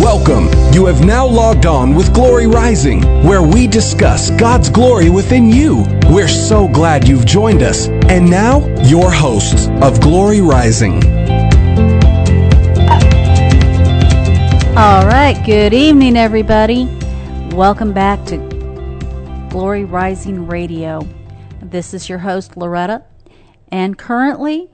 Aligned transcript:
Welcome. 0.00 0.48
You 0.72 0.86
have 0.86 1.04
now 1.04 1.26
logged 1.26 1.66
on 1.66 1.96
with 1.96 2.14
Glory 2.14 2.46
Rising, 2.46 3.02
where 3.24 3.42
we 3.42 3.66
discuss 3.66 4.30
God's 4.30 4.70
glory 4.70 5.10
within 5.10 5.50
you. 5.50 5.84
We're 6.08 6.28
so 6.28 6.68
glad 6.68 7.08
you've 7.08 7.26
joined 7.26 7.64
us. 7.64 7.88
And 7.88 8.30
now, 8.30 8.64
your 8.84 9.10
hosts 9.10 9.66
of 9.82 10.00
Glory 10.00 10.40
Rising. 10.40 11.02
All 14.76 15.04
right, 15.04 15.42
good 15.44 15.74
evening, 15.74 16.16
everybody. 16.16 16.84
Welcome 17.50 17.92
back 17.92 18.24
to 18.26 18.36
Glory 19.50 19.84
Rising 19.84 20.46
Radio. 20.46 21.04
This 21.60 21.92
is 21.92 22.08
your 22.08 22.18
host, 22.18 22.56
Loretta, 22.56 23.02
and 23.72 23.98
currently 23.98 24.70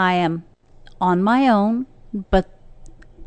I 0.00 0.14
am 0.14 0.44
on 0.98 1.22
my 1.22 1.46
own, 1.46 1.84
but 2.30 2.48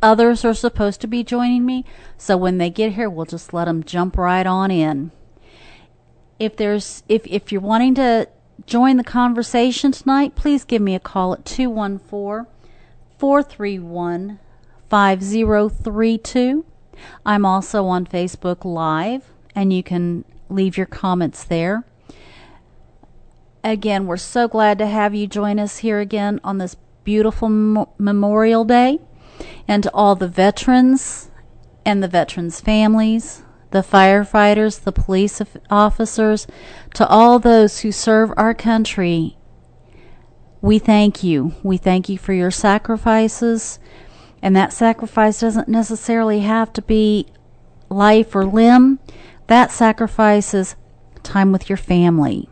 others 0.02 0.44
are 0.44 0.55
supposed 0.55 1.02
to 1.02 1.08
be 1.08 1.23
joining 1.23 1.68
me. 1.68 1.86
So 2.18 2.36
when 2.36 2.58
they 2.58 2.72
get 2.72 2.94
here, 2.94 3.12
we'll 3.12 3.27
just 3.27 3.54
let 3.54 3.66
them 3.66 3.84
jump 3.84 4.18
right 4.18 4.48
on 4.48 4.72
in. 4.72 5.12
If 6.40 6.58
there's 6.58 7.04
if 7.08 7.27
if 7.27 7.52
you're 7.52 7.62
wanting 7.62 7.94
to 7.96 8.27
join 8.66 8.98
the 8.98 9.04
conversation 9.04 9.91
tonight, 9.91 10.36
please 10.36 10.63
give 10.63 10.82
me 10.82 10.96
a 10.96 10.99
call 10.99 11.34
at 11.34 11.46
214 11.46 12.52
431 13.20 14.40
5032. 14.90 16.66
I'm 17.24 17.46
also 17.46 17.85
on 17.85 18.08
Facebook 18.08 18.66
Live, 18.66 19.26
and 19.54 19.71
you 19.71 19.84
can 19.84 20.26
leave 20.49 20.76
your 20.76 20.88
comments 20.88 21.44
there. 21.44 21.85
Again, 23.63 24.08
we're 24.08 24.17
so 24.17 24.49
glad 24.49 24.77
to 24.80 24.88
have 24.88 25.16
you 25.16 25.26
join 25.26 25.58
us 25.58 25.77
here 25.77 25.99
again 25.99 26.41
on 26.44 26.58
this 26.58 26.76
beautiful 27.05 27.48
Memorial 27.98 28.66
Day. 28.66 28.99
And 29.67 29.84
to 29.84 29.94
all 29.94 30.16
the 30.16 30.27
veterans 30.27 31.32
and 31.85 32.04
the 32.04 32.10
veterans' 32.10 32.60
families, 32.60 33.43
the 33.71 33.79
firefighters, 33.79 34.84
the 34.84 34.91
police 34.91 35.41
officers, 35.70 36.46
to 36.93 37.07
all 37.07 37.40
those 37.40 37.79
who 37.79 37.91
serve 37.91 38.34
our 38.35 38.54
country, 38.54 39.38
we 40.62 40.77
thank 40.77 41.23
you. 41.23 41.54
We 41.63 41.77
thank 41.77 42.10
you 42.10 42.18
for 42.18 42.34
your 42.34 42.51
sacrifices. 42.51 43.79
And 44.41 44.55
that 44.57 44.73
sacrifice 44.73 45.40
doesn't 45.40 45.70
necessarily 45.70 46.41
have 46.41 46.73
to 46.73 46.82
be 46.82 47.27
life 47.90 48.35
or 48.35 48.45
limb. 48.45 48.99
That 49.48 49.71
sacrifice 49.71 50.54
is 50.54 50.76
time 51.23 51.54
with 51.54 51.70
your 51.70 51.77
family. 51.77 52.49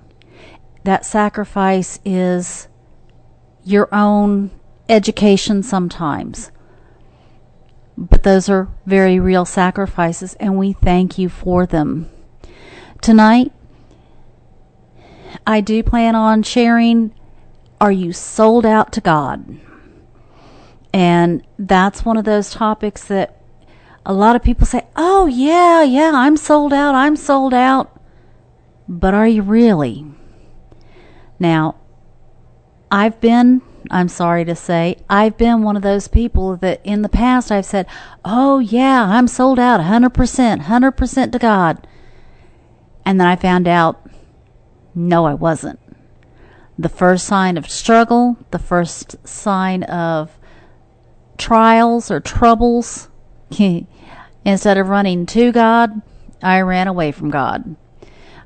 That 0.84 1.06
sacrifice 1.06 2.00
is 2.04 2.68
your 3.64 3.88
own 3.94 4.52
education 4.90 5.64
sometimes. 5.64 6.52
But 7.98 8.24
those 8.24 8.50
are 8.50 8.70
very 8.86 9.20
real 9.20 9.46
sacrifices, 9.46 10.34
and 10.36 10.58
we 10.58 10.74
thank 10.74 11.18
you 11.18 11.30
for 11.30 11.66
them. 11.66 12.10
Tonight, 13.02 13.52
I 15.46 15.62
do 15.62 15.84
plan 15.84 16.16
on 16.16 16.44
sharing 16.44 17.14
Are 17.80 17.92
you 17.92 18.14
sold 18.14 18.66
out 18.66 18.92
to 18.94 19.02
God? 19.02 19.58
And 20.94 21.46
that's 21.58 22.06
one 22.06 22.18
of 22.18 22.26
those 22.26 22.52
topics 22.52 23.04
that 23.06 23.42
a 24.06 24.14
lot 24.14 24.36
of 24.36 24.44
people 24.44 24.66
say, 24.66 24.86
oh, 24.96 25.26
yeah, 25.26 25.84
yeah, 25.84 26.12
I'm 26.14 26.38
sold 26.38 26.74
out, 26.74 26.96
I'm 26.96 27.16
sold 27.16 27.54
out. 27.54 28.00
But 28.88 29.14
are 29.14 29.28
you 29.28 29.42
really? 29.42 30.06
Now, 31.42 31.78
I've 32.92 33.20
been, 33.20 33.64
I'm 33.90 34.10
sorry 34.10 34.46
to 34.46 34.56
say, 34.56 34.98
I've 35.10 35.40
been 35.40 35.64
one 35.64 35.76
of 35.76 35.82
those 35.82 36.08
people 36.08 36.56
that 36.58 36.82
in 36.84 37.02
the 37.02 37.10
past 37.10 37.52
I've 37.52 37.66
said, 37.66 37.88
oh, 38.24 38.60
yeah, 38.60 39.08
I'm 39.10 39.28
sold 39.28 39.58
out 39.58 39.80
100%, 39.80 40.62
100% 40.62 41.32
to 41.32 41.40
God. 41.40 41.88
And 43.04 43.20
then 43.20 43.26
I 43.26 43.36
found 43.36 43.68
out, 43.68 44.08
no, 44.94 45.26
I 45.26 45.34
wasn't. 45.34 45.80
The 46.78 46.90
first 46.90 47.26
sign 47.26 47.58
of 47.58 47.68
struggle, 47.68 48.38
the 48.52 48.60
first 48.60 49.16
sign 49.28 49.82
of 49.82 50.38
trials 51.40 52.12
or 52.12 52.20
troubles, 52.20 53.10
instead 54.46 54.78
of 54.78 54.90
running 54.90 55.26
to 55.26 55.52
God, 55.52 56.04
I 56.44 56.62
ran 56.62 56.88
away 56.88 57.12
from 57.12 57.32
God. 57.32 57.76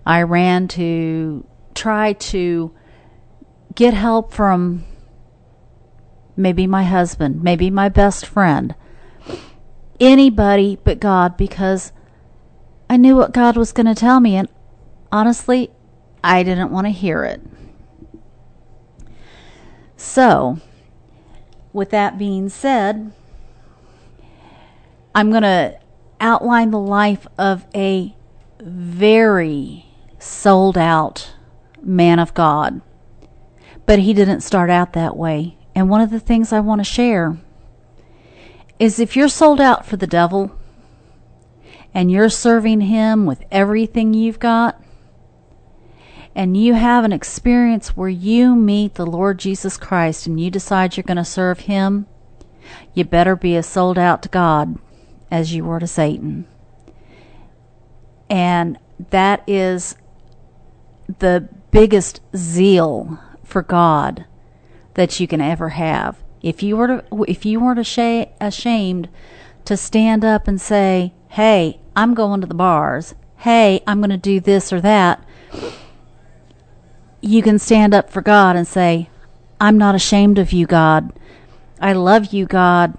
I 0.06 0.22
ran 0.22 0.70
to 0.70 1.46
try 1.74 2.14
to 2.14 2.74
get 3.76 3.94
help 3.94 4.34
from 4.34 4.84
maybe 6.36 6.66
my 6.66 6.84
husband, 6.84 7.44
maybe 7.44 7.70
my 7.70 7.90
best 7.90 8.26
friend, 8.26 8.76
anybody 10.00 10.78
but 10.84 11.00
God 11.00 11.38
because 11.38 11.92
I 12.90 12.98
knew 12.98 13.16
what 13.16 13.34
God 13.34 13.58
was 13.58 13.72
going 13.72 13.88
to 13.88 13.96
tell 13.96 14.20
me, 14.20 14.36
and 14.36 14.48
honestly, 15.12 15.72
I 16.24 16.44
didn't 16.44 16.72
want 16.72 16.88
to 16.88 16.92
hear 16.92 17.24
it. 17.24 17.42
So, 19.98 20.60
with 21.74 21.90
that 21.90 22.18
being 22.18 22.50
said, 22.50 23.12
I'm 25.14 25.32
going 25.32 25.44
to 25.44 25.80
outline 26.20 26.72
the 26.72 26.80
life 26.80 27.28
of 27.38 27.66
a 27.74 28.16
very 28.60 29.86
sold 30.20 30.78
out 30.78 31.34
man 31.82 32.20
of 32.20 32.34
God. 32.34 32.82
But 33.86 34.00
he 34.00 34.14
didn't 34.14 34.42
start 34.42 34.70
out 34.70 34.94
that 34.94 35.16
way. 35.16 35.58
And 35.74 35.90
one 35.90 36.02
of 36.02 36.10
the 36.10 36.20
things 36.20 36.52
I 36.52 36.60
want 36.60 36.80
to 36.80 36.86
share 36.86 37.38
is 38.80 39.00
if 39.00 39.16
you're 39.16 39.30
sold 39.30 39.62
out 39.62 39.86
for 39.86 39.98
the 39.98 40.08
devil 40.08 40.58
and 41.94 42.12
you're 42.12 42.30
serving 42.30 42.82
him 42.82 43.26
with 43.26 43.44
everything 43.52 44.14
you've 44.14 44.40
got, 44.40 44.82
and 46.36 46.58
you 46.58 46.74
have 46.74 47.06
an 47.06 47.14
experience 47.14 47.96
where 47.96 48.10
you 48.10 48.56
meet 48.56 48.96
the 48.96 49.06
Lord 49.06 49.40
Jesus 49.40 49.78
Christ 49.78 50.28
and 50.28 50.38
you 50.38 50.52
decide 50.52 50.98
you're 50.98 51.06
going 51.06 51.16
to 51.16 51.24
serve 51.24 51.62
Him, 51.62 52.08
you 52.94 53.06
better 53.06 53.38
be 53.38 53.56
as 53.56 53.66
sold 53.66 53.98
out 53.98 54.22
to 54.24 54.30
God 54.30 54.78
as 55.32 55.56
you 55.56 55.64
were 55.64 55.80
to 55.80 55.88
Satan. 55.88 56.46
And 58.30 58.78
that 59.12 59.44
is 59.48 59.96
the 61.20 61.48
biggest 61.72 62.20
zeal 62.36 63.18
for 63.46 63.62
God 63.62 64.26
that 64.96 65.20
you 65.20 65.28
can 65.28 65.40
ever 65.40 65.70
have. 65.70 66.18
If 66.42 66.62
you 66.62 66.76
were 66.76 66.88
to, 66.88 67.24
if 67.28 67.46
you 67.46 67.60
weren't 67.60 67.80
ashamed 67.80 69.10
to 69.64 69.78
stand 69.78 70.26
up 70.26 70.48
and 70.48 70.60
say, 70.60 71.14
"Hey, 71.30 71.80
I'm 71.96 72.14
going 72.14 72.42
to 72.42 72.48
the 72.48 72.54
bars. 72.54 73.16
Hey, 73.38 73.82
I'm 73.88 74.00
going 74.00 74.10
to 74.10 74.18
do 74.18 74.40
this 74.40 74.74
or 74.74 74.82
that," 74.82 75.24
you 77.22 77.42
can 77.42 77.58
stand 77.58 77.94
up 77.94 78.10
for 78.10 78.22
God 78.22 78.56
and 78.56 78.68
say, 78.68 79.10
I'm 79.60 79.78
not 79.78 79.96
ashamed 79.96 80.38
of 80.38 80.52
you, 80.52 80.68
God. 80.68 81.12
I 81.82 81.94
love 81.94 82.34
you, 82.34 82.46
God. 82.46 82.98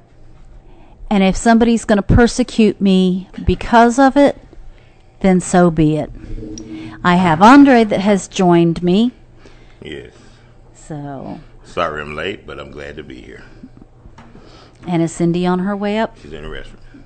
And 1.09 1.23
if 1.23 1.37
somebody's 1.37 1.85
going 1.85 1.99
to 1.99 2.03
persecute 2.03 2.81
me 2.81 3.29
because 3.45 3.99
of 3.99 4.17
it, 4.17 4.37
then 5.21 5.41
so 5.41 5.71
be 5.71 5.97
it. 5.97 6.11
I 7.05 7.17
have 7.17 7.41
Andre 7.41 7.85
that 7.85 8.01
has 8.01 8.27
joined 8.27 8.83
me. 8.83 9.13
Yes. 9.81 10.13
So. 10.87 11.41
Sorry 11.65 12.01
I'm 12.01 12.15
late, 12.15 12.47
but 12.47 12.61
I'm 12.61 12.71
glad 12.71 12.95
to 12.95 13.03
be 13.03 13.21
here. 13.21 13.43
And 14.87 15.03
is 15.03 15.11
Cindy 15.11 15.45
on 15.45 15.59
her 15.59 15.77
way 15.77 15.99
up? 15.99 16.17
She's 16.17 16.33
in 16.33 16.45
the 16.45 16.49
restroom. 16.49 17.03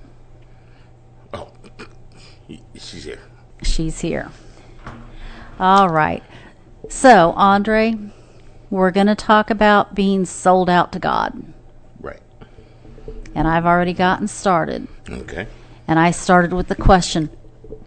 Oh, 1.32 1.50
she's 2.74 3.04
here. 3.04 3.20
She's 3.62 4.00
here. 4.00 4.30
All 5.58 5.88
right. 5.88 6.22
So, 6.90 7.32
Andre, 7.36 7.94
we're 8.68 8.90
going 8.90 9.06
to 9.06 9.14
talk 9.14 9.48
about 9.48 9.94
being 9.94 10.26
sold 10.26 10.68
out 10.68 10.92
to 10.92 10.98
God. 10.98 11.42
Right. 12.00 12.20
And 13.34 13.48
I've 13.48 13.64
already 13.64 13.94
gotten 13.94 14.28
started. 14.28 14.88
Okay. 15.08 15.46
And 15.88 15.98
I 15.98 16.10
started 16.10 16.52
with 16.52 16.68
the 16.68 16.76
question 16.76 17.30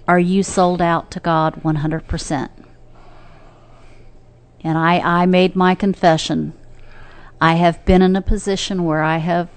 Are 0.08 0.20
you 0.20 0.42
sold 0.42 0.82
out 0.82 1.12
to 1.12 1.20
God 1.20 1.62
100%? 1.62 2.50
And 4.64 4.78
I, 4.78 5.00
I 5.00 5.26
made 5.26 5.56
my 5.56 5.76
confession. 5.76 6.54
I 7.42 7.56
have 7.56 7.84
been 7.86 8.02
in 8.02 8.16
a 8.16 8.22
position 8.22 8.86
where 8.86 9.02
I 9.02 9.18
have 9.18 9.50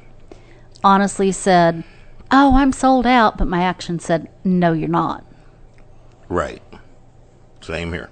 honestly 0.83 1.31
said, 1.33 1.85
Oh, 2.31 2.57
I'm 2.57 2.73
sold 2.73 3.07
out, 3.07 3.39
but 3.39 3.47
my 3.47 3.63
action 3.63 4.01
said, 4.01 4.29
No, 4.43 4.73
you're 4.73 4.89
not. 4.89 5.25
Right. 6.29 6.63
Same 7.61 7.93
here. 7.93 8.11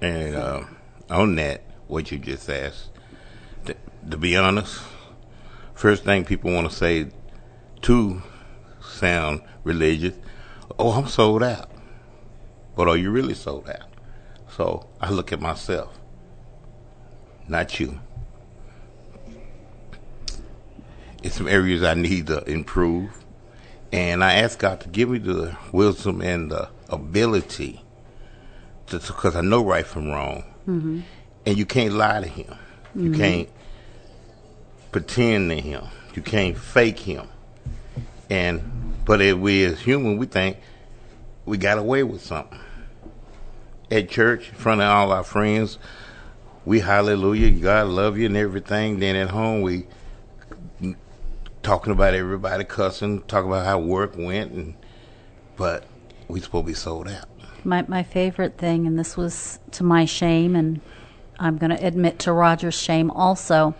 And 0.00 0.34
uh, 0.34 0.64
on 1.10 1.34
that, 1.36 1.62
what 1.86 2.10
you 2.10 2.18
just 2.18 2.48
asked, 2.48 2.88
to, 3.66 3.76
to 4.10 4.16
be 4.16 4.36
honest, 4.36 4.80
first 5.74 6.04
thing 6.04 6.24
people 6.24 6.52
want 6.52 6.70
to 6.70 6.74
say 6.74 7.08
to 7.82 8.22
sound 8.82 9.42
religious, 9.64 10.14
oh, 10.78 10.92
I'm 10.92 11.08
sold 11.08 11.42
out. 11.42 11.70
But 12.76 12.88
are 12.88 12.96
you 12.96 13.10
really 13.10 13.34
sold 13.34 13.68
out? 13.68 13.89
So 14.60 14.86
I 15.00 15.08
look 15.10 15.32
at 15.32 15.40
myself, 15.40 15.98
not 17.48 17.80
you. 17.80 17.98
it's 21.22 21.36
some 21.36 21.48
areas 21.48 21.82
I 21.82 21.94
need 21.94 22.26
to 22.26 22.44
improve. 22.44 23.24
And 23.90 24.22
I 24.22 24.34
ask 24.34 24.58
God 24.58 24.82
to 24.82 24.88
give 24.90 25.08
me 25.08 25.16
the 25.16 25.56
wisdom 25.72 26.20
and 26.20 26.50
the 26.50 26.68
ability 26.90 27.82
because 28.84 29.34
I 29.34 29.40
know 29.40 29.64
right 29.64 29.86
from 29.86 30.10
wrong. 30.10 30.44
Mm-hmm. 30.68 31.00
And 31.46 31.56
you 31.56 31.64
can't 31.64 31.94
lie 31.94 32.20
to 32.20 32.28
Him. 32.28 32.54
You 32.94 33.12
can't 33.12 33.48
pretend 34.92 35.48
to 35.48 35.56
Him. 35.58 35.84
You 36.14 36.20
can't 36.20 36.58
fake 36.58 36.98
Him. 36.98 37.26
And 38.28 38.60
but 39.06 39.22
if 39.22 39.38
we 39.38 39.64
as 39.64 39.80
human, 39.80 40.18
we 40.18 40.26
think 40.26 40.58
we 41.46 41.56
got 41.56 41.78
away 41.78 42.02
with 42.02 42.20
something. 42.20 42.60
At 43.90 44.08
church, 44.08 44.50
in 44.50 44.54
front 44.54 44.80
of 44.80 44.88
all 44.88 45.10
our 45.10 45.24
friends, 45.24 45.78
we 46.64 46.80
hallelujah, 46.80 47.50
God 47.50 47.88
love 47.88 48.16
you 48.18 48.26
and 48.26 48.36
everything. 48.36 49.00
Then 49.00 49.16
at 49.16 49.30
home, 49.30 49.62
we 49.62 49.86
talking 51.62 51.92
about 51.92 52.14
everybody 52.14 52.64
cussing, 52.64 53.22
talking 53.22 53.50
about 53.50 53.66
how 53.66 53.78
work 53.78 54.16
went, 54.16 54.52
and 54.52 54.74
but 55.56 55.84
we 56.28 56.40
supposed 56.40 56.66
to 56.66 56.68
be 56.68 56.74
sold 56.74 57.08
out. 57.08 57.28
My 57.64 57.84
my 57.88 58.02
favorite 58.02 58.58
thing, 58.58 58.86
and 58.86 58.98
this 58.98 59.16
was 59.16 59.58
to 59.72 59.82
my 59.82 60.04
shame, 60.04 60.54
and 60.54 60.80
I'm 61.40 61.58
going 61.58 61.76
to 61.76 61.84
admit 61.84 62.18
to 62.20 62.32
Roger's 62.32 62.78
shame 62.78 63.10
also, 63.10 63.74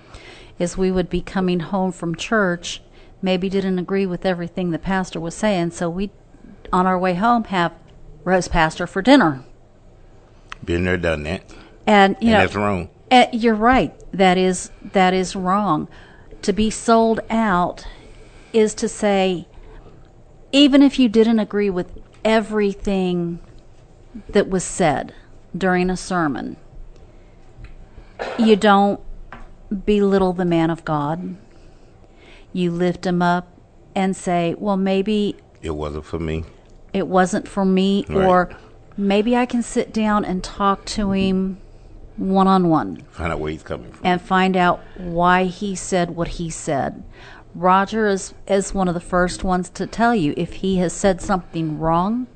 is 0.59 0.77
we 0.77 0.91
would 0.91 1.09
be 1.09 1.21
coming 1.21 1.61
home 1.61 1.93
from 1.93 2.17
church, 2.17 2.83
maybe 3.23 3.49
didn't 3.49 3.79
agree 3.79 4.07
with 4.07 4.27
everything 4.27 4.71
the 4.71 4.79
pastor 4.79 5.21
was 5.21 5.35
saying, 5.35 5.71
so 5.71 5.89
we, 5.89 6.11
on 6.73 6.87
our 6.87 6.99
way 6.99 7.15
home, 7.15 7.45
have 7.45 7.73
roast 8.25 8.51
pastor 8.51 8.87
for 8.87 9.03
dinner. 9.03 9.45
Been 10.65 10.85
there, 10.85 10.97
done 10.97 11.23
that, 11.25 11.43
And 11.87 12.17
you 12.21 12.29
and 12.29 12.31
know, 12.33 12.39
that's 12.41 12.55
wrong. 12.55 12.91
Uh, 13.11 13.27
you're 13.33 13.55
right. 13.55 13.93
That 14.13 14.39
is 14.39 14.71
that 14.93 15.15
is 15.15 15.35
wrong. 15.35 15.89
To 16.43 16.53
be 16.53 16.71
sold 16.71 17.21
out 17.31 17.87
is 18.53 18.75
to 18.75 18.89
say, 18.89 19.47
even 20.53 20.83
if 20.83 20.99
you 20.99 21.09
didn't 21.09 21.39
agree 21.39 21.71
with 21.71 21.99
everything 22.25 23.39
that 24.29 24.49
was 24.49 24.65
said 24.65 25.15
during 25.57 25.91
a 25.91 25.97
sermon, 25.97 26.57
you 28.39 28.57
don't 28.57 29.01
belittle 29.87 30.33
the 30.33 30.45
man 30.45 30.71
of 30.71 30.85
God. 30.85 31.37
You 32.53 32.71
lift 32.71 33.07
him 33.07 33.23
up 33.23 33.49
and 33.95 34.17
say, 34.17 34.55
"Well, 34.59 34.77
maybe 34.77 35.37
It 35.63 35.71
wasn't 35.77 36.05
for 36.05 36.19
me. 36.19 36.45
it 36.93 37.07
wasn't 37.07 37.47
for 37.49 37.65
me," 37.65 38.05
Right. 38.09 38.27
or 38.27 38.51
maybe 39.01 39.37
I 39.37 39.47
can 39.47 39.63
sit 39.63 39.93
down 39.93 40.25
and 40.25 40.43
talk 40.45 40.85
to 40.87 41.13
him 41.13 41.59
one 42.17 42.47
on 42.47 42.69
one 42.69 43.03
Find 43.11 43.33
out 43.33 43.41
where 43.41 43.51
he's 43.51 43.63
coming 43.63 43.91
from. 43.93 44.07
and 44.07 44.21
find 44.21 44.57
out 44.57 44.81
why 44.97 45.45
he 45.45 45.75
said 45.75 46.11
what 46.11 46.29
he 46.29 46.51
said. 46.51 47.03
Roger 47.55 48.07
is, 48.07 48.35
is 48.47 48.75
one 48.75 48.89
of 48.89 48.95
the 48.95 49.01
first 49.01 49.43
ones 49.43 49.71
to 49.71 49.87
tell 49.87 50.15
you 50.15 50.35
if 50.37 50.55
he 50.55 50.77
has 50.79 50.93
said 50.93 51.21
something 51.21 51.79
wrong, 51.79 52.27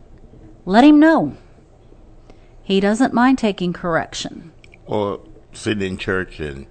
let 0.65 0.83
him 0.85 0.99
know. 0.99 1.37
He 2.63 2.81
doesn't 2.81 3.13
mind 3.13 3.39
taking 3.39 3.73
correction. 3.73 4.53
or 4.87 5.21
sitting 5.53 5.87
in 5.87 5.99
church 5.99 6.41
and 6.41 6.67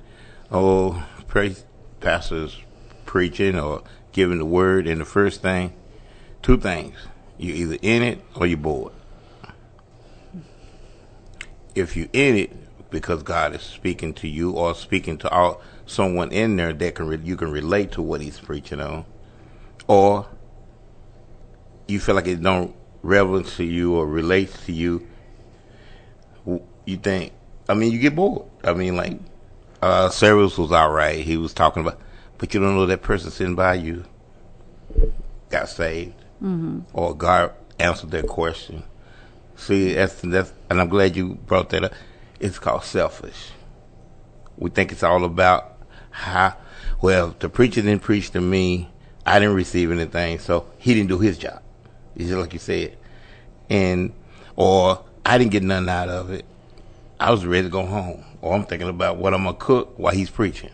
oh, 0.52 1.06
praise 1.28 1.66
pastors 2.02 2.60
preaching 3.06 3.58
or 3.58 3.84
giving 4.12 4.40
the 4.40 4.46
word, 4.46 4.88
and 4.88 5.00
the 5.00 5.06
first 5.06 5.42
thing, 5.42 5.72
two 6.42 6.58
things: 6.58 6.96
you're 7.38 7.56
either 7.56 7.78
in 7.82 8.02
it 8.02 8.22
or 8.36 8.46
you're 8.48 8.58
bored. 8.58 8.92
If 11.76 11.96
you're 11.98 12.08
in 12.14 12.36
it 12.36 12.92
because 12.92 13.24
God 13.24 13.56
is 13.56 13.62
speaking 13.62 14.14
to 14.16 14.28
you 14.28 14.52
or 14.52 14.76
speaking 14.76 15.18
to 15.20 15.30
all 15.30 15.62
someone 15.86 16.32
in 16.32 16.56
there 16.56 16.74
that 16.74 16.96
can 16.96 17.08
re- 17.08 17.20
you 17.24 17.36
can 17.36 17.52
relate 17.52 17.92
to 17.94 18.02
what 18.02 18.22
He's 18.22 18.40
preaching 18.40 18.80
on, 18.80 19.06
or 19.88 20.28
you 21.88 22.00
feel 22.00 22.16
like 22.16 22.28
it 22.28 22.42
don't 22.42 22.76
relevant 23.02 23.48
to 23.48 23.64
you 23.64 23.96
or 23.96 24.06
relates 24.06 24.66
to 24.66 24.72
you, 24.72 25.08
you 26.86 26.98
think, 26.98 27.34
I 27.68 27.74
mean, 27.74 27.92
you 27.92 28.00
get 28.00 28.16
bored. 28.16 28.48
I 28.64 28.74
mean, 28.74 28.96
like, 28.96 29.20
uh, 29.82 30.10
service 30.10 30.58
was 30.58 30.72
all 30.72 30.92
right. 30.92 31.20
He 31.20 31.36
was 31.38 31.54
talking 31.54 31.82
about, 31.82 32.00
but 32.38 32.54
you 32.54 32.60
don't 32.60 32.76
know 32.76 32.86
that 32.86 33.02
person 33.02 33.32
sitting 33.32 33.56
by 33.56 33.74
you 33.76 34.06
got 35.50 35.68
saved 35.70 36.14
or 36.94 37.16
God 37.16 37.54
answered 37.80 38.12
their 38.12 38.24
question. 38.24 38.84
See, 39.64 39.94
that's, 39.94 40.16
that's, 40.16 40.52
and 40.70 40.82
I'm 40.82 40.90
glad 40.90 41.16
you 41.16 41.36
brought 41.36 41.70
that 41.70 41.86
up. 41.86 41.94
It's 42.38 42.60
called 42.60 42.84
selfish. 42.84 43.52
We 44.58 44.70
think 44.70 44.92
it's 44.92 45.04
all 45.04 45.24
about 45.24 45.78
how, 46.12 46.58
well, 47.02 47.34
the 47.40 47.48
preacher 47.48 47.82
didn't 47.82 48.02
preach 48.02 48.32
to 48.32 48.42
me. 48.42 48.90
I 49.26 49.40
didn't 49.40 49.56
receive 49.56 49.90
anything, 49.90 50.40
so 50.40 50.68
he 50.78 50.94
didn't 50.94 51.08
do 51.08 51.18
his 51.18 51.38
job. 51.38 51.62
It's 52.14 52.26
just 52.26 52.38
like 52.38 52.52
you 52.52 52.60
said. 52.60 52.98
And, 53.70 54.12
or 54.58 55.06
I 55.26 55.38
didn't 55.38 55.52
get 55.52 55.64
nothing 55.64 55.88
out 55.88 56.10
of 56.10 56.30
it. 56.32 56.44
I 57.18 57.32
was 57.32 57.46
ready 57.46 57.64
to 57.64 57.70
go 57.70 57.86
home. 57.86 58.26
Or 58.42 58.56
I'm 58.56 58.66
thinking 58.66 58.90
about 58.90 59.16
what 59.16 59.34
I'm 59.34 59.44
going 59.44 59.56
to 59.56 59.62
cook 59.62 59.98
while 59.98 60.14
he's 60.14 60.30
preaching. 60.30 60.72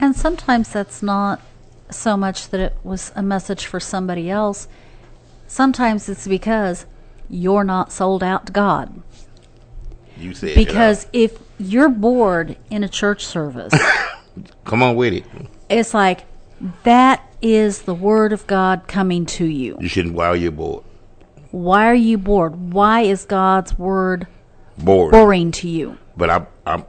And 0.00 0.16
sometimes 0.16 0.72
that's 0.72 1.02
not 1.02 1.42
so 1.90 2.16
much 2.16 2.48
that 2.48 2.60
it 2.60 2.76
was 2.82 3.12
a 3.14 3.22
message 3.22 3.66
for 3.66 3.78
somebody 3.78 4.30
else. 4.30 4.68
Sometimes 5.46 6.08
it's 6.08 6.26
because 6.26 6.86
you're 7.28 7.64
not 7.64 7.92
sold 7.92 8.22
out 8.22 8.46
to 8.46 8.52
God. 8.52 9.02
You 10.18 10.32
said 10.34 10.54
Because 10.54 11.06
if 11.12 11.38
you're 11.58 11.88
bored 11.88 12.56
in 12.70 12.82
a 12.84 12.88
church 12.88 13.24
service, 13.26 13.72
Come 14.64 14.82
on 14.82 14.96
with 14.96 15.12
it. 15.12 15.24
it's 15.68 15.94
like 15.94 16.24
that 16.84 17.22
is 17.42 17.82
the 17.82 17.94
word 17.94 18.32
of 18.32 18.46
God 18.46 18.86
coming 18.86 19.26
to 19.26 19.44
you. 19.44 19.76
You 19.80 19.88
shouldn't 19.88 20.14
while 20.14 20.34
you're 20.36 20.50
bored. 20.52 20.84
Why 21.50 21.86
are 21.86 21.94
you 21.94 22.18
bored? 22.18 22.72
Why 22.72 23.02
is 23.02 23.24
God's 23.24 23.78
word 23.78 24.26
Bored. 24.78 25.12
boring 25.12 25.52
to 25.52 25.68
you? 25.68 25.98
But 26.16 26.30
I, 26.30 26.46
I 26.66 26.84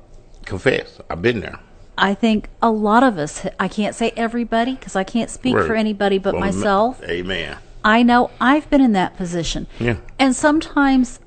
confess, 0.45 0.99
I've 1.09 1.21
been 1.21 1.41
there. 1.41 1.59
I 1.97 2.13
think 2.13 2.49
a 2.61 2.69
lot 2.71 3.03
of 3.03 3.17
us, 3.17 3.45
I 3.59 3.67
can't 3.67 3.95
say 3.95 4.11
everybody 4.15 4.75
because 4.75 4.95
I 4.95 5.03
can't 5.03 5.29
speak 5.29 5.53
for 5.55 5.73
anybody 5.75 6.17
but 6.17 6.33
Well, 6.33 6.41
myself. 6.41 7.01
Amen. 7.03 7.57
I 7.83 8.03
know 8.03 8.31
I've 8.39 8.69
been 8.69 8.81
in 8.81 8.91
that 8.93 9.15
position. 9.17 9.67
Yeah. 9.79 9.97
And 10.19 10.35
sometimes 10.35 11.19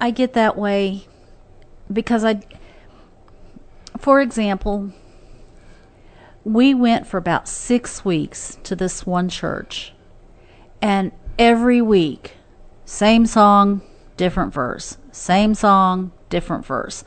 I 0.00 0.10
get 0.10 0.32
that 0.34 0.56
way 0.56 1.06
because 1.92 2.24
I, 2.24 2.40
for 3.98 4.20
example, 4.20 4.92
we 6.44 6.74
went 6.74 7.06
for 7.06 7.18
about 7.18 7.48
six 7.48 8.04
weeks 8.04 8.58
to 8.64 8.74
this 8.74 9.04
one 9.06 9.28
church, 9.28 9.92
and 10.80 11.12
every 11.38 11.82
week, 11.82 12.34
same 12.84 13.26
song, 13.26 13.82
different 14.16 14.52
verse, 14.52 14.96
same 15.12 15.54
song, 15.54 16.12
different 16.30 16.64
verse. 16.64 17.04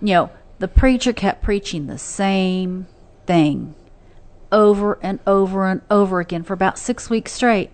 You 0.00 0.14
know, 0.14 0.30
the 0.58 0.68
preacher 0.68 1.12
kept 1.12 1.42
preaching 1.42 1.86
the 1.86 1.98
same 1.98 2.86
thing 3.26 3.74
over 4.52 4.98
and 5.02 5.18
over 5.26 5.66
and 5.66 5.80
over 5.90 6.20
again 6.20 6.42
for 6.42 6.52
about 6.52 6.78
six 6.78 7.08
weeks 7.08 7.32
straight. 7.32 7.70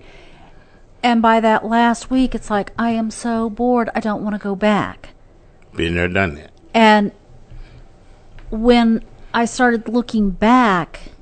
And 1.02 1.23
by 1.23 1.40
that 1.40 1.64
last 1.64 2.11
week, 2.11 2.35
it's 2.35 2.50
like, 2.50 2.73
I 2.78 2.90
am 2.90 3.11
so 3.11 3.49
bored, 3.49 3.88
I 3.95 4.00
don't 4.00 4.23
want 4.23 4.35
to 4.35 4.38
go 4.42 4.54
back. 4.54 5.11
Been 5.75 5.95
there, 5.95 6.09
done 6.09 6.35
that. 6.35 6.50
And 6.75 7.12
when 8.50 9.02
I 9.33 9.45
started 9.47 9.88
looking 9.88 10.30
back 10.30 11.12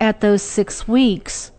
at 0.00 0.20
those 0.20 0.42
six 0.42 0.88
weeks, 0.88 1.52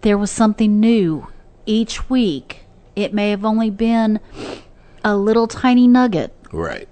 there 0.00 0.18
was 0.18 0.30
something 0.30 0.80
new 0.80 1.28
each 1.66 2.10
week. 2.10 2.64
It 2.96 3.12
may 3.14 3.30
have 3.30 3.44
only 3.44 3.70
been 3.70 4.20
a 5.04 5.16
little 5.16 5.46
tiny 5.46 5.86
nugget, 5.86 6.34
Right. 6.52 6.88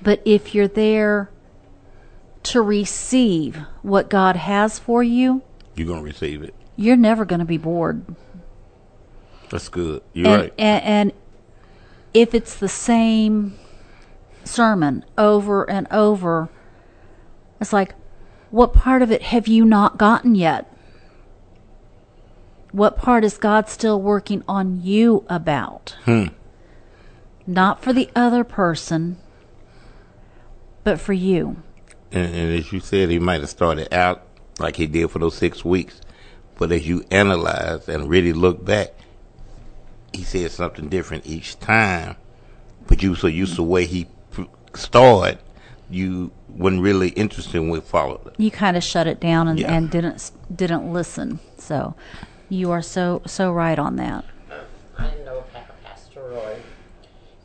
but 0.00 0.22
if 0.24 0.54
you're 0.54 0.68
there 0.68 1.30
to 2.44 2.60
receive 2.60 3.56
what 3.82 4.08
God 4.10 4.36
has 4.36 4.78
for 4.78 5.02
you, 5.02 5.42
You're 5.74 5.86
going 5.86 6.00
to 6.00 6.04
receive 6.04 6.42
it. 6.42 6.54
You're 6.82 6.96
never 6.96 7.24
going 7.24 7.38
to 7.38 7.44
be 7.44 7.58
bored. 7.58 8.04
That's 9.50 9.68
good. 9.68 10.02
You're 10.12 10.26
and, 10.26 10.42
right. 10.42 10.54
and, 10.58 10.84
and 10.84 11.12
if 12.12 12.34
it's 12.34 12.56
the 12.56 12.68
same 12.68 13.58
sermon 14.44 15.04
over 15.16 15.68
and 15.68 15.86
over, 15.90 16.48
it's 17.60 17.72
like, 17.72 17.94
what 18.50 18.72
part 18.72 19.02
of 19.02 19.10
it 19.12 19.22
have 19.22 19.46
you 19.46 19.64
not 19.64 19.96
gotten 19.96 20.34
yet? 20.34 20.68
What 22.72 22.96
part 22.96 23.24
is 23.24 23.38
God 23.38 23.68
still 23.68 24.00
working 24.00 24.42
on 24.48 24.82
you 24.82 25.24
about? 25.28 25.96
Hmm. 26.04 26.26
Not 27.46 27.82
for 27.82 27.92
the 27.92 28.10
other 28.16 28.44
person, 28.44 29.18
but 30.82 31.00
for 31.00 31.12
you. 31.12 31.62
And, 32.10 32.34
and 32.34 32.58
as 32.58 32.72
you 32.72 32.80
said, 32.80 33.10
he 33.10 33.18
might 33.18 33.40
have 33.40 33.50
started 33.50 33.92
out 33.92 34.26
like 34.58 34.76
he 34.76 34.86
did 34.86 35.10
for 35.10 35.18
those 35.18 35.36
six 35.36 35.64
weeks. 35.64 36.00
But 36.62 36.70
as 36.70 36.86
you 36.86 37.04
analyze 37.10 37.88
and 37.88 38.08
really 38.08 38.32
look 38.32 38.64
back, 38.64 38.90
he 40.12 40.22
said 40.22 40.48
something 40.52 40.88
different 40.88 41.26
each 41.26 41.58
time. 41.58 42.14
But 42.86 43.02
you 43.02 43.16
so 43.16 43.26
used 43.26 43.54
to 43.54 43.56
the 43.56 43.62
way 43.64 43.84
he 43.84 44.06
started 44.72 45.40
you 45.90 46.30
wasn't 46.48 46.82
really 46.82 47.08
interested 47.08 47.56
in 47.56 47.68
what 47.68 47.82
followed 47.82 48.28
it. 48.28 48.34
You 48.38 48.52
kind 48.52 48.76
of 48.76 48.84
shut 48.84 49.08
it 49.08 49.18
down 49.18 49.48
and, 49.48 49.58
Yeah. 49.58 49.72
and 49.74 49.90
didn't 49.90 50.30
didn't 50.54 50.92
listen. 50.92 51.40
So 51.58 51.96
you 52.48 52.70
are 52.70 52.80
so 52.80 53.22
so 53.26 53.50
right 53.50 53.76
on 53.76 53.96
that. 53.96 54.24
I 54.96 55.08
didn't 55.08 55.24
know 55.24 55.42
Pastor 55.84 56.20
Roy. 56.20 56.58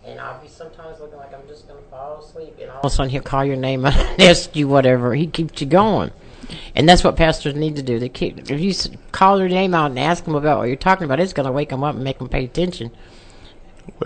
And 0.06 0.20
I'll 0.20 0.40
be 0.40 0.48
sometimes 0.48 1.00
looking 1.00 1.18
like 1.18 1.34
I'm 1.34 1.48
just 1.48 1.68
going 1.68 1.84
to 1.84 1.90
fall 1.90 2.20
asleep. 2.24 2.56
And 2.62 2.70
all 2.70 2.82
of 2.82 2.86
a 2.86 2.90
sudden 2.92 3.10
he'll 3.10 3.24
call 3.24 3.44
your 3.44 3.56
name 3.56 3.84
and 3.84 3.96
ask 4.22 4.56
you 4.56 4.68
whatever. 4.68 5.16
He 5.16 5.26
keeps 5.26 5.60
you 5.60 5.66
going. 5.66 6.12
And 6.78 6.88
that's 6.88 7.04
what 7.04 7.16
pastors 7.16 7.56
need 7.56 7.76
to 7.78 7.82
do. 7.82 7.98
They 7.98 8.08
keep, 8.08 8.52
if 8.52 8.60
you 8.60 8.72
call 9.12 9.40
their 9.40 9.50
name 9.50 9.74
out 9.74 9.90
and 9.90 10.00
ask 10.00 10.24
them 10.24 10.36
about 10.36 10.60
what 10.60 10.68
you're 10.68 10.76
talking 10.76 11.06
about, 11.06 11.20
it's 11.20 11.34
going 11.34 11.48
to 11.48 11.52
wake 11.52 11.70
them 11.70 11.84
up 11.84 11.96
and 11.96 12.04
make 12.04 12.20
them 12.20 12.30
pay 12.30 12.46
attention. 12.46 12.92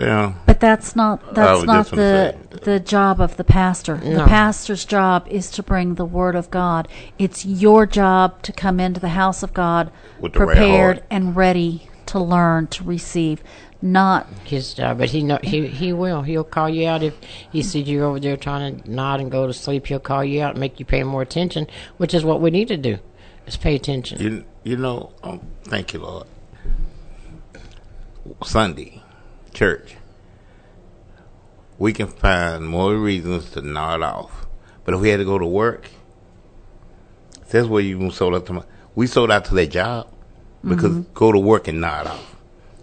Well, 0.00 0.36
But 0.46 0.58
that's 0.60 0.96
not 0.96 1.34
that's 1.34 1.64
not 1.64 1.90
the 1.90 2.36
the 2.62 2.80
job 2.80 3.20
of 3.20 3.36
the 3.36 3.44
pastor. 3.44 3.96
The 3.96 4.24
pastor's 4.24 4.86
job 4.86 5.26
is 5.28 5.50
to 5.50 5.62
bring 5.62 5.96
the 5.96 6.04
word 6.06 6.34
of 6.34 6.50
God. 6.50 6.88
It's 7.18 7.44
your 7.44 7.84
job 7.84 8.42
to 8.44 8.52
come 8.52 8.80
into 8.80 9.00
the 9.00 9.10
house 9.10 9.42
of 9.42 9.52
God 9.52 9.90
With 10.18 10.34
right 10.36 10.46
prepared 10.46 11.02
and 11.10 11.36
ready 11.36 11.90
to 12.06 12.20
learn 12.20 12.68
to 12.68 12.84
receive, 12.84 13.42
not 13.82 14.26
His 14.44 14.74
job, 14.74 14.98
but 14.98 15.10
he 15.10 15.22
know 15.22 15.38
he 15.42 15.66
he 15.66 15.92
will. 15.92 16.22
He'll 16.22 16.44
call 16.44 16.68
you 16.68 16.86
out 16.88 17.02
if 17.02 17.14
he 17.50 17.62
sees 17.62 17.88
you 17.88 18.04
over 18.04 18.20
there 18.20 18.36
trying 18.36 18.80
to 18.80 18.90
nod 18.90 19.20
and 19.20 19.30
go 19.30 19.46
to 19.46 19.52
sleep. 19.52 19.86
He'll 19.86 19.98
call 19.98 20.24
you 20.24 20.42
out 20.42 20.52
and 20.52 20.60
make 20.60 20.78
you 20.78 20.86
pay 20.86 21.02
more 21.02 21.22
attention, 21.22 21.66
which 21.96 22.14
is 22.14 22.24
what 22.24 22.40
we 22.40 22.50
need 22.50 22.68
to 22.68 22.76
do. 22.76 22.98
Is 23.46 23.56
pay 23.56 23.74
attention. 23.74 24.20
you 24.20 24.44
you 24.62 24.76
know, 24.76 25.12
um, 25.24 25.40
thank 25.64 25.92
you, 25.92 25.98
Lord. 25.98 26.28
Sunday, 28.44 29.02
church. 29.52 29.96
We 31.78 31.92
can 31.92 32.06
find 32.06 32.64
more 32.64 32.94
reasons 32.94 33.50
to 33.50 33.62
nod 33.62 34.02
off, 34.02 34.46
but 34.84 34.94
if 34.94 35.00
we 35.00 35.08
had 35.08 35.16
to 35.16 35.24
go 35.24 35.38
to 35.38 35.46
work, 35.46 35.90
that's 37.50 37.66
where 37.66 37.82
you 37.82 38.10
sold 38.12 38.36
out 38.36 38.46
to. 38.46 38.52
My, 38.52 38.62
we 38.94 39.08
sold 39.08 39.32
out 39.32 39.46
to 39.46 39.54
that 39.54 39.68
job 39.68 40.08
because 40.64 40.98
go 41.14 41.32
to 41.32 41.38
work 41.38 41.66
and 41.66 41.80
nod 41.80 42.06
off. 42.06 42.36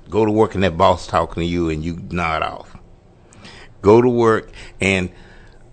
Go 0.10 0.26
to 0.26 0.32
work 0.32 0.56
and 0.56 0.64
that 0.64 0.78
boss 0.78 1.08
talking 1.08 1.42
to 1.42 1.46
you 1.46 1.70
and 1.70 1.84
you 1.84 2.00
nod 2.10 2.42
off. 2.42 2.76
Go 3.82 4.02
to 4.02 4.10
work 4.10 4.52
and 4.82 5.12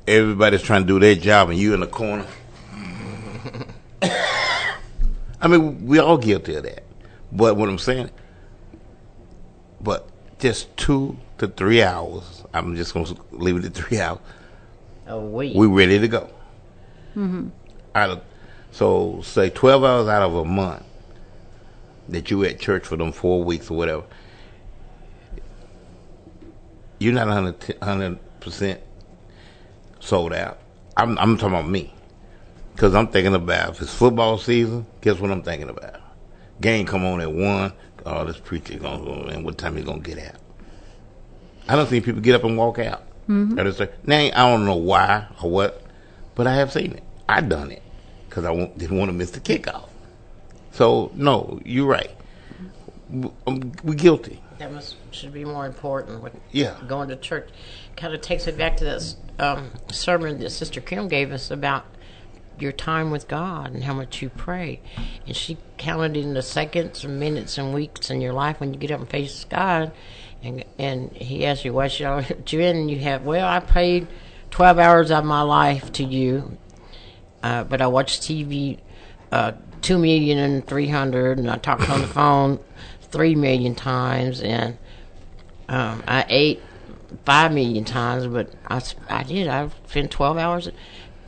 everybody's 0.06 0.62
trying 0.62 0.82
to 0.82 0.86
do 0.86 1.00
their 1.00 1.14
job 1.14 1.50
and 1.50 1.58
you 1.58 1.74
in 1.74 1.80
the 1.80 1.86
corner. 1.86 2.26
I 5.40 5.48
mean, 5.48 5.86
we 5.86 5.98
all 5.98 6.18
guilty 6.18 6.54
of 6.56 6.64
that. 6.64 6.84
But 7.32 7.56
what 7.56 7.68
I'm 7.68 7.78
saying, 7.78 8.10
but 9.80 10.08
just 10.38 10.74
two 10.76 11.18
to 11.38 11.48
three 11.48 11.82
hours. 11.82 12.44
I'm 12.52 12.76
just 12.76 12.94
gonna 12.94 13.14
leave 13.30 13.56
it 13.56 13.64
at 13.64 13.74
three 13.74 14.00
hours. 14.00 14.20
A 15.06 15.18
week. 15.18 15.54
We 15.54 15.66
ready 15.66 15.98
to 15.98 16.08
go. 16.08 16.30
Mm-hmm. 17.14 17.48
Out 17.94 18.10
of 18.10 18.22
so 18.72 19.20
say 19.22 19.50
twelve 19.50 19.84
hours 19.84 20.08
out 20.08 20.22
of 20.22 20.34
a 20.34 20.44
month 20.44 20.84
that 22.08 22.30
you 22.30 22.44
at 22.44 22.60
church 22.60 22.86
for 22.86 22.96
them 22.96 23.12
four 23.12 23.42
weeks 23.42 23.70
or 23.70 23.76
whatever. 23.76 24.04
You're 26.98 27.12
not 27.14 27.28
hundred 27.82 28.18
percent 28.40 28.80
sold 30.00 30.32
out. 30.32 30.58
I'm 30.96 31.18
I'm 31.18 31.36
talking 31.36 31.54
about 31.58 31.68
me. 31.68 31.92
Cause 32.76 32.94
I'm 32.94 33.08
thinking 33.08 33.34
about 33.34 33.70
if 33.70 33.82
it's 33.82 33.94
football 33.94 34.36
season, 34.36 34.86
guess 35.00 35.18
what 35.18 35.30
I'm 35.30 35.42
thinking 35.42 35.70
about? 35.70 35.98
Game 36.60 36.84
come 36.86 37.04
on 37.06 37.20
at 37.22 37.32
one. 37.32 37.72
Oh, 38.04 38.24
this 38.24 38.38
preacher 38.38 38.78
gonna 38.78 39.02
go 39.04 39.12
and 39.28 39.44
what 39.44 39.56
time 39.58 39.76
he 39.76 39.82
gonna 39.82 40.00
get 40.00 40.18
out? 40.18 40.36
I 41.68 41.74
don't 41.74 41.88
see 41.88 42.00
people 42.00 42.20
get 42.20 42.34
up 42.34 42.44
and 42.44 42.56
walk 42.56 42.78
out. 42.78 43.02
Mm-hmm. 43.28 44.08
Now 44.08 44.16
I 44.18 44.30
don't 44.50 44.64
know 44.66 44.76
why 44.76 45.26
or 45.42 45.50
what, 45.50 45.82
but 46.34 46.46
I 46.46 46.54
have 46.54 46.70
seen 46.72 46.92
it. 46.92 47.02
I 47.28 47.40
done 47.40 47.70
it 47.72 47.82
because 48.28 48.44
I 48.44 48.50
won't- 48.50 48.76
didn't 48.78 48.98
want 48.98 49.08
to 49.08 49.12
miss 49.14 49.30
the 49.32 49.40
kickoff. 49.40 49.88
So 50.72 51.10
no, 51.14 51.60
you're 51.64 51.86
right. 51.86 52.10
Um, 53.46 53.72
We're 53.82 53.94
guilty. 53.94 54.40
That 54.58 54.72
must 54.72 54.96
should 55.16 55.32
be 55.32 55.44
more 55.44 55.66
important. 55.66 56.22
With 56.22 56.34
Yeah. 56.52 56.76
going 56.86 57.08
to 57.08 57.16
church, 57.16 57.48
kind 57.96 58.14
of 58.14 58.20
takes 58.20 58.46
it 58.46 58.56
back 58.56 58.76
to 58.78 58.84
this 58.84 59.16
um, 59.38 59.70
sermon 59.90 60.38
that 60.40 60.50
Sister 60.50 60.80
Kim 60.80 61.08
gave 61.08 61.32
us 61.32 61.50
about 61.50 61.84
your 62.58 62.72
time 62.72 63.10
with 63.10 63.28
God 63.28 63.74
and 63.74 63.84
how 63.84 63.92
much 63.92 64.22
you 64.22 64.30
pray. 64.30 64.80
And 65.26 65.36
she 65.36 65.58
counted 65.76 66.16
in 66.16 66.34
the 66.34 66.42
seconds 66.42 67.04
and 67.04 67.20
minutes 67.20 67.58
and 67.58 67.74
weeks 67.74 68.10
in 68.10 68.20
your 68.20 68.32
life 68.32 68.60
when 68.60 68.72
you 68.72 68.80
get 68.80 68.90
up 68.90 69.00
and 69.00 69.08
face 69.08 69.44
God. 69.44 69.92
And 70.42 70.64
and 70.78 71.12
He 71.12 71.44
asked 71.46 71.64
you, 71.64 71.72
"What 71.72 71.92
should 71.92 72.06
I 72.06 72.26
you 72.48 72.60
in?" 72.60 72.76
And 72.76 72.90
you 72.90 72.98
have, 73.00 73.24
"Well, 73.24 73.46
I 73.46 73.60
prayed 73.60 74.06
twelve 74.50 74.78
hours 74.78 75.10
of 75.10 75.24
my 75.24 75.42
life 75.42 75.92
to 75.92 76.04
you, 76.04 76.56
uh, 77.42 77.64
but 77.64 77.80
I 77.80 77.86
watched 77.86 78.22
TV." 78.22 78.78
Uh, 79.32 79.52
two 79.82 79.98
million 79.98 80.38
and 80.38 80.66
three 80.66 80.88
hundred, 80.88 81.38
and 81.38 81.50
I 81.50 81.56
talked 81.56 81.90
on 81.90 82.00
the 82.00 82.06
phone 82.18 82.60
three 83.02 83.34
million 83.34 83.74
times, 83.74 84.40
and 84.40 84.78
um, 85.68 86.02
I 86.06 86.24
ate 86.28 86.62
five 87.24 87.52
million 87.52 87.84
times, 87.84 88.26
but 88.26 88.52
I, 88.68 88.82
I 89.08 89.22
did. 89.22 89.48
I 89.48 89.68
spent 89.88 90.10
twelve 90.10 90.36
hours 90.38 90.68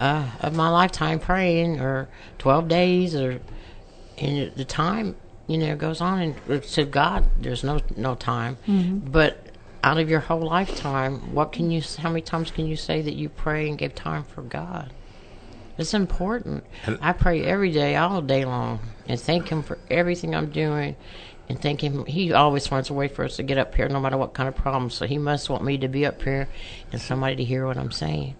uh, 0.01 0.31
of 0.41 0.55
my 0.55 0.69
lifetime 0.69 1.19
praying, 1.19 1.81
or 1.81 2.09
twelve 2.39 2.69
days, 2.69 3.15
or 3.15 3.41
and 4.19 4.53
the 4.55 4.65
time 4.65 5.17
you 5.47 5.59
know 5.59 5.77
goes 5.77 6.01
on. 6.01 6.21
And 6.49 6.63
to 6.63 6.85
God, 6.85 7.25
there's 7.41 7.65
no 7.65 7.81
no 7.97 8.15
time, 8.15 8.59
but 9.11 9.45
out 9.85 9.99
of 9.99 10.11
your 10.11 10.21
whole 10.21 10.41
lifetime, 10.41 11.35
what 11.35 11.53
can 11.53 11.71
you? 11.71 11.83
How 11.99 12.09
many 12.11 12.23
times 12.23 12.51
can 12.51 12.67
you 12.67 12.77
say 12.77 13.01
that 13.03 13.15
you 13.15 13.29
pray 13.29 13.69
and 13.69 13.79
give 13.79 13.95
time 13.95 14.25
for 14.25 14.43
God? 14.43 14.93
It's 15.79 15.95
important. 15.95 16.65
I 17.01 17.13
pray 17.13 17.45
every 17.45 17.71
day, 17.71 17.95
all 17.95 18.21
day 18.21 18.45
long, 18.45 18.81
and 19.07 19.21
thank 19.21 19.49
Him 19.49 19.63
for 19.63 19.79
everything 19.89 20.35
I'm 20.35 20.51
doing. 20.51 20.97
And 21.49 21.61
thank 21.61 21.83
Him, 21.83 22.05
He 22.05 22.33
always 22.33 22.67
finds 22.67 22.91
a 22.91 22.95
way 22.95 23.09
for 23.09 23.25
us 23.25 23.37
to 23.37 23.43
get 23.43 23.59
up 23.59 23.75
here, 23.75 23.89
no 23.89 24.01
matter 24.01 24.19
what 24.19 24.35
kind 24.35 24.49
of 24.49 24.57
problems. 24.57 24.95
So 24.95 25.07
He 25.07 25.19
must 25.19 25.49
want 25.49 25.65
me 25.65 25.79
to 25.79 25.89
be 25.89 26.05
up 26.05 26.23
here 26.23 26.49
and 26.93 27.01
somebody 27.01 27.37
to 27.37 27.45
hear 27.45 27.67
what 27.67 27.79
I'm 27.79 27.93
saying. 27.93 28.35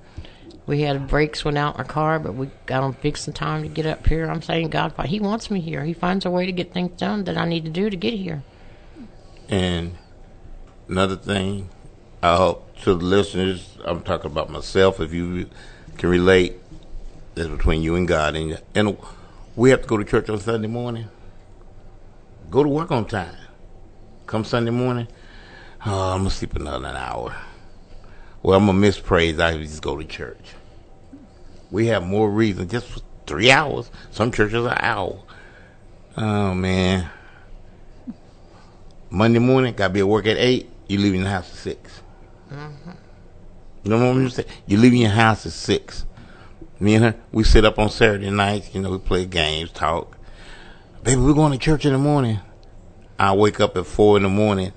We 0.67 0.83
had 0.83 1.09
brakes 1.09 1.47
went 1.47 1.57
out 1.57 1.77
in 1.77 1.81
our 1.81 1.87
car, 1.87 2.19
but 2.19 2.35
we 2.35 2.51
got 2.67 2.83
them 2.83 2.93
fixed 2.93 3.27
in 3.27 3.33
time 3.33 3.63
to 3.63 3.69
get 3.69 3.87
up 3.87 4.07
here. 4.07 4.29
I'm 4.29 4.43
saying 4.43 4.69
God, 4.69 4.93
He 5.07 5.19
wants 5.19 5.51
me 5.51 5.61
here. 5.61 5.85
He 5.85 5.95
finds 5.95 6.27
a 6.27 6.31
way 6.31 6.45
to 6.45 6.53
get 6.53 6.75
things 6.75 6.99
done 6.99 7.25
that 7.25 7.39
I 7.39 7.47
need 7.47 7.65
to 7.65 7.71
do 7.71 7.89
to 7.89 7.97
get 7.97 8.13
here. 8.13 8.43
And 9.49 9.97
another 10.87 11.17
thing, 11.17 11.71
I 12.23 12.37
hope 12.37 12.77
to 12.83 12.95
the 12.95 13.05
listeners, 13.05 13.79
I'm 13.85 14.03
talking 14.03 14.31
about 14.31 14.51
myself. 14.51 15.01
If 15.01 15.15
you 15.15 15.49
can 15.97 16.11
relate, 16.11 16.57
that's 17.35 17.49
between 17.49 17.81
you 17.81 17.95
and 17.95 18.07
God. 18.07 18.37
And 18.37 18.61
and 18.75 18.99
we 19.57 19.71
have 19.71 19.83
to 19.83 19.89
go 19.89 19.97
to 19.97 20.05
church 20.05 20.29
on 20.29 20.39
Sunday 20.39 20.69
morning. 20.69 21.09
Go 22.51 22.63
to 22.63 22.69
work 22.69 22.91
on 22.91 23.05
time. 23.05 23.37
Come 24.27 24.45
Sunday 24.45 24.71
morning, 24.71 25.09
uh, 25.85 25.91
oh, 25.91 26.13
I'm 26.13 26.21
gonna 26.21 26.31
sleep 26.31 26.55
another 26.57 26.89
hour. 26.89 27.35
Well, 28.43 28.59
I'm 28.59 28.67
gonna 28.67 28.79
miss 28.79 28.99
praise. 28.99 29.39
I 29.39 29.57
just 29.59 29.83
go 29.83 29.97
to 29.97 30.05
church. 30.05 30.55
We 31.71 31.87
have 31.89 32.07
more 32.07 32.31
reason 32.31 32.69
just 32.69 32.87
for 32.87 33.01
three 33.27 33.51
hours. 33.51 33.91
Some 34.11 34.33
churches 34.33 34.65
an 34.65 34.77
hour. 34.79 35.23
Oh 36.17 36.55
man. 36.55 37.11
Monday 39.11 39.39
morning, 39.39 39.75
gotta 39.75 39.93
be 39.93 40.01
at 40.01 40.09
work 40.09 40.27
at 40.27 40.37
eight. 40.37 40.71
You 40.89 40.99
leaving 40.99 41.23
the 41.23 41.31
house 41.31 41.51
at 41.51 41.57
6 41.57 42.03
You 42.51 43.91
know 43.91 43.99
what 43.99 44.17
I'm 44.17 44.31
saying? 44.31 44.49
You 44.67 44.79
leaving 44.79 45.01
your 45.01 45.11
house 45.11 45.45
at 45.47 45.53
six. 45.53 46.07
Me 46.81 46.95
and 46.95 47.05
her, 47.05 47.15
we 47.33 47.45
sit 47.45 47.65
up 47.65 47.79
on 47.79 47.91
Saturday 47.91 48.31
nights. 48.31 48.75
You 48.75 48.81
know, 48.81 48.91
we 48.91 48.99
play 48.99 49.27
games, 49.27 49.71
talk. 49.71 50.18
Baby, 51.09 51.23
we're 51.23 51.33
going 51.33 51.53
to 51.53 51.59
church 51.59 51.87
in 51.87 51.95
the 51.95 51.99
morning. 51.99 52.39
I 53.19 53.33
wake 53.33 53.61
up 53.61 53.79
at 53.79 53.87
four 53.87 54.19
in 54.19 54.25
the 54.25 54.29
morning. 54.29 54.75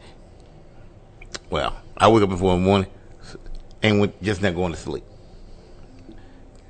Well, 1.49 1.75
I 1.97 2.07
wake 2.07 2.23
up 2.23 2.31
at 2.31 2.39
four 2.39 2.53
in 2.53 2.61
the 2.61 2.65
morning, 2.65 2.89
and 3.83 3.99
with, 3.99 4.21
just 4.23 4.41
not 4.41 4.55
going 4.55 4.71
to 4.71 4.77
sleep. 4.77 5.03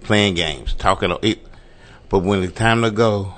Playing 0.01 0.33
games, 0.33 0.73
talking. 0.73 1.15
It, 1.21 1.45
but 2.09 2.23
when 2.23 2.41
it's 2.41 2.53
time 2.53 2.81
to 2.81 2.89
go, 2.89 3.35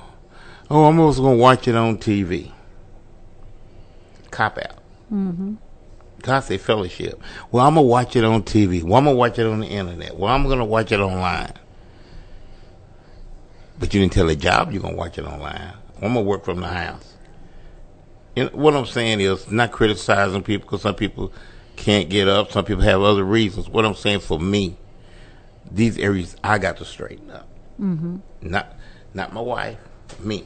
oh, 0.70 0.86
I'm 0.86 0.98
also 0.98 1.20
gonna 1.20 1.36
watch 1.36 1.68
it 1.68 1.74
on 1.74 1.98
TV. 1.98 2.52
Cop 4.30 4.56
out. 4.56 4.78
Mm-hmm. 5.12 5.56
God 6.22 6.40
say 6.40 6.56
fellowship. 6.56 7.20
Well, 7.52 7.66
I'm 7.66 7.74
gonna 7.74 7.86
watch 7.86 8.16
it 8.16 8.24
on 8.24 8.44
TV. 8.44 8.82
Well, 8.82 8.96
I'm 8.96 9.04
gonna 9.04 9.14
watch 9.18 9.38
it 9.38 9.46
on 9.46 9.60
the 9.60 9.66
internet. 9.66 10.16
Well, 10.16 10.32
I'm 10.32 10.48
gonna 10.48 10.64
watch 10.64 10.90
it 10.90 11.00
online. 11.00 11.52
But 13.78 13.92
you 13.92 14.00
didn't 14.00 14.14
tell 14.14 14.26
the 14.26 14.36
job 14.36 14.72
you're 14.72 14.80
gonna 14.80 14.96
watch 14.96 15.18
it 15.18 15.26
online. 15.26 15.74
I'm 16.04 16.14
gonna 16.14 16.22
work 16.22 16.44
from 16.44 16.60
the 16.60 16.68
house. 16.68 17.14
You 18.36 18.44
know, 18.44 18.50
what 18.52 18.74
I'm 18.74 18.86
saying 18.86 19.20
is 19.20 19.50
not 19.50 19.72
criticizing 19.72 20.42
people 20.42 20.66
because 20.66 20.82
some 20.82 20.94
people 20.94 21.32
can't 21.76 22.08
get 22.08 22.28
up. 22.28 22.52
Some 22.52 22.64
people 22.64 22.82
have 22.82 23.00
other 23.00 23.24
reasons. 23.24 23.68
What 23.68 23.84
I'm 23.84 23.94
saying 23.94 24.20
for 24.20 24.38
me, 24.38 24.76
these 25.70 25.98
areas 25.98 26.36
I 26.44 26.58
got 26.58 26.76
to 26.78 26.84
straighten 26.84 27.30
up. 27.30 27.48
Mm-hmm. 27.80 28.18
Not, 28.42 28.74
not 29.14 29.32
my 29.32 29.40
wife, 29.40 29.78
me. 30.20 30.44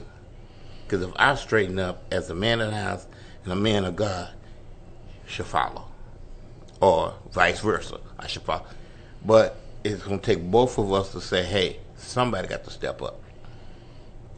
Because 0.84 1.02
if 1.02 1.12
I 1.16 1.34
straighten 1.34 1.78
up 1.78 2.04
as 2.12 2.30
a 2.30 2.34
man 2.34 2.60
of 2.60 2.70
the 2.70 2.76
house 2.76 3.06
and 3.44 3.52
a 3.52 3.56
man 3.56 3.84
of 3.84 3.96
God, 3.96 4.30
should 5.26 5.46
follow, 5.46 5.84
or 6.80 7.14
vice 7.32 7.60
versa. 7.60 8.00
I 8.18 8.26
should 8.26 8.42
follow. 8.42 8.64
But 9.24 9.56
it's 9.84 10.02
going 10.02 10.20
to 10.20 10.24
take 10.24 10.42
both 10.50 10.78
of 10.78 10.92
us 10.92 11.12
to 11.12 11.20
say, 11.20 11.42
hey, 11.42 11.80
somebody 11.96 12.48
got 12.48 12.64
to 12.64 12.70
step 12.70 13.02
up. 13.02 13.20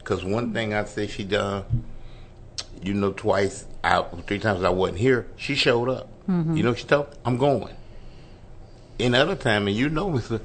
Because 0.03 0.23
one 0.23 0.51
thing 0.51 0.73
I 0.73 0.83
say 0.85 1.05
she 1.05 1.23
done, 1.23 1.63
you 2.81 2.93
know, 2.93 3.11
twice 3.11 3.65
out, 3.83 4.27
three 4.27 4.39
times 4.39 4.63
I 4.63 4.69
wasn't 4.69 4.97
here, 4.97 5.27
she 5.37 5.53
showed 5.53 5.89
up. 5.89 6.09
Mm-hmm. 6.27 6.57
You 6.57 6.63
know, 6.63 6.73
she 6.73 6.85
told, 6.85 7.15
I'm 7.23 7.37
going. 7.37 7.75
In 8.97 9.13
other 9.15 9.35
time, 9.35 9.67
and 9.67 9.75
you 9.75 9.89
know, 9.89 10.09
Mister, 10.09 10.41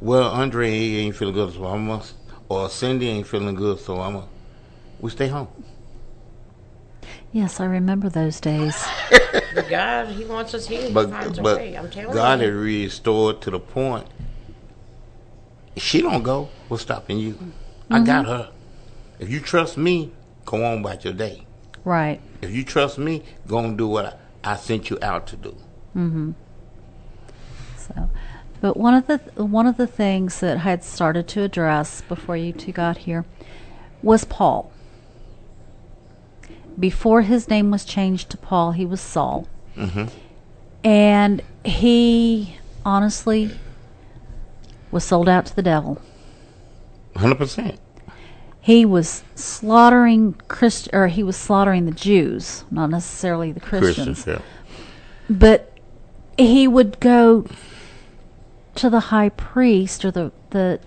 well, 0.00 0.30
Andre 0.30 0.70
ain't 0.70 1.16
feeling 1.16 1.34
good, 1.34 1.54
so 1.54 1.64
I'm 1.64 1.86
gonna, 1.86 2.04
or 2.48 2.68
Cindy 2.68 3.08
ain't 3.08 3.26
feeling 3.26 3.54
good, 3.54 3.80
so 3.80 4.00
I'm 4.00 4.14
gonna, 4.14 4.28
we 5.00 5.10
stay 5.10 5.28
home. 5.28 5.48
Yes, 7.32 7.60
I 7.60 7.64
remember 7.64 8.08
those 8.08 8.40
days. 8.40 8.82
God, 9.68 10.08
He 10.08 10.24
wants 10.24 10.54
us 10.54 10.66
here. 10.66 10.82
He 10.86 10.92
But 10.92 11.10
finds 11.10 11.38
a 11.38 11.42
but 11.42 11.58
way. 11.58 11.76
I'm 11.76 11.90
telling 11.90 12.14
God 12.14 12.40
you. 12.40 12.46
had 12.46 12.54
restored 12.54 13.40
to 13.42 13.50
the 13.50 13.60
point. 13.60 14.06
She 15.76 16.02
don't 16.02 16.22
go, 16.22 16.48
what's 16.68 16.82
stopping 16.82 17.18
you? 17.18 17.38
I 17.90 18.00
got 18.00 18.24
mm-hmm. 18.24 18.32
her. 18.32 18.50
If 19.18 19.30
you 19.30 19.40
trust 19.40 19.76
me, 19.76 20.12
go 20.44 20.64
on 20.64 20.78
about 20.78 21.04
your 21.04 21.12
day. 21.12 21.46
Right. 21.84 22.20
If 22.42 22.50
you 22.50 22.64
trust 22.64 22.98
me, 22.98 23.24
go 23.46 23.58
and 23.58 23.76
do 23.76 23.88
what 23.88 24.20
I, 24.44 24.52
I 24.52 24.56
sent 24.56 24.90
you 24.90 24.98
out 25.02 25.26
to 25.28 25.36
do. 25.36 25.56
Mm-hmm. 25.96 26.32
So, 27.76 28.10
but 28.60 28.76
one 28.76 28.94
of 28.94 29.06
the 29.06 29.18
one 29.42 29.66
of 29.66 29.76
the 29.76 29.86
things 29.86 30.40
that 30.40 30.58
I 30.58 30.60
had 30.60 30.84
started 30.84 31.26
to 31.28 31.42
address 31.42 32.02
before 32.02 32.36
you 32.36 32.52
two 32.52 32.72
got 32.72 32.98
here 32.98 33.24
was 34.02 34.24
Paul. 34.24 34.70
Before 36.78 37.22
his 37.22 37.48
name 37.48 37.70
was 37.70 37.84
changed 37.84 38.30
to 38.30 38.36
Paul, 38.36 38.72
he 38.72 38.86
was 38.86 39.00
Saul, 39.00 39.48
and 40.84 41.42
he 41.64 42.58
honestly 42.84 43.50
was 44.92 45.02
sold 45.04 45.28
out 45.28 45.46
to 45.46 45.56
the 45.56 45.62
devil. 45.62 46.00
Hundred 47.16 47.38
percent. 47.38 47.80
He 48.68 48.84
was 48.84 49.24
slaughtering 49.34 50.34
Christ, 50.46 50.90
or 50.92 51.06
he 51.08 51.22
was 51.22 51.38
slaughtering 51.38 51.86
the 51.86 51.90
Jews, 51.90 52.64
not 52.70 52.90
necessarily 52.90 53.50
the 53.50 53.60
Christians. 53.60 54.24
Christians, 54.24 54.26
yeah. 54.26 54.42
but 55.30 55.72
he 56.36 56.68
would 56.68 57.00
go 57.00 57.46
to 58.74 58.90
the 58.90 59.00
high 59.08 59.30
priest 59.30 60.04
or 60.04 60.10
the 60.10 60.32
the 60.50 60.80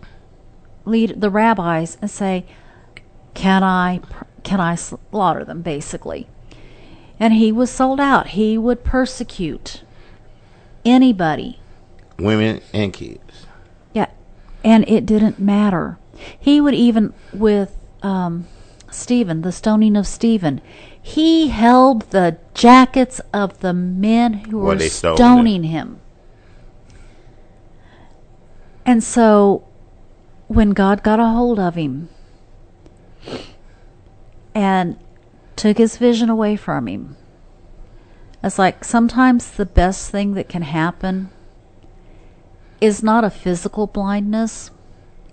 lead 0.85 1.19
the 1.19 1.31
rabbis 1.31 1.97
and 2.01 2.11
say 2.11 2.45
can 3.33 3.63
i 3.63 3.99
can 4.43 4.59
i 4.59 4.75
slaughter 4.75 5.43
them 5.43 5.63
basically 5.63 6.27
and 7.19 7.33
he 7.33 7.51
was 7.51 7.71
sold 7.71 7.99
out 7.99 8.27
he 8.27 8.57
would 8.59 8.83
persecute 8.83 9.81
anybody 10.85 11.59
Women 12.19 12.61
and 12.73 12.93
kids. 12.93 13.47
yeah 13.91 14.09
and 14.63 14.87
it 14.87 15.05
didn't 15.05 15.39
matter 15.39 15.97
he 16.39 16.61
would 16.61 16.73
even 16.73 17.13
with 17.33 17.77
um 18.01 18.47
stephen 18.89 19.41
the 19.41 19.51
stoning 19.51 19.95
of 19.95 20.05
stephen 20.05 20.61
he 21.01 21.47
held 21.49 22.03
the 22.11 22.37
jackets 22.53 23.21
of 23.33 23.59
the 23.61 23.73
men 23.73 24.33
who 24.33 24.59
were 24.59 24.77
stoning 24.77 25.63
him. 25.63 25.99
And 28.85 29.03
so 29.03 29.63
when 30.47 30.71
god 30.71 31.01
got 31.01 31.19
a 31.19 31.27
hold 31.27 31.59
of 31.59 31.75
him 31.75 32.09
and 34.53 34.97
took 35.55 35.77
his 35.77 35.97
vision 35.97 36.29
away 36.29 36.55
from 36.55 36.87
him 36.87 37.15
it's 38.43 38.57
like 38.57 38.83
sometimes 38.83 39.51
the 39.51 39.65
best 39.65 40.09
thing 40.09 40.33
that 40.33 40.49
can 40.49 40.63
happen 40.63 41.29
is 42.79 43.03
not 43.03 43.23
a 43.23 43.29
physical 43.29 43.85
blindness, 43.85 44.71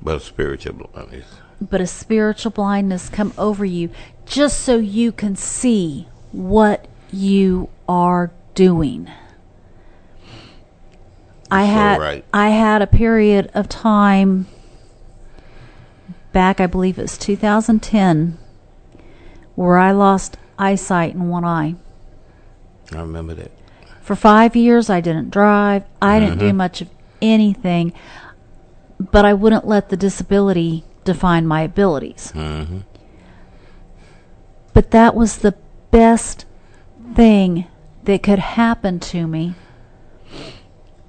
But 0.01 0.17
a 0.17 0.21
spiritual 0.21 0.75
blindness. 0.75 1.27
but 1.61 1.81
a 1.81 1.87
spiritual 1.87 2.53
blindness 2.53 3.09
come 3.09 3.33
over 3.37 3.65
you 3.65 3.91
just 4.27 4.61
so 4.61 4.77
you 4.77 5.11
can 5.11 5.35
see 5.35 6.07
what 6.33 6.87
you 7.11 7.69
are 7.89 8.31
doing. 8.55 9.11
I 11.51 11.65
so 11.65 11.73
had 11.73 12.01
right. 12.01 12.25
I 12.33 12.51
had 12.51 12.83
a 12.83 12.87
period 12.87 13.51
of 13.55 13.69
time 13.69 14.47
back 16.33 16.61
I 16.61 16.67
believe 16.67 16.99
it 16.99 17.03
was 17.03 17.19
2010 17.19 18.39
where 19.55 19.79
I 19.79 19.91
lost 19.91 20.37
eyesight 20.59 21.15
in 21.15 21.29
one 21.29 21.45
eye. 21.45 21.75
I 22.93 23.01
remember 23.01 23.35
that. 23.35 23.51
For 24.03 24.15
five 24.15 24.55
years, 24.55 24.89
I 24.89 25.01
didn't 25.01 25.31
drive. 25.31 25.85
I 26.01 26.21
didn't 26.21 26.39
do 26.39 26.47
mm-hmm. 26.47 26.57
much 26.57 26.81
of 26.81 26.89
anything, 27.21 27.93
but 28.99 29.25
I 29.25 29.35
wouldn't 29.35 29.67
let 29.67 29.89
the 29.89 29.97
disability 29.97 30.85
define 31.05 31.47
my 31.47 31.63
abilities. 31.63 32.31
hmm 32.33 32.81
But 34.75 34.91
that 34.91 35.15
was 35.15 35.39
the 35.39 35.55
best 35.91 36.45
thing 37.15 37.67
that 38.05 38.23
could 38.23 38.39
happen 38.39 39.01
to 39.01 39.27
me 39.27 39.55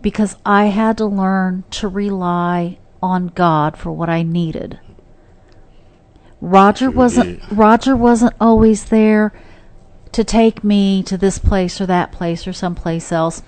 because 0.01 0.37
I 0.45 0.65
had 0.65 0.97
to 0.97 1.05
learn 1.05 1.63
to 1.71 1.87
rely 1.87 2.77
on 3.01 3.27
God 3.27 3.77
for 3.77 3.91
what 3.91 4.09
I 4.09 4.23
needed. 4.23 4.79
Roger 6.41 6.85
Sure 6.85 6.91
wasn't 6.91 7.41
did. 7.41 7.57
Roger 7.57 7.95
wasn't 7.95 8.33
always 8.39 8.85
there 8.85 9.33
to 10.11 10.23
take 10.23 10.63
me 10.63 11.03
to 11.03 11.17
this 11.17 11.37
place 11.37 11.79
or 11.81 11.85
that 11.85 12.11
place 12.11 12.47
or 12.47 12.53
someplace 12.53 13.11
else. 13.11 13.43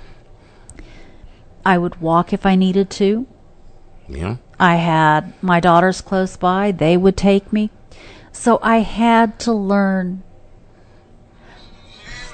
I 1.66 1.78
would 1.78 2.02
walk 2.02 2.34
if 2.34 2.46
I 2.46 2.56
needed 2.56 2.90
to. 2.92 3.28
Yeah. 4.12 4.38
I 4.60 4.76
had 4.76 5.34
my 5.42 5.60
daughters 5.60 6.02
close 6.02 6.38
by, 6.38 6.72
they 6.72 6.98
would 6.98 7.18
take 7.18 7.52
me. 7.52 7.72
So 8.32 8.60
I 8.62 8.78
had 8.78 9.40
to 9.40 9.54
learn 9.54 10.24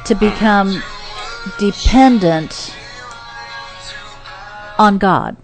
to 0.06 0.16
become 0.16 0.82
dependent 1.60 2.76
on 4.78 4.98
God. 4.98 5.38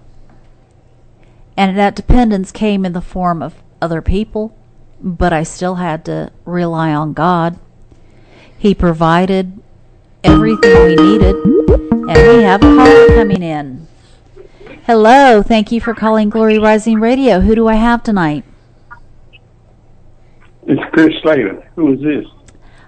And 1.55 1.77
that 1.77 1.95
dependence 1.95 2.51
came 2.51 2.85
in 2.85 2.93
the 2.93 3.01
form 3.01 3.41
of 3.41 3.55
other 3.81 4.01
people, 4.01 4.57
but 5.01 5.33
I 5.33 5.43
still 5.43 5.75
had 5.75 6.05
to 6.05 6.31
rely 6.45 6.93
on 6.93 7.13
God. 7.13 7.59
He 8.57 8.73
provided 8.73 9.61
everything 10.23 10.85
we 10.85 10.95
needed, 10.95 11.35
and 11.35 12.37
we 12.37 12.43
have 12.43 12.63
a 12.63 12.75
caller 12.75 13.07
coming 13.07 13.43
in. 13.43 13.87
Hello, 14.85 15.41
thank 15.41 15.71
you 15.71 15.79
for 15.79 15.93
calling 15.93 16.29
Glory 16.29 16.59
Rising 16.59 16.99
Radio. 16.99 17.39
Who 17.39 17.55
do 17.55 17.69
I 17.69 17.75
have 17.75 18.03
tonight? 18.03 18.43
It's 20.67 20.81
Chris 20.91 21.13
Slater. 21.21 21.71
Who 21.77 21.93
is 21.93 22.01
this? 22.01 22.25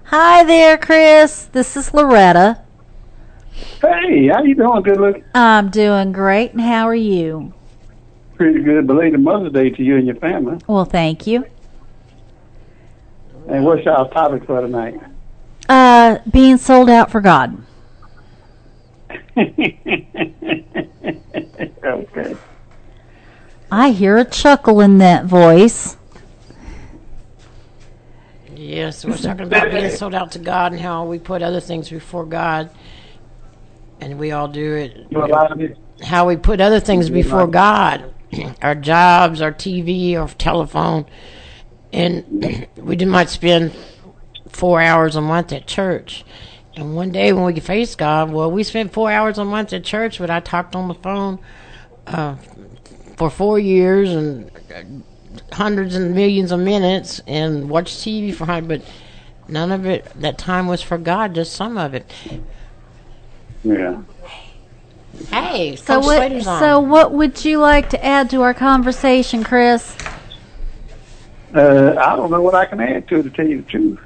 Hi 0.07 0.43
there, 0.43 0.77
Chris. 0.77 1.45
This 1.45 1.77
is 1.77 1.93
Loretta. 1.93 2.61
Hey, 3.81 4.27
how 4.27 4.43
you 4.43 4.55
doing? 4.55 4.81
Good 4.81 4.99
looking. 4.99 5.23
I'm 5.33 5.69
doing 5.69 6.11
great, 6.11 6.51
and 6.51 6.59
how 6.59 6.85
are 6.85 6.93
you? 6.93 7.53
Pretty 8.35 8.61
good. 8.61 8.87
Belated 8.87 9.21
Mother's 9.21 9.53
Day 9.53 9.69
to 9.69 9.81
you 9.81 9.95
and 9.95 10.05
your 10.05 10.17
family. 10.17 10.59
Well, 10.67 10.83
thank 10.83 11.25
you. 11.25 11.45
And 13.47 13.63
what's 13.63 13.87
our 13.87 14.09
topic 14.09 14.45
for 14.45 14.59
tonight? 14.59 14.99
Uh, 15.69 16.17
being 16.29 16.57
sold 16.57 16.89
out 16.89 17.09
for 17.09 17.21
God. 17.21 17.57
okay. 21.59 22.35
I 23.71 23.91
hear 23.91 24.17
a 24.17 24.25
chuckle 24.25 24.81
in 24.81 24.99
that 24.99 25.25
voice. 25.25 25.97
Yes, 28.55 29.03
we're 29.03 29.17
talking 29.17 29.47
about 29.47 29.71
being 29.71 29.89
sold 29.95 30.15
out 30.15 30.31
to 30.33 30.39
God 30.39 30.71
and 30.71 30.81
how 30.81 31.05
we 31.05 31.19
put 31.19 31.41
other 31.41 31.59
things 31.59 31.89
before 31.89 32.25
God, 32.25 32.69
and 33.99 34.17
we 34.17 34.31
all 34.31 34.47
do 34.47 34.75
it. 34.75 34.95
You 35.09 35.17
know, 35.17 35.25
a 35.25 35.27
lot 35.27 35.51
of 35.51 35.61
it, 35.61 35.77
How 36.03 36.27
we 36.27 36.37
put 36.37 36.61
other 36.61 36.79
things 36.79 37.09
before 37.09 37.47
God, 37.47 38.13
our 38.61 38.75
jobs, 38.75 39.41
our 39.41 39.51
TV, 39.51 40.15
our 40.15 40.27
telephone, 40.29 41.05
and 41.91 42.67
we 42.77 42.95
do- 42.95 43.05
might 43.05 43.29
spend 43.29 43.73
four 44.49 44.81
hours 44.81 45.15
a 45.15 45.21
month 45.21 45.51
at 45.51 45.67
church. 45.67 46.23
And 46.75 46.95
one 46.95 47.11
day 47.11 47.31
when 47.31 47.45
we 47.45 47.59
face 47.59 47.95
God, 47.95 48.31
well, 48.31 48.51
we 48.51 48.63
spent 48.63 48.91
four 48.91 49.09
hours 49.09 49.37
a 49.37 49.45
month 49.45 49.71
at 49.71 49.83
church, 49.83 50.19
but 50.19 50.29
I 50.29 50.41
talked 50.41 50.75
on 50.75 50.87
the 50.87 50.93
phone 50.93 51.39
uh, 52.07 52.35
for 53.15 53.29
four 53.29 53.59
years 53.59 54.11
and 54.11 54.51
uh, 54.73 55.55
hundreds 55.55 55.95
and 55.95 56.13
millions 56.13 56.51
of 56.51 56.59
minutes 56.59 57.21
and 57.27 57.69
watched 57.69 57.99
TV 57.99 58.33
for 58.33 58.45
hundred, 58.45 58.67
but 58.67 58.91
none 59.47 59.71
of 59.71 59.85
it. 59.85 60.05
That 60.15 60.37
time 60.37 60.67
was 60.67 60.81
for 60.81 60.97
God, 60.97 61.33
just 61.33 61.53
some 61.53 61.77
of 61.77 61.93
it. 61.93 62.11
yeah. 63.63 64.01
Hey, 65.29 65.77
So 65.77 66.01
Coach 66.01 66.05
what? 66.05 66.47
On. 66.47 66.59
So 66.59 66.79
what 66.81 67.13
would 67.13 67.45
you 67.45 67.59
like 67.59 67.89
to 67.91 68.05
add 68.05 68.29
to 68.31 68.41
our 68.41 68.53
conversation, 68.53 69.45
Chris? 69.45 69.95
Uh, 71.53 71.95
I 71.97 72.17
don't 72.17 72.31
know 72.31 72.41
what 72.41 72.53
I 72.53 72.65
can 72.65 72.81
add 72.81 73.07
to 73.07 73.19
it 73.19 73.23
to 73.23 73.29
tell 73.29 73.47
you 73.47 73.61
the 73.61 73.69
truth. 73.71 73.99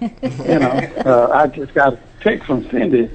you 0.00 0.58
know, 0.58 0.70
uh, 1.06 1.30
I 1.32 1.46
just 1.46 1.72
got 1.72 1.92
a 1.94 1.98
text 2.20 2.46
from 2.46 2.68
Cindy 2.70 3.10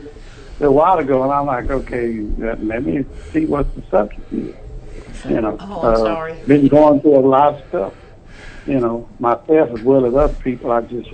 a 0.59 0.71
while 0.71 0.97
ago, 0.99 1.23
and 1.23 1.31
I'm 1.31 1.45
like, 1.45 1.69
okay, 1.69 2.19
let 2.37 2.83
me 2.85 3.05
see 3.31 3.45
what 3.45 3.73
the 3.75 3.81
subject 3.89 4.31
is. 4.33 4.55
You 5.27 5.41
know, 5.41 5.57
Oh, 5.59 5.81
I'm 5.81 5.93
uh, 5.93 5.97
sorry. 5.97 6.35
been 6.47 6.67
going 6.67 7.01
through 7.01 7.17
a 7.17 7.25
lot 7.27 7.55
of 7.55 7.67
stuff. 7.69 7.93
You 8.67 8.79
know, 8.79 9.09
myself 9.19 9.71
as 9.71 9.81
well 9.81 10.05
as 10.05 10.13
other 10.13 10.33
people. 10.35 10.71
I 10.71 10.81
just 10.81 11.09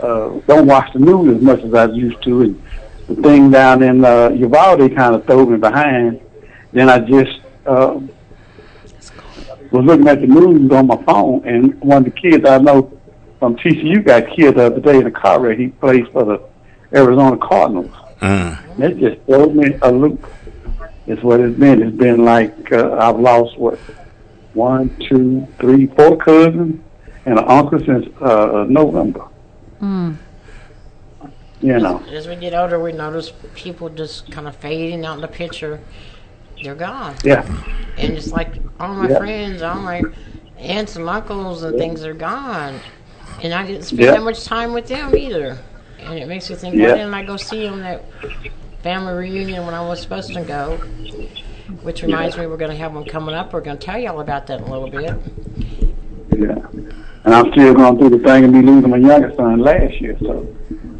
uh, 0.00 0.28
don't 0.46 0.66
watch 0.66 0.92
the 0.92 0.98
news 0.98 1.36
as 1.36 1.42
much 1.42 1.60
as 1.60 1.72
I 1.74 1.86
used 1.86 2.22
to. 2.24 2.42
And 2.42 2.62
the 3.08 3.14
thing 3.16 3.50
down 3.50 3.82
in 3.82 4.04
uh, 4.04 4.28
Uvalde 4.30 4.94
kind 4.94 5.14
of 5.14 5.24
threw 5.26 5.46
me 5.46 5.56
behind. 5.56 6.20
Then 6.72 6.90
I 6.90 6.98
just 6.98 7.40
uh, 7.64 7.98
was 9.70 9.84
looking 9.84 10.06
at 10.08 10.20
the 10.20 10.26
news 10.26 10.70
on 10.72 10.86
my 10.86 11.02
phone, 11.04 11.46
and 11.46 11.80
one 11.80 11.98
of 11.98 12.04
the 12.04 12.10
kids 12.10 12.44
I 12.46 12.58
know 12.58 12.92
from 13.38 13.56
TCU 13.56 14.04
got 14.04 14.28
killed 14.34 14.56
the 14.56 14.66
other 14.66 14.80
day 14.80 14.98
in 14.98 15.06
a 15.06 15.10
car 15.10 15.40
wreck. 15.40 15.58
He 15.58 15.68
plays 15.68 16.06
for 16.12 16.24
the 16.24 16.38
Arizona 16.94 17.36
Cardinals. 17.36 17.94
Mm. 18.20 18.76
That 18.78 18.98
just 18.98 19.20
throws 19.26 19.54
me 19.54 19.78
a 19.82 19.90
loop. 19.92 20.24
Is 21.06 21.22
what 21.22 21.38
it's 21.40 21.56
been. 21.58 21.82
It's 21.82 21.96
been 21.96 22.24
like 22.24 22.72
uh, 22.72 22.96
I've 22.98 23.20
lost 23.20 23.56
what 23.58 23.78
one, 24.54 24.94
two, 25.08 25.46
three, 25.60 25.86
four 25.86 26.16
cousins 26.16 26.82
and 27.26 27.38
an 27.38 27.44
uncle 27.46 27.78
since 27.78 28.06
uh, 28.20 28.64
November. 28.68 29.24
Mm. 29.80 30.16
You 31.60 31.78
know, 31.78 32.02
As 32.10 32.26
we 32.28 32.36
get 32.36 32.54
older, 32.54 32.78
we 32.82 32.92
notice 32.92 33.32
people 33.54 33.88
just 33.88 34.30
kind 34.30 34.46
of 34.46 34.56
fading 34.56 35.04
out 35.06 35.14
in 35.14 35.20
the 35.20 35.28
picture. 35.28 35.80
They're 36.62 36.74
gone. 36.74 37.14
yeah, 37.24 37.44
And 37.98 38.12
it's 38.16 38.32
like 38.32 38.54
all 38.80 38.94
my 38.94 39.08
Yeah. 39.08 39.18
friends, 39.18 39.62
all 39.62 39.76
my 39.76 40.02
aunts 40.58 40.96
and 40.96 41.08
uncles 41.08 41.62
and 41.62 41.78
things 41.78 42.04
are 42.04 42.14
gone. 42.14 42.80
And 43.42 43.54
I 43.54 43.66
didn't 43.66 43.82
spend 43.84 44.02
Yeah. 44.02 44.10
that 44.12 44.22
much 44.22 44.44
time 44.44 44.72
with 44.72 44.86
them 44.88 45.14
either. 45.16 45.58
And 46.06 46.18
it 46.18 46.28
makes 46.28 46.48
me 46.48 46.56
think, 46.56 46.74
Yeah. 46.76 46.88
why 46.90 46.96
didn't 46.98 47.14
I 47.14 47.24
go 47.24 47.36
see 47.36 47.62
them 47.66 47.80
that 47.80 48.04
family 48.82 49.12
reunion 49.14 49.64
when 49.66 49.74
I 49.74 49.80
was 49.86 50.00
supposed 50.00 50.32
to 50.34 50.42
go? 50.42 50.76
Which 51.82 52.02
reminds 52.02 52.36
me, 52.36 52.46
we're 52.46 52.56
going 52.56 52.70
to 52.70 52.76
have 52.76 52.94
one 52.94 53.04
coming 53.04 53.34
up. 53.34 53.52
We're 53.52 53.60
going 53.60 53.78
to 53.78 53.84
tell 53.84 53.98
y'all 53.98 54.20
about 54.20 54.46
that 54.46 54.60
in 54.60 54.66
a 54.66 54.70
little 54.70 54.90
bit. 54.90 55.14
yeah. 56.38 56.66
And 57.24 57.34
I'm 57.34 57.50
still 57.52 57.74
going 57.74 57.98
through 57.98 58.10
the 58.10 58.18
thing 58.20 58.44
of 58.44 58.50
me 58.52 58.62
losing 58.62 58.90
my 58.90 58.98
youngest 58.98 59.36
son 59.36 59.58
last 59.58 60.00
year, 60.00 60.16
so 60.20 60.46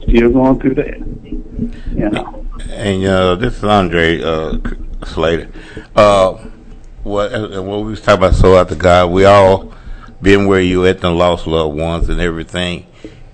still 0.03 0.31
going 0.33 0.59
through 0.59 0.75
that. 0.75 0.99
You 1.95 2.11
know, 2.11 2.45
And 2.71 3.05
uh, 3.07 3.37
this 3.37 3.59
is 3.59 3.65
Andre 3.65 4.21
uh, 4.23 4.59
Slater. 5.05 5.49
Uh, 5.95 6.33
what 7.05 7.33
uh, 7.33 7.63
what 7.63 7.85
we 7.85 7.91
was 7.91 8.01
talking 8.01 8.25
about, 8.25 8.35
so 8.35 8.57
out 8.57 8.69
to 8.71 8.75
God, 8.75 9.13
we 9.13 9.25
all 9.25 9.73
been 10.21 10.47
where 10.49 10.61
you 10.61 10.85
at 10.87 11.05
and 11.05 11.17
lost 11.17 11.47
loved 11.47 11.77
ones 11.79 12.09
and 12.09 12.21
everything. 12.21 12.87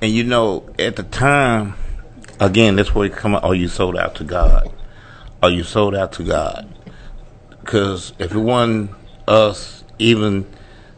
And 0.03 0.11
you 0.11 0.25
know, 0.25 0.69
at 0.81 0.97
the 0.97 1.05
time, 1.05 1.75
again, 2.41 2.75
that's 2.75 2.93
where 2.93 3.07
it 3.07 3.13
come. 3.13 3.37
Are 3.37 3.55
you 3.55 3.69
sold 3.69 3.97
out 3.97 4.17
to 4.17 4.25
God? 4.25 4.75
Are 5.41 5.49
you 5.49 5.63
sold 5.63 5.95
out 5.95 6.11
to 6.15 6.25
God? 6.25 6.69
Because 7.51 8.13
if 8.19 8.35
it 8.35 8.39
wasn't 8.39 8.91
us, 9.29 9.85
even 10.01 10.45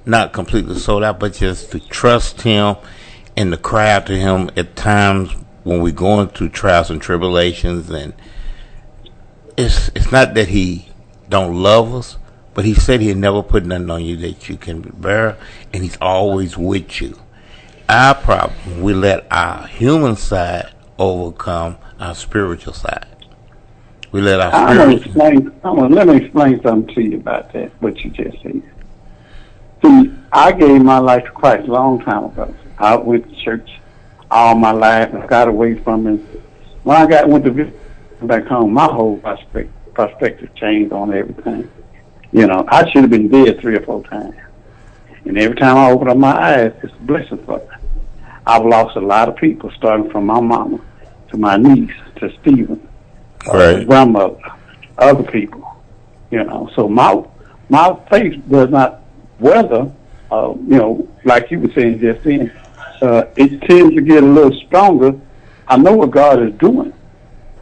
not 0.06 0.32
completely 0.32 0.78
sold 0.78 1.04
out, 1.04 1.20
but 1.20 1.34
just 1.34 1.70
to 1.72 1.80
trust 1.80 2.40
Him 2.40 2.76
and 3.36 3.52
to 3.52 3.58
cry 3.58 3.90
out 3.90 4.06
to 4.06 4.16
Him 4.18 4.48
at 4.56 4.74
times 4.74 5.32
when 5.64 5.82
we're 5.82 5.92
going 5.92 6.28
through 6.28 6.48
trials 6.48 6.88
and 6.88 7.02
tribulations, 7.02 7.90
and 7.90 8.14
it's 9.58 9.88
it's 9.88 10.10
not 10.10 10.32
that 10.32 10.48
He 10.48 10.88
don't 11.28 11.54
love 11.54 11.94
us, 11.94 12.16
but 12.54 12.64
He 12.64 12.72
said 12.72 13.02
He'll 13.02 13.18
never 13.18 13.42
put 13.42 13.66
nothing 13.66 13.90
on 13.90 14.02
you 14.02 14.16
that 14.16 14.48
you 14.48 14.56
can 14.56 14.80
bear, 14.80 15.36
and 15.74 15.82
He's 15.82 15.98
always 16.00 16.56
with 16.56 17.02
you. 17.02 17.18
Our 17.88 18.14
problem, 18.14 18.80
we 18.82 18.94
let 18.94 19.26
our 19.30 19.66
human 19.66 20.16
side 20.16 20.72
overcome 20.98 21.76
our 22.00 22.14
spiritual 22.14 22.72
side. 22.72 23.06
We 24.10 24.22
let 24.22 24.40
our 24.40 24.54
I'm 24.54 24.76
gonna 24.76 24.96
explain. 24.96 25.52
I'm 25.64 25.76
gonna 25.76 25.94
let 25.94 26.06
me 26.06 26.16
explain 26.16 26.62
something 26.62 26.94
to 26.94 27.02
you 27.02 27.16
about 27.18 27.52
that. 27.52 27.70
What 27.82 27.98
you 27.98 28.10
just 28.10 28.40
said. 28.42 28.62
See, 29.84 30.12
I 30.32 30.52
gave 30.52 30.82
my 30.82 30.98
life 30.98 31.24
to 31.24 31.30
Christ 31.32 31.68
a 31.68 31.72
long 31.72 32.00
time 32.00 32.24
ago. 32.24 32.54
I 32.78 32.96
went 32.96 33.28
to 33.28 33.44
church 33.44 33.70
all 34.30 34.54
my 34.54 34.70
life 34.70 35.12
and 35.12 35.28
got 35.28 35.48
away 35.48 35.78
from 35.80 36.06
it. 36.06 36.20
When 36.84 36.96
I 36.96 37.06
got 37.06 37.28
went 37.28 37.44
to 37.44 37.50
visit 37.50 37.78
back 38.22 38.46
home, 38.46 38.72
my 38.72 38.86
whole 38.86 39.18
prospect, 39.18 39.70
perspective 39.92 40.54
changed 40.54 40.92
on 40.92 41.12
everything. 41.12 41.70
You 42.32 42.46
know, 42.46 42.64
I 42.68 42.90
should 42.90 43.02
have 43.02 43.10
been 43.10 43.28
dead 43.28 43.60
three 43.60 43.76
or 43.76 43.82
four 43.82 44.02
times. 44.04 44.34
And 45.24 45.38
every 45.38 45.56
time 45.56 45.76
I 45.76 45.90
open 45.90 46.08
up 46.08 46.16
my 46.16 46.32
eyes, 46.32 46.72
it's 46.82 46.92
a 46.92 47.02
blessing 47.02 47.42
for 47.44 47.58
me. 47.58 47.64
I've 48.46 48.64
lost 48.64 48.96
a 48.96 49.00
lot 49.00 49.28
of 49.28 49.36
people, 49.36 49.70
starting 49.76 50.10
from 50.10 50.26
my 50.26 50.40
mama 50.40 50.78
to 51.30 51.36
my 51.38 51.56
niece 51.56 51.90
to 52.16 52.30
Stephen, 52.40 52.86
Right. 53.46 53.86
grandmother, 53.86 54.36
other 54.98 55.22
people. 55.24 55.62
You 56.30 56.44
know, 56.44 56.68
so 56.74 56.88
my 56.88 57.22
my 57.68 57.96
faith 58.10 58.42
does 58.48 58.70
not 58.70 59.02
weather. 59.38 59.90
Uh, 60.30 60.54
you 60.66 60.76
know, 60.78 61.08
like 61.24 61.50
you 61.50 61.60
were 61.60 61.70
saying 61.74 62.00
just 62.00 62.22
then, 62.24 62.52
uh, 63.00 63.24
it 63.36 63.60
tends 63.62 63.94
to 63.94 64.02
get 64.02 64.22
a 64.22 64.26
little 64.26 64.52
stronger. 64.66 65.14
I 65.68 65.76
know 65.76 65.94
what 65.94 66.10
God 66.10 66.42
is 66.42 66.52
doing. 66.58 66.92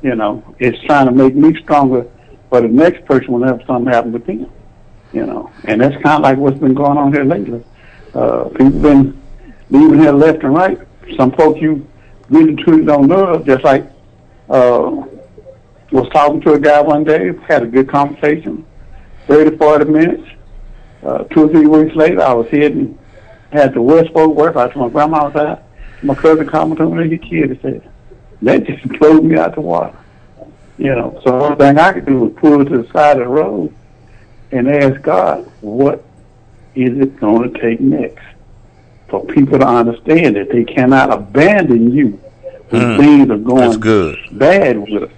You 0.01 0.16
know, 0.16 0.55
it's 0.59 0.79
trying 0.87 1.07
to 1.07 1.12
make 1.12 1.37
me 1.37 1.55
stronger 1.62 2.07
for 2.48 2.61
the 2.61 2.68
next 2.68 3.05
person 3.05 3.33
whenever 3.33 3.62
something 3.66 3.92
happens 3.92 4.14
with 4.14 4.27
them. 4.27 4.51
You 5.12 5.27
know, 5.27 5.51
and 5.64 5.81
that's 5.81 5.94
kind 6.03 6.16
of 6.16 6.20
like 6.22 6.38
what's 6.38 6.59
been 6.59 6.75
going 6.75 6.96
on 6.96 7.12
here 7.12 7.25
lately. 7.25 7.62
Uh, 8.14 8.44
people 8.48 8.81
been 8.81 9.22
leaving 9.70 10.01
here 10.01 10.12
left 10.12 10.42
and 10.42 10.55
right. 10.55 10.79
Some 11.16 11.33
folks 11.33 11.61
you 11.61 11.87
really 12.31 12.57
truly 12.57 12.85
don't 12.85 13.09
know, 13.09 13.42
just 13.42 13.62
like 13.64 13.85
uh, 14.48 15.05
was 15.90 16.09
talking 16.12 16.40
to 16.42 16.55
a 16.55 16.61
guy 16.61 16.81
one 16.81 17.05
day, 17.05 17.33
had 17.46 17.62
a 17.62 17.66
good 17.66 17.88
conversation, 17.88 18.64
30, 19.27 19.57
40 19.57 19.85
minutes. 19.87 20.29
Uh, 21.03 21.25
two 21.25 21.44
or 21.44 21.48
three 21.48 21.66
weeks 21.66 21.94
later, 21.96 22.22
I 22.22 22.33
was 22.33 22.48
heading, 22.48 22.98
had 23.53 23.75
the 23.75 23.83
West 23.83 24.11
work 24.12 24.57
out 24.57 24.72
to 24.72 24.79
my 24.79 24.88
grandma's 24.88 25.33
house. 25.33 25.61
My 26.03 26.14
cousin 26.14 26.48
called 26.48 26.70
me 26.70 26.77
to 26.77 26.87
me, 26.87 27.09
he 27.09 27.18
kid, 27.18 27.51
he 27.51 27.59
said, 27.61 27.90
that 28.42 28.64
just 28.64 28.87
blew 28.98 29.20
me 29.20 29.37
out 29.37 29.55
the 29.55 29.61
water. 29.61 29.96
You 30.79 30.94
know, 30.94 31.20
so 31.25 31.38
the 31.38 31.44
only 31.44 31.57
thing 31.57 31.79
I 31.79 31.92
could 31.92 32.07
do 32.07 32.20
was 32.20 32.33
pull 32.37 32.64
to 32.64 32.83
the 32.83 32.90
side 32.92 33.18
of 33.18 33.25
the 33.25 33.29
road 33.29 33.75
and 34.53 34.69
ask 34.69 35.01
God, 35.03 35.51
what 35.61 36.05
is 36.75 36.99
it 36.99 37.19
going 37.19 37.53
to 37.53 37.61
take 37.61 37.81
next? 37.81 38.23
For 39.09 39.25
people 39.27 39.59
to 39.59 39.67
understand 39.67 40.37
that 40.37 40.51
they 40.51 40.65
cannot 40.65 41.12
abandon 41.12 41.93
you 41.93 42.21
when 42.71 42.83
Mm. 42.83 42.97
things 42.99 43.31
are 43.31 43.37
going 43.37 43.61
That's 43.61 43.77
good. 43.77 44.19
bad 44.33 44.79
with 44.79 45.03
us. 45.05 45.11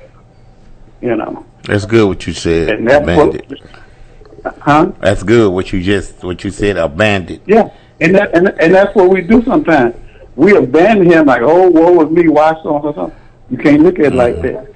You 1.00 1.16
know, 1.16 1.44
That's 1.64 1.84
good 1.86 2.08
what 2.08 2.26
you 2.26 2.32
said. 2.32 2.70
and 2.70 2.88
that's 2.88 3.04
Bandit. 3.06 3.46
what, 4.42 4.54
huh? 4.62 4.92
That's 5.00 5.22
good 5.22 5.52
what 5.52 5.72
you 5.72 5.82
just 5.82 6.24
what 6.24 6.42
you 6.42 6.50
said. 6.50 6.76
abandoned. 6.76 7.40
Yeah, 7.46 7.68
and 8.00 8.14
that 8.14 8.34
and, 8.34 8.48
and 8.60 8.74
that's 8.74 8.94
what 8.96 9.10
we 9.10 9.20
do 9.20 9.42
sometimes. 9.44 9.94
We 10.34 10.56
abandon 10.56 11.08
him 11.08 11.26
like, 11.26 11.42
oh, 11.42 11.68
woe 11.70 12.00
is 12.04 12.10
me, 12.10 12.26
why 12.28 12.54
so 12.62 12.78
or 12.78 12.94
something. 12.94 13.18
You 13.50 13.58
can't 13.58 13.82
look 13.82 13.98
at 14.00 14.06
it 14.06 14.14
like 14.14 14.40
that. 14.42 14.66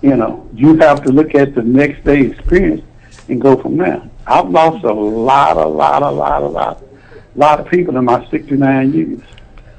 You 0.00 0.16
know, 0.16 0.48
you 0.54 0.76
have 0.78 1.02
to 1.02 1.10
look 1.10 1.34
at 1.34 1.54
the 1.54 1.62
next 1.62 2.04
day 2.04 2.20
experience 2.22 2.82
and 3.28 3.40
go 3.40 3.56
from 3.56 3.76
there. 3.76 4.02
I've 4.26 4.48
lost 4.48 4.84
a 4.84 4.92
lot, 4.92 5.56
a 5.56 5.66
lot, 5.66 6.02
a 6.02 6.10
lot, 6.10 6.42
a 6.42 6.46
lot, 6.46 6.82
a 6.82 7.38
lot 7.38 7.60
of 7.60 7.68
people 7.68 7.96
in 7.96 8.04
my 8.04 8.26
69 8.30 8.92
years. 8.92 9.20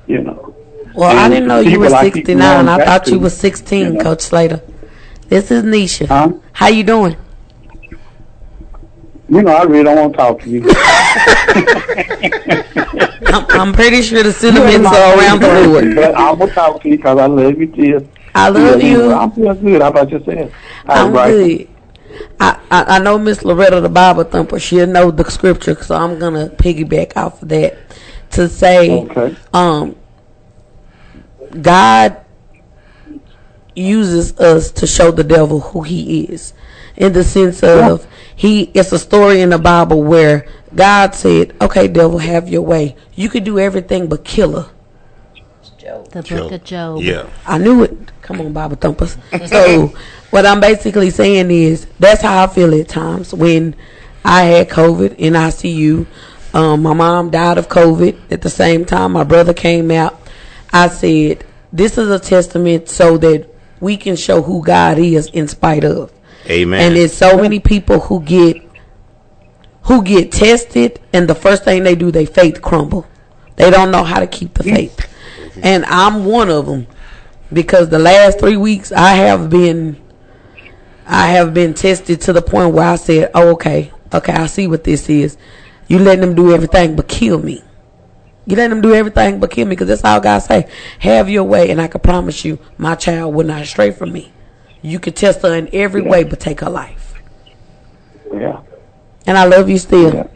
You 0.08 0.21
know. 0.21 0.55
Well, 0.93 1.17
I 1.17 1.27
didn't 1.27 1.47
know 1.47 1.60
you 1.60 1.79
were 1.79 1.89
69. 1.89 2.38
going 2.38 2.67
I 2.67 2.77
back 2.77 2.88
thought 2.88 3.08
you 3.08 3.19
were 3.19 3.29
16, 3.29 3.79
you 3.79 3.93
know. 3.93 4.03
Coach 4.03 4.21
Slater. 4.21 4.62
This 5.27 5.51
is 5.51 5.63
Nisha. 5.63 6.08
Huh? 6.08 6.34
How 6.53 6.67
you 6.67 6.84
doing? 6.84 7.17
You 9.27 9.41
know, 9.41 9.55
I 9.55 9.63
really 9.63 9.84
don't 9.84 9.97
want 9.97 10.13
to 10.13 10.17
talk 10.17 10.39
to 10.41 10.49
you. 10.49 10.63
I'm, 13.34 13.45
I'm 13.49 13.73
pretty 13.73 14.03
sure 14.03 14.21
the 14.21 14.31
sentiments 14.31 14.88
are 14.88 15.17
around 15.17 15.39
the 15.41 15.67
board. 15.67 15.95
But 15.95 16.13
I 16.13 16.31
will 16.31 16.47
talk 16.49 16.81
to 16.84 16.89
you 16.89 16.97
because 16.97 17.17
I 17.17 17.25
love 17.25 17.60
you, 17.60 17.65
dear. 17.65 18.08
I 18.36 18.49
love 18.49 18.81
you. 18.81 19.12
I'm 19.12 19.31
feeling 19.31 19.62
good. 19.63 19.81
How 19.81 19.89
about 19.89 20.12
yourself? 20.12 20.51
I'm 20.86 21.12
right. 21.12 21.31
good. 21.31 21.67
I, 22.39 22.60
I, 22.71 22.84
I 22.95 22.99
know 22.99 23.17
Miss 23.17 23.43
Loretta, 23.43 23.82
the 23.82 23.89
Bible 23.89 24.23
thumper, 24.23 24.60
she'll 24.60 24.88
know 24.88 25.12
the 25.12 25.30
scripture, 25.30 25.82
so 25.82 25.95
I'm 25.95 26.19
going 26.19 26.34
to 26.34 26.56
piggyback 26.56 27.15
off 27.17 27.41
of 27.41 27.49
that 27.49 27.78
to 28.32 28.49
say, 28.49 28.91
Okay. 28.91 29.36
um, 29.54 29.95
God 31.62 32.17
uses 33.75 34.38
us 34.39 34.71
to 34.71 34.88
show 34.88 35.12
the 35.12 35.23
devil 35.23 35.60
who 35.60 35.82
he 35.82 36.23
is. 36.25 36.54
In 36.97 37.12
the 37.12 37.23
sense 37.25 37.62
of 37.62 38.08
he 38.36 38.63
it's 38.73 38.93
a 38.93 38.99
story 38.99 39.41
in 39.41 39.49
the 39.49 39.58
Bible 39.58 40.01
where 40.01 40.47
God 40.73 41.13
said, 41.13 41.54
Okay, 41.62 41.88
devil, 41.89 42.19
have 42.19 42.47
your 42.47 42.62
way. 42.62 42.95
You 43.15 43.30
could 43.30 43.43
do 43.43 43.60
everything 43.60 44.08
but 44.08 44.23
kill 44.23 44.62
her. 44.62 44.71
The 45.85 46.23
book 46.23 46.51
of 46.51 46.63
Job. 46.63 47.01
Yeah. 47.01 47.29
I 47.45 47.57
knew 47.59 47.83
it. 47.83 48.11
Come 48.23 48.41
on, 48.41 48.53
Bible 48.53 48.75
thumpers. 48.75 49.17
so 49.47 49.93
what 50.31 50.45
I'm 50.45 50.59
basically 50.59 51.11
saying 51.11 51.51
is 51.51 51.85
that's 51.99 52.23
how 52.23 52.43
I 52.43 52.47
feel 52.47 52.73
at 52.79 52.89
times 52.89 53.33
when 53.33 53.75
I 54.23 54.43
had 54.43 54.69
COVID 54.69 55.15
in 55.17 55.33
ICU. 55.33 56.07
Um, 56.55 56.81
my 56.83 56.93
mom 56.93 57.29
died 57.29 57.57
of 57.57 57.69
COVID 57.69 58.31
at 58.31 58.41
the 58.41 58.49
same 58.49 58.85
time. 58.85 59.11
My 59.11 59.23
brother 59.23 59.53
came 59.53 59.91
out. 59.91 60.19
I 60.73 60.87
said, 60.87 61.45
"This 61.71 61.97
is 61.97 62.09
a 62.09 62.19
testament 62.19 62.89
so 62.89 63.17
that 63.17 63.47
we 63.79 63.97
can 63.97 64.15
show 64.15 64.41
who 64.41 64.63
God 64.63 64.97
is 64.97 65.27
in 65.27 65.47
spite 65.47 65.83
of." 65.83 66.11
Amen. 66.49 66.79
And 66.79 66.95
there's 66.95 67.13
so 67.13 67.37
many 67.37 67.59
people 67.59 67.99
who 67.99 68.21
get 68.21 68.61
who 69.83 70.01
get 70.01 70.31
tested 70.31 70.99
and 71.13 71.27
the 71.27 71.35
first 71.35 71.63
thing 71.63 71.83
they 71.83 71.93
do, 71.95 72.09
they 72.09 72.25
faith 72.25 72.61
crumble. 72.61 73.05
They 73.55 73.69
don't 73.69 73.91
know 73.91 74.03
how 74.03 74.19
to 74.19 74.27
keep 74.27 74.55
the 74.55 74.63
faith. 74.63 75.14
Mm-hmm. 75.55 75.61
And 75.65 75.85
I'm 75.85 76.25
one 76.25 76.49
of 76.49 76.65
them 76.65 76.87
because 77.51 77.89
the 77.89 77.99
last 77.99 78.39
three 78.39 78.57
weeks 78.57 78.91
I 78.91 79.13
have 79.15 79.49
been, 79.49 80.01
I 81.07 81.27
have 81.27 81.53
been 81.53 81.73
tested 81.73 82.21
to 82.21 82.33
the 82.33 82.41
point 82.41 82.73
where 82.73 82.87
I 82.87 82.95
said, 82.97 83.31
oh, 83.33 83.49
okay, 83.53 83.91
okay, 84.13 84.33
I 84.33 84.47
see 84.47 84.67
what 84.67 84.83
this 84.83 85.09
is. 85.09 85.37
You 85.87 85.99
letting 85.99 86.21
them 86.21 86.35
do 86.35 86.53
everything 86.53 86.95
but 86.95 87.07
kill 87.07 87.39
me. 87.39 87.63
You 88.45 88.55
let 88.57 88.67
them 88.67 88.81
do 88.81 88.93
everything 88.93 89.39
but 89.39 89.49
kill 89.49 89.65
me 89.65 89.71
because 89.71 89.87
that's 89.87 90.03
all 90.03 90.19
God 90.19 90.39
say. 90.39 90.69
Have 90.99 91.29
your 91.29 91.43
way, 91.43 91.71
and 91.71 91.81
I 91.81 91.87
can 91.87 92.01
promise 92.01 92.43
you, 92.45 92.59
my 92.77 92.95
child 92.95 93.33
will 93.33 93.45
not 93.45 93.65
stray 93.65 93.91
from 93.91 94.11
me. 94.11 94.31
You 94.81 94.99
can 94.99 95.13
test 95.13 95.41
her 95.41 95.55
in 95.55 95.69
every 95.73 96.01
way 96.01 96.23
but 96.23 96.39
take 96.39 96.59
her 96.59 96.69
life. 96.69 97.15
Yeah. 98.31 98.61
And 99.25 99.37
I 99.37 99.45
love 99.45 99.69
you 99.69 99.77
still. 99.79 100.13
Yeah. 100.13 100.27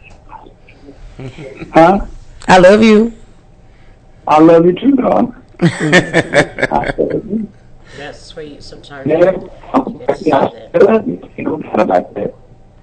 Huh? 1.74 2.06
I 2.48 2.58
love 2.58 2.82
you. 2.82 3.14
I 4.30 4.40
love 4.40 4.66
you 4.66 4.74
too, 4.74 4.92
dog. 4.92 5.36
I 5.60 6.94
love 6.98 7.26
you. 7.26 7.48
That's 7.98 8.22
sweet. 8.22 8.62
Sometimes 8.64 9.08
Yeah. 9.08 9.32
Yeah, 10.22 10.50
I 10.74 10.78
love 10.78 11.08
you. 11.08 11.30
You 11.36 11.44
know, 11.44 11.56
nothing 11.58 11.88
like 11.88 12.14
that. 12.14 12.34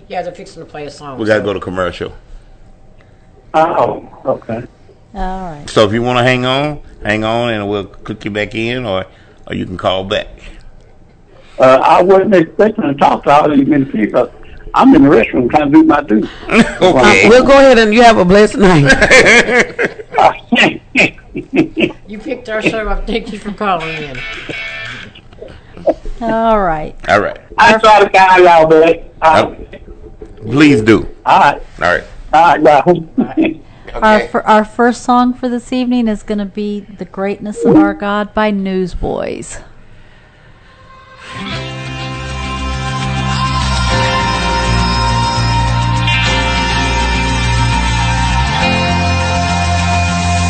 Yeah, 0.08 0.22
they're 0.22 0.34
fixing 0.34 0.64
to 0.64 0.68
play 0.68 0.86
a 0.86 0.90
song. 0.90 1.18
We 1.18 1.26
got 1.26 1.38
to 1.38 1.44
go 1.44 1.52
to 1.52 1.60
commercial. 1.60 2.14
Oh, 3.54 4.08
okay. 4.24 4.66
All 5.14 5.52
right. 5.52 5.68
So 5.68 5.86
if 5.86 5.92
you 5.92 6.02
want 6.02 6.18
to 6.18 6.22
hang 6.22 6.44
on, 6.44 6.82
hang 7.02 7.24
on, 7.24 7.52
and 7.52 7.68
we'll 7.68 7.86
click 7.86 8.24
you 8.24 8.30
back 8.30 8.54
in, 8.54 8.84
or, 8.84 9.06
or 9.46 9.54
you 9.54 9.66
can 9.66 9.76
call 9.76 10.04
back. 10.04 10.28
Uh, 11.58 11.80
I 11.82 12.02
wasn't 12.02 12.34
expecting 12.34 12.84
to 12.84 12.94
talk 12.94 13.24
to 13.24 13.30
all 13.30 13.48
these 13.48 13.66
many 13.66 13.84
people. 13.84 14.32
I'm 14.74 14.94
in 14.94 15.02
the 15.02 15.08
restroom 15.08 15.50
trying 15.50 15.72
to 15.72 15.78
do 15.78 15.84
my 15.84 16.02
duty. 16.02 16.28
okay. 16.48 17.28
We'll 17.28 17.46
go 17.46 17.58
ahead 17.58 17.78
and 17.78 17.92
you 17.92 18.02
have 18.02 18.18
a 18.18 18.24
blessed 18.24 18.58
night. 18.58 18.84
You 22.08 22.18
picked 22.18 22.48
our 22.48 22.62
show 22.62 22.88
up. 22.88 23.06
Thank 23.06 23.32
you 23.32 23.38
for 23.38 23.52
calling 23.52 24.02
in. 24.02 24.18
All 26.20 26.60
right. 26.60 26.94
All 27.08 27.20
right. 27.20 27.38
I 27.56 27.78
try 27.78 28.00
to 28.04 28.08
guide 28.10 28.42
y'all, 28.44 28.66
but 28.66 29.14
uh, 29.22 29.54
Please 30.42 30.80
do. 30.82 31.08
all 31.26 31.38
right, 31.40 31.62
All 31.80 31.88
right. 31.88 32.04
all 32.32 32.58
right, 32.58 32.64
guys. 32.64 33.56
Our, 33.94 34.20
fir- 34.28 34.40
our 34.42 34.64
first 34.64 35.02
song 35.02 35.34
for 35.34 35.48
this 35.48 35.72
evening 35.72 36.06
is 36.08 36.22
going 36.22 36.38
to 36.38 36.44
be 36.44 36.80
The 36.80 37.04
Greatness 37.04 37.64
of 37.64 37.74
Our 37.76 37.94
God 37.94 38.32
by 38.34 38.50
Newsboys. 38.50 39.58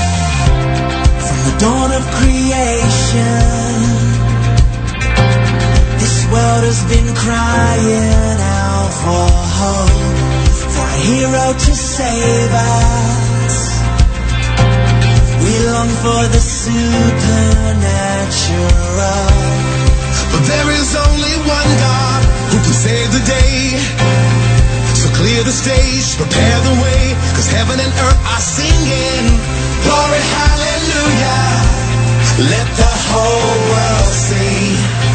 From 0.09 1.39
the 1.45 1.55
dawn 1.59 1.91
of 1.93 2.05
creation, 2.19 3.43
this 3.51 3.58
world 6.39 6.63
has 6.71 6.87
been 6.87 7.11
crying 7.19 8.39
out 8.39 8.93
for 9.03 9.27
hope, 9.59 10.23
for 10.75 10.87
a 10.87 10.99
hero 11.11 11.47
to 11.67 11.73
save 11.75 12.53
us. 12.55 13.57
We 15.43 15.53
long 15.73 15.91
for 16.05 16.23
the 16.31 16.39
supernatural. 16.39 19.27
But 20.33 20.43
there 20.47 20.71
is 20.79 20.89
only 21.07 21.35
one 21.59 21.71
God 21.83 22.23
who 22.51 22.59
can 22.63 22.77
save 22.87 23.09
the 23.19 23.25
day. 23.27 23.75
So 24.95 25.07
clear 25.19 25.43
the 25.43 25.51
stage, 25.65 26.07
prepare 26.23 26.59
the 26.69 26.75
way, 26.85 27.03
cause 27.35 27.51
heaven 27.51 27.79
and 27.83 27.93
earth 28.07 28.23
are 28.35 28.45
singing. 28.59 29.25
Glory, 29.87 30.23
hallelujah. 30.39 31.47
Let 32.55 32.69
the 32.83 32.93
whole 33.11 33.57
world 33.73 34.13
see 34.27 35.08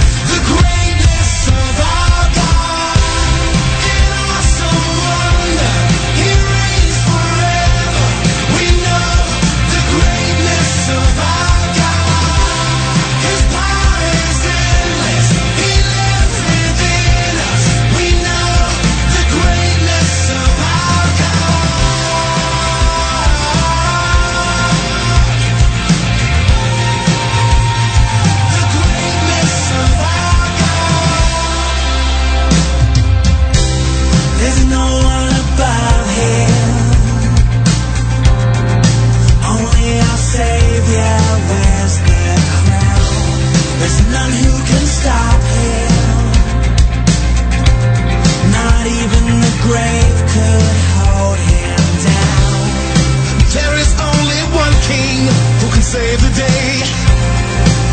save 55.93 56.21
the 56.21 56.33
day. 56.33 56.81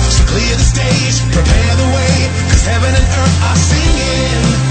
So 0.08 0.24
clear 0.24 0.56
the 0.56 0.68
stage, 0.74 1.20
prepare 1.36 1.74
the 1.76 1.88
way, 1.96 2.14
cause 2.48 2.64
heaven 2.64 2.92
and 2.96 3.06
earth 3.20 3.42
are 3.44 3.56
singing. 3.56 4.69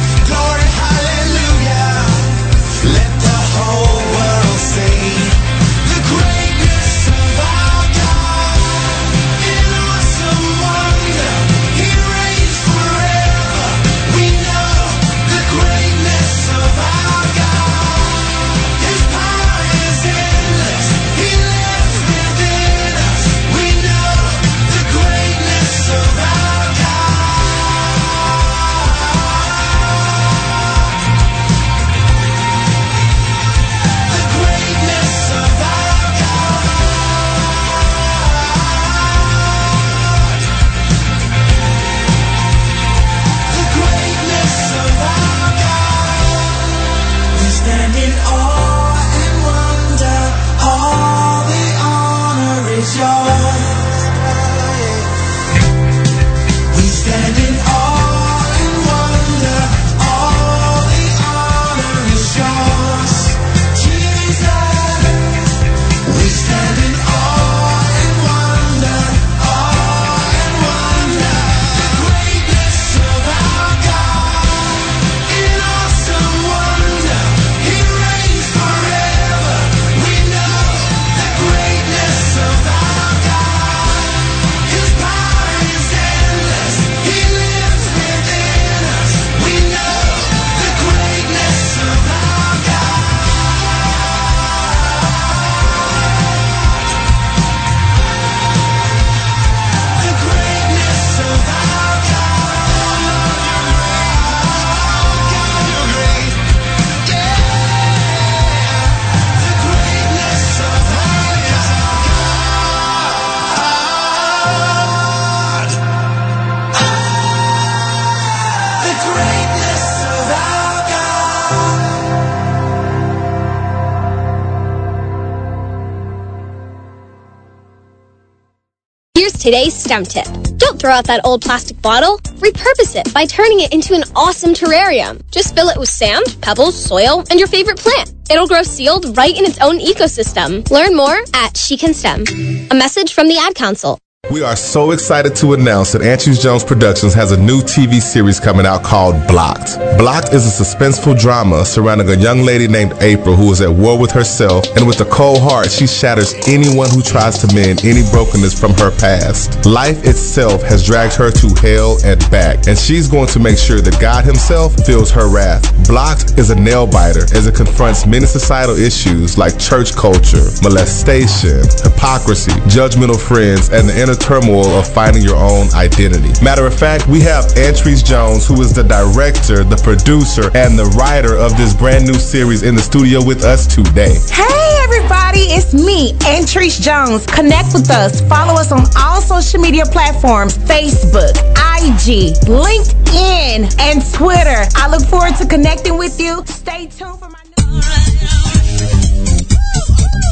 Today's 129.50 129.74
STEM 129.74 130.04
tip. 130.04 130.28
Don't 130.58 130.80
throw 130.80 130.92
out 130.92 131.06
that 131.06 131.22
old 131.26 131.42
plastic 131.42 131.82
bottle. 131.82 132.20
Repurpose 132.38 132.96
it 132.96 133.12
by 133.16 133.26
turning 133.26 133.62
it 133.62 133.74
into 133.74 133.96
an 133.96 134.04
awesome 134.16 134.54
terrarium. 134.54 135.20
Just 135.32 135.56
fill 135.56 135.70
it 135.70 135.80
with 135.80 135.90
sand, 135.90 136.38
pebbles, 136.40 136.80
soil, 136.80 137.24
and 137.32 137.40
your 137.40 137.48
favorite 137.48 137.80
plant. 137.80 138.14
It'll 138.30 138.48
grow 138.48 138.62
sealed 138.62 139.18
right 139.18 139.36
in 139.36 139.46
its 139.46 139.60
own 139.60 139.80
ecosystem. 139.80 140.70
Learn 140.70 140.96
more 140.96 141.18
at 141.34 141.58
She 141.58 141.78
Can 141.78 141.96
STEM. 141.96 142.26
A 142.70 142.76
message 142.76 143.16
from 143.16 143.28
the 143.28 143.40
Ad 143.40 143.56
Council. 143.56 143.98
We 144.28 144.44
are 144.44 144.58
so 144.58 144.92
excited 144.92 145.34
to 145.38 145.54
announce 145.54 145.94
that 145.94 146.04
Andrews 146.04 146.44
Jones 146.44 146.64
Productions 146.64 147.14
has 147.14 147.32
a 147.32 147.40
new 147.40 147.62
TV 147.62 148.02
series 148.02 148.38
coming 148.40 148.66
out 148.66 148.84
called 148.84 149.16
Blocked. 149.28 149.80
Blocked 149.98 150.34
is 150.34 150.46
a 150.46 150.64
suspenseful 150.64 151.18
drama 151.18 151.66
surrounding 151.66 152.10
a 152.10 152.16
young 152.16 152.42
lady 152.44 152.68
named 152.68 152.94
April 153.00 153.34
who 153.34 153.50
is 153.52 153.62
at 153.62 153.72
war 153.72 153.98
with 153.98 154.12
herself, 154.12 154.66
and 154.76 154.86
with 154.86 155.00
a 155.00 155.06
cold 155.06 155.42
heart, 155.42 155.72
she 155.72 155.88
shatters 155.88 156.36
anyone 156.48 156.90
who 156.92 157.02
tries 157.02 157.40
to 157.40 157.56
mend 157.56 157.86
any 157.86 158.04
brokenness 158.12 158.60
from 158.60 158.74
her 158.74 158.92
past. 159.00 159.66
Life 159.66 160.06
itself 160.06 160.62
has 160.64 160.86
dragged 160.86 161.16
her 161.16 161.32
to 161.32 161.48
hell 161.62 161.98
and 162.04 162.20
back, 162.30 162.68
and 162.68 162.78
she's 162.78 163.08
going 163.08 163.28
to 163.30 163.40
make 163.40 163.58
sure 163.58 163.80
that 163.80 164.00
God 164.02 164.26
Himself 164.26 164.76
feels 164.86 165.10
her 165.10 165.34
wrath. 165.34 165.64
Blocked 165.88 166.38
is 166.38 166.52
a 166.52 166.60
nail 166.60 166.86
biter 166.86 167.24
as 167.34 167.48
it 167.48 167.56
confronts 167.56 168.06
many 168.06 168.28
societal 168.28 168.78
issues 168.78 169.38
like 169.40 169.58
church 169.58 169.96
culture, 169.96 170.44
molestation, 170.62 171.64
hypocrisy, 171.82 172.52
judgmental 172.70 173.18
friends, 173.18 173.70
and 173.70 173.88
the 173.88 174.09
inner 174.10 174.18
turmoil 174.20 174.66
of 174.78 174.88
finding 174.88 175.22
your 175.22 175.36
own 175.36 175.70
identity. 175.74 176.34
Matter 176.44 176.66
of 176.66 176.74
fact, 176.78 177.08
we 177.08 177.20
have 177.22 177.46
Antreese 177.54 178.04
Jones, 178.04 178.48
who 178.48 178.60
is 178.62 178.74
the 178.74 178.84
director, 178.84 179.64
the 179.64 179.78
producer, 179.84 180.50
and 180.56 180.78
the 180.78 180.86
writer 180.98 181.36
of 181.36 181.56
this 181.58 181.74
brand 181.74 182.08
new 182.08 182.16
series 182.16 182.64
in 182.64 182.76
the 182.76 182.82
studio 182.82 183.24
with 183.24 183.44
us 183.44 183.68
today. 183.68 184.18
Hey 184.32 184.80
everybody, 184.82 185.54
it's 185.54 185.74
me, 185.74 186.14
Antreese 186.26 186.82
Jones. 186.82 187.26
Connect 187.28 187.74
with 187.74 187.90
us. 187.92 188.22
Follow 188.22 188.54
us 188.54 188.72
on 188.72 188.86
all 188.98 189.22
social 189.22 189.60
media 189.60 189.86
platforms 189.86 190.58
Facebook, 190.58 191.38
IG, 191.78 192.34
LinkedIn, 192.50 193.80
and 193.80 194.14
Twitter. 194.14 194.66
I 194.76 194.90
look 194.90 195.06
forward 195.08 195.36
to 195.38 195.46
connecting 195.46 195.98
with 195.98 196.20
you. 196.20 196.42
Stay 196.46 196.88
tuned 196.88 197.20
for 197.20 197.30
my 197.30 197.44
new 197.46 197.82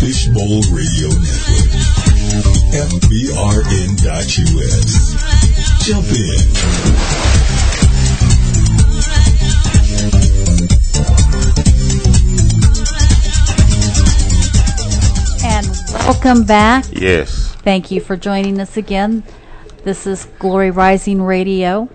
Fishbowl 0.01 0.61
Radio 0.73 1.09
Network. 1.09 1.96
FBRN.US. 2.77 4.37
Jump 5.83 6.05
in. 6.13 6.37
And 15.43 15.65
welcome 16.05 16.43
back. 16.43 16.85
Yes. 16.91 17.55
Thank 17.63 17.89
you 17.89 17.99
for 17.99 18.15
joining 18.15 18.59
us 18.59 18.77
again. 18.77 19.23
This 19.83 20.05
is 20.05 20.25
Glory 20.37 20.69
Rising 20.69 21.23
Radio, 21.23 21.89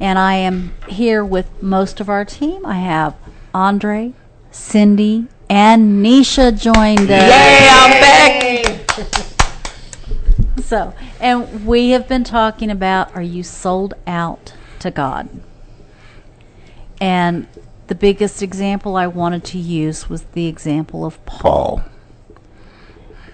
and 0.00 0.20
I 0.20 0.34
am 0.34 0.72
here 0.88 1.24
with 1.24 1.50
most 1.60 1.98
of 1.98 2.08
our 2.08 2.24
team. 2.24 2.64
I 2.64 2.76
have 2.76 3.16
Andre, 3.52 4.12
Cindy, 4.52 5.26
and 5.50 6.04
Nisha 6.04 6.56
joined 6.56 7.10
us. 7.10 7.28
Yay, 7.28 7.68
I'm 7.68 7.90
back. 7.90 8.47
So, 10.68 10.92
and 11.18 11.64
we 11.64 11.92
have 11.92 12.06
been 12.08 12.24
talking 12.24 12.70
about 12.70 13.16
are 13.16 13.22
you 13.22 13.42
sold 13.42 13.94
out 14.06 14.52
to 14.80 14.90
God? 14.90 15.30
And 17.00 17.46
the 17.86 17.94
biggest 17.94 18.42
example 18.42 18.94
I 18.94 19.06
wanted 19.06 19.44
to 19.44 19.58
use 19.58 20.10
was 20.10 20.24
the 20.24 20.44
example 20.44 21.06
of 21.06 21.24
Paul. 21.24 21.84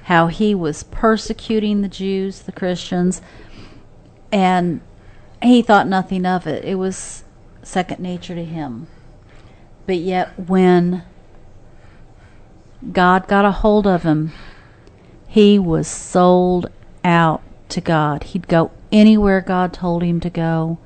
How 0.05 0.29
he 0.29 0.55
was 0.55 0.85
persecuting 0.85 1.83
the 1.83 1.89
Jews, 1.89 2.39
the 2.39 2.53
Christians, 2.53 3.21
and 4.31 4.81
he 5.43 5.61
thought 5.61 5.89
nothing 5.89 6.25
of 6.25 6.47
it. 6.47 6.65
It 6.65 6.77
was 6.77 7.25
second 7.65 7.99
nature 7.99 8.37
to 8.37 8.45
him. 8.45 8.87
But 9.87 9.97
yet, 9.97 10.39
when 10.39 11.03
God 12.93 13.27
got 13.27 13.45
a 13.45 13.51
hold 13.51 13.89
of 13.89 14.05
him, 14.05 14.31
he 15.27 15.59
was 15.59 15.89
sold 15.89 16.71
out 17.05 17.43
to 17.71 17.81
God. 17.81 18.25
He'd 18.25 18.49
go 18.49 18.71
anywhere 18.91 19.41
God 19.41 19.73
told 19.73 20.03
him 20.03 20.21
to 20.21 20.31
go. 20.31 20.79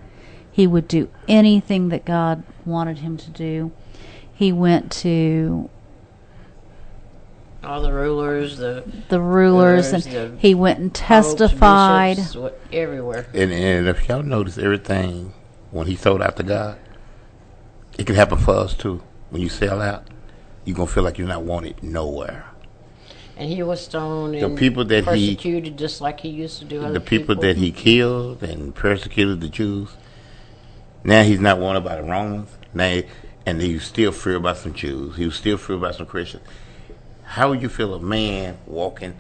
He 0.51 0.67
would 0.67 0.89
do 0.89 1.09
anything 1.29 1.89
that 1.91 2.05
God 2.05 2.43
wanted 2.65 2.99
him 2.99 3.17
to 3.19 3.31
do. 3.31 3.71
He 4.33 4.53
went 4.53 4.91
to 4.93 5.71
All 7.63 7.83
the 7.83 7.93
rulers, 7.93 8.59
the 8.59 8.85
the 9.09 9.21
rulers, 9.21 9.87
rulers, 9.93 10.07
and 10.07 10.35
the 10.35 10.39
he 10.41 10.55
went 10.55 10.79
and 10.79 10.95
testified. 10.95 12.17
bishops, 12.17 12.37
what- 12.37 12.61
everywhere. 12.73 13.27
And, 13.35 13.53
and 13.53 13.89
if 13.89 14.09
y'all 14.09 14.23
notice 14.23 14.59
everything 14.59 15.33
when 15.71 15.87
he 15.87 15.97
sold 15.97 16.23
out 16.23 16.37
to 16.37 16.43
God, 16.43 16.79
it 17.99 18.07
can 18.07 18.15
happen 18.15 18.39
for 18.39 18.55
us 18.55 18.75
too. 18.75 19.03
When 19.31 19.43
you 19.43 19.49
sell 19.49 19.81
out, 19.83 20.07
you're 20.65 20.77
gonna 20.77 20.87
feel 20.89 21.03
like 21.03 21.19
you're 21.19 21.29
not 21.29 21.43
wanted 21.43 21.83
nowhere. 21.83 22.45
And 23.39 23.49
he 23.49 23.63
was 23.63 23.81
stoned 23.81 24.35
The 24.35 24.47
and 24.47 24.59
people 24.59 24.85
that 24.87 25.05
he- 25.15 25.31
persecuted 25.37 25.79
just 25.79 26.01
like 26.01 26.21
he 26.21 26.29
used 26.29 26.59
to 26.59 26.65
do 26.65 26.83
other 26.83 26.95
the 26.95 27.01
people, 27.01 27.37
that 27.37 27.57
he 27.57 27.71
killed 27.71 28.43
and 28.43 28.75
persecuted 28.75 29.41
the 29.41 29.49
Jews. 29.49 29.91
Now 31.05 31.23
he's 31.23 31.39
not 31.39 31.59
wanted 31.59 31.85
by 31.85 31.97
the 31.97 32.03
Romans. 32.03 32.51
Now, 32.75 33.01
and 33.47 33.63
he 33.63 33.75
was 33.75 33.85
still 33.85 34.11
feared 34.11 34.37
about 34.37 34.59
some 34.59 34.75
Jews. 34.75 35.17
He 35.17 35.25
was 35.25 35.37
still 35.37 35.57
feared 35.57 35.79
about 35.79 35.95
some 35.95 36.07
Christians. 36.07 36.43
How 37.23 37.51
would 37.51 37.63
you 37.63 37.69
feel 37.69 37.95
a 37.95 38.01
man 38.01 38.59
walking, 38.67 39.17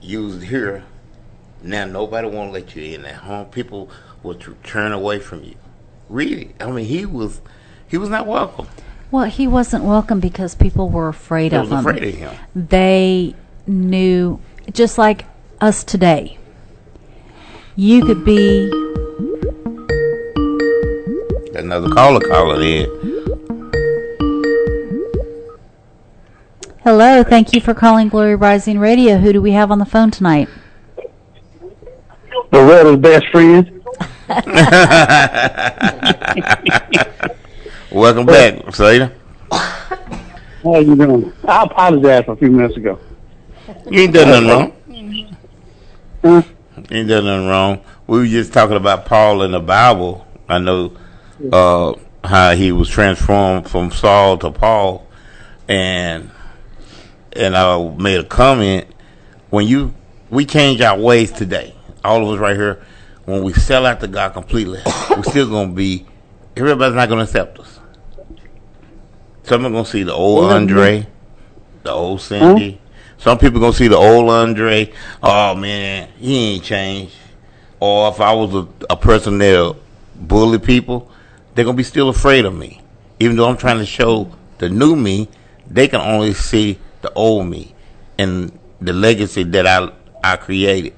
you 0.00 0.24
was 0.26 0.42
here, 0.42 0.84
now 1.62 1.86
nobody 1.86 2.28
want 2.28 2.50
to 2.50 2.52
let 2.52 2.76
you 2.76 2.94
in 2.94 3.04
at 3.04 3.16
home. 3.16 3.46
People 3.46 3.90
will 4.22 4.34
turn 4.34 4.92
away 4.92 5.18
from 5.18 5.42
you. 5.42 5.56
Really, 6.08 6.54
I 6.60 6.70
mean, 6.70 6.86
he 6.86 7.04
was, 7.04 7.40
he 7.88 7.98
was 7.98 8.08
not 8.08 8.26
welcome. 8.26 8.68
Well, 9.10 9.24
he 9.24 9.48
wasn't 9.48 9.84
welcome 9.84 10.20
because 10.20 10.54
people 10.54 10.88
were 10.88 11.08
afraid 11.08 11.52
of 11.52 11.70
him. 11.70 11.78
afraid 11.78 12.04
of 12.04 12.14
him. 12.14 12.34
They 12.54 13.34
knew, 13.66 14.40
just 14.72 14.98
like 14.98 15.24
us 15.60 15.82
today. 15.82 16.38
You 17.74 18.04
could 18.04 18.24
be 18.24 18.70
Another 21.54 21.90
caller 21.90 22.20
calling 22.20 22.62
in. 22.62 22.86
Hello, 26.84 27.22
thank 27.22 27.52
you 27.52 27.60
for 27.60 27.74
calling 27.74 28.08
Glory 28.08 28.36
Rising 28.36 28.78
Radio. 28.78 29.18
Who 29.18 29.32
do 29.32 29.42
we 29.42 29.52
have 29.52 29.70
on 29.70 29.78
the 29.78 29.84
phone 29.84 30.10
tonight? 30.10 30.48
Loretta's 32.52 32.96
best 32.96 33.26
friend. 33.26 33.82
Welcome 37.92 38.24
back, 38.24 38.72
Sada. 38.72 39.12
How 39.50 40.78
you 40.78 40.94
doing? 40.94 41.32
I 41.42 41.64
apologize 41.64 42.24
for 42.24 42.32
a 42.32 42.36
few 42.36 42.48
minutes 42.52 42.76
ago. 42.76 43.00
You 43.90 44.02
ain't 44.02 44.14
done 44.14 44.28
nothing 44.28 44.48
wrong. 44.48 45.32
You 46.22 46.44
ain't 46.92 47.08
done 47.08 47.24
nothing 47.24 47.48
wrong. 47.48 47.80
We 48.06 48.18
were 48.20 48.26
just 48.26 48.52
talking 48.52 48.76
about 48.76 49.06
Paul 49.06 49.42
in 49.42 49.50
the 49.50 49.58
Bible. 49.58 50.24
I 50.48 50.58
know 50.58 50.96
uh, 51.52 51.94
how 52.22 52.52
he 52.52 52.70
was 52.70 52.88
transformed 52.88 53.68
from 53.68 53.90
Saul 53.90 54.38
to 54.38 54.52
Paul, 54.52 55.08
and 55.66 56.30
and 57.32 57.56
I 57.56 57.88
made 57.96 58.20
a 58.20 58.24
comment 58.24 58.86
when 59.48 59.66
you 59.66 59.92
we 60.30 60.46
change 60.46 60.80
our 60.80 60.96
ways 60.96 61.32
today. 61.32 61.74
All 62.04 62.22
of 62.22 62.34
us 62.34 62.38
right 62.38 62.54
here, 62.54 62.84
when 63.24 63.42
we 63.42 63.52
sell 63.52 63.84
out 63.84 63.98
to 63.98 64.06
God 64.06 64.32
completely, 64.32 64.80
we're 65.10 65.24
still 65.24 65.50
gonna 65.50 65.72
be. 65.72 66.06
Everybody's 66.56 66.94
not 66.94 67.08
gonna 67.08 67.24
accept 67.24 67.58
us. 67.58 67.79
Some 69.50 69.66
are 69.66 69.70
gonna 69.70 69.84
see 69.84 70.04
the 70.04 70.14
old 70.14 70.44
Andre, 70.52 71.08
the 71.82 71.90
old 71.90 72.20
Cindy. 72.20 72.80
Some 73.18 73.36
people 73.36 73.58
gonna 73.58 73.72
see 73.72 73.88
the 73.88 73.96
old 73.96 74.30
Andre. 74.30 74.92
Oh 75.24 75.56
man, 75.56 76.08
he 76.20 76.54
ain't 76.54 76.62
changed. 76.62 77.16
Or 77.80 78.10
if 78.10 78.20
I 78.20 78.32
was 78.32 78.54
a, 78.54 78.68
a 78.90 78.96
person 78.96 79.38
that 79.38 79.74
bully 80.14 80.60
people, 80.60 81.10
they're 81.52 81.64
gonna 81.64 81.76
be 81.76 81.82
still 81.82 82.08
afraid 82.10 82.44
of 82.44 82.54
me. 82.54 82.80
Even 83.18 83.36
though 83.36 83.48
I'm 83.48 83.56
trying 83.56 83.78
to 83.78 83.84
show 83.86 84.30
the 84.58 84.68
new 84.68 84.94
me, 84.94 85.26
they 85.68 85.88
can 85.88 86.00
only 86.00 86.32
see 86.32 86.78
the 87.02 87.12
old 87.14 87.48
me 87.48 87.74
and 88.18 88.56
the 88.80 88.92
legacy 88.92 89.42
that 89.42 89.66
I 89.66 89.90
I 90.22 90.36
created. 90.36 90.94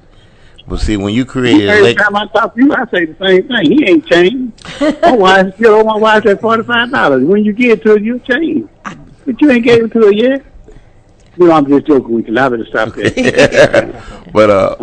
But 0.66 0.80
see, 0.80 0.96
when 0.96 1.12
you 1.12 1.24
create 1.24 1.68
Every 1.68 1.82
legacy, 1.82 2.04
time 2.04 2.16
I 2.16 2.26
talk 2.26 2.54
to 2.54 2.60
you, 2.60 2.72
I 2.72 2.84
say 2.86 3.06
the 3.06 3.16
same 3.24 3.48
thing. 3.48 3.72
He 3.72 3.88
ain't 3.88 4.06
changed. 4.06 4.80
my 5.02 5.16
wife, 5.16 5.54
you 5.58 5.66
know, 5.66 5.82
my 5.82 5.96
wife 5.96 6.24
at 6.26 6.40
forty 6.40 6.62
five 6.62 6.90
dollars. 6.90 7.24
When 7.24 7.44
you 7.44 7.52
get 7.52 7.82
to 7.82 7.94
it, 7.96 8.02
you 8.02 8.20
change. 8.20 8.68
But 9.24 9.40
you 9.40 9.50
ain't 9.50 9.64
gave 9.64 9.84
it 9.84 9.92
to 9.92 10.00
her 10.02 10.12
yet. 10.12 10.44
You 11.36 11.46
know, 11.46 11.52
I'm 11.52 11.66
just 11.66 11.86
joking 11.86 12.14
with 12.14 12.28
you. 12.28 12.38
I 12.38 12.48
better 12.48 12.66
stop 12.66 12.94
that. 12.94 14.22
but 14.32 14.50
uh, 14.50 14.76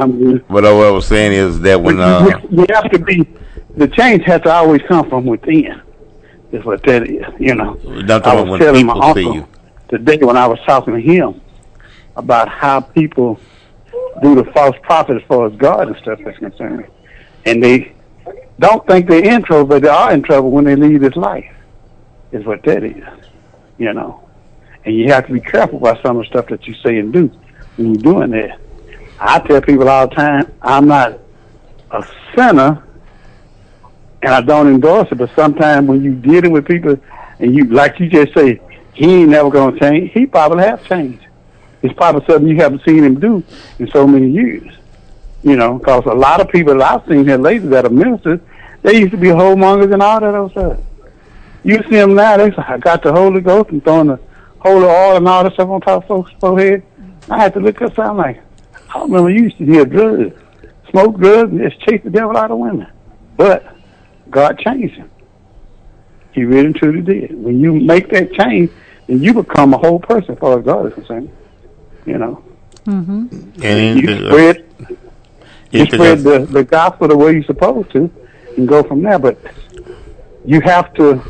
but 0.50 0.66
uh, 0.66 0.76
what 0.76 0.86
I 0.86 0.92
was 0.92 1.08
saying 1.08 1.34
is 1.34 1.60
that 1.62 1.82
when 1.82 2.00
uh, 2.00 2.42
you 2.52 2.66
have 2.70 2.92
to 2.92 3.00
be. 3.00 3.28
The 3.76 3.88
change 3.88 4.24
has 4.26 4.42
to 4.42 4.52
always 4.52 4.82
come 4.88 5.08
from 5.10 5.26
within. 5.26 5.82
Is 6.52 6.66
what 6.66 6.84
that 6.84 7.08
is. 7.08 7.24
You 7.40 7.56
know. 7.56 7.74
Not 7.86 8.26
I 8.26 8.42
was 8.42 8.60
telling 8.60 8.86
my 8.86 8.94
people 8.94 9.04
uncle 9.04 9.36
you. 9.36 9.48
today 9.88 10.18
when 10.18 10.36
I 10.36 10.48
was 10.48 10.60
talking 10.66 10.96
to 10.96 11.00
him 11.00 11.40
about 12.16 12.50
how 12.50 12.82
people 12.82 13.40
do 14.22 14.36
the 14.36 14.46
false 14.52 14.76
prophet 14.84 15.18
as 15.18 15.24
far 15.28 15.48
as 15.48 15.56
God 15.58 15.88
and 15.88 15.98
stuff 15.98 16.20
is 16.22 16.38
concerned. 16.38 16.86
And 17.46 17.64
they 17.64 17.96
don't 18.60 18.86
think 18.88 19.08
they're 19.08 19.24
in 19.24 19.44
trouble, 19.44 19.66
but 19.66 19.82
they 19.82 19.88
are 19.90 20.14
in 20.14 20.22
trouble 20.22 20.52
when 20.52 20.66
they 20.66 20.76
leave 20.76 21.02
this 21.02 21.16
life. 21.16 21.46
Is 22.32 22.46
what 22.46 22.64
that 22.64 22.84
is, 22.84 23.04
you 23.78 23.92
know. 23.94 24.30
And 24.86 24.96
you 24.96 25.12
have 25.12 25.26
to 25.28 25.34
be 25.34 25.40
careful 25.40 25.80
about 25.80 26.02
some 26.04 26.18
of 26.18 26.24
the 26.24 26.30
stuff 26.30 26.48
that 26.50 26.68
you 26.68 26.76
say 26.86 27.00
and 27.00 27.12
do 27.12 27.32
when 27.76 27.94
you're 27.94 28.14
doing 28.14 28.32
that. 28.32 28.60
I 29.20 29.40
tell 29.40 29.62
people 29.62 29.90
all 29.90 30.08
the 30.08 30.16
time, 30.16 30.54
I'm 30.62 30.88
not 30.88 31.20
a 31.92 32.04
sinner, 32.36 32.88
and 34.22 34.34
I 34.34 34.42
don't 34.42 34.68
endorse 34.68 35.08
it. 35.12 35.18
But 35.18 35.32
sometimes 35.36 35.88
when 35.88 36.04
you're 36.04 36.14
dealing 36.14 36.52
with 36.52 36.66
people, 36.66 36.98
and 37.40 37.56
you 37.56 37.66
like 37.66 38.00
you 38.00 38.10
just 38.10 38.36
say, 38.36 38.62
he 38.94 39.22
ain't 39.22 39.30
never 39.30 39.50
gonna 39.50 39.80
change. 39.80 40.12
He 40.14 40.26
probably 40.26 40.64
have 40.64 40.84
changed. 40.84 41.26
It's 41.82 41.94
probably 41.94 42.26
something 42.26 42.48
you 42.48 42.58
haven't 42.58 42.84
seen 42.84 43.04
him 43.04 43.20
do 43.20 43.44
in 43.80 43.90
so 43.92 44.06
many 44.06 44.30
years. 44.30 44.68
You 45.44 45.56
know, 45.56 45.78
because 45.78 46.06
a 46.06 46.14
lot 46.14 46.42
of 46.42 46.50
people 46.50 46.78
that 46.78 47.02
I've 47.02 47.08
seen 47.08 47.26
here 47.26 47.38
lately 47.38 47.70
that 47.70 47.86
are 47.86 47.90
ministers, 47.90 48.42
they 48.82 49.00
used 49.00 49.12
to 49.12 49.18
be 49.18 49.30
homongers 49.30 49.92
and 49.92 50.02
all 50.02 50.20
that 50.20 50.36
other 50.36 50.50
stuff. 50.50 50.80
You 51.64 51.82
see 51.84 51.96
them 51.96 52.16
now, 52.16 52.38
they 52.38 52.52
say, 52.52 52.58
I 52.58 52.78
got 52.78 53.04
the 53.04 53.12
Holy 53.12 53.42
Ghost 53.42 53.70
and 53.70 53.84
throwing 53.84 54.08
the 54.08 54.20
holy 54.60 54.86
oil 54.86 55.18
and 55.18 55.28
all 55.28 55.44
that 55.44 55.54
stuff 55.54 55.70
on 55.70 55.82
top 55.82 56.04
of 56.04 56.08
folks' 56.08 56.32
forehead. 56.40 56.84
I 57.30 57.38
had 57.38 57.54
to 57.54 57.60
look 57.60 57.82
up 57.82 57.96
something 57.96 58.18
like, 58.18 58.42
I 58.94 59.02
remember 59.02 59.30
you 59.30 59.44
used 59.44 59.58
to 59.60 59.66
hear 59.66 59.86
drugs, 59.86 60.36
smoke 60.90 61.18
drugs, 61.18 61.52
and 61.52 61.62
just 61.62 61.80
chase 61.82 62.02
the 62.04 62.10
devil 62.10 62.36
out 62.36 62.52
of 62.52 62.58
women. 62.58 62.88
But 63.38 63.76
God 64.30 64.60
changed 64.60 64.96
him. 64.96 65.10
He 66.32 66.44
really 66.44 66.74
truly 66.74 67.02
did. 67.02 67.42
When 67.44 67.60
you 67.60 67.74
make 67.74 68.10
that 68.10 68.34
change, 68.34 68.72
then 69.08 69.22
you 69.22 69.34
become 69.34 69.74
a 69.74 69.78
whole 69.78 70.00
person 70.00 70.32
as 70.32 70.40
far 70.40 70.60
as 70.60 70.66
God 70.66 70.88
is 70.88 70.94
concerned. 70.94 71.30
You 72.10 72.18
know. 72.18 72.44
Mm-hmm. 72.86 73.62
And 73.64 74.02
you 74.02 74.10
uh, 74.10 74.30
spread 74.32 74.66
you 75.72 75.82
it- 75.84 75.92
spread 75.92 76.20
the, 76.20 76.40
the 76.40 76.64
gospel 76.64 77.08
the 77.08 77.18
way 77.18 77.34
you're 77.34 77.44
supposed 77.44 77.92
to 77.92 78.12
and 78.58 78.68
go 78.68 78.84
from 78.84 79.04
there. 79.04 79.20
But 79.20 79.38
you 80.46 80.62
have 80.62 80.94
to 80.96 81.22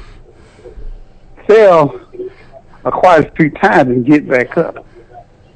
fail 1.48 2.00
a 2.86 2.92
quite 2.92 3.28
a 3.28 3.32
few 3.32 3.50
times 3.50 3.90
and 3.90 4.06
get 4.06 4.28
back 4.28 4.58
up. 4.58 4.86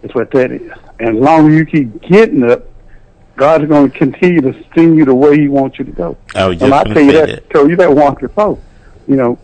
That's 0.02 0.14
what 0.14 0.32
that 0.32 0.52
is. 0.52 0.72
And 1.00 1.18
as 1.18 1.24
long 1.24 1.50
as 1.50 1.56
you 1.56 1.66
keep 1.66 2.02
getting 2.02 2.44
up, 2.50 2.66
God 3.36 3.64
is 3.64 3.70
going 3.70 3.90
to 3.90 3.98
continue 3.98 4.42
to 4.42 4.54
send 4.76 4.98
you 4.98 5.06
the 5.06 5.16
way 5.16 5.40
He 5.40 5.48
wants 5.48 5.80
you 5.80 5.86
to 5.86 5.92
go. 5.92 6.18
I 6.36 6.48
was 6.48 6.58
just 6.58 6.66
and 6.66 6.74
I 6.74 6.84
gonna 6.84 6.94
tell 6.94 7.04
you 7.04 7.12
that, 7.14 7.30
that. 7.30 7.50
told 7.50 7.70
you 7.70 7.76
that 7.78 7.92
once 7.92 8.20
before. 8.20 8.60
You 9.08 9.16
know, 9.16 9.40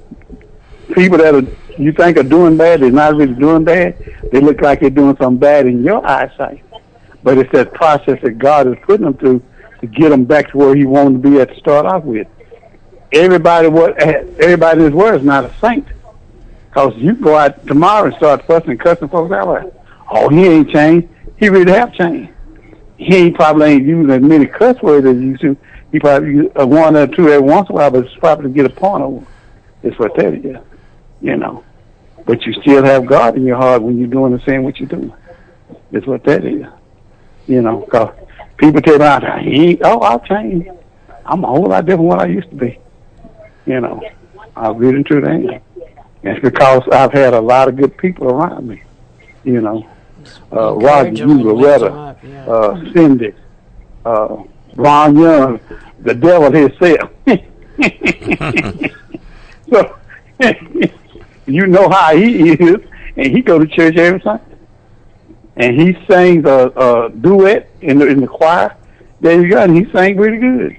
people 0.94 1.18
that 1.18 1.34
are 1.34 1.42
you 1.80 1.92
think 1.92 2.18
are 2.18 2.24
doing 2.24 2.58
bad, 2.58 2.82
they're 2.82 2.92
not 2.92 3.16
really 3.16 3.34
doing 3.34 3.64
bad. 3.64 3.98
They 4.32 4.42
look 4.42 4.62
like 4.62 4.82
they're 4.82 4.90
doing 4.90 5.16
something 5.18 5.40
bad 5.40 5.66
in 5.66 5.84
your 5.84 6.06
eyesight. 6.06 6.64
But 7.24 7.38
it's 7.38 7.52
that 7.54 7.74
process 7.74 8.20
that 8.22 8.38
God 8.38 8.68
is 8.68 8.76
putting 8.84 9.06
them 9.06 9.16
through 9.16 9.42
to 9.82 9.88
get 9.88 10.10
them 10.10 10.26
back 10.26 10.52
to 10.52 10.58
where 10.58 10.76
He 10.76 10.86
wanted 10.86 11.22
to 11.22 11.30
be 11.30 11.40
at 11.40 11.50
to 11.50 11.60
start 11.60 11.86
off 11.86 12.04
with. 12.04 12.28
Everybody, 13.12 13.68
what 13.70 14.00
everybody 14.02 14.80
in 14.80 14.86
this 14.86 14.94
world 14.94 15.22
is 15.22 15.26
not 15.26 15.46
a 15.46 15.54
saint. 15.60 15.88
Because 16.70 16.96
you 16.98 17.16
go 17.16 17.36
out 17.36 17.66
tomorrow 17.66 18.08
and 18.08 18.16
start 18.16 18.46
fussing 18.46 18.72
and 18.72 18.80
cussing 18.80 19.10
folks 19.10 19.32
out 19.34 19.48
like, 19.48 19.74
oh, 20.12 20.30
he 20.30 20.46
ain't 20.46 20.70
changed. 20.70 21.08
He 21.38 21.50
really 21.50 21.72
have 21.72 21.94
changed. 21.94 22.32
He 22.98 23.16
ain't 23.16 23.36
probably 23.36 23.72
ain't 23.72 23.86
using 23.86 24.12
as 24.12 24.22
many 24.22 24.46
cuss 24.46 24.80
words 24.82 25.08
as 25.08 25.16
used 25.16 25.42
to. 25.42 25.58
He 25.92 26.00
probably 26.00 26.30
use 26.30 26.52
uh, 26.60 26.68
one 26.68 26.96
or 26.96 27.08
two 27.08 27.30
every 27.30 27.40
once 27.40 27.70
in 27.70 27.76
a 27.76 27.80
while, 27.80 27.92
but 27.92 28.06
it's 28.06 28.16
probably 28.18 28.50
to 28.50 28.50
get 28.50 28.66
a 28.66 28.70
point 28.70 29.04
over. 29.04 29.26
It's 29.82 29.98
what 29.98 30.16
that 30.18 30.34
is, 30.34 30.58
you 31.22 31.36
know. 31.38 31.64
But 32.30 32.46
you 32.46 32.54
still 32.62 32.84
have 32.84 33.08
God 33.08 33.36
in 33.38 33.44
your 33.44 33.58
heart 33.58 33.82
when 33.82 33.98
you're 33.98 34.08
doing 34.08 34.32
the 34.38 34.46
same 34.46 34.62
what 34.62 34.80
you're 34.80 34.88
doing. 34.88 35.12
It's 35.92 36.06
what 36.06 36.24
that 36.26 36.46
is, 36.46 36.64
you 37.48 37.64
know. 37.64 37.78
Because 37.80 38.14
people 38.58 38.82
tell 38.82 39.00
me, 39.00 39.06
"Ah, 39.06 39.40
he 39.40 39.70
ain't, 39.70 39.82
oh, 39.84 39.98
I'll 40.02 40.20
change. 40.20 40.68
I'm 41.26 41.44
a 41.44 41.48
whole 41.48 41.66
lot 41.66 41.88
different 41.88 42.02
than 42.02 42.08
what 42.08 42.20
I 42.20 42.28
used 42.28 42.52
to 42.52 42.56
be. 42.56 42.78
You 43.66 43.82
know, 43.82 44.00
I 44.56 44.70
really 44.70 44.98
and 44.98 45.06
truly 45.08 45.28
am. 45.28 45.50
And 45.50 45.62
it's 46.22 46.40
because 46.42 46.84
I've 46.92 47.14
had 47.14 47.34
a 47.34 47.42
lot 47.42 47.68
of 47.68 47.76
good 47.78 47.98
people 47.98 48.28
around 48.28 48.68
me. 48.68 48.84
You 49.44 49.62
know, 49.62 49.88
uh, 50.54 50.76
Roger, 50.76 51.08
Encourage 51.08 51.22
'em 51.22 51.30
you, 51.30 51.50
and 51.50 51.58
lift 51.58 51.82
Loretta, 51.82 52.16
'em 52.22 52.30
yeah. 52.32 52.46
uh, 52.48 52.94
Cindy, 52.94 53.34
uh, 54.06 54.38
Ron 54.76 55.18
Young, 55.18 55.60
the 56.02 56.14
devil 56.14 56.52
himself. 56.52 57.10
so, 59.74 59.96
you 61.54 61.68
know 61.68 61.90
how 61.90 62.16
he 62.16 62.52
is, 62.52 62.78
and 63.18 63.36
he 63.36 63.42
go 63.42 63.60
to 63.60 63.68
church 63.68 63.96
every 63.98 64.22
Sunday. 64.22 64.44
And 65.56 65.80
he 65.80 65.98
sings 66.10 66.46
a, 66.46 66.72
a 66.76 67.10
duet 67.10 67.70
in 67.82 68.00
the 68.00 68.08
in 68.08 68.22
the 68.22 68.28
choir. 68.28 68.76
There 69.20 69.42
you 69.42 69.50
go, 69.50 69.62
and 69.62 69.76
he 69.76 69.92
sang 69.92 70.16
pretty 70.16 70.38
good. 70.38 70.78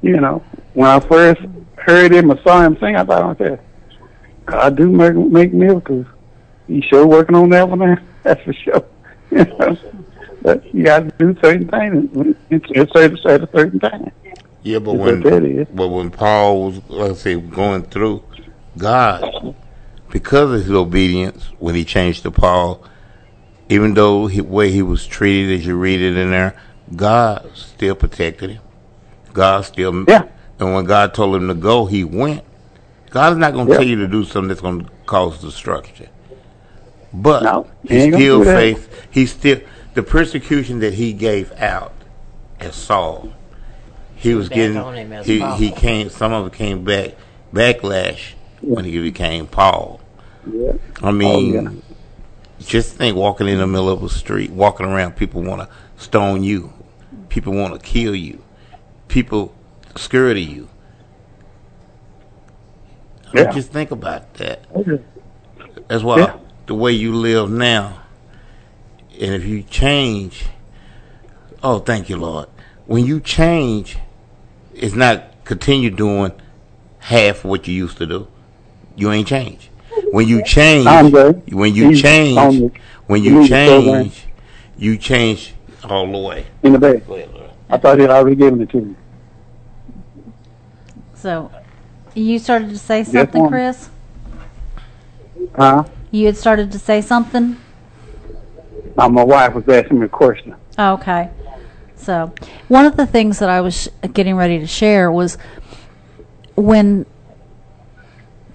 You 0.00 0.20
know, 0.20 0.42
when 0.72 0.88
I 0.88 1.00
first 1.00 1.42
heard 1.76 2.12
him 2.12 2.30
or 2.30 2.40
saw 2.42 2.62
him 2.62 2.76
sing, 2.80 2.96
I 2.96 3.04
thought 3.04 3.40
I 3.40 3.44
said, 3.44 3.60
God 4.46 4.76
do 4.76 4.90
make 4.90 5.14
make 5.14 5.52
miracles. 5.52 6.06
He's 6.66 6.84
sure 6.84 7.06
working 7.06 7.34
on 7.36 7.50
that 7.50 7.68
one 7.68 7.80
there. 7.80 8.02
That's 8.22 8.42
for 8.42 8.52
sure. 8.52 8.84
You 9.32 9.44
know, 9.44 9.78
but 10.42 10.74
you 10.74 10.84
got 10.84 11.04
to 11.04 11.10
do 11.18 11.34
certain 11.40 11.68
things 11.68 12.36
at 12.50 12.76
a 12.76 12.88
certain, 12.92 13.48
certain 13.50 13.80
time. 13.80 14.12
Yeah, 14.62 14.78
but 14.78 14.94
when 14.94 15.64
but 15.74 15.88
when 15.88 16.10
Paul 16.10 16.66
was, 16.66 16.80
I 16.90 17.14
say, 17.14 17.40
going 17.40 17.82
through 17.84 18.22
God, 18.76 19.54
because 20.12 20.50
of 20.52 20.66
his 20.66 20.70
obedience, 20.70 21.46
when 21.58 21.74
he 21.74 21.84
changed 21.84 22.22
to 22.22 22.30
Paul, 22.30 22.84
even 23.70 23.94
though 23.94 24.28
the 24.28 24.42
way 24.42 24.70
he 24.70 24.82
was 24.82 25.06
treated, 25.06 25.58
as 25.58 25.66
you 25.66 25.74
read 25.76 26.02
it 26.02 26.18
in 26.18 26.30
there, 26.30 26.54
God 26.94 27.50
still 27.54 27.94
protected 27.94 28.50
him. 28.50 28.62
God 29.32 29.64
still, 29.64 30.04
yeah. 30.06 30.28
And 30.60 30.74
when 30.74 30.84
God 30.84 31.14
told 31.14 31.34
him 31.34 31.48
to 31.48 31.54
go, 31.54 31.86
he 31.86 32.04
went. 32.04 32.44
God 33.08 33.32
is 33.32 33.38
not 33.38 33.54
going 33.54 33.66
to 33.66 33.72
Yeah. 33.72 33.78
tell 33.78 33.86
you 33.86 33.96
to 33.96 34.06
do 34.06 34.22
something 34.24 34.48
that's 34.48 34.60
going 34.60 34.84
to 34.84 34.90
cause 35.06 35.40
destruction. 35.40 36.08
But 37.14 37.66
he 37.82 37.94
he 37.94 38.10
still 38.12 38.44
do 38.44 38.44
faced. 38.44 38.88
He 39.10 39.24
still 39.26 39.60
the 39.94 40.02
persecution 40.02 40.80
that 40.80 40.94
he 40.94 41.14
gave 41.14 41.52
out 41.52 41.92
as 42.60 42.74
Saul. 42.74 43.32
He 44.14 44.34
was 44.34 44.50
getting 44.50 44.76
on 44.76 44.94
him 44.94 45.12
as 45.12 45.26
he 45.26 45.40
Paul. 45.40 45.56
he 45.56 45.70
came. 45.70 46.10
Some 46.10 46.32
of 46.32 46.46
it 46.46 46.52
came 46.52 46.84
back 46.84 47.14
backlash 47.52 48.32
when 48.60 48.84
he 48.84 49.00
became 49.00 49.46
Paul. 49.46 50.01
Yeah. 50.46 50.72
I 51.02 51.08
oh, 51.08 51.12
mean, 51.12 51.56
Oh, 51.56 51.70
yeah. 51.70 51.70
just 52.60 52.96
think 52.96 53.16
walking 53.16 53.48
in 53.48 53.58
the 53.58 53.66
middle 53.66 53.88
of 53.88 54.02
a 54.02 54.08
street, 54.08 54.50
walking 54.50 54.86
around, 54.86 55.16
people 55.16 55.42
want 55.42 55.62
to 55.62 56.02
stone 56.02 56.42
you, 56.42 56.72
people 57.28 57.52
want 57.52 57.74
to 57.74 57.80
kill 57.80 58.14
you, 58.14 58.42
people 59.08 59.54
scared 59.96 60.36
of 60.36 60.42
you. 60.42 60.68
I 63.32 63.36
mean, 63.36 63.44
Yeah. 63.46 63.52
just 63.52 63.70
think 63.70 63.90
about 63.90 64.34
that. 64.34 64.64
Okay. 64.74 65.00
That's 65.88 66.02
why 66.02 66.18
Yeah. 66.18 66.34
the 66.66 66.74
way 66.74 66.92
you 66.92 67.14
live 67.14 67.50
now, 67.50 67.98
and 69.20 69.34
if 69.34 69.44
you 69.44 69.62
change, 69.62 70.46
oh, 71.62 71.78
thank 71.78 72.08
you, 72.08 72.16
Lord. 72.16 72.48
When 72.86 73.06
you 73.06 73.20
change, 73.20 73.98
it's 74.74 74.94
not 74.94 75.44
continue 75.44 75.90
doing 75.90 76.32
half 76.98 77.44
what 77.44 77.66
you 77.68 77.74
used 77.74 77.96
to 77.98 78.06
do. 78.06 78.26
You 78.96 79.10
ain't 79.10 79.28
changed. 79.28 79.68
When 80.12 80.28
you 80.28 80.44
change, 80.44 80.86
I'm 80.86 81.10
good. 81.10 81.42
when 81.54 81.74
you 81.74 81.88
He's 81.88 82.02
change, 82.02 82.70
when 83.06 83.24
you 83.24 83.38
needs 83.38 83.48
to 83.48 83.66
program. 83.66 84.04
change, 84.04 84.26
you 84.76 84.98
change 84.98 85.54
all 85.84 86.06
the 86.12 86.18
way. 86.18 86.46
In 86.62 86.74
the 86.74 86.78
bed. 86.78 87.06
Go. 87.06 87.50
I 87.70 87.78
thought 87.78 87.96
he 87.96 88.02
had 88.02 88.10
already 88.10 88.36
given 88.36 88.60
it 88.60 88.68
to 88.72 88.80
me. 88.82 88.96
So, 91.14 91.50
you 92.14 92.38
started 92.38 92.68
to 92.68 92.78
say 92.78 93.04
something, 93.04 93.40
ma'am. 93.44 93.50
Chris? 93.50 93.88
Huh? 95.56 95.84
You 96.10 96.26
had 96.26 96.36
started 96.36 96.70
to 96.72 96.78
say 96.78 97.00
something? 97.00 97.56
Uh, 98.98 99.08
my 99.08 99.24
wife 99.24 99.54
was 99.54 99.66
asking 99.66 99.98
me 100.00 100.04
a 100.04 100.08
question. 100.10 100.54
Okay. 100.78 101.30
So, 101.96 102.34
one 102.68 102.84
of 102.84 102.98
the 102.98 103.06
things 103.06 103.38
that 103.38 103.48
I 103.48 103.62
was 103.62 103.88
getting 104.12 104.36
ready 104.36 104.58
to 104.58 104.66
share 104.66 105.10
was 105.10 105.38
when 106.54 107.06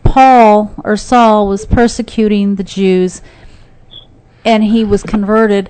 Paul 0.07 0.73
or 0.83 0.97
Saul 0.97 1.47
was 1.47 1.65
persecuting 1.65 2.55
the 2.55 2.63
Jews 2.63 3.21
and 4.45 4.63
he 4.63 4.83
was 4.83 5.03
converted, 5.03 5.69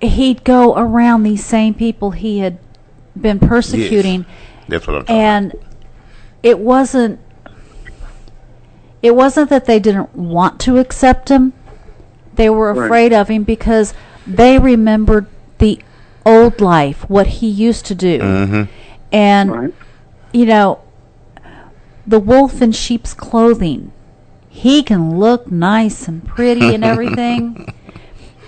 he'd 0.00 0.42
go 0.44 0.74
around 0.76 1.22
these 1.22 1.44
same 1.44 1.74
people 1.74 2.12
he 2.12 2.38
had 2.38 2.58
been 3.20 3.38
persecuting 3.38 4.24
That's 4.68 4.86
what 4.86 4.96
I'm 4.96 5.02
talking 5.04 5.16
and 5.16 5.54
it 6.42 6.58
wasn't 6.58 7.20
it 9.02 9.14
wasn't 9.14 9.50
that 9.50 9.64
they 9.66 9.78
didn't 9.78 10.14
want 10.14 10.60
to 10.60 10.78
accept 10.78 11.28
him 11.28 11.52
they 12.34 12.48
were 12.48 12.72
Right. 12.72 12.86
afraid 12.86 13.12
of 13.12 13.28
him 13.28 13.42
because 13.44 13.92
they 14.26 14.58
remembered 14.58 15.26
the 15.58 15.80
old 16.24 16.60
life 16.60 17.08
what 17.10 17.26
he 17.26 17.48
used 17.48 17.84
to 17.86 17.94
do 17.94 18.18
Mhm. 18.20 18.68
and 19.12 19.72
you 20.32 20.46
know 20.46 20.78
the 22.10 22.20
wolf 22.20 22.60
in 22.60 22.72
sheep's 22.72 23.14
clothing 23.14 23.92
he 24.48 24.82
can 24.82 25.18
look 25.18 25.50
nice 25.50 26.08
and 26.08 26.26
pretty 26.26 26.74
and 26.74 26.84
everything 26.92 27.72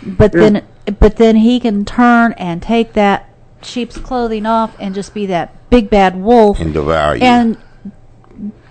but 0.02 0.32
then 0.32 0.66
but 0.98 1.16
then 1.16 1.36
he 1.36 1.60
can 1.60 1.84
turn 1.84 2.32
and 2.32 2.60
take 2.62 2.92
that 2.94 3.28
sheep's 3.62 3.96
clothing 3.98 4.44
off 4.46 4.74
and 4.80 4.94
just 4.94 5.14
be 5.14 5.26
that 5.26 5.54
big 5.70 5.88
bad 5.88 6.16
wolf 6.20 6.58
And 6.60 6.74
devour 6.74 7.14
you. 7.16 7.22
and 7.22 7.56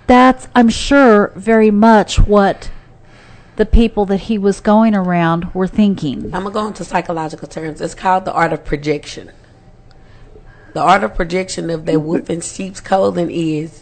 that's 0.08 0.50
i'm 0.54 0.68
sure 0.68 1.32
very 1.38 1.72
much 1.72 2.20
what 2.20 2.70
the 3.56 3.66
people 3.66 4.06
that 4.08 4.22
he 4.22 4.38
was 4.38 4.60
going 4.60 4.94
around 4.96 5.54
were 5.54 5.68
thinking 5.68 6.26
I'm 6.26 6.44
gonna 6.44 6.52
go 6.52 6.68
into 6.68 6.84
psychological 6.84 7.48
terms. 7.48 7.80
It's 7.82 7.94
called 7.94 8.26
the 8.26 8.34
art 8.34 8.54
of 8.54 8.64
projection. 8.66 9.32
The 10.74 10.80
art 10.80 11.04
of 11.04 11.14
projection 11.16 11.70
of 11.70 11.86
that 11.86 12.00
wolf 12.00 12.30
in 12.30 12.42
sheep's 12.42 12.80
clothing 12.80 13.30
is 13.30 13.81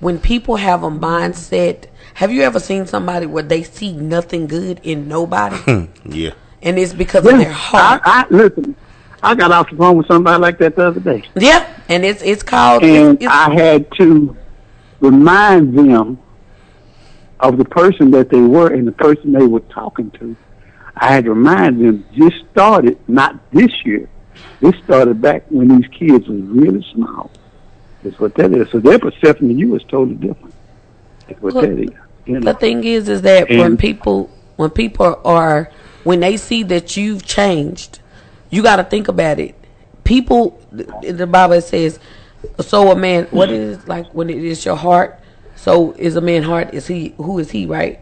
when 0.00 0.18
people 0.18 0.56
have 0.56 0.82
a 0.82 0.90
mindset. 0.90 1.86
Have 2.14 2.30
you 2.32 2.42
ever 2.42 2.58
seen 2.60 2.86
somebody 2.86 3.26
where 3.26 3.42
they 3.42 3.62
see 3.62 3.92
nothing 3.92 4.46
good 4.46 4.80
in 4.82 5.06
nobody, 5.08 5.56
hmm, 5.56 5.84
yeah. 6.04 6.30
and 6.62 6.78
it's 6.78 6.94
because 6.94 7.26
of 7.26 7.36
their 7.38 7.52
heart? 7.52 8.00
I, 8.04 8.22
I 8.22 8.26
listen. 8.30 8.74
I 9.22 9.34
got 9.34 9.50
off 9.50 9.70
the 9.70 9.76
phone 9.76 9.96
with 9.98 10.06
somebody 10.06 10.40
like 10.40 10.58
that 10.58 10.76
the 10.76 10.86
other 10.86 11.00
day, 11.00 11.24
Yeah, 11.34 11.68
and 11.88 12.04
it's 12.04 12.22
it's 12.22 12.42
called. 12.42 12.84
and 12.84 13.20
it's, 13.20 13.26
I 13.26 13.52
had 13.52 13.90
to 13.96 14.36
remind 15.00 15.76
them 15.76 16.18
of 17.40 17.58
the 17.58 17.64
person 17.64 18.10
that 18.12 18.30
they 18.30 18.40
were 18.40 18.72
and 18.72 18.86
the 18.86 18.92
person 18.92 19.32
they 19.32 19.46
were 19.46 19.60
talking 19.60 20.10
to. 20.12 20.36
I 20.96 21.08
had 21.12 21.24
to 21.24 21.30
remind 21.30 21.84
them 21.84 22.06
this 22.16 22.32
started 22.52 22.98
not 23.08 23.38
this 23.52 23.70
year. 23.84 24.08
This 24.60 24.74
started 24.84 25.20
back 25.20 25.44
when 25.50 25.68
these 25.68 25.88
kids 25.90 26.26
was 26.28 26.40
really 26.40 26.84
small. 26.94 27.30
That's 28.06 28.20
what 28.20 28.36
that 28.36 28.52
is. 28.52 28.70
So 28.70 28.78
their 28.78 29.00
perception 29.00 29.50
of 29.50 29.58
you 29.58 29.74
is 29.74 29.82
totally 29.82 30.14
different. 30.14 30.54
That's 31.26 31.42
what 31.42 31.54
Look, 31.54 31.64
that 31.64 31.76
is. 31.76 31.90
You 32.24 32.34
know? 32.38 32.52
The 32.52 32.54
thing 32.54 32.84
is, 32.84 33.08
is 33.08 33.22
that 33.22 33.48
when 33.48 33.76
people, 33.76 34.30
when 34.54 34.70
people 34.70 35.20
are, 35.24 35.72
when 36.04 36.20
they 36.20 36.36
see 36.36 36.62
that 36.64 36.96
you've 36.96 37.26
changed, 37.26 37.98
you 38.48 38.62
got 38.62 38.76
to 38.76 38.84
think 38.84 39.08
about 39.08 39.40
it. 39.40 39.56
People, 40.04 40.62
the 40.70 40.84
the 41.10 41.26
Bible 41.26 41.60
says, 41.60 41.98
so 42.60 42.92
a 42.92 42.96
man, 42.96 43.24
what 43.32 43.50
is 43.50 43.78
it 43.78 43.88
like 43.88 44.06
when 44.14 44.30
it 44.30 44.38
is 44.38 44.64
your 44.64 44.76
heart? 44.76 45.18
So 45.56 45.90
is 45.98 46.14
a 46.14 46.20
man 46.20 46.44
heart? 46.44 46.74
Is 46.74 46.86
he 46.86 47.12
who 47.16 47.40
is 47.40 47.50
he? 47.50 47.66
Right. 47.66 47.98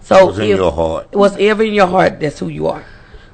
So 0.00 0.26
What's 0.26 0.38
in 0.38 0.48
your 0.48 0.72
heart? 0.72 1.14
What's 1.14 1.36
ever 1.36 1.62
in 1.62 1.74
your 1.74 1.86
heart? 1.86 2.18
That's 2.18 2.40
who 2.40 2.48
you 2.48 2.66
are. 2.66 2.84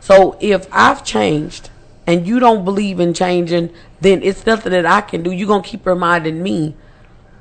So 0.01 0.37
if 0.39 0.69
I've 0.71 1.03
changed 1.03 1.71
and 2.07 2.27
you 2.27 2.41
don't 2.41 2.63
believe 2.63 3.01
in 3.01 3.15
changing, 3.15 3.73
then 4.05 4.23
it's 4.23 4.47
nothing 4.47 4.73
that 4.73 4.87
I 4.87 5.01
can 5.01 5.23
do. 5.23 5.31
You're 5.31 5.49
gonna 5.49 5.63
keep 5.63 5.87
reminding 5.87 6.43
me 6.43 6.75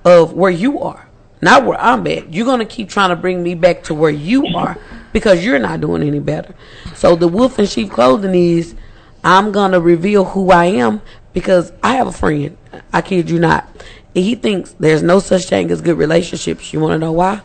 of 0.06 0.34
where 0.34 0.52
you 0.52 0.80
are, 0.80 1.08
not 1.42 1.66
where 1.66 1.80
I'm 1.80 2.06
at. 2.08 2.34
You're 2.34 2.46
gonna 2.46 2.66
keep 2.66 2.90
trying 2.90 3.10
to 3.10 3.16
bring 3.16 3.44
me 3.44 3.56
back 3.56 3.84
to 3.84 3.94
where 3.94 4.12
you 4.12 4.48
are 4.56 4.78
because 5.12 5.44
you're 5.46 5.60
not 5.60 5.82
doing 5.82 6.04
any 6.04 6.20
better. 6.20 6.56
So 6.96 7.16
the 7.16 7.28
wolf 7.28 7.60
in 7.60 7.66
sheep 7.66 7.92
clothing 7.92 8.36
is 8.36 8.76
I'm 9.24 9.52
gonna 9.52 9.80
reveal 9.80 10.26
who 10.26 10.52
I 10.52 10.66
am 10.66 11.02
because 11.34 11.72
I 11.82 11.96
have 11.96 12.08
a 12.08 12.12
friend. 12.12 12.58
I 12.92 13.02
kid 13.02 13.30
you 13.30 13.40
not. 13.40 13.68
And 14.16 14.24
he 14.24 14.36
thinks 14.36 14.74
there's 14.80 15.02
no 15.02 15.20
such 15.20 15.46
thing 15.46 15.72
as 15.72 15.82
good 15.82 15.98
relationships. 15.98 16.74
You 16.74 16.80
wanna 16.80 17.00
know 17.00 17.12
why? 17.12 17.42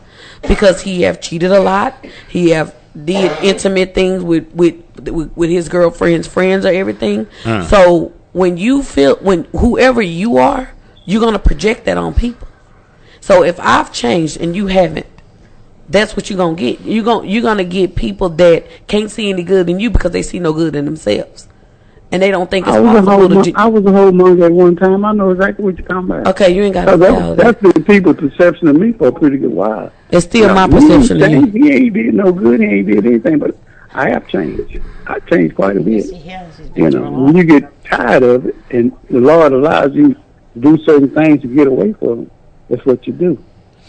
Because 0.47 0.81
he 0.81 1.01
have 1.03 1.21
cheated 1.21 1.51
a 1.51 1.59
lot. 1.59 2.05
He 2.29 2.49
have 2.49 2.75
did 3.05 3.31
intimate 3.43 3.93
things 3.93 4.23
with 4.23 4.51
with 4.53 4.75
with, 4.99 5.31
with 5.35 5.49
his 5.49 5.69
girlfriend's 5.69 6.27
friends 6.27 6.65
or 6.65 6.69
everything. 6.69 7.25
Mm. 7.43 7.65
So 7.69 8.13
when 8.39 8.55
you 8.55 8.81
feel 8.81 9.17
when 9.17 9.43
whoever 9.51 10.01
you 10.01 10.37
are, 10.37 10.71
you're 11.05 11.19
gonna 11.19 11.37
project 11.37 11.83
that 11.85 11.97
on 11.97 12.13
people. 12.13 12.47
So 13.19 13.43
if 13.43 13.59
I've 13.59 13.91
changed 13.91 14.37
and 14.39 14.55
you 14.55 14.67
haven't, 14.67 15.07
that's 15.89 16.15
what 16.15 16.29
you're 16.29 16.37
gonna 16.37 16.55
get. 16.55 16.79
You're 16.81 17.03
gonna 17.03 17.27
you're 17.27 17.43
gonna 17.43 17.65
get 17.65 17.95
people 17.95 18.29
that 18.29 18.87
can't 18.87 19.11
see 19.11 19.29
any 19.29 19.43
good 19.43 19.69
in 19.69 19.81
you 19.81 19.89
because 19.89 20.11
they 20.11 20.23
see 20.23 20.39
no 20.39 20.53
good 20.53 20.73
in 20.73 20.85
themselves, 20.85 21.49
and 22.13 22.21
they 22.21 22.31
don't 22.31 22.49
think 22.49 22.65
it's 22.65 22.77
I 22.77 22.79
was 22.79 23.05
a 23.05 23.11
whole 23.11 23.27
to. 23.27 23.35
mon- 23.35 23.55
I 23.57 23.67
was 23.67 23.85
a 23.85 23.91
whole 23.91 24.13
monkey 24.13 24.43
at 24.43 24.51
one 24.53 24.77
time. 24.77 25.03
I 25.03 25.11
know 25.11 25.31
exactly 25.31 25.65
what 25.65 25.77
you're 25.77 25.87
talking 25.87 26.09
about. 26.09 26.27
Okay, 26.27 26.55
you 26.55 26.63
ain't 26.63 26.75
So 26.75 26.97
say 26.97 27.07
all 27.09 27.35
that's, 27.35 27.61
the 27.61 27.83
people's 27.85 28.15
perception 28.15 28.69
of 28.69 28.77
me 28.77 28.93
for 28.93 29.07
a 29.07 29.11
pretty 29.11 29.37
good 29.37 29.51
while. 29.51 29.91
It's 30.11 30.25
still 30.25 30.53
my 30.55 30.65
he 30.67 30.75
ain't 30.75 30.89
perception 30.89 31.23
of 31.23 31.29
you. 31.29 31.45
He 31.47 31.71
ain't 31.73 31.93
did 31.93 32.13
no 32.13 32.31
good. 32.31 32.61
He 32.61 32.67
ain't 32.67 32.87
did 32.87 33.05
anything. 33.05 33.39
But 33.39 33.57
I 33.93 34.09
have 34.09 34.27
changed. 34.27 34.79
I 35.07 35.19
changed 35.19 35.55
quite 35.55 35.77
a 35.77 35.79
bit. 35.81 36.05
You 36.75 36.89
know, 36.89 37.11
when 37.11 37.35
you 37.35 37.43
get 37.43 37.83
tired 37.85 38.23
of 38.23 38.45
it, 38.45 38.55
and 38.69 38.91
the 39.09 39.19
Lord 39.19 39.51
allows 39.51 39.93
you 39.93 40.13
to 40.13 40.19
do 40.59 40.77
certain 40.83 41.09
things 41.09 41.41
to 41.41 41.47
get 41.47 41.67
away 41.67 41.93
from 41.93 42.23
it, 42.23 42.31
that's 42.69 42.85
what 42.85 43.07
you 43.07 43.13
do. 43.13 43.43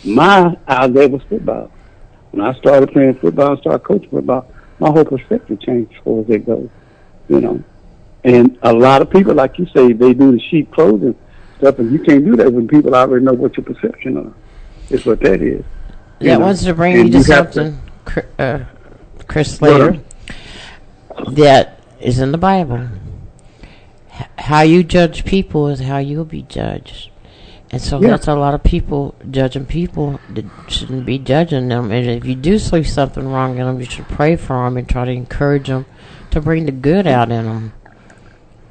My 0.04 0.56
outlet 0.66 1.10
was 1.10 1.22
football. 1.24 1.70
When 2.30 2.46
I 2.46 2.54
started 2.54 2.90
playing 2.92 3.14
football 3.16 3.52
and 3.52 3.60
started 3.60 3.84
coaching 3.84 4.08
football, 4.08 4.50
my 4.78 4.88
whole 4.90 5.04
perspective 5.04 5.60
changed 5.60 5.92
as 5.92 6.02
far 6.02 6.20
as 6.20 6.26
that 6.28 6.46
goes. 6.46 6.70
You 7.28 7.40
know, 7.40 7.64
and 8.24 8.58
a 8.62 8.72
lot 8.72 9.02
of 9.02 9.10
people, 9.10 9.34
like 9.34 9.58
you 9.58 9.66
say, 9.66 9.92
they 9.92 10.14
do 10.14 10.32
the 10.32 10.40
sheep 10.40 10.72
clothing 10.72 11.14
stuff, 11.58 11.78
and 11.78 11.92
you 11.92 11.98
can't 11.98 12.24
do 12.24 12.36
that 12.36 12.50
when 12.52 12.66
people 12.66 12.94
already 12.94 13.24
know 13.24 13.34
what 13.34 13.56
your 13.56 13.64
perception 13.64 14.16
are. 14.16 14.32
Is 14.88 15.04
what 15.06 15.20
that 15.20 15.40
is. 15.42 15.64
That 16.18 16.26
know, 16.26 16.40
wants 16.40 16.64
to 16.64 16.74
bring 16.74 16.98
and 16.98 17.12
to 17.12 17.18
you 17.18 17.24
to- 17.24 17.30
something, 17.30 17.78
Chr- 18.04 18.20
uh, 18.38 18.64
Chris 19.30 19.54
Slater, 19.58 20.00
that 21.28 21.78
is 22.00 22.18
in 22.18 22.32
the 22.32 22.38
Bible. 22.38 22.88
H- 24.12 24.26
how 24.38 24.62
you 24.62 24.82
judge 24.82 25.24
people 25.24 25.68
is 25.68 25.78
how 25.78 25.98
you'll 25.98 26.24
be 26.24 26.42
judged. 26.42 27.10
And 27.70 27.80
so 27.80 28.00
Yeah. 28.00 28.08
that's 28.10 28.26
a 28.26 28.34
lot 28.34 28.54
of 28.54 28.64
people 28.64 29.14
judging 29.30 29.66
people 29.66 30.18
that 30.30 30.44
shouldn't 30.66 31.06
be 31.06 31.16
judging 31.16 31.68
them. 31.68 31.92
And 31.92 32.08
if 32.10 32.24
you 32.24 32.34
do 32.34 32.58
see 32.58 32.82
something 32.82 33.28
wrong 33.28 33.56
in 33.58 33.66
them, 33.66 33.78
you 33.78 33.86
should 33.86 34.08
pray 34.08 34.34
for 34.34 34.64
them 34.64 34.76
and 34.76 34.88
try 34.88 35.04
to 35.04 35.12
encourage 35.12 35.68
them 35.68 35.86
to 36.32 36.40
bring 36.40 36.66
the 36.66 36.72
good 36.72 37.06
out 37.06 37.30
in 37.30 37.44
them. 37.44 37.72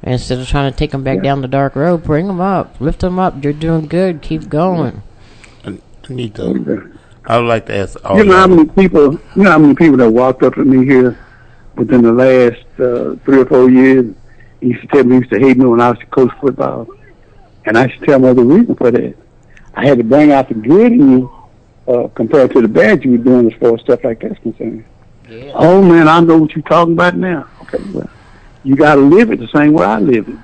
Instead 0.02 0.40
of 0.40 0.46
trying 0.46 0.70
to 0.70 0.76
take 0.76 0.90
them 0.90 1.02
back 1.02 1.16
Yeah. 1.16 1.22
down 1.22 1.40
the 1.40 1.48
dark 1.48 1.74
road, 1.74 2.04
bring 2.04 2.26
them 2.26 2.42
up, 2.42 2.74
lift 2.80 3.00
them 3.00 3.18
up. 3.18 3.42
You're 3.42 3.54
doing 3.54 3.86
good. 3.86 4.20
Keep 4.20 4.50
going. 4.50 5.00
I 5.64 5.78
need 6.10 6.34
to. 6.34 6.90
I 7.30 7.38
would 7.38 7.46
like 7.46 7.66
to 7.66 7.76
ask 7.76 8.04
all 8.04 8.18
you 8.18 8.24
know 8.24 8.36
how 8.36 8.48
many 8.48 8.64
people? 8.64 9.12
You 9.36 9.44
know 9.44 9.52
how 9.52 9.58
many 9.60 9.76
people 9.76 9.96
that 9.98 10.10
walked 10.10 10.42
up 10.42 10.54
to 10.54 10.64
me 10.64 10.84
here 10.84 11.16
within 11.76 12.02
the 12.02 12.10
last 12.10 12.66
uh, 12.80 13.14
three 13.24 13.42
or 13.42 13.46
four 13.46 13.70
years? 13.70 14.12
He 14.60 14.70
used 14.70 14.80
to 14.80 14.88
tell 14.88 15.04
me 15.04 15.14
he 15.14 15.18
used 15.20 15.30
to 15.30 15.38
hate 15.38 15.56
me 15.56 15.64
when 15.64 15.80
I 15.80 15.90
was 15.90 16.00
to 16.00 16.06
coach 16.06 16.32
football, 16.40 16.88
and 17.66 17.78
I 17.78 17.86
should 17.86 18.02
tell 18.02 18.18
them 18.18 18.34
the 18.34 18.42
reason 18.42 18.74
for 18.74 18.90
that. 18.90 19.14
I 19.74 19.86
had 19.86 19.98
to 19.98 20.04
bring 20.04 20.32
out 20.32 20.48
the 20.48 20.54
good 20.54 20.90
in 20.90 21.08
you 21.08 21.32
uh, 21.86 22.08
compared 22.08 22.50
to 22.50 22.62
the 22.62 22.66
bad 22.66 23.04
you 23.04 23.12
were 23.12 23.18
doing 23.18 23.46
as 23.46 23.56
far 23.60 23.74
as 23.74 23.80
stuff 23.82 24.02
like 24.02 24.18
that's 24.22 24.40
concerned. 24.40 24.84
Oh 25.54 25.80
man, 25.80 26.08
I 26.08 26.18
know 26.18 26.36
what 26.36 26.56
you're 26.56 26.64
talking 26.64 26.94
about 26.94 27.14
now. 27.14 27.46
Okay, 27.62 27.78
well, 27.92 28.10
you 28.64 28.74
got 28.74 28.96
to 28.96 29.02
live 29.02 29.30
it 29.30 29.38
the 29.38 29.46
same 29.54 29.72
way 29.74 29.84
I 29.84 30.00
live 30.00 30.28
it, 30.28 30.38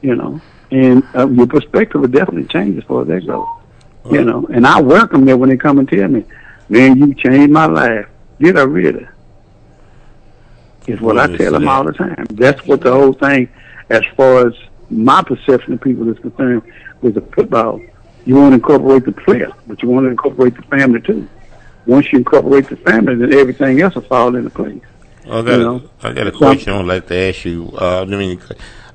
you 0.00 0.16
know, 0.16 0.40
and 0.70 1.06
uh, 1.14 1.28
your 1.28 1.46
perspective 1.46 2.00
will 2.00 2.08
definitely 2.08 2.46
change 2.46 2.78
as 2.78 2.84
far 2.84 3.02
as 3.02 3.08
that 3.08 3.26
goes. 3.26 3.46
You 4.10 4.24
know, 4.24 4.46
and 4.52 4.66
I 4.66 4.80
welcome 4.80 5.24
them 5.24 5.40
when 5.40 5.50
they 5.50 5.56
come 5.56 5.78
and 5.78 5.88
tell 5.88 6.08
me, 6.08 6.24
"Man, 6.68 6.98
you 6.98 7.14
changed 7.14 7.52
my 7.52 7.66
life." 7.66 8.06
Did 8.40 8.58
I 8.58 8.62
really? 8.62 9.06
Is 10.86 11.00
what 11.00 11.18
I 11.18 11.26
Well, 11.26 11.36
tell 11.36 11.52
them 11.52 11.68
all 11.68 11.84
the 11.84 11.92
time. 11.92 12.26
That's 12.30 12.66
what 12.66 12.80
the 12.80 12.90
whole 12.90 13.12
thing, 13.12 13.48
as 13.90 14.02
far 14.16 14.48
as 14.48 14.54
my 14.88 15.22
perception 15.22 15.74
of 15.74 15.80
people 15.80 16.08
is 16.08 16.18
concerned, 16.18 16.62
with 17.02 17.14
the 17.14 17.20
football. 17.20 17.80
You 18.24 18.36
want 18.36 18.52
to 18.52 18.54
incorporate 18.56 19.04
the 19.04 19.12
player, 19.12 19.50
but 19.66 19.82
you 19.82 19.88
want 19.88 20.04
to 20.04 20.10
incorporate 20.10 20.56
the 20.56 20.62
family 20.62 21.00
too. 21.00 21.28
Once 21.86 22.12
you 22.12 22.18
incorporate 22.18 22.68
the 22.68 22.76
family, 22.76 23.14
then 23.14 23.32
everything 23.32 23.80
else 23.80 23.94
will 23.94 24.02
fall 24.02 24.34
into 24.34 24.50
place. 24.50 24.82
I 25.24 25.42
got, 25.42 25.46
You 25.46 25.58
know? 25.58 25.82
a, 26.02 26.08
I 26.08 26.12
got 26.12 26.26
a 26.26 26.32
question 26.32 26.72
I'd 26.72 26.84
like 26.84 27.06
to 27.08 27.16
ask 27.16 27.44
you. 27.44 27.70
Uh, 27.76 28.04
let 28.06 28.18
me, 28.18 28.38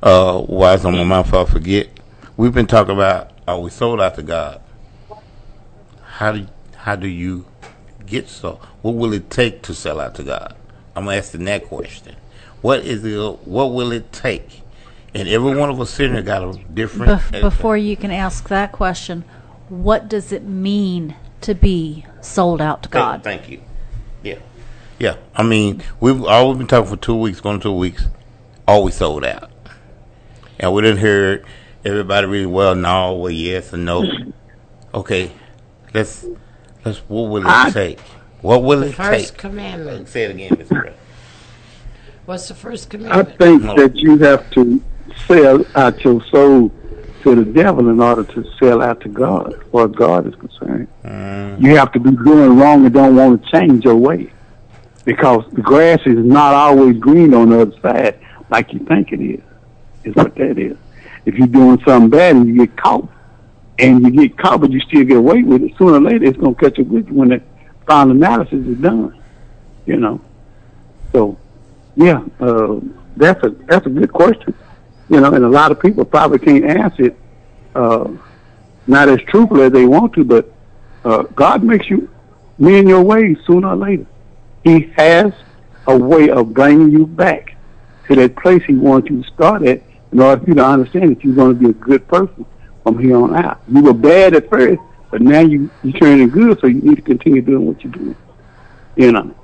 uh, 0.03 0.41
why 0.41 0.73
it's 0.75 0.85
on 0.85 0.93
my 0.95 1.03
mouth, 1.03 1.33
I 1.33 1.45
forget. 1.45 1.89
We've 2.37 2.53
been 2.53 2.67
talking 2.67 2.93
about, 2.93 3.31
are 3.47 3.59
we 3.59 3.69
sold 3.69 4.01
out 4.01 4.15
to 4.15 4.23
God? 4.23 4.61
How 6.15 6.31
do, 6.31 6.47
how 6.77 6.95
do 6.95 7.09
you 7.09 7.45
get 8.05 8.29
so? 8.29 8.61
What 8.81 8.95
will 8.95 9.11
it 9.11 9.29
take 9.29 9.61
to 9.63 9.73
sell 9.73 9.99
out 9.99 10.15
to 10.15 10.23
God? 10.23 10.55
I'm 10.95 11.09
asking 11.09 11.43
that 11.43 11.65
question. 11.65 12.15
What 12.61 12.85
is 12.85 13.03
it, 13.03 13.17
what 13.45 13.73
will 13.73 13.91
it 13.91 14.13
take? 14.13 14.61
And 15.13 15.27
every 15.27 15.53
one 15.53 15.69
of 15.69 15.81
us 15.81 15.89
sitting 15.89 16.13
here 16.13 16.21
got 16.21 16.41
a 16.41 16.57
different. 16.73 17.21
Bef- 17.21 17.41
before 17.41 17.75
you 17.75 17.97
can 17.97 18.11
ask 18.11 18.47
that 18.47 18.71
question, 18.71 19.25
what 19.67 20.07
does 20.07 20.31
it 20.31 20.43
mean 20.43 21.17
to 21.41 21.53
be 21.53 22.05
sold 22.21 22.61
out 22.61 22.83
to 22.83 22.89
Thank- 22.89 23.03
God? 23.03 23.23
Thank, 23.25 23.49
you. 23.49 23.61
Yeah. 24.23 24.39
Yeah. 24.97 25.17
I 25.35 25.43
mean, 25.43 25.83
we've 25.99 26.23
always 26.23 26.57
been 26.57 26.67
talking 26.67 26.89
for 26.89 26.95
two 26.95 27.15
weeks, 27.17 27.41
going 27.41 27.59
two 27.59 27.73
weeks, 27.73 28.05
always 28.65 28.95
sold 28.95 29.25
out. 29.25 29.51
And 30.61 30.73
we 30.73 30.81
didn't 30.81 30.99
hear 30.99 31.43
everybody 31.83 32.25
really 32.25 32.45
well, 32.45 32.73
no, 32.73 33.15
well, 33.15 33.31
yes, 33.31 33.73
and 33.73 33.83
no. 33.83 34.05
Okay. 34.93 35.33
Let's, 35.95 36.25
let's, 36.83 36.97
what 37.07 37.29
will 37.29 37.37
it 37.43 37.47
I- 37.47 37.69
take? 37.71 37.99
What 38.41 38.63
will 38.63 38.81
The 38.81 38.87
it 38.89 38.95
first 38.95 39.29
take? 39.29 39.37
commandment. 39.37 40.09
Say 40.09 40.23
it 40.25 40.31
again, 40.31 40.51
Mr. 40.51 40.91
What's 42.25 42.49
the 42.49 42.53
first 42.53 42.89
commandment? 42.89 43.29
I 43.29 43.31
think 43.37 43.63
No. 43.63 43.75
that 43.77 43.95
you 43.95 44.17
have 44.17 44.51
to 44.51 44.83
sell 45.25 45.63
out 45.75 46.03
your 46.03 46.21
soul 46.25 46.69
to 47.23 47.33
the 47.35 47.45
devil 47.45 47.87
in 47.89 48.01
order 48.01 48.23
to 48.25 48.45
sell 48.59 48.81
out 48.81 48.99
to 49.01 49.09
God, 49.09 49.53
as 49.53 49.59
far 49.71 49.85
as 49.85 49.91
God 49.93 50.27
is 50.27 50.35
concerned. 50.35 50.87
Mm, 51.05 51.61
You 51.61 51.77
have 51.77 51.91
to 51.93 51.99
be 51.99 52.11
doing 52.11 52.57
wrong 52.59 52.83
and 52.85 52.93
don't 52.93 53.15
want 53.15 53.41
to 53.43 53.51
change 53.51 53.85
your 53.85 53.95
way. 53.95 54.31
Because 55.05 55.45
the 55.53 55.61
grass 55.61 55.99
is 56.05 56.17
not 56.17 56.53
always 56.53 56.97
green 56.97 57.33
on 57.33 57.49
the 57.51 57.61
other 57.61 57.79
side, 57.79 58.19
like 58.49 58.73
you 58.73 58.79
think 58.79 59.13
it 59.13 59.21
is. 59.21 59.41
Is 60.03 60.13
what 60.15 60.35
that 60.35 60.59
is. 60.59 60.77
If 61.25 61.35
you're 61.35 61.47
doing 61.47 61.81
something 61.85 62.09
bad 62.09 62.35
and 62.35 62.47
you 62.47 62.65
get 62.67 62.75
caught, 62.75 63.07
and 63.79 64.03
you 64.03 64.11
get 64.11 64.37
caught, 64.37 64.61
but 64.61 64.71
you 64.71 64.79
still 64.81 65.03
get 65.03 65.17
away 65.17 65.43
with 65.43 65.63
it, 65.63 65.77
sooner 65.77 65.93
or 65.93 66.01
later 66.01 66.25
it's 66.25 66.37
gonna 66.37 66.55
catch 66.55 66.79
up 66.79 66.87
with 66.87 67.07
you 67.07 67.13
when 67.13 67.29
the 67.29 67.41
final 67.85 68.11
analysis 68.11 68.65
is 68.65 68.77
done. 68.77 69.21
You 69.85 69.97
know. 69.97 70.21
So, 71.11 71.37
yeah, 71.95 72.23
uh, 72.39 72.79
that's 73.15 73.43
a 73.43 73.49
that's 73.49 73.85
a 73.85 73.89
good 73.89 74.11
question. 74.11 74.53
You 75.09 75.21
know, 75.21 75.33
and 75.33 75.45
a 75.45 75.49
lot 75.49 75.71
of 75.71 75.79
people 75.79 76.03
probably 76.03 76.39
can't 76.39 76.65
answer 76.65 77.05
it 77.05 77.17
uh, 77.75 78.09
not 78.87 79.09
as 79.09 79.19
truthfully 79.27 79.65
as 79.65 79.71
they 79.71 79.85
want 79.85 80.13
to, 80.13 80.23
but 80.23 80.51
uh, 81.03 81.23
God 81.23 81.63
makes 81.63 81.89
you 81.89 82.09
mend 82.57 82.87
your 82.87 83.03
ways 83.03 83.37
sooner 83.45 83.69
or 83.69 83.75
later. 83.75 84.05
He 84.63 84.91
has 84.97 85.33
a 85.87 85.95
way 85.95 86.29
of 86.29 86.53
bringing 86.53 86.91
you 86.91 87.05
back 87.05 87.55
to 88.07 88.15
that 88.15 88.35
place 88.37 88.63
He 88.63 88.75
wants 88.75 89.09
you 89.09 89.21
to 89.21 89.29
start 89.29 89.63
at 89.63 89.83
in 90.11 90.19
order 90.19 90.41
for 90.41 90.49
you 90.49 90.55
to 90.55 90.65
understand 90.65 91.11
that 91.11 91.23
you're 91.23 91.35
going 91.35 91.57
to 91.57 91.59
be 91.59 91.69
a 91.69 91.73
good 91.73 92.07
person 92.07 92.45
from 92.85 92.99
here 92.99 93.17
on 93.17 93.35
out. 93.35 93.59
You 93.67 93.81
were 93.81 93.93
bad 93.93 94.35
at 94.35 94.47
first, 94.47 94.79
but 95.09 95.19
now 95.21 95.39
you 95.39 95.69
you 95.81 95.91
turning 95.93 96.29
good, 96.29 96.59
so 96.59 96.67
you 96.67 96.81
need 96.81 96.97
to 96.97 97.01
continue 97.01 97.41
doing 97.41 97.65
what 97.65 97.83
you're 97.83 97.91
doing. 97.91 98.15
You 98.95 99.11
know, 99.11 99.35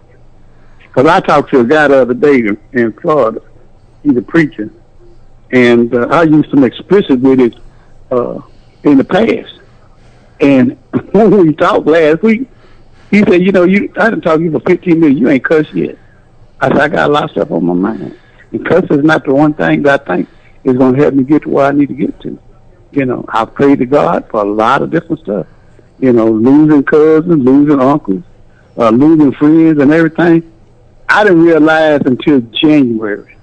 because 0.77 1.07
I 1.07 1.19
talked 1.21 1.49
to 1.51 1.61
a 1.61 1.65
guy 1.65 1.87
the 1.87 2.03
other 2.03 2.13
day 2.13 2.35
in, 2.35 2.57
in 2.73 2.93
Florida. 2.93 3.41
He's 4.03 4.15
a 4.15 4.21
preacher, 4.21 4.71
and 5.51 5.93
uh, 5.93 6.07
I 6.11 6.23
used 6.23 6.51
some 6.51 6.63
explicit 6.63 7.19
with 7.19 7.39
it 7.39 7.55
uh, 8.11 8.39
in 8.83 8.97
the 8.97 9.03
past. 9.03 9.59
And 10.39 10.77
when 11.11 11.47
we 11.47 11.53
talked 11.53 11.87
last 11.87 12.21
week, 12.21 12.47
he 13.09 13.23
said, 13.23 13.41
"You 13.41 13.51
know, 13.51 13.63
you 13.63 13.91
I 13.97 14.11
didn't 14.11 14.21
talk 14.21 14.37
to 14.37 14.43
you 14.43 14.51
for 14.51 14.59
15 14.59 14.99
minutes. 14.99 15.19
You 15.19 15.29
ain't 15.29 15.43
cussed 15.43 15.73
yet." 15.73 15.97
I 16.59 16.67
said, 16.67 16.77
"I 16.77 16.87
got 16.89 17.09
a 17.09 17.13
lot 17.13 17.23
of 17.23 17.31
stuff 17.31 17.51
on 17.51 17.65
my 17.65 17.73
mind, 17.73 18.19
and 18.51 18.65
cuss 18.67 18.85
is 18.91 19.03
not 19.03 19.25
the 19.25 19.33
one 19.33 19.55
thing 19.55 19.81
that 19.81 20.01
I 20.01 20.15
think 20.15 20.29
is 20.63 20.77
going 20.77 20.93
to 20.93 21.01
help 21.01 21.15
me 21.15 21.23
get 21.23 21.41
to 21.41 21.49
where 21.49 21.65
I 21.65 21.71
need 21.71 21.87
to 21.87 21.95
get 21.95 22.19
to." 22.21 22.39
You 22.91 23.05
know, 23.05 23.25
I 23.29 23.45
prayed 23.45 23.79
to 23.79 23.85
God 23.85 24.27
for 24.29 24.41
a 24.41 24.49
lot 24.49 24.81
of 24.81 24.89
different 24.89 25.21
stuff. 25.21 25.47
You 25.99 26.13
know, 26.13 26.29
losing 26.29 26.83
cousins, 26.83 27.43
losing 27.43 27.79
uncles, 27.79 28.23
uh, 28.77 28.89
losing 28.89 29.31
friends, 29.33 29.79
and 29.81 29.91
everything. 29.91 30.51
I 31.07 31.23
didn't 31.23 31.43
realize 31.43 32.01
until 32.05 32.41
January 32.41 33.35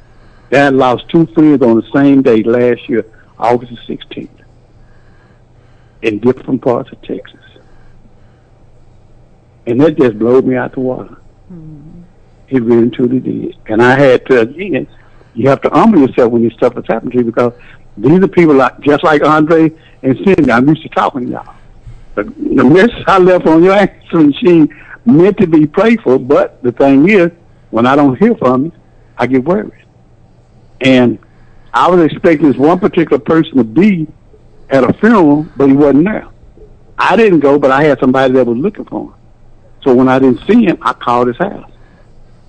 that 0.50 0.66
I 0.66 0.68
lost 0.70 1.08
two 1.08 1.26
friends 1.26 1.62
on 1.62 1.76
the 1.76 1.90
same 1.94 2.22
day 2.22 2.42
last 2.42 2.88
year, 2.88 3.04
August 3.38 3.72
the 3.86 3.96
16th, 3.96 4.28
in 6.02 6.18
different 6.18 6.62
parts 6.62 6.90
of 6.90 7.00
Texas. 7.02 7.40
And 9.66 9.80
that 9.82 9.98
just 9.98 10.18
blew 10.18 10.40
me 10.42 10.56
out 10.56 10.72
the 10.72 10.80
water. 10.80 11.16
It 12.48 12.62
really 12.62 12.88
truly 12.90 13.20
did. 13.20 13.56
And 13.66 13.82
I 13.82 13.98
had 13.98 14.24
to, 14.26 14.40
again, 14.40 14.88
you 15.34 15.48
have 15.50 15.60
to 15.62 15.70
humble 15.70 16.00
yourself 16.00 16.32
when 16.32 16.42
this 16.42 16.54
stuff 16.54 16.76
is 16.78 16.84
happening 16.88 17.12
to 17.12 17.18
you 17.18 17.24
because 17.24 17.52
these 18.00 18.22
are 18.22 18.28
people 18.28 18.54
like, 18.54 18.80
just 18.80 19.04
like 19.04 19.22
Andre 19.22 19.72
and 20.02 20.16
Cindy. 20.24 20.50
I'm 20.50 20.68
used 20.68 20.82
to 20.82 20.88
talking 20.90 21.26
to 21.26 21.32
y'all. 21.32 21.54
But 22.14 22.34
the 22.36 22.64
message 22.64 22.94
I 23.06 23.18
left 23.18 23.46
on 23.46 23.62
your 23.62 23.74
answering 23.74 24.28
machine 24.28 24.84
meant 25.04 25.38
to 25.38 25.46
be 25.46 25.66
playful, 25.66 26.18
but 26.18 26.62
the 26.62 26.72
thing 26.72 27.08
is, 27.08 27.30
when 27.70 27.86
I 27.86 27.96
don't 27.96 28.18
hear 28.18 28.34
from 28.36 28.66
you, 28.66 28.72
I 29.16 29.26
get 29.26 29.44
worried. 29.44 29.72
And 30.80 31.18
I 31.72 31.88
was 31.88 32.00
expecting 32.00 32.48
this 32.48 32.56
one 32.56 32.78
particular 32.78 33.18
person 33.18 33.56
to 33.56 33.64
be 33.64 34.06
at 34.70 34.84
a 34.84 34.92
funeral, 34.94 35.46
but 35.56 35.68
he 35.68 35.74
wasn't 35.74 36.04
there. 36.04 36.28
I 36.96 37.16
didn't 37.16 37.40
go, 37.40 37.58
but 37.58 37.70
I 37.70 37.84
had 37.84 38.00
somebody 38.00 38.34
that 38.34 38.46
was 38.46 38.56
looking 38.56 38.84
for 38.84 39.08
him. 39.08 39.14
So 39.82 39.94
when 39.94 40.08
I 40.08 40.18
didn't 40.18 40.46
see 40.46 40.64
him, 40.64 40.78
I 40.82 40.92
called 40.92 41.28
his 41.28 41.36
house. 41.36 41.70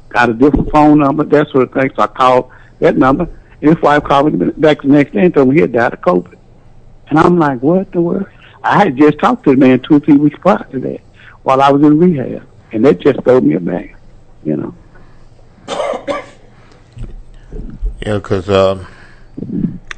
Got 0.09 0.29
a 0.29 0.33
different 0.33 0.71
phone 0.71 0.99
number, 0.99 1.23
that 1.23 1.49
sort 1.49 1.63
of 1.63 1.73
thing. 1.73 1.91
So 1.95 2.03
I 2.03 2.07
called 2.07 2.51
that 2.79 2.97
number. 2.97 3.29
His 3.61 3.79
wife 3.81 4.03
called 4.03 4.33
me 4.33 4.51
back 4.51 4.81
the 4.81 4.87
next 4.87 5.13
day 5.13 5.25
and 5.25 5.33
told 5.33 5.49
me 5.49 5.55
he 5.55 5.61
had 5.61 5.73
died 5.73 5.93
of 5.93 6.01
COVID. 6.01 6.37
And 7.09 7.19
I'm 7.19 7.37
like, 7.37 7.61
what 7.61 7.91
the 7.91 8.01
world? 8.01 8.27
I 8.63 8.77
had 8.77 8.97
just 8.97 9.19
talked 9.19 9.43
to 9.45 9.51
the 9.51 9.57
man 9.57 9.79
two 9.81 9.95
or 9.95 9.99
three 9.99 10.17
weeks 10.17 10.37
prior 10.39 10.65
to 10.71 10.79
that 10.79 11.01
while 11.43 11.61
I 11.61 11.71
was 11.71 11.81
in 11.83 11.97
rehab. 11.97 12.47
And 12.71 12.85
that 12.85 12.99
just 12.99 13.23
threw 13.23 13.41
me 13.41 13.57
back, 13.57 13.95
you 14.43 14.57
know. 14.57 14.75
Yeah, 18.05 18.13
because 18.13 18.49
um, 18.49 18.87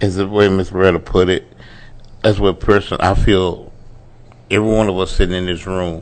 as 0.01 0.15
the 0.15 0.27
way 0.27 0.49
Miss 0.49 0.71
Beretta 0.71 1.03
put 1.05 1.29
it, 1.29 1.45
that's 2.23 2.39
what 2.39 2.59
person 2.59 2.97
I 2.99 3.13
feel. 3.13 3.71
Every 4.49 4.67
one 4.67 4.89
of 4.89 4.97
us 4.97 5.11
sitting 5.11 5.35
in 5.35 5.45
this 5.45 5.67
room 5.67 6.01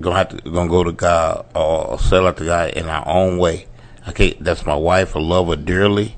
gonna 0.00 0.16
have 0.16 0.28
to 0.28 0.50
gonna 0.50 0.68
go 0.68 0.84
to 0.84 0.92
God 0.92 1.46
or 1.54 1.98
sell 1.98 2.26
out 2.26 2.36
to 2.36 2.44
God 2.44 2.70
in 2.70 2.86
our 2.86 3.06
own 3.08 3.38
way. 3.38 3.66
Okay, 4.08 4.36
that's 4.40 4.66
my 4.66 4.74
wife. 4.76 5.16
I 5.16 5.20
love 5.20 5.48
her 5.48 5.56
dearly, 5.56 6.16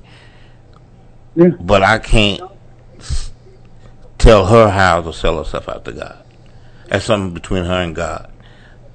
Yeah. 1.35 1.49
but 1.59 1.83
I 1.83 1.99
can't 1.99 2.41
tell 4.17 4.45
her 4.47 4.69
how 4.69 5.01
to 5.01 5.13
sell 5.13 5.37
herself 5.37 5.69
out 5.69 5.85
to 5.85 5.93
God. 5.93 6.17
That's 6.89 7.05
something 7.05 7.33
between 7.33 7.63
her 7.65 7.81
and 7.81 7.95
God. 7.95 8.31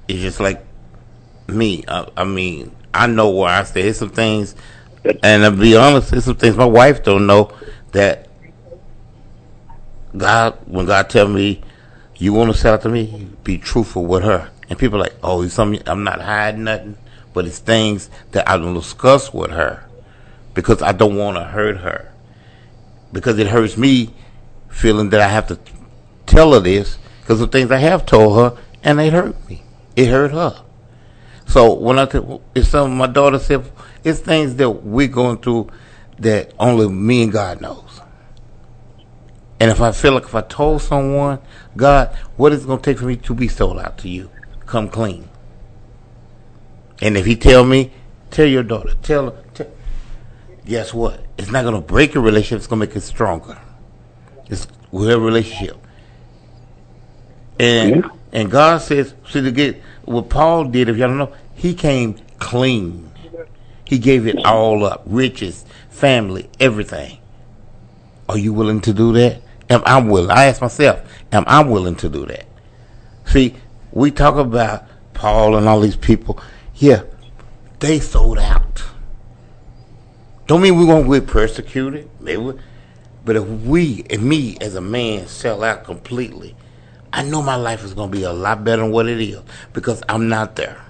It's 0.07 0.21
just 0.21 0.39
like 0.39 0.63
me. 1.47 1.83
I, 1.87 2.07
I 2.17 2.23
mean, 2.23 2.75
I 2.93 3.07
know 3.07 3.29
where 3.31 3.49
I 3.49 3.63
stay. 3.63 3.83
There's 3.83 3.97
some 3.97 4.09
things, 4.11 4.55
and 5.23 5.43
to 5.43 5.51
be 5.51 5.75
honest, 5.75 6.11
there's 6.11 6.25
some 6.25 6.35
things 6.35 6.55
my 6.55 6.65
wife 6.65 7.03
don't 7.03 7.25
know 7.25 7.51
that 7.93 8.27
God, 10.15 10.57
when 10.65 10.85
God 10.85 11.09
tell 11.09 11.27
me, 11.27 11.61
you 12.17 12.33
want 12.33 12.51
to 12.51 12.57
sell 12.57 12.75
it 12.75 12.81
to 12.81 12.89
me, 12.89 13.27
be 13.43 13.57
truthful 13.57 14.05
with 14.05 14.23
her. 14.23 14.49
And 14.69 14.77
people 14.77 14.97
are 14.99 15.03
like, 15.03 15.15
oh, 15.23 15.41
it's 15.41 15.53
something, 15.55 15.81
I'm 15.87 16.03
not 16.03 16.21
hiding 16.21 16.63
nothing, 16.65 16.97
but 17.33 17.45
it's 17.45 17.59
things 17.59 18.09
that 18.31 18.47
I 18.47 18.57
don't 18.57 18.73
discuss 18.73 19.33
with 19.33 19.51
her 19.51 19.85
because 20.53 20.81
I 20.81 20.91
don't 20.91 21.17
want 21.17 21.37
to 21.37 21.43
hurt 21.43 21.77
her. 21.77 22.11
Because 23.11 23.37
it 23.39 23.47
hurts 23.47 23.77
me 23.77 24.13
feeling 24.69 25.09
that 25.11 25.21
I 25.21 25.27
have 25.27 25.47
to 25.47 25.59
tell 26.25 26.53
her 26.53 26.59
this 26.59 26.97
because 27.21 27.39
the 27.39 27.47
things 27.47 27.71
I 27.71 27.77
have 27.77 28.05
told 28.05 28.37
her 28.37 28.61
and 28.83 28.99
they 28.99 29.09
hurt 29.09 29.47
me. 29.47 29.63
It 29.95 30.07
hurt 30.07 30.31
her. 30.31 30.63
So 31.47 31.73
when 31.73 31.99
I 31.99 32.05
tell, 32.05 32.41
it's 32.55 32.69
something 32.69 32.97
my 32.97 33.07
daughter 33.07 33.39
said, 33.39 33.71
it's 34.03 34.19
things 34.19 34.55
that 34.55 34.69
we're 34.69 35.07
going 35.07 35.37
through 35.37 35.69
that 36.19 36.53
only 36.59 36.89
me 36.89 37.23
and 37.23 37.31
God 37.31 37.61
knows. 37.61 38.01
And 39.59 39.71
if 39.71 39.79
I 39.79 39.91
feel 39.91 40.13
like 40.13 40.23
if 40.23 40.35
I 40.35 40.41
told 40.41 40.81
someone, 40.81 41.39
God, 41.77 42.09
what 42.35 42.51
is 42.51 42.63
it 42.63 42.67
going 42.67 42.79
to 42.79 42.83
take 42.83 42.99
for 42.99 43.05
me 43.05 43.15
to 43.17 43.33
be 43.33 43.47
sold 43.47 43.79
out 43.79 43.97
to 43.99 44.09
you? 44.09 44.29
Come 44.65 44.89
clean. 44.89 45.29
And 47.03 47.17
if 47.17 47.25
he 47.25 47.35
tell 47.35 47.65
me, 47.65 47.91
tell 48.31 48.45
your 48.45 48.63
daughter, 48.63 48.93
tell 49.01 49.31
her, 49.31 49.43
tell, 49.53 49.67
guess 50.65 50.93
what? 50.93 51.19
It's 51.37 51.51
not 51.51 51.63
going 51.63 51.75
to 51.75 51.81
break 51.81 52.13
your 52.13 52.23
relationship. 52.23 52.59
It's 52.59 52.67
going 52.67 52.79
to 52.79 52.87
make 52.87 52.95
it 52.95 53.01
stronger. 53.01 53.59
It's 54.47 54.67
we 54.89 55.07
have 55.07 55.21
a 55.21 55.21
relationship. 55.21 55.75
And 57.59 58.09
and 58.31 58.49
God 58.49 58.81
says, 58.81 59.15
see 59.29 59.41
to 59.41 59.51
get 59.51 59.81
what 60.05 60.29
Paul 60.29 60.63
did, 60.63 60.87
if 60.87 60.95
y'all 60.95 61.09
don't 61.09 61.17
know, 61.17 61.33
he 61.53 61.73
came 61.73 62.19
clean. 62.39 63.11
He 63.83 63.99
gave 63.99 64.25
it 64.25 64.37
all 64.45 64.85
up, 64.85 65.03
riches, 65.05 65.65
family, 65.89 66.49
everything. 66.57 67.17
Are 68.29 68.37
you 68.37 68.53
willing 68.53 68.79
to 68.79 68.93
do 68.93 69.11
that? 69.11 69.41
Am 69.69 69.83
I 69.85 69.99
willing? 69.99 70.31
I 70.31 70.45
ask 70.45 70.61
myself, 70.61 71.01
am 71.33 71.43
I 71.47 71.63
willing 71.63 71.95
to 71.97 72.07
do 72.07 72.25
that? 72.27 72.45
See, 73.25 73.55
we 73.91 74.09
talk 74.09 74.37
about 74.37 74.85
Paul 75.13 75.57
and 75.57 75.67
all 75.67 75.81
these 75.81 75.97
people. 75.97 76.39
Yeah, 76.83 77.03
they 77.79 78.01
sold 78.01 78.39
out. 78.39 78.83
Don't 80.47 80.61
mean 80.61 80.77
we're 80.77 80.85
gonna 80.85 81.07
get 81.07 81.29
persecuted. 81.29 82.09
Maybe, 82.19 82.59
but 83.23 83.37
if 83.37 83.45
we, 83.45 84.05
and 84.09 84.21
me 84.21 84.57
as 84.59 84.75
a 84.75 84.81
man, 84.81 85.27
sell 85.27 85.63
out 85.63 85.85
completely, 85.85 86.57
I 87.13 87.23
know 87.23 87.41
my 87.41 87.55
life 87.55 87.85
is 87.85 87.93
gonna 87.93 88.11
be 88.11 88.23
a 88.23 88.33
lot 88.33 88.65
better 88.65 88.81
than 88.81 88.91
what 88.91 89.07
it 89.07 89.21
is 89.21 89.39
because 89.71 90.03
I'm 90.09 90.27
not 90.27 90.57
there. 90.57 90.83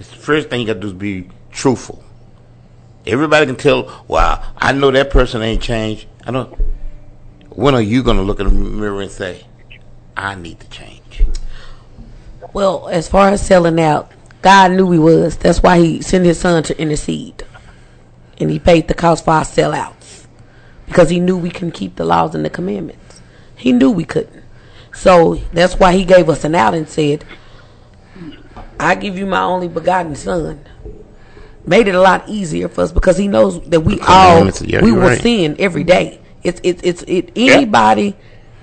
It's 0.00 0.08
the 0.08 0.16
first 0.16 0.48
thing 0.48 0.62
you 0.62 0.66
gotta 0.66 0.80
do 0.80 0.86
is 0.86 0.92
be 0.94 1.28
truthful. 1.52 2.02
Everybody 3.06 3.44
can 3.44 3.56
tell. 3.56 4.02
Wow, 4.08 4.42
I 4.56 4.72
know 4.72 4.90
that 4.90 5.10
person 5.10 5.42
ain't 5.42 5.60
changed. 5.60 6.06
I 6.26 6.30
don't. 6.30 6.58
When 7.50 7.74
are 7.74 7.82
you 7.82 8.02
gonna 8.02 8.22
look 8.22 8.40
in 8.40 8.46
the 8.46 8.52
mirror 8.54 9.02
and 9.02 9.10
say, 9.10 9.44
"I 10.16 10.36
need 10.36 10.58
to 10.60 10.70
change"? 10.70 11.22
Well, 12.54 12.88
as 12.88 13.08
far 13.08 13.28
as 13.28 13.46
selling 13.46 13.78
out, 13.78 14.10
God 14.42 14.72
knew 14.72 14.86
we 14.86 14.98
was. 14.98 15.36
That's 15.36 15.62
why 15.62 15.78
He 15.78 16.02
sent 16.02 16.24
His 16.24 16.40
Son 16.40 16.62
to 16.64 16.80
intercede, 16.80 17.44
and 18.38 18.50
He 18.50 18.58
paid 18.58 18.88
the 18.88 18.94
cost 18.94 19.24
for 19.24 19.32
our 19.32 19.44
sellouts 19.44 20.26
because 20.86 21.10
He 21.10 21.20
knew 21.20 21.36
we 21.36 21.50
couldn't 21.50 21.72
keep 21.72 21.96
the 21.96 22.04
laws 22.04 22.34
and 22.34 22.44
the 22.44 22.50
commandments. 22.50 23.20
He 23.56 23.72
knew 23.72 23.90
we 23.90 24.04
couldn't, 24.04 24.44
so 24.92 25.34
that's 25.52 25.74
why 25.74 25.94
He 25.94 26.04
gave 26.04 26.28
us 26.28 26.44
an 26.44 26.54
out 26.54 26.74
and 26.74 26.88
said, 26.88 27.24
"I 28.78 28.94
give 28.94 29.18
you 29.18 29.26
my 29.26 29.42
only 29.42 29.68
begotten 29.68 30.14
Son." 30.14 30.64
Made 31.66 31.86
it 31.86 31.94
a 31.94 32.00
lot 32.00 32.26
easier 32.28 32.68
for 32.68 32.82
us 32.82 32.92
because 32.92 33.18
He 33.18 33.28
knows 33.28 33.60
that 33.68 33.80
we 33.80 34.00
all 34.00 34.48
yeah, 34.62 34.82
we 34.82 34.92
will 34.92 35.00
right. 35.00 35.20
sin 35.20 35.56
every 35.58 35.84
day. 35.84 36.20
It's 36.42 36.60
it's 36.62 36.80
it's 36.82 37.02
it 37.02 37.32
anybody 37.36 38.16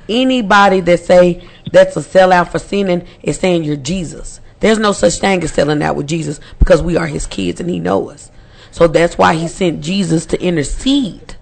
anybody 0.07 0.79
that 0.81 0.99
say 1.01 1.47
that's 1.71 1.97
a 1.97 1.99
sellout 1.99 2.49
for 2.49 2.59
sinning 2.59 3.05
is 3.21 3.37
saying 3.37 3.63
you're 3.63 3.75
Jesus. 3.75 4.39
There's 4.59 4.79
no 4.79 4.91
such 4.91 5.19
thing 5.19 5.43
as 5.43 5.51
selling 5.51 5.81
out 5.81 5.95
with 5.95 6.07
Jesus 6.07 6.39
because 6.59 6.81
we 6.81 6.97
are 6.97 7.07
his 7.07 7.27
kids 7.27 7.59
and 7.59 7.69
he 7.69 7.79
know 7.79 8.09
us. 8.09 8.31
So 8.71 8.87
that's 8.87 9.17
why 9.17 9.35
he 9.35 9.47
sent 9.47 9.81
Jesus 9.81 10.25
to 10.27 10.41
intercede 10.41 11.35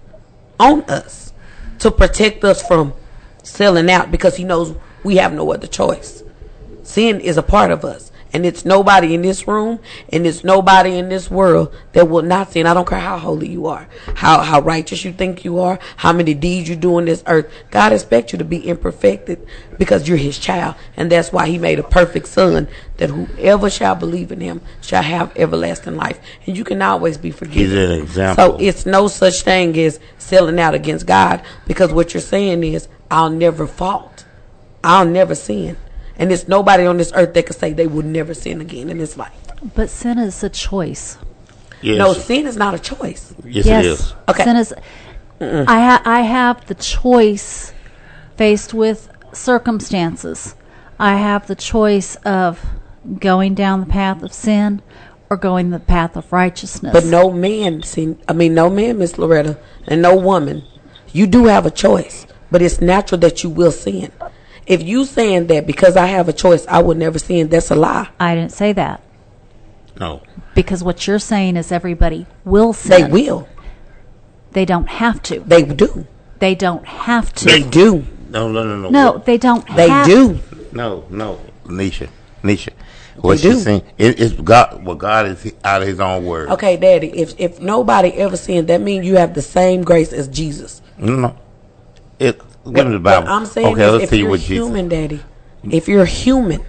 on 0.58 0.82
us 0.82 1.32
to 1.80 1.90
protect 1.90 2.44
us 2.44 2.66
from 2.66 2.94
selling 3.42 3.90
out 3.90 4.10
because 4.10 4.36
he 4.36 4.44
knows 4.44 4.74
we 5.02 5.16
have 5.16 5.34
no 5.34 5.52
other 5.52 5.66
choice. 5.66 6.22
Sin 6.82 7.20
is 7.20 7.36
a 7.36 7.42
part 7.42 7.70
of 7.70 7.84
us. 7.84 8.10
And 8.34 8.44
it's 8.44 8.64
nobody 8.64 9.14
in 9.14 9.22
this 9.22 9.46
room 9.46 9.78
and 10.12 10.26
it's 10.26 10.42
nobody 10.42 10.98
in 10.98 11.08
this 11.08 11.30
world 11.30 11.72
that 11.92 12.08
will 12.08 12.22
not 12.22 12.50
sin. 12.50 12.66
I 12.66 12.74
don't 12.74 12.86
care 12.86 12.98
how 12.98 13.16
holy 13.16 13.48
you 13.48 13.66
are, 13.66 13.88
how, 14.16 14.40
how 14.40 14.60
righteous 14.60 15.04
you 15.04 15.12
think 15.12 15.44
you 15.44 15.60
are, 15.60 15.78
how 15.96 16.12
many 16.12 16.34
deeds 16.34 16.68
you 16.68 16.74
do 16.74 16.96
on 16.96 17.04
this 17.04 17.22
earth. 17.28 17.48
God 17.70 17.92
expects 17.92 18.32
you 18.32 18.38
to 18.38 18.44
be 18.44 18.68
imperfected 18.68 19.46
because 19.78 20.08
you're 20.08 20.16
his 20.16 20.36
child. 20.36 20.74
And 20.96 21.12
that's 21.12 21.32
why 21.32 21.46
he 21.46 21.58
made 21.58 21.78
a 21.78 21.84
perfect 21.84 22.26
son 22.26 22.66
that 22.96 23.10
whoever 23.10 23.70
shall 23.70 23.94
believe 23.94 24.32
in 24.32 24.40
him 24.40 24.62
shall 24.80 25.04
have 25.04 25.32
everlasting 25.36 25.96
life. 25.96 26.18
And 26.44 26.56
you 26.56 26.64
can 26.64 26.82
always 26.82 27.16
be 27.16 27.30
forgiven. 27.30 27.62
He's 27.62 27.72
an 27.72 27.92
example. 27.92 28.58
So 28.58 28.58
it's 28.60 28.84
no 28.84 29.06
such 29.06 29.42
thing 29.42 29.78
as 29.78 30.00
selling 30.18 30.58
out 30.58 30.74
against 30.74 31.06
God 31.06 31.40
because 31.68 31.92
what 31.92 32.14
you're 32.14 32.20
saying 32.20 32.64
is, 32.64 32.88
I'll 33.12 33.30
never 33.30 33.68
fault. 33.68 34.24
I'll 34.82 35.06
never 35.06 35.36
sin. 35.36 35.76
And 36.18 36.30
there's 36.30 36.46
nobody 36.48 36.86
on 36.86 36.96
this 36.96 37.12
earth 37.14 37.34
that 37.34 37.46
can 37.46 37.56
say 37.56 37.72
they 37.72 37.86
will 37.86 38.04
never 38.04 38.34
sin 38.34 38.60
again 38.60 38.88
in 38.88 38.98
this 38.98 39.16
life. 39.16 39.32
But 39.74 39.90
sin 39.90 40.18
is 40.18 40.42
a 40.44 40.48
choice. 40.48 41.18
Yes. 41.82 41.98
No, 41.98 42.12
sin 42.12 42.46
is 42.46 42.56
not 42.56 42.74
a 42.74 42.78
choice. 42.78 43.34
Yes, 43.44 43.66
it 43.66 43.84
is. 43.84 44.14
Okay. 44.28 44.44
Sin 44.44 44.56
is. 44.56 44.74
I 45.40 45.80
ha- 45.80 46.02
I 46.04 46.20
have 46.22 46.64
the 46.66 46.74
choice 46.74 47.72
faced 48.36 48.72
with 48.72 49.08
circumstances. 49.32 50.54
I 50.98 51.16
have 51.16 51.46
the 51.46 51.54
choice 51.54 52.16
of 52.24 52.64
going 53.18 53.54
down 53.54 53.80
the 53.80 53.86
path 53.86 54.22
of 54.22 54.32
sin 54.32 54.80
or 55.28 55.36
going 55.36 55.70
the 55.70 55.80
path 55.80 56.16
of 56.16 56.32
righteousness. 56.32 56.92
But 56.92 57.04
no 57.06 57.30
man, 57.30 57.82
sin. 57.82 58.18
I 58.28 58.32
mean, 58.32 58.54
no 58.54 58.70
man, 58.70 58.98
Miss 58.98 59.18
Loretta, 59.18 59.58
and 59.86 60.00
no 60.00 60.16
woman. 60.16 60.62
You 61.12 61.26
do 61.26 61.46
have 61.46 61.66
a 61.66 61.70
choice, 61.70 62.26
but 62.50 62.62
it's 62.62 62.80
natural 62.80 63.18
that 63.20 63.42
you 63.42 63.50
will 63.50 63.72
sin. 63.72 64.12
If 64.66 64.82
you 64.82 65.04
saying 65.04 65.48
that 65.48 65.66
because 65.66 65.96
I 65.96 66.06
have 66.06 66.28
a 66.28 66.32
choice, 66.32 66.66
I 66.68 66.80
will 66.82 66.94
never 66.96 67.18
sin, 67.18 67.48
that's 67.48 67.70
a 67.70 67.74
lie. 67.74 68.08
I 68.18 68.34
didn't 68.34 68.52
say 68.52 68.72
that 68.72 69.02
No. 70.00 70.22
because 70.54 70.82
what 70.82 71.06
you're 71.06 71.18
saying 71.18 71.56
is 71.56 71.70
everybody 71.70 72.26
will 72.44 72.72
sin. 72.72 73.02
They 73.02 73.08
will. 73.10 73.48
They 74.52 74.64
don't 74.64 74.88
have 74.88 75.22
to. 75.24 75.40
They 75.40 75.62
do. 75.64 76.06
They 76.38 76.54
don't 76.54 76.86
have 76.86 77.32
to. 77.34 77.44
They 77.44 77.62
do. 77.62 78.04
No, 78.30 78.50
no, 78.50 78.64
no, 78.64 78.76
no. 78.78 78.88
No, 78.90 79.18
they 79.18 79.36
don't. 79.38 79.66
They 79.76 79.88
have- 79.88 80.06
do. 80.06 80.40
No, 80.72 81.04
no, 81.10 81.38
Nisha, 81.66 82.08
Nisha. 82.42 82.70
What 83.16 83.36
They 83.38 83.42
she's 83.42 83.58
do. 83.58 83.60
saying, 83.60 83.82
it, 83.96 84.18
it's 84.20 84.32
God. 84.34 84.84
What 84.84 84.98
God 84.98 85.26
is 85.26 85.52
out 85.62 85.82
of 85.82 85.88
His 85.88 86.00
own 86.00 86.24
word. 86.24 86.48
Okay, 86.50 86.76
Daddy. 86.76 87.08
If 87.16 87.34
if 87.38 87.60
nobody 87.60 88.08
ever 88.14 88.36
sinned, 88.36 88.66
that 88.68 88.80
means 88.80 89.06
you 89.06 89.16
have 89.16 89.34
the 89.34 89.42
same 89.42 89.82
grace 89.84 90.12
as 90.12 90.26
Jesus. 90.26 90.82
No, 90.98 91.14
no. 91.14 91.36
It. 92.18 92.40
Give 92.72 92.86
me 92.86 92.92
the 92.94 92.98
Bible. 93.00 93.28
I'm 93.28 93.46
saying 93.46 93.74
okay, 93.74 93.86
is, 93.86 93.92
let's 93.92 94.04
if 94.04 94.10
see 94.10 94.18
you're 94.18 94.30
what 94.30 94.40
Jesus. 94.40 94.66
human, 94.66 94.88
Daddy, 94.88 95.20
if 95.64 95.88
you're 95.88 96.04
human, 96.06 96.62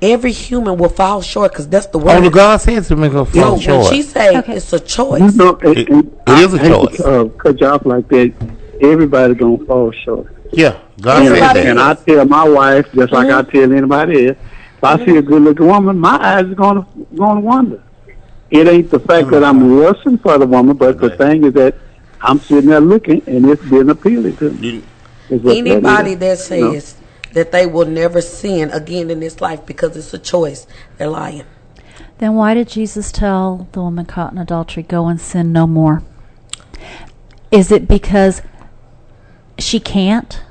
every 0.00 0.32
human 0.32 0.76
will 0.78 0.88
fall 0.88 1.20
short 1.22 1.52
because 1.52 1.68
that's 1.68 1.86
the 1.86 1.98
word. 1.98 2.16
Oh, 2.16 2.20
the 2.20 2.30
God 2.30 2.60
says 2.60 2.88
to 2.88 2.96
make 2.96 3.12
a 3.12 3.16
No, 3.16 3.24
fall 3.24 3.50
when 3.52 3.60
short. 3.60 3.92
she 3.94 4.02
say 4.02 4.36
it's 4.48 4.72
a 4.72 4.80
choice. 4.80 5.20
You 5.20 5.30
know, 5.32 5.58
and, 5.62 5.76
It- 5.78 5.88
it 5.88 6.06
is 6.28 6.54
a 6.54 6.58
I 6.58 6.62
hate 6.62 6.68
choice. 6.68 6.96
To, 6.98 7.04
uh, 7.06 7.28
cut 7.30 7.60
you 7.60 7.66
off 7.66 7.84
like 7.86 8.08
that. 8.08 8.32
Everybody 8.80 9.34
gonna 9.34 9.58
fall 9.66 9.92
short. 10.04 10.26
yeah, 10.52 10.76
God 11.00 11.18
And, 11.26 11.36
said 11.36 11.54
that. 11.54 11.66
and 11.66 11.80
I 11.80 11.94
tell 11.94 12.24
my 12.24 12.48
wife 12.48 12.86
just 12.94 13.12
like 13.12 13.30
I 13.30 13.42
tell 13.42 13.72
anybody 13.72 14.28
else. 14.28 14.38
If 14.76 14.84
I 14.84 15.04
see 15.04 15.16
a 15.16 15.22
good 15.22 15.42
looking 15.42 15.66
woman, 15.66 15.98
my 15.98 16.18
eyes 16.20 16.46
are 16.46 16.54
gonna 16.54 16.86
gonna 17.16 17.40
wander. 17.40 17.82
It 18.50 18.68
ain't 18.68 18.90
the 18.90 18.98
fact 19.00 19.30
that 19.30 19.44
I'm 19.44 19.78
lusting 19.80 20.18
for 20.18 20.36
the 20.38 20.46
woman, 20.46 20.76
but 20.76 21.00
the 21.00 21.10
thing 21.10 21.44
is 21.44 21.52
that 21.54 21.74
I'm 22.22 22.38
sitting 22.40 22.70
there 22.70 22.80
looking 22.80 23.22
and 23.26 23.46
it's 23.50 23.62
been 23.64 23.90
appealing 23.90 24.36
to 24.36 24.50
me. 24.50 24.68
You- 24.68 24.82
Is 25.30 25.42
that 25.42 25.56
Anybody 25.56 26.14
that 26.16 26.50
You 26.50 26.60
know? 26.60 26.72
says 26.74 26.94
that 27.32 27.52
they 27.52 27.66
will 27.66 27.86
never 27.86 28.20
sin 28.20 28.70
again 28.70 29.10
in 29.10 29.20
this 29.20 29.40
life 29.40 29.64
because 29.66 29.96
it's 29.96 30.12
a 30.14 30.18
choice, 30.18 30.66
they're 30.98 31.08
lying. 31.08 31.44
Then 32.18 32.34
why 32.34 32.54
did 32.54 32.68
Jesus 32.68 33.10
tell 33.10 33.66
the 33.72 33.80
woman 33.80 34.04
caught 34.06 34.32
in 34.32 34.38
adultery, 34.38 34.82
go 34.82 35.06
and 35.08 35.20
sin 35.20 35.52
no 35.52 35.66
more? 35.66 36.02
Is 37.50 37.72
it 37.72 37.88
because 37.88 38.42
she 39.58 39.80
can't? 39.80 40.42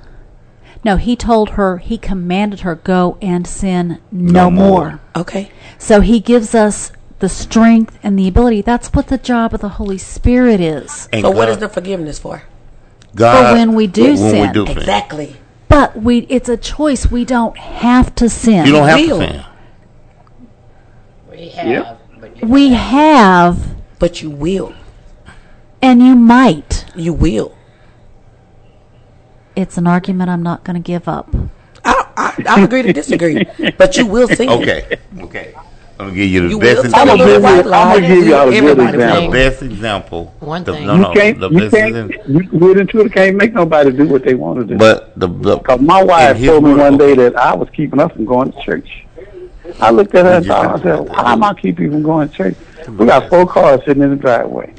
No, 0.83 0.97
he 0.97 1.15
told 1.15 1.51
her, 1.51 1.77
he 1.77 1.97
commanded 1.97 2.61
her, 2.61 2.75
go 2.75 3.17
and 3.21 3.45
sin 3.47 3.99
no, 4.11 4.31
No 4.49 4.51
more. 4.51 4.67
more. 4.89 4.99
Okay. 5.15 5.51
So 5.77 6.01
he 6.01 6.19
gives 6.19 6.55
us 6.55 6.91
the 7.21 7.29
strength 7.29 7.97
and 8.03 8.19
the 8.19 8.27
ability. 8.27 8.61
That's 8.61 8.89
what 8.93 9.07
the 9.07 9.17
job 9.17 9.53
of 9.53 9.61
the 9.61 9.69
Holy 9.69 9.97
Spirit 9.97 10.59
is. 10.59 11.07
and 11.13 11.21
So 11.21 11.31
God- 11.33 11.49
is 11.49 11.57
the 11.59 11.69
forgiveness 11.69 12.19
for? 12.19 12.43
God, 13.15 13.49
For 13.51 13.53
when 13.57 13.73
we 13.73 13.87
do 13.87 14.03
when 14.03 14.17
sin. 14.17 14.41
We 14.47 14.53
do 14.53 14.65
sin. 14.67 14.77
Exactly. 14.77 15.35
But 15.69 16.01
we 16.01 16.19
it's 16.29 16.49
a 16.49 16.57
choice. 16.57 17.09
We 17.09 17.23
don't 17.25 17.57
have 17.57 18.13
to 18.15 18.29
sin. 18.29 18.65
You 18.65 18.73
don't 18.73 18.87
have 18.87 18.99
Will. 18.99 19.19
to 19.19 19.27
sin. 19.27 19.45
We 21.29 21.49
have, 21.49 21.67
Yep. 21.67 22.01
but 22.19 22.41
you 22.41 22.47
we 22.47 22.69
have 22.73 23.75
But 23.99 24.21
you 24.21 24.29
will. 24.29 24.73
and 25.81 26.01
you 26.01 26.15
might. 26.15 26.85
You 26.95 27.13
will. 27.13 27.55
It's 29.55 29.77
an 29.77 29.87
argument 29.87 30.29
I'm 30.29 30.43
not 30.43 30.63
going 30.63 30.75
to 30.81 30.85
give 30.85 31.07
up. 31.07 31.29
I, 31.83 32.05
I, 32.17 32.43
I 32.47 32.61
agree 32.63 32.81
to 32.83 32.93
disagree, 32.93 33.45
but 33.77 33.97
you 33.97 34.05
will 34.05 34.27
sin. 34.37 34.49
Okay, 34.49 34.97
okay. 35.21 35.53
I'm 36.01 36.07
gonna 36.07 36.17
give 36.17 36.31
you 36.31 36.41
the 36.41 36.49
You 36.49 36.59
best 36.59 36.77
will 36.77 36.85
example. 36.85 37.11
I'm 37.11 37.17
gonna 37.19 37.27
give 37.27 37.45
you, 37.45 37.73
I'm 37.73 38.01
gonna 38.01 38.07
give 38.07 38.25
y'all 38.25 38.47
a 38.47 38.51
good 38.51 38.79
Everybody 38.79 38.97
The 38.97 39.31
best 39.31 39.61
example. 39.61 40.35
One 40.39 40.63
the, 40.63 40.73
thing. 40.73 40.87
No, 40.87 40.95
You 40.95 41.13
can't, 41.13 41.39
the 41.39 41.49
you 41.49 41.69
can't, 41.69 41.95
example. 41.95 42.33
you 42.33 42.49
can 42.49 42.59
get 42.59 42.77
into 42.79 43.09
can't 43.09 43.35
make 43.37 43.53
nobody 43.53 43.91
do 43.91 44.07
what 44.07 44.23
they 44.23 44.33
want 44.33 44.59
to 44.61 44.65
do. 44.65 44.77
But 44.77 45.13
the, 45.15 45.27
the 45.27 45.59
Cause 45.59 45.79
my 45.79 46.03
wife 46.03 46.43
told 46.43 46.63
me 46.63 46.73
one 46.73 46.97
day 46.97 47.13
that 47.13 47.35
I 47.35 47.55
was 47.55 47.69
keeping 47.75 47.99
us 47.99 48.11
from 48.13 48.25
going 48.25 48.51
to 48.51 48.61
church. 48.63 48.89
I 49.79 49.91
looked 49.91 50.15
at 50.15 50.25
her 50.25 50.37
and 50.37 50.45
thought, 50.47 50.79
I 50.79 50.83
said, 50.83 50.99
why 51.01 51.33
am 51.33 51.43
I 51.43 51.53
keeping 51.53 51.85
you 51.85 51.91
from 51.91 52.01
going 52.01 52.29
to 52.29 52.35
church? 52.35 52.57
We 52.87 53.05
got 53.05 53.29
four 53.29 53.45
cars 53.45 53.81
sitting 53.85 54.01
in 54.01 54.09
the 54.09 54.15
driveway. 54.15 54.73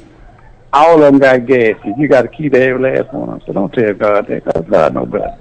All 0.73 0.95
of 1.01 1.13
them 1.13 1.19
got 1.19 1.45
gas. 1.45 1.77
and 1.85 1.97
You 1.97 2.09
got 2.09 2.23
to 2.23 2.27
keep 2.27 2.53
every 2.53 2.81
last 2.81 3.13
one 3.13 3.29
of 3.29 3.35
them. 3.35 3.41
So 3.47 3.53
don't 3.53 3.71
tell 3.71 3.93
God 3.93 4.27
that, 4.27 4.43
because 4.43 4.65
God 4.69 4.93
know 4.93 5.05
better. 5.05 5.37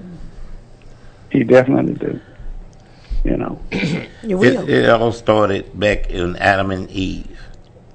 He 1.30 1.42
definitely 1.42 1.94
do. 1.94 2.20
You 3.24 3.36
know. 3.36 3.58
You 4.24 4.38
will. 4.38 4.68
It, 4.68 4.84
it 4.84 4.88
all 4.88 5.10
started 5.10 5.78
back 5.78 6.08
in 6.08 6.36
Adam 6.36 6.70
and 6.70 6.88
Eve. 6.92 7.40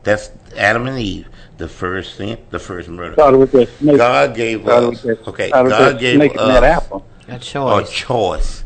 That's 0.03 0.29
Adam 0.57 0.85
and 0.87 0.99
Eve, 0.99 1.25
the 1.57 1.69
first 1.69 2.15
sin, 2.15 2.37
the 2.49 2.59
first 2.59 2.89
murder. 2.89 3.13
Started 3.13 3.37
with 3.37 3.51
that 3.53 3.69
snake. 3.77 3.97
God 3.97 4.35
gave 4.35 4.61
Started 4.63 4.87
us, 4.87 5.03
with 5.03 5.19
that, 5.19 5.29
okay, 5.29 5.47
started 5.47 5.63
with 5.69 5.71
God 5.79 5.93
that 5.93 5.99
gave 6.01 6.15
snake 6.17 6.31
and 6.31 6.49
that 6.49 6.63
apple. 6.65 7.05
a 7.29 7.35
a 7.35 7.39
choice. 7.39 7.89
choice. 7.89 8.63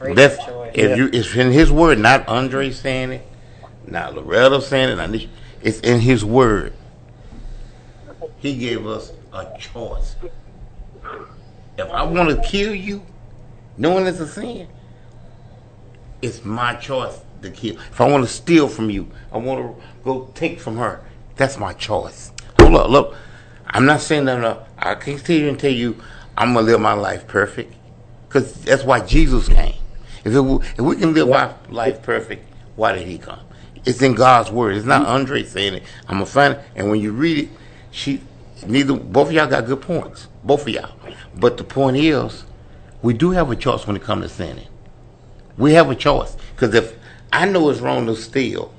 That's 0.00 0.42
choice. 0.44 0.70
if 0.74 0.96
you 0.96 1.10
it's 1.12 1.34
in 1.36 1.52
His 1.52 1.70
word, 1.70 1.98
not 1.98 2.26
Andre 2.26 2.70
saying 2.70 3.12
it, 3.12 3.26
not 3.86 4.14
Loretta 4.14 4.62
saying 4.62 4.98
it. 4.98 5.28
It's 5.60 5.80
in 5.80 6.00
His 6.00 6.24
word. 6.24 6.72
He 8.38 8.56
gave 8.56 8.86
us 8.86 9.12
a 9.32 9.46
choice. 9.58 10.16
If 11.78 11.90
I 11.90 12.02
want 12.02 12.30
to 12.30 12.48
kill 12.48 12.74
you, 12.74 13.04
knowing 13.76 14.06
it's 14.06 14.20
a 14.20 14.26
sin, 14.26 14.68
it's 16.22 16.44
my 16.44 16.74
choice 16.74 17.20
to 17.42 17.50
kill. 17.50 17.76
If 17.76 18.00
I 18.00 18.08
want 18.08 18.24
to 18.24 18.30
steal 18.30 18.68
from 18.68 18.90
you, 18.90 19.10
I 19.32 19.38
want 19.38 19.60
to 19.60 19.82
go 20.04 20.30
take 20.34 20.60
from 20.60 20.76
her. 20.76 21.02
That's 21.36 21.58
my 21.58 21.72
choice. 21.72 22.32
Hold 22.60 22.76
up, 22.76 22.90
look. 22.90 23.16
I'm 23.68 23.84
not 23.84 24.00
saying 24.00 24.26
that. 24.26 24.68
I 24.78 24.94
can't 24.94 25.18
sit 25.18 25.40
here 25.40 25.48
and 25.48 25.58
tell 25.58 25.72
you 25.72 25.96
I'm 26.36 26.54
gonna 26.54 26.66
live 26.66 26.80
my 26.80 26.92
life 26.92 27.26
perfect, 27.26 27.74
because 28.28 28.54
that's 28.62 28.84
why 28.84 29.00
Jesus 29.00 29.48
came. 29.48 29.74
If, 30.24 30.34
it, 30.34 30.40
if 30.78 30.80
we 30.80 30.96
can 30.96 31.14
live 31.14 31.30
our 31.30 31.54
life 31.68 32.02
perfect, 32.02 32.44
why 32.76 32.92
did 32.92 33.06
He 33.06 33.18
come? 33.18 33.40
It's 33.84 34.02
in 34.02 34.14
God's 34.14 34.50
word. 34.50 34.76
It's 34.76 34.86
not 34.86 35.06
Andre 35.06 35.44
saying 35.44 35.74
it. 35.74 35.82
I'm 36.08 36.16
gonna 36.16 36.26
find 36.26 36.58
and 36.74 36.90
when 36.90 37.00
you 37.00 37.12
read 37.12 37.44
it, 37.44 37.48
she 37.90 38.20
neither 38.66 38.94
both 38.94 39.28
of 39.28 39.34
y'all 39.34 39.46
got 39.46 39.66
good 39.66 39.80
points. 39.80 40.28
Both 40.42 40.62
of 40.62 40.68
y'all. 40.68 40.96
But 41.34 41.56
the 41.56 41.64
point 41.64 41.96
is, 41.96 42.44
we 43.02 43.14
do 43.14 43.30
have 43.30 43.50
a 43.50 43.56
choice 43.56 43.86
when 43.86 43.96
it 43.96 44.02
comes 44.02 44.22
to 44.24 44.28
sinning. 44.28 44.68
We 45.58 45.72
have 45.74 45.90
a 45.90 45.94
choice. 45.94 46.36
Because 46.54 46.74
if 46.74 46.96
I 47.32 47.46
know 47.46 47.70
it's 47.70 47.80
wrong 47.80 48.06
to 48.06 48.16
steal, 48.16 48.72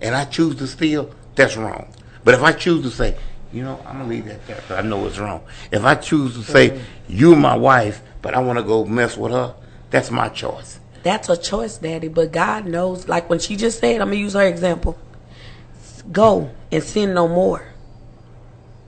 and 0.00 0.14
I 0.14 0.24
choose 0.24 0.56
to 0.56 0.66
steal, 0.66 1.10
that's 1.34 1.56
wrong. 1.56 1.86
But 2.24 2.34
if 2.34 2.42
I 2.42 2.52
choose 2.52 2.82
to 2.84 2.90
say, 2.90 3.16
you 3.52 3.62
know, 3.62 3.78
I'm 3.86 3.98
gonna 3.98 4.08
leave 4.08 4.26
that 4.26 4.46
there 4.46 4.56
'cause 4.56 4.78
I 4.78 4.82
know 4.82 5.06
it's 5.06 5.18
wrong. 5.18 5.42
If 5.70 5.84
I 5.84 5.94
choose 5.94 6.34
to 6.34 6.42
say, 6.42 6.80
you're 7.08 7.36
my 7.36 7.56
wife, 7.56 8.02
but 8.22 8.34
I 8.34 8.40
want 8.40 8.58
to 8.58 8.64
go 8.64 8.84
mess 8.84 9.16
with 9.16 9.32
her, 9.32 9.54
that's 9.90 10.10
my 10.10 10.28
choice. 10.28 10.78
That's 11.02 11.28
a 11.28 11.36
choice, 11.36 11.78
Daddy. 11.78 12.08
But 12.08 12.32
God 12.32 12.66
knows. 12.66 13.08
Like 13.08 13.28
when 13.28 13.38
she 13.38 13.56
just 13.56 13.80
said, 13.80 14.00
I'm 14.00 14.08
gonna 14.08 14.16
use 14.16 14.34
her 14.34 14.42
example. 14.46 14.96
Go 16.10 16.50
and 16.70 16.82
sin 16.82 17.12
no 17.12 17.28
more. 17.28 17.64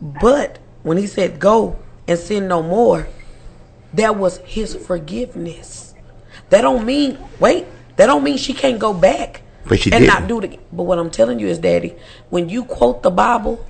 But 0.00 0.58
when 0.82 0.96
he 0.96 1.06
said 1.06 1.38
go 1.38 1.76
and 2.08 2.18
sin 2.18 2.48
no 2.48 2.62
more, 2.62 3.08
that 3.92 4.16
was 4.16 4.38
his 4.38 4.74
forgiveness. 4.74 5.83
That 6.50 6.62
don't 6.62 6.84
mean 6.84 7.18
wait. 7.40 7.66
That 7.96 8.06
don't 8.06 8.24
mean 8.24 8.36
she 8.36 8.52
can't 8.54 8.78
go 8.78 8.92
back 8.92 9.42
But 9.66 9.80
she 9.80 9.92
and 9.92 10.00
didn't. 10.04 10.20
not 10.20 10.28
do 10.28 10.38
it 10.38 10.44
again. 10.44 10.60
But 10.72 10.82
what 10.84 10.98
I'm 10.98 11.10
telling 11.10 11.38
you 11.38 11.46
is, 11.46 11.58
Daddy, 11.58 11.94
when 12.30 12.48
you 12.48 12.64
quote 12.64 13.02
the 13.02 13.10
Bible, 13.10 13.64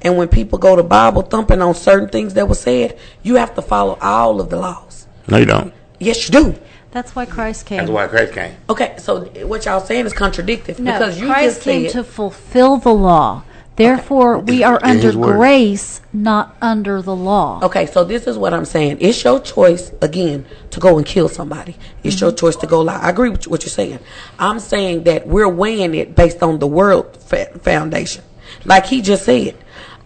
and 0.00 0.16
when 0.16 0.28
people 0.28 0.58
go 0.58 0.76
to 0.76 0.82
Bible 0.82 1.22
thumping 1.22 1.60
on 1.60 1.74
certain 1.74 2.08
things 2.08 2.34
that 2.34 2.48
were 2.48 2.54
said, 2.54 2.98
you 3.22 3.34
have 3.36 3.54
to 3.56 3.62
follow 3.62 3.98
all 4.00 4.40
of 4.40 4.48
the 4.48 4.56
laws. 4.56 5.06
No, 5.28 5.38
you 5.38 5.44
don't. 5.46 5.74
Yes, 5.98 6.28
you 6.28 6.32
do. 6.32 6.54
That's 6.90 7.14
why 7.14 7.26
Christ 7.26 7.66
came. 7.66 7.78
That's 7.78 7.90
why 7.90 8.06
Christ 8.06 8.32
came. 8.32 8.56
Okay, 8.70 8.94
so 8.98 9.24
what 9.46 9.66
y'all 9.66 9.80
saying 9.80 10.06
is 10.06 10.12
contradictory 10.12 10.76
No, 10.78 10.92
because 10.92 11.20
you 11.20 11.26
Christ 11.26 11.56
just 11.56 11.62
came 11.62 11.90
to 11.90 12.04
fulfill 12.04 12.78
the 12.78 12.94
law. 12.94 13.42
Therefore, 13.78 14.38
we 14.38 14.64
are 14.64 14.78
In 14.80 14.90
under 14.90 15.06
His 15.06 15.16
word. 15.16 15.36
grace, 15.36 16.00
not 16.12 16.56
under 16.60 17.00
the 17.00 17.14
law. 17.14 17.60
Okay, 17.62 17.86
so 17.86 18.02
this 18.02 18.26
is 18.26 18.36
what 18.36 18.52
I'm 18.52 18.64
saying. 18.64 18.98
It's 19.00 19.22
your 19.22 19.38
choice 19.38 19.92
again 20.02 20.46
to 20.70 20.80
go 20.80 20.98
and 20.98 21.06
kill 21.06 21.28
somebody. 21.28 21.76
It's 22.02 22.20
your 22.20 22.30
mm-hmm. 22.30 22.38
choice 22.38 22.56
to 22.56 22.66
go 22.66 22.80
lie. 22.80 22.98
I 22.98 23.10
agree 23.10 23.30
with 23.30 23.46
what 23.46 23.62
you're 23.62 23.70
saying. 23.70 24.00
I'm 24.36 24.58
saying 24.58 25.04
that 25.04 25.28
we're 25.28 25.48
weighing 25.48 25.94
it 25.94 26.16
based 26.16 26.42
on 26.42 26.58
the 26.58 26.66
world 26.66 27.16
fa- 27.18 27.56
foundation. 27.60 28.24
Like 28.64 28.86
he 28.86 29.00
just 29.00 29.24
said, 29.24 29.56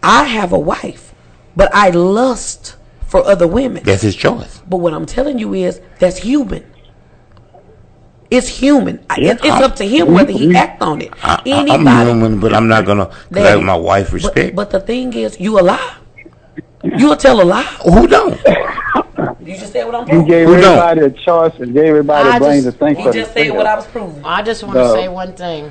I 0.03 0.25
have 0.25 0.53
a 0.53 0.59
wife, 0.59 1.15
but 1.57 1.75
I 1.75 1.89
lust 1.91 2.77
for 3.07 3.25
other 3.27 3.47
women. 3.47 3.85
That's 3.85 4.03
his 4.03 4.17
choice. 4.17 4.61
But 4.69 4.79
what 4.79 4.93
I'm 4.93 5.07
telling 5.07 5.39
you 5.39 5.55
is 5.55 5.81
that's 5.99 6.19
human. 6.19 6.65
It's 8.33 8.49
human. 8.49 8.97
Yeah. 9.19 9.33
It's, 9.33 9.45
it's 9.45 9.61
up 9.67 9.77
to 9.77 9.85
him 9.87 10.13
whether 10.15 10.33
he 10.33 10.57
act 10.57 10.81
on 10.81 11.03
it. 11.03 11.13
I, 11.23 11.35
I, 11.35 11.43
Anybody. 11.45 11.87
I'm 11.87 12.07
human, 12.07 12.41
but 12.41 12.55
I'm 12.55 12.67
not 12.67 12.87
gonna. 12.87 13.07
Cause 13.07 13.17
I 13.33 13.35
Daddy, 13.35 13.49
have 13.59 13.63
my 13.63 13.77
wife 13.77 14.07
but- 14.07 14.13
respect. 14.15 14.57
But, 14.57 14.71
the 14.71 14.81
thing 14.81 15.13
is, 15.13 15.39
you 15.39 15.59
a 15.59 15.63
lie. 15.63 15.97
You'll 16.83 17.17
tell 17.17 17.41
a 17.43 17.45
lie. 17.45 17.63
Who 17.85 18.07
don't? 18.07 18.41
You 19.45 19.55
just 19.57 19.73
said 19.73 19.85
what 19.85 19.95
I'm 19.95 20.03
You 20.03 20.07
proving. 20.09 20.27
gave 20.29 20.47
Who 20.49 20.61
don't? 20.61 20.79
everybody 20.79 21.01
a 21.03 21.11
choice 21.25 21.53
and 21.61 21.75
gave 21.75 21.85
everybody 21.85 22.29
I 22.31 22.37
a 22.37 22.41
brain 22.41 22.63
just- 22.63 22.79
to 22.79 22.85
think 22.85 22.99
He 22.99 23.05
for 23.05 23.13
just 23.13 23.33
said 23.35 23.51
what 23.51 23.67
I 23.67 23.75
was 23.77 23.87
proving. 23.87 24.25
I 24.25 24.43
just 24.43 24.63
want 24.65 24.77
to 24.77 24.85
No. 24.85 24.95
say 24.95 25.09
one 25.09 25.35
thing. 25.35 25.71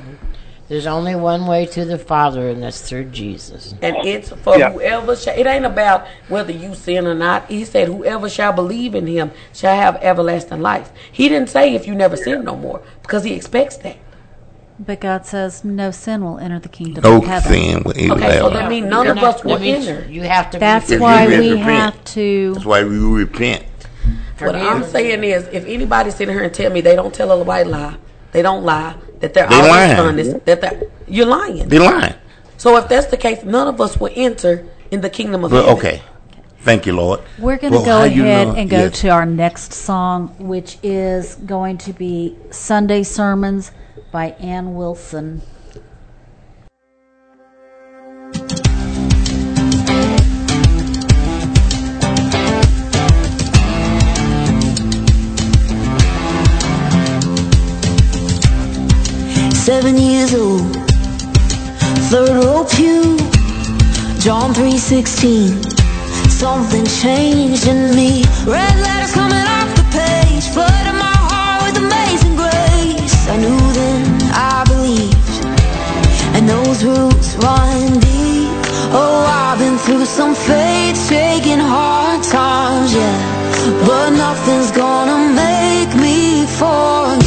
There's 0.72 0.88
only 0.88 1.16
one 1.16 1.48
way 1.48 1.66
to 1.66 1.84
the 1.84 1.98
Father, 1.98 2.48
and 2.48 2.64
that's 2.64 2.80
through 2.80 3.10
Jesus. 3.10 3.76
And 3.82 3.98
it's 4.06 4.30
for 4.30 4.58
Yeah. 4.58 4.72
whoever 4.72 5.18
shall, 5.18 5.38
it 5.38 5.46
ain't 5.46 5.66
about 5.66 6.08
whether 6.30 6.54
you 6.54 6.76
sin 6.76 7.06
or 7.06 7.14
not. 7.14 7.44
He 7.50 7.66
said, 7.66 7.90
whoever 7.90 8.30
shall 8.30 8.54
believe 8.54 8.96
in 8.96 9.06
him 9.06 9.32
shall 9.52 9.76
have 9.76 9.98
everlasting 10.02 10.62
life. 10.62 10.94
He 11.12 11.28
didn't 11.28 11.50
say 11.50 11.76
if 11.76 11.88
you 11.88 11.94
never 11.94 12.16
sin 12.16 12.46
no 12.46 12.56
more 12.56 12.82
because 13.02 13.26
he 13.26 13.34
expects 13.34 13.76
that. 13.84 13.98
But 14.80 15.02
God 15.02 15.26
says 15.26 15.66
no 15.66 15.92
sin 15.92 16.24
will 16.24 16.40
enter 16.40 16.60
the 16.60 16.70
kingdom 16.70 17.04
No 17.04 17.18
of 17.18 17.26
heaven. 17.26 17.52
No 17.52 17.58
sin 17.58 17.84
will 17.84 17.94
enter 17.98 18.14
Okay, 18.14 18.38
so 18.40 18.44
heaven. 18.46 18.54
that 18.54 18.70
means 18.70 18.88
none 18.88 19.08
of 19.08 19.18
us 19.18 19.44
will 19.44 19.58
That 19.58 19.68
enter. 19.68 20.08
You 20.10 20.22
have 20.22 20.52
to. 20.52 20.60
That's 20.60 20.90
If 20.90 21.02
why 21.02 21.28
we 21.28 21.50
repent. 21.50 21.60
have 21.96 22.04
to. 22.14 22.54
That's 22.54 22.66
why 22.66 22.86
we 22.86 22.98
repent. 22.98 23.66
What 24.40 24.56
I'm 24.56 24.86
saying 24.86 25.22
is, 25.26 25.48
if 25.52 25.66
anybody 25.66 26.12
sitting 26.12 26.34
here 26.34 26.46
and 26.46 26.54
tell 26.54 26.72
me 26.72 26.80
they 26.80 26.96
don't 26.96 27.14
tell 27.14 27.30
a 27.30 27.44
white 27.44 27.68
lie, 27.68 27.98
they 28.32 28.42
don't 28.42 28.64
lie, 28.64 28.96
that 29.22 29.34
they're 29.34 29.48
They 29.48 29.56
always 29.56 29.70
lying. 29.72 30.00
honest, 30.00 30.46
that 30.46 30.62
they're, 30.62 30.82
you're 31.08 31.26
lying. 31.26 31.68
They're 31.68 31.80
lying. 31.80 32.16
So 32.58 32.76
if 32.78 32.88
that's 32.90 33.08
the 33.08 33.18
case, 33.18 33.44
none 33.44 33.68
of 33.68 33.80
us 33.82 33.98
will 34.00 34.12
enter 34.16 34.66
in 34.92 35.02
the 35.02 35.10
kingdom 35.10 35.44
of 35.44 35.52
But 35.52 35.66
heaven. 35.66 35.78
okay. 35.80 36.02
Thank 36.60 36.86
you, 36.86 36.94
Lord. 36.96 37.22
We're 37.40 37.58
going 37.58 37.74
to 37.74 37.80
Well, 37.80 37.86
go 37.86 37.98
how 38.00 38.04
you 38.04 38.24
ahead 38.24 38.50
know- 38.50 38.56
and 38.56 38.70
go 38.70 38.78
yes. 38.86 39.00
to 39.02 39.10
our 39.10 39.26
next 39.26 39.74
song, 39.74 40.36
which 40.38 40.78
is 40.84 41.36
going 41.36 41.78
to 41.80 41.94
be 41.94 42.36
Sunday 42.52 43.02
Sermons 43.02 43.72
by 44.12 44.36
Anne 44.40 44.76
Wilson. 44.76 45.42
Seven 59.62 59.96
years 59.96 60.34
old, 60.34 60.76
third 62.10 62.34
row 62.44 62.66
pew, 62.66 63.16
John 64.20 64.56
3:16. 64.56 65.62
Something 66.32 66.84
changed 66.88 67.68
in 67.68 67.96
me. 67.96 68.26
Red 68.48 68.76
letters 68.86 69.12
coming 69.14 69.46
off 69.58 69.70
the 69.76 69.86
page, 69.94 70.46
flooding 70.56 70.98
my 70.98 71.18
heart 71.30 71.62
with 71.66 71.78
amazing 71.78 72.36
grace. 72.36 73.18
I 73.30 73.38
knew 73.38 73.62
then, 73.80 74.04
I 74.34 74.64
believed, 74.74 75.34
and 76.36 76.50
those 76.50 76.84
roots 76.84 77.36
run 77.36 78.00
deep. 78.00 78.50
Oh, 78.92 79.24
I've 79.44 79.60
been 79.60 79.78
through 79.78 80.06
some 80.06 80.34
faith-shaking 80.34 81.60
hard 81.60 82.24
times, 82.24 82.96
yeah, 82.96 83.18
but 83.86 84.10
nothing's 84.26 84.72
gonna 84.72 85.20
make 85.46 85.92
me 86.06 86.48
forget. 86.48 87.21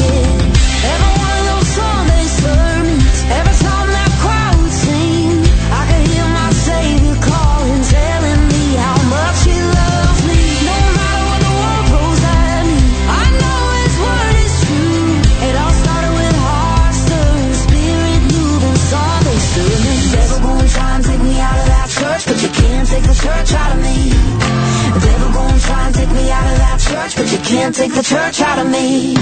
Can't 27.45 27.74
take 27.74 27.92
the 27.95 28.03
church 28.03 28.40
out 28.40 28.59
of 28.59 28.68
me. 28.70 29.14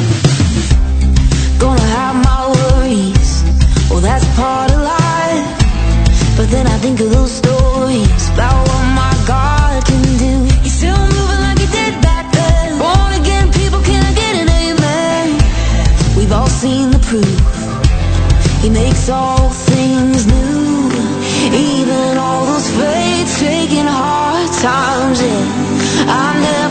Gonna 1.58 1.88
have 1.98 2.14
my 2.22 2.42
worries. 2.54 3.42
Well, 3.90 4.00
that's 4.00 4.24
part 4.36 4.70
of 4.70 4.80
life. 4.80 5.48
But 6.36 6.48
then 6.50 6.66
I 6.66 6.76
think 6.78 7.00
of 7.00 7.10
those 7.10 7.32
stories 7.32 8.22
about 8.30 8.58
what 8.68 8.84
my 8.94 9.14
God 9.26 9.84
can 9.84 10.02
do. 10.18 10.34
He's 10.62 10.76
still 10.80 11.02
moving 11.16 11.40
like 11.46 11.58
he 11.58 11.66
did 11.66 12.00
back 12.00 12.32
then. 12.32 12.78
Born 12.78 13.12
again, 13.20 13.52
people 13.52 13.80
can 13.82 14.00
I 14.10 14.12
get 14.14 14.34
an 14.42 14.48
amen. 14.48 15.26
We've 16.16 16.32
all 16.32 16.52
seen 16.62 16.90
the 16.90 17.02
proof. 17.10 17.42
He 18.62 18.70
makes 18.70 19.08
all 19.08 19.50
things 19.50 20.26
new. 20.26 20.90
Even 21.52 22.16
all 22.18 22.46
those 22.46 22.70
faith-shaking 22.70 23.86
hard 23.86 24.48
times. 24.62 25.20
Yeah, 25.20 26.06
I 26.06 26.40
never 26.40 26.61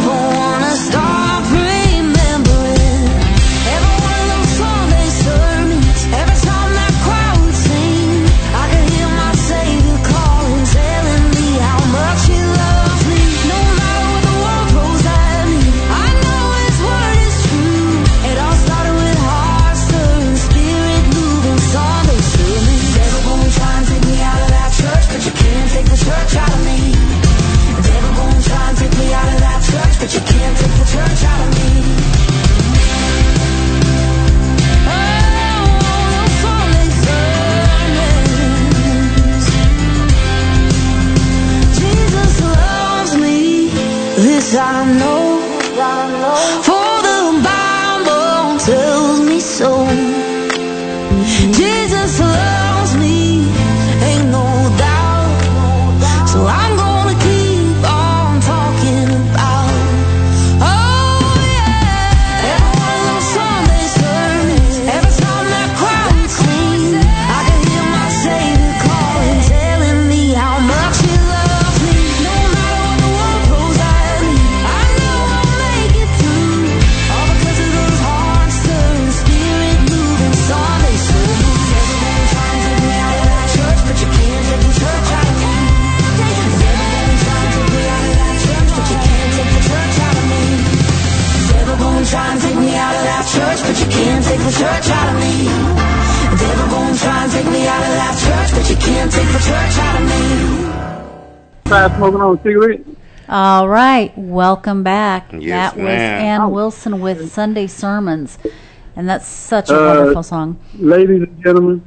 church, 94.62 94.88
but 94.92 94.92
you 94.92 94.92
can't 94.92 94.92
take 94.92 94.92
the 94.92 94.92
church 94.92 94.92
out 94.92 95.10
of 95.10 95.16
me. 95.20 95.34
The 96.30 96.38
devil 96.38 96.68
gonna 96.70 96.98
try 96.98 97.24
and 97.24 97.32
take 97.32 97.46
me 97.46 97.68
out 97.68 97.82
of 97.82 97.94
that 97.98 98.16
church, 98.22 98.50
but 98.54 98.70
you 98.70 98.78
can't 98.78 99.12
take 99.12 99.28
the 99.28 99.40
church 99.40 99.78
out 99.80 99.96
of 100.02 100.06
me. 100.08 100.22
Try 101.66 101.98
smoking 101.98 102.22
on 102.22 102.38
a 102.38 102.44
cigarette. 102.44 102.82
All 103.30 103.68
right, 103.70 104.16
welcome 104.18 104.84
back. 104.84 105.32
Yes, 105.32 105.74
that 105.74 105.76
was 105.78 105.86
ma'am. 105.86 106.42
Anne 106.42 106.52
Wilson 106.52 107.00
with 107.00 107.32
Sunday 107.32 107.68
Sermons, 107.68 108.38
and 108.96 109.10
that's 109.10 109.26
such 109.28 109.70
a 109.70 109.76
Uh, 109.76 109.86
wonderful 109.96 110.24
song. 110.24 110.58
Ladies 110.78 111.24
and 111.24 111.44
gentlemen, 111.44 111.82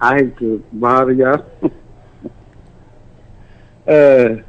I 0.00 0.16
hate 0.16 0.38
to 0.38 0.62
bother 0.72 1.12
y'all. 1.12 1.44
uh, 3.88 4.42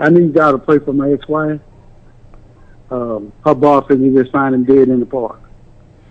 I 0.00 0.08
need 0.10 0.34
y'all 0.34 0.52
to 0.52 0.58
pray 0.58 0.78
for 0.78 0.92
my 0.92 1.10
ex-wife. 1.12 1.60
Um, 2.90 3.32
her 3.44 3.54
boyfriend 3.54 4.04
you 4.04 4.20
just 4.20 4.32
found 4.32 4.54
him 4.54 4.64
dead 4.64 4.88
in 4.88 5.00
the 5.00 5.06
park 5.06 5.41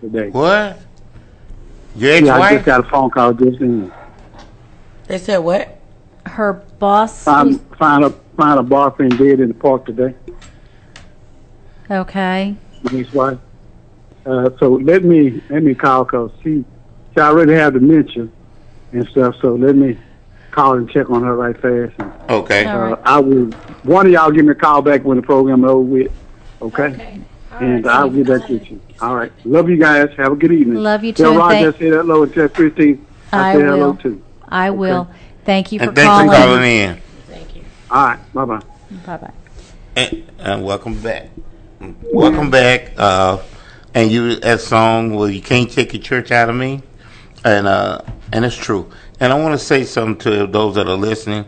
today. 0.02 0.30
What? 0.30 0.80
Your 1.95 2.16
Yeah, 2.18 2.36
I 2.36 2.54
just 2.54 2.66
got 2.66 2.86
a 2.86 2.89
phone 2.89 3.10
call 3.10 3.34
just 3.34 3.60
then. 3.60 3.91
They 5.08 5.18
said 5.18 5.38
what? 5.38 5.80
Her 6.26 6.54
boss. 6.80 7.24
Found, 7.24 7.60
found 7.78 8.06
a 8.06 8.14
found 8.38 8.60
a 8.60 8.64
boyfriend 8.64 9.18
dead 9.18 9.39
in 9.39 9.49
the 9.49 9.54
park 9.54 9.86
today. 9.86 10.16
Okay. 11.89 12.56
My 12.84 12.99
ex-wife. 12.99 13.38
Uh, 14.26 14.49
so 14.60 14.74
let 14.74 15.04
me 15.04 15.41
let 15.49 15.64
me 15.64 15.74
call 15.74 16.06
because 16.06 16.32
she 16.43 16.64
she 17.14 17.20
already 17.20 17.54
have 17.54 17.74
dementia 17.74 18.28
and 18.91 19.08
stuff. 19.10 19.36
So 19.41 19.56
let 19.56 19.76
me 19.76 19.97
call 20.52 20.78
and 20.78 20.89
check 20.89 21.10
on 21.10 21.24
her 21.24 21.36
right 21.36 21.56
fast. 21.56 21.99
And, 21.99 22.12
Okay. 22.30 22.66
uh, 22.66 22.95
I 23.04 23.20
will. 23.20 23.47
One 23.84 24.06
of 24.06 24.12
y'all 24.12 24.32
give 24.32 24.45
me 24.45 24.52
a 24.52 24.56
call 24.56 24.82
back 24.82 25.04
when 25.04 25.18
the 25.18 25.24
program 25.24 25.64
is 25.66 25.72
over 25.72 25.82
with. 25.82 26.12
Okay. 26.62 27.22
And 27.62 27.86
I'll 27.88 28.09
get 28.09 28.26
back 28.28 28.47
to 28.47 28.53
you. 28.57 28.82
All 28.99 29.16
right. 29.16 29.32
Love 29.45 29.70
you 29.70 29.78
guys. 29.78 30.09
Have 30.18 30.32
a 30.32 30.36
good 30.36 30.51
evening. 30.51 30.78
Love 30.82 31.03
you 31.03 31.14
Tell 31.14 31.34
too, 31.34 31.38
Roger 31.39 31.53
thank- 31.72 31.76
I 31.76 31.80
said 31.80 31.93
hello 31.93 32.24
and 32.24 32.34
tell 32.34 32.49
Christine 32.49 33.05
I, 33.32 33.49
I 33.49 33.53
said 33.53 33.62
hello 33.66 33.78
will. 33.91 33.95
too. 33.97 34.24
I 34.49 34.70
will. 34.72 35.09
Thank 35.45 35.72
you 35.72 35.78
for 35.80 35.86
And 35.86 35.95
thanks 35.95 36.09
calling. 36.09 36.30
for 36.30 36.36
calling 36.38 36.64
in. 36.64 37.01
Thank 37.28 37.55
you. 37.55 37.64
All 37.91 38.05
right. 38.07 38.34
Bye 38.34 38.45
bye. 38.45 38.62
Bye 39.05 39.18
bye. 39.18 39.34
And, 39.95 40.32
and 40.39 40.64
welcome 40.64 40.99
back. 41.01 41.30
Welcome 42.12 42.49
back. 42.49 42.93
Uh, 42.97 43.38
and 43.93 44.12
you 44.12 44.36
that 44.38 44.62
song, 44.62 45.14
well, 45.14 45.30
you 45.30 45.41
can't 45.41 45.70
take 45.70 45.93
your 45.93 46.01
church 46.01 46.32
out 46.32 46.49
of 46.49 46.55
me, 46.55 46.82
and 47.43 47.68
uh, 47.68 48.01
and 48.32 48.43
it's 48.45 48.55
true. 48.55 48.91
And 49.20 49.32
I 49.34 49.39
want 49.39 49.53
to 49.59 49.64
say 49.64 49.84
something 49.84 50.18
to 50.32 50.47
those 50.47 50.76
that 50.76 50.88
are 50.88 50.95
listening. 50.95 51.45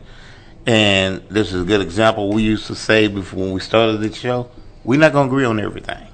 And 0.66 1.22
this 1.30 1.53
is 1.53 1.61
a 1.64 1.66
good 1.66 1.82
example. 1.82 2.32
We 2.32 2.43
used 2.43 2.68
to 2.68 2.76
say 2.76 3.07
before 3.07 3.39
when 3.39 3.51
we 3.51 3.59
started 3.59 3.97
the 3.99 4.11
show, 4.14 4.49
we're 4.84 5.00
not 5.00 5.14
gonna 5.14 5.28
agree 5.28 5.46
on 5.46 5.60
everything. 5.60 6.08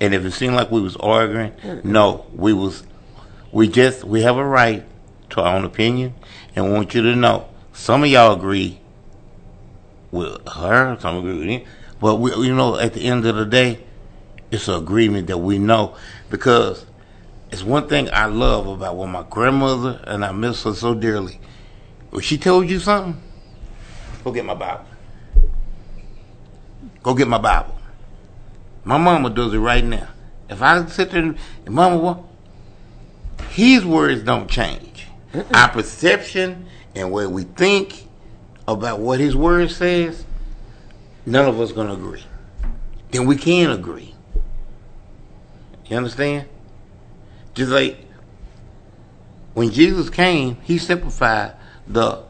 And 0.00 0.14
if 0.14 0.24
it 0.24 0.32
seemed 0.32 0.54
like 0.54 0.70
we 0.70 0.80
was 0.80 0.96
arguing, 0.96 1.52
no, 1.84 2.26
we 2.34 2.52
was. 2.52 2.84
We 3.50 3.68
just 3.68 4.04
we 4.04 4.22
have 4.22 4.36
a 4.36 4.44
right 4.44 4.84
to 5.30 5.40
our 5.40 5.56
own 5.56 5.64
opinion, 5.64 6.14
and 6.54 6.72
want 6.72 6.94
you 6.94 7.02
to 7.02 7.16
know 7.16 7.48
some 7.72 8.02
of 8.02 8.10
y'all 8.10 8.34
agree 8.34 8.80
with 10.10 10.46
her, 10.48 10.98
some 11.00 11.18
agree 11.18 11.38
with 11.38 11.48
him. 11.48 11.64
But 12.00 12.16
we, 12.16 12.34
you 12.34 12.54
know, 12.54 12.76
at 12.76 12.94
the 12.94 13.04
end 13.04 13.24
of 13.26 13.36
the 13.36 13.46
day, 13.46 13.84
it's 14.50 14.68
an 14.68 14.74
agreement 14.74 15.26
that 15.28 15.38
we 15.38 15.58
know 15.58 15.96
because 16.28 16.86
it's 17.50 17.62
one 17.62 17.88
thing 17.88 18.08
I 18.12 18.26
love 18.26 18.66
about 18.66 18.96
when 18.96 19.10
my 19.10 19.24
grandmother 19.28 20.02
and 20.06 20.24
I 20.24 20.32
miss 20.32 20.64
her 20.64 20.74
so 20.74 20.94
dearly. 20.94 21.40
When 22.10 22.22
she 22.22 22.36
told 22.36 22.68
you 22.68 22.78
something, 22.78 23.22
go 24.24 24.32
get 24.32 24.44
my 24.44 24.54
Bible. 24.54 24.87
Go 27.08 27.14
get 27.14 27.26
my 27.26 27.38
Bible. 27.38 27.74
My 28.84 28.98
mama 28.98 29.30
does 29.30 29.54
it 29.54 29.58
right 29.58 29.82
now. 29.82 30.08
If 30.50 30.60
I 30.60 30.84
sit 30.84 31.10
there 31.10 31.22
and, 31.22 31.38
mama, 31.66 31.96
what? 31.96 32.22
His 33.48 33.82
words 33.82 34.22
don't 34.24 34.46
change. 34.46 35.06
Our 35.54 35.70
perception 35.70 36.66
and 36.94 37.10
what 37.10 37.30
we 37.30 37.44
think 37.44 38.06
about 38.66 39.00
what 39.00 39.20
his 39.20 39.34
word 39.34 39.70
says, 39.70 40.22
none 41.24 41.48
of 41.48 41.58
us 41.58 41.72
gonna 41.72 41.94
agree. 41.94 42.24
Then 43.10 43.24
we 43.24 43.36
can 43.36 43.70
agree. 43.70 44.14
You 45.86 45.96
understand? 45.96 46.46
Just 47.54 47.70
like 47.70 48.04
when 49.54 49.70
Jesus 49.70 50.10
came, 50.10 50.56
he 50.56 50.76
simplified 50.76 51.54
the 51.86 52.22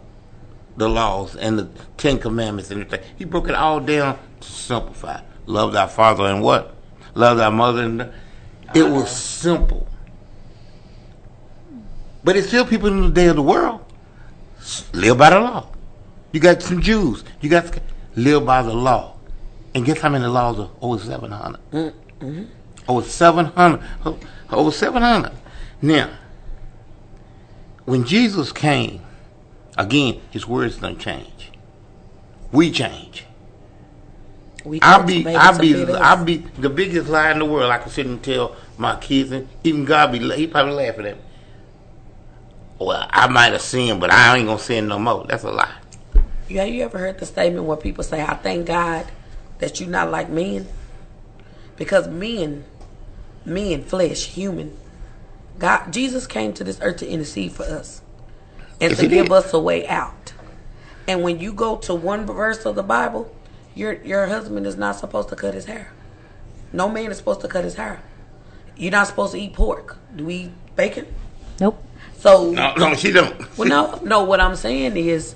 the 0.79 0.89
laws 0.89 1.37
and 1.37 1.59
the 1.59 1.69
Ten 1.97 2.19
Commandments 2.19 2.71
and 2.71 2.83
everything. 2.83 3.07
He 3.17 3.25
broke 3.25 3.49
it 3.49 3.55
all 3.55 3.81
down 3.81 4.19
to 4.41 4.49
simplify. 4.49 5.21
Love 5.47 5.73
thy 5.73 5.87
father 5.87 6.25
and 6.25 6.43
what? 6.43 6.75
Love 7.15 7.39
thy 7.39 7.51
mother 7.51 7.83
and 7.83 8.13
it 8.75 8.85
was 8.85 9.11
simple. 9.11 9.89
But 12.23 12.37
it's 12.37 12.49
still 12.49 12.67
people 12.67 12.89
in 12.89 13.03
the 13.03 13.11
day 13.11 13.27
of 13.27 13.37
the 13.37 13.43
world 13.43 13.85
live 14.93 15.19
by 15.19 15.31
the 15.31 15.41
law. 15.41 15.69
You 16.33 16.41
got 16.41 16.63
some 16.63 16.81
Jews. 16.81 17.25
You 17.41 17.49
got 17.49 17.79
live 18.17 18.45
by 18.45 18.63
the 18.63 18.75
law. 18.75 19.17
And 19.75 19.85
guess 19.85 20.01
how 20.01 20.11
many 20.11 20.27
laws 20.27 20.59
are 20.59 20.71
over 20.81 21.03
700? 21.03 21.61
Mm-hmm. 21.73 22.45
Over 22.87 23.07
700. 23.07 23.83
Over 24.51 24.71
700. 24.71 25.33
Now, 25.81 26.11
when 27.85 28.05
Jesus 28.05 28.53
came, 28.53 29.01
again, 29.79 30.21
his 30.31 30.47
words 30.47 30.77
don't 30.77 30.99
change. 30.99 31.51
We 32.53 32.71
change. 32.71 33.25
We 34.65 34.81
I'll 34.83 35.05
be, 35.05 35.23
some 35.23 35.59
be. 35.59 35.87
I'll 35.95 36.25
be 36.25 36.37
the 36.59 36.69
biggest 36.69 37.09
lie 37.09 37.31
in 37.31 37.39
the 37.39 37.45
world. 37.45 37.71
I 37.71 37.79
can 37.79 37.91
sit 37.91 38.05
and 38.05 38.23
tell 38.23 38.57
my 38.77 38.97
kids, 38.97 39.31
and 39.31 39.49
even 39.65 39.87
God 39.87 40.13
be, 40.13 40.19
he 40.35 40.47
probably 40.47 40.75
laughing 40.75 41.07
at 41.07 41.17
me. 41.17 41.23
Well, 42.79 43.07
I 43.09 43.29
might 43.29 43.53
have 43.53 43.63
sinned, 43.63 44.01
but 44.01 44.13
I 44.13 44.37
ain't 44.37 44.47
gonna 44.47 44.59
sin 44.59 44.89
no 44.89 44.99
more. 44.99 45.25
That's 45.27 45.45
a 45.45 45.51
lie. 45.51 45.75
Yeah, 46.49 46.65
you 46.65 46.83
ever 46.83 46.99
heard 46.99 47.19
the 47.19 47.27
statement 47.27 47.65
where 47.65 47.77
people 47.77 48.05
say, 48.05 48.23
I 48.23 48.35
thank 48.35 48.67
God 48.67 49.07
that 49.59 49.81
you're 49.81 49.89
not 49.89 50.11
like 50.11 50.29
men? 50.29 50.67
Because 51.77 52.09
men, 52.09 52.65
men, 53.45 53.85
flesh, 53.85 54.27
human, 54.27 54.77
God, 55.59 55.93
Jesus 55.93 56.27
came 56.27 56.53
to 56.55 56.65
this 56.65 56.79
earth 56.83 56.99
to 56.99 57.09
intercede 57.09 57.53
for 57.53 57.65
us 57.65 58.03
and 58.81 58.91
Yes, 58.91 59.01
to 59.01 59.07
give 59.09 59.27
did. 59.27 59.33
us 59.33 59.53
a 59.53 59.59
way 59.59 59.87
out. 59.89 60.33
And 61.07 61.23
when 61.23 61.41
you 61.41 61.53
go 61.53 61.77
to 61.79 61.95
one 61.95 62.27
verse 62.27 62.65
of 62.67 62.75
the 62.77 62.83
Bible, 62.83 63.35
your 63.75 63.95
your 64.05 64.27
husband 64.27 64.67
is 64.67 64.77
not 64.77 64.97
supposed 64.97 65.29
to 65.31 65.37
cut 65.37 65.55
his 65.55 65.65
hair. 65.67 65.93
No 66.73 66.89
man 66.89 67.11
is 67.11 67.17
supposed 67.17 67.41
to 67.41 67.49
cut 67.49 67.65
his 67.65 67.75
hair. 67.75 68.01
You're 68.77 68.93
not 68.93 69.07
supposed 69.07 69.33
to 69.33 69.39
eat 69.41 69.55
pork. 69.55 69.97
Do 70.15 70.25
we 70.27 70.35
eat 70.35 70.53
bacon? 70.77 71.07
Nope. 71.61 71.83
So 72.19 72.51
No, 72.53 72.75
no, 72.75 72.95
she 72.95 73.11
don't. 73.13 73.35
well, 73.59 73.69
no, 73.69 74.01
no. 74.05 74.25
What 74.25 74.41
I'm 74.41 74.55
saying 74.57 74.97
is, 74.97 75.35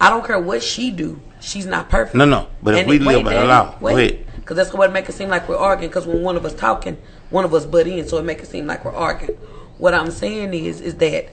I 0.00 0.08
don't 0.10 0.24
care 0.24 0.38
what 0.38 0.62
she 0.62 0.90
do. 0.90 1.20
She's 1.40 1.66
not 1.66 1.88
perfect. 1.88 2.14
No, 2.16 2.24
no. 2.24 2.46
But 2.62 2.74
if 2.74 2.80
And 2.80 2.88
we 2.88 2.96
it- 2.96 3.02
live 3.02 3.16
wait, 3.18 3.24
by 3.24 3.34
the 3.34 3.44
law, 3.44 3.74
go 3.78 3.86
wait. 3.94 4.26
Because 4.36 4.56
that's 4.56 4.72
what 4.72 4.92
make 4.92 5.08
it 5.08 5.12
seem 5.12 5.28
like 5.28 5.48
we're 5.48 5.56
arguing. 5.56 5.90
Because 5.90 6.06
when 6.06 6.22
one 6.22 6.36
of 6.36 6.44
us 6.44 6.54
talking, 6.54 6.96
one 7.30 7.44
of 7.44 7.52
us 7.54 7.66
butt 7.66 7.86
in, 7.86 8.06
so 8.08 8.18
it 8.18 8.24
make 8.24 8.40
it 8.40 8.46
seem 8.46 8.66
like 8.66 8.84
we're 8.84 8.94
arguing. 8.94 9.36
What 9.78 9.94
I'm 9.94 10.10
saying 10.10 10.52
is, 10.54 10.80
is 10.80 10.96
that 10.96 11.28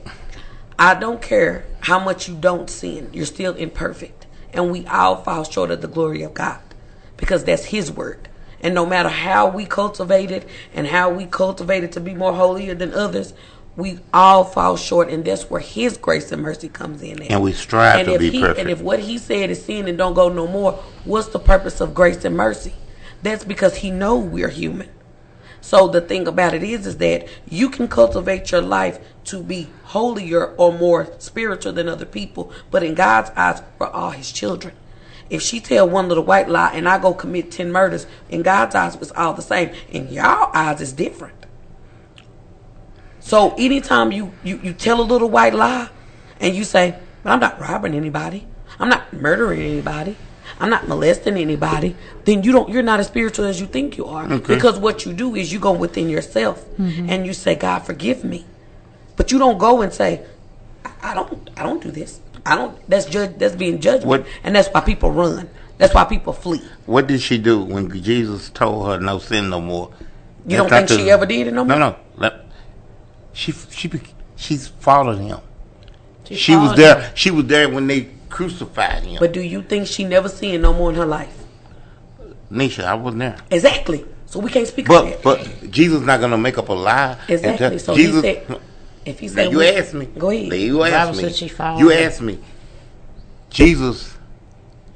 I 0.79 0.93
don't 0.93 1.21
care 1.21 1.65
how 1.81 1.99
much 1.99 2.27
you 2.27 2.35
don't 2.35 2.69
sin. 2.69 3.09
You're 3.13 3.25
still 3.25 3.55
imperfect, 3.55 4.27
and 4.53 4.71
we 4.71 4.85
all 4.87 5.17
fall 5.17 5.43
short 5.43 5.71
of 5.71 5.81
the 5.81 5.87
glory 5.87 6.21
of 6.21 6.33
God, 6.33 6.59
because 7.17 7.43
that's 7.43 7.65
His 7.65 7.91
word. 7.91 8.29
And 8.61 8.73
no 8.73 8.85
matter 8.85 9.09
how 9.09 9.47
we 9.49 9.65
cultivate 9.65 10.31
it 10.31 10.47
and 10.73 10.87
how 10.87 11.09
we 11.09 11.25
cultivate 11.25 11.83
it 11.83 11.91
to 11.93 11.99
be 11.99 12.13
more 12.15 12.33
holier 12.33 12.73
than 12.73 12.93
others, 12.93 13.33
we 13.75 13.99
all 14.11 14.43
fall 14.43 14.75
short, 14.75 15.09
and 15.09 15.23
that's 15.23 15.49
where 15.49 15.61
His 15.61 15.97
grace 15.97 16.31
and 16.31 16.41
mercy 16.41 16.69
comes 16.69 17.01
in. 17.01 17.21
at. 17.21 17.31
And 17.31 17.43
we 17.43 17.53
strive 17.53 17.99
And 17.99 18.07
to 18.07 18.13
if 18.15 18.19
be 18.19 18.29
he, 18.31 18.41
perfect. 18.41 18.59
And 18.59 18.69
if 18.69 18.81
what 18.81 18.99
He 18.99 19.17
said 19.17 19.49
is 19.49 19.63
sin 19.63 19.87
and 19.87 19.97
don't 19.97 20.15
go 20.15 20.29
no 20.29 20.47
more, 20.47 20.73
what's 21.05 21.29
the 21.29 21.39
purpose 21.39 21.79
of 21.81 21.93
grace 21.93 22.25
and 22.25 22.35
mercy? 22.35 22.73
That's 23.21 23.43
because 23.43 23.77
He 23.77 23.91
know 23.91 24.17
we're 24.17 24.49
human. 24.49 24.89
So 25.67 25.89
the 25.89 25.99
thing 25.99 26.29
about 26.29 26.53
it 26.53 26.63
is, 26.63 26.87
is 26.87 26.95
that 26.99 27.27
you 27.49 27.69
can 27.69 27.89
cultivate 27.89 28.53
your 28.53 28.61
life 28.61 28.99
to 29.25 29.43
be 29.43 29.67
holier 29.83 30.51
or 30.55 30.71
more 30.71 31.13
spiritual 31.19 31.73
than 31.73 31.89
other 31.89 32.05
people, 32.05 32.53
but 32.71 32.83
in 32.83 32.93
God's 32.95 33.31
eyes, 33.35 33.61
we're 33.77 33.87
all 33.87 34.11
His 34.11 34.31
children. 34.31 34.73
If 35.29 35.41
she 35.41 35.59
tell 35.59 35.89
one 35.89 36.07
little 36.07 36.23
white 36.23 36.47
lie 36.47 36.71
and 36.73 36.87
I 36.87 36.99
go 36.99 37.13
commit 37.13 37.51
ten 37.51 37.69
murders, 37.69 38.07
in 38.29 38.43
God's 38.43 38.75
eyes, 38.75 38.95
it's 38.95 39.11
all 39.11 39.33
the 39.33 39.41
same. 39.41 39.71
In 39.89 40.07
y'all 40.07 40.51
eyes, 40.53 40.79
it's 40.79 40.93
different. 40.93 41.45
So 43.19 43.53
anytime 43.57 44.13
you, 44.13 44.31
you, 44.45 44.61
you 44.63 44.71
tell 44.71 45.01
a 45.01 45.03
little 45.03 45.29
white 45.29 45.53
lie 45.53 45.89
and 46.39 46.55
you 46.55 46.63
say, 46.63 46.97
but 47.23 47.33
I'm 47.33 47.41
not 47.41 47.59
robbing 47.59 47.93
anybody, 47.93 48.47
I'm 48.79 48.87
not 48.87 49.11
murdering 49.11 49.59
anybody, 49.63 50.15
I'm 50.59 50.69
not 50.69 50.87
molesting 50.87 51.37
anybody, 51.37 51.95
then 52.25 52.43
you 52.43 52.51
don't 52.51 52.69
you're 52.69 52.81
not 52.83 52.99
as 52.99 53.07
spiritual 53.07 53.45
as 53.45 53.61
you 53.61 53.67
think 53.67 53.97
you 53.97 54.05
are. 54.07 54.25
Okay. 54.31 54.55
Because 54.55 54.79
what 54.79 55.05
you 55.05 55.13
do 55.13 55.35
is 55.35 55.53
you 55.53 55.59
go 55.59 55.71
within 55.71 56.09
yourself 56.09 56.65
Mhm. 56.79 57.09
and 57.09 57.25
you 57.27 57.33
say, 57.33 57.55
God 57.55 57.79
forgive 57.85 58.23
me. 58.23 58.45
But 59.15 59.31
you 59.31 59.37
don't 59.39 59.57
go 59.59 59.81
and 59.81 59.93
say, 59.93 60.21
I, 60.83 61.11
I 61.11 61.13
don't 61.13 61.49
I 61.57 61.63
don't 61.63 61.81
do 61.81 61.91
this. 61.91 62.19
I 62.45 62.55
don't 62.55 62.75
that's 62.89 63.05
judge 63.05 63.37
that's 63.37 63.55
being 63.55 63.79
judgment. 63.79 64.07
What- 64.07 64.25
And 64.43 64.55
that's 64.55 64.69
why 64.69 64.81
people 64.81 65.11
run. 65.11 65.49
That's 65.77 65.93
why 65.93 66.05
people 66.05 66.33
flee. 66.33 66.61
What 66.87 67.05
did 67.05 67.21
she 67.21 67.37
do 67.37 67.61
when 67.61 67.91
Jesus 68.01 68.49
told 68.49 68.87
her 68.87 68.99
no 68.99 69.19
sin 69.19 69.49
no 69.51 69.61
more? 69.61 69.91
You 70.47 70.57
don't 70.57 70.69
think 70.69 70.89
not 70.89 70.97
she 70.99 71.11
ever 71.11 71.25
did 71.27 71.47
it 71.47 71.53
no 71.53 71.65
more? 71.65 71.77
No, 71.77 71.89
no. 71.89 71.95
Let- 72.15 72.45
She 73.33 73.51
she 73.69 73.87
be- 73.87 74.01
she's 74.35 74.67
followed 74.79 75.19
him. 75.19 75.37
She 76.27 76.35
She, 76.35 76.55
was 76.55 76.75
there. 76.75 76.99
him. 77.01 77.11
She 77.13 77.29
was 77.31 77.45
there 77.45 77.69
when 77.69 77.85
they 77.85 78.09
crucified 78.29 79.03
him. 79.03 79.17
But 79.19 79.31
do 79.33 79.41
you 79.41 79.61
think 79.61 79.87
she 79.87 80.03
never 80.03 80.29
seen 80.29 80.61
no 80.61 80.73
more 80.73 80.89
in 80.89 80.95
her 80.95 81.05
life? 81.05 81.35
Nisha, 82.51 82.83
I 82.85 82.93
wasn't 82.95 83.19
there. 83.19 83.37
Exactly. 83.51 84.05
So 84.25 84.39
we 84.39 84.49
can't 84.51 84.67
speak 84.67 84.87
But 84.87 85.03
that. 85.05 85.23
but 85.23 85.71
Jesus 85.71 86.01
not 86.01 86.19
gonna 86.19 86.37
make 86.37 86.57
up 86.57 86.69
a 86.69 86.73
lie. 86.73 87.17
Exactly. 87.27 87.57
tell- 87.69 87.79
So 87.79 87.95
Jesus, 87.95 88.15
he 88.23 88.33
said, 88.33 88.59
if 89.05 89.19
he 89.19 89.27
said 89.27 89.51
you 89.51 89.59
we- 89.59 89.67
asked 89.69 89.93
me. 89.93 90.05
Go 90.17 90.29
ahead. 90.29 90.53
You 90.53 90.77
The 90.83 90.91
asked 90.93 91.21
me. 91.21 91.29
she 91.31 91.45
you 91.77 91.89
him. 91.89 92.07
asked 92.07 92.21
me. 92.21 92.39
Jesus 93.49 94.15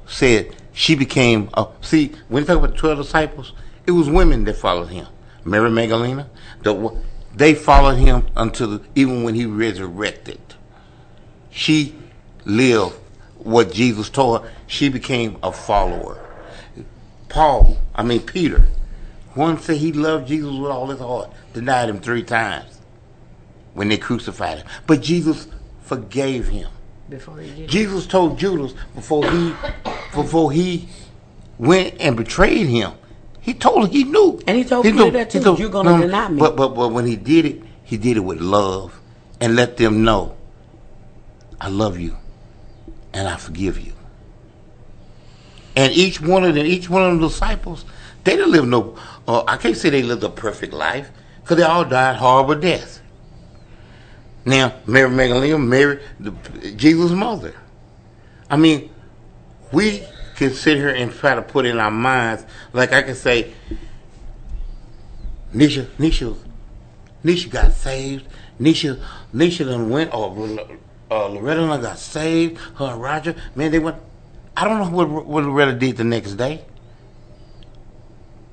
said 0.06 0.54
she 0.72 0.94
became 0.94 1.48
a. 1.54 1.66
See, 1.80 2.12
when 2.28 2.42
you 2.42 2.46
talk 2.46 2.58
about 2.58 2.72
the 2.72 2.76
twelve 2.76 2.98
disciples, 2.98 3.52
it 3.86 3.92
was 3.92 4.08
women 4.08 4.44
that 4.44 4.56
followed 4.56 4.88
him. 4.88 5.06
Mary 5.44 5.70
Magdalena, 5.70 6.28
the, 6.62 6.94
they 7.34 7.54
followed 7.54 7.96
him 7.96 8.26
until 8.36 8.78
the, 8.78 8.80
even 8.94 9.24
when 9.24 9.34
he 9.34 9.44
resurrected. 9.46 10.38
She 11.50 11.94
lived 12.44 12.94
what 13.44 13.72
Jesus 13.72 14.10
told 14.10 14.42
her. 14.42 14.50
She 14.66 14.88
became 14.88 15.38
a 15.42 15.52
follower. 15.52 16.18
Paul, 17.28 17.78
I 17.94 18.02
mean 18.02 18.20
Peter, 18.20 18.66
one 19.34 19.58
said 19.58 19.78
he 19.78 19.92
loved 19.92 20.28
Jesus 20.28 20.50
with 20.50 20.70
all 20.70 20.88
his 20.88 21.00
heart, 21.00 21.30
denied 21.54 21.88
him 21.88 22.00
three 22.00 22.22
times 22.22 22.78
when 23.74 23.88
they 23.88 23.96
crucified 23.96 24.58
him. 24.58 24.66
But 24.86 25.00
Jesus 25.00 25.48
forgave 25.80 26.48
him. 26.48 26.68
Before 27.08 27.38
he 27.38 27.50
did. 27.50 27.68
Jesus 27.68 28.06
told 28.06 28.38
Judas 28.38 28.74
before 28.94 29.28
he 29.30 29.54
before 30.14 30.52
he 30.52 30.88
went 31.58 31.94
and 32.00 32.16
betrayed 32.16 32.66
him. 32.66 32.92
He 33.40 33.54
told 33.54 33.86
him 33.86 33.90
he 33.90 34.04
knew. 34.04 34.40
And 34.46 34.56
he 34.56 34.64
told 34.64 34.84
Peter 34.84 35.10
that 35.10 35.30
too, 35.30 35.56
"You're 35.58 35.68
gonna 35.68 35.98
deny 35.98 36.28
me." 36.28 36.38
But 36.38 36.56
but 36.56 36.74
but 36.74 36.88
when 36.92 37.06
he 37.06 37.16
did 37.16 37.44
it, 37.44 37.62
he 37.82 37.96
did 37.96 38.16
it 38.16 38.20
with 38.20 38.40
love 38.40 39.00
and 39.40 39.56
let 39.56 39.76
them 39.76 40.04
know, 40.04 40.36
I 41.60 41.68
love 41.68 41.98
you 41.98 42.16
and 43.14 43.28
I 43.28 43.36
forgive 43.36 43.78
you. 43.78 43.92
And 45.74 45.92
each 45.92 46.20
one 46.20 46.44
of 46.44 46.54
them, 46.54 46.66
each 46.66 46.88
one 46.90 47.02
of 47.02 47.20
the 47.20 47.28
disciples, 47.28 47.84
they 48.24 48.36
didn't 48.36 48.52
live 48.52 48.66
no. 48.66 48.96
Uh, 49.26 49.44
I 49.46 49.56
can't 49.56 49.76
say 49.76 49.90
they 49.90 50.02
lived 50.02 50.22
a 50.22 50.28
perfect 50.28 50.72
life 50.72 51.10
because 51.40 51.56
they 51.56 51.62
all 51.62 51.84
died 51.84 52.16
horrible 52.16 52.54
deaths. 52.54 53.00
Now, 54.44 54.74
Mary 54.86 55.08
Magdalene, 55.08 55.68
Mary, 55.68 56.00
the, 56.18 56.32
Jesus' 56.76 57.12
mother. 57.12 57.54
I 58.50 58.56
mean, 58.56 58.90
we 59.72 60.02
can 60.36 60.52
sit 60.52 60.76
here 60.76 60.90
and 60.90 61.12
try 61.12 61.34
to 61.34 61.42
put 61.42 61.64
in 61.64 61.78
our 61.78 61.90
minds, 61.90 62.44
like 62.72 62.92
I 62.92 63.02
can 63.02 63.14
say, 63.14 63.52
Nisha, 65.54 65.86
Nisha, 65.98 66.36
Nisha 67.24 67.50
got 67.50 67.72
saved. 67.72 68.26
Nisha, 68.58 69.02
Nisha 69.34 69.64
done 69.66 69.90
went, 69.90 70.12
or 70.14 70.30
uh, 71.12 71.28
Loretta 71.28 71.78
got 71.82 71.98
saved. 71.98 72.58
Her 72.76 72.86
and 72.86 73.02
Roger, 73.02 73.34
man, 73.54 73.70
they 73.70 73.78
went. 73.78 73.96
I 74.56 74.64
don't 74.64 74.78
know 74.78 74.96
what, 74.96 75.26
what 75.26 75.44
Loretta 75.44 75.72
did 75.74 75.96
the 75.96 76.04
next 76.04 76.34
day. 76.34 76.64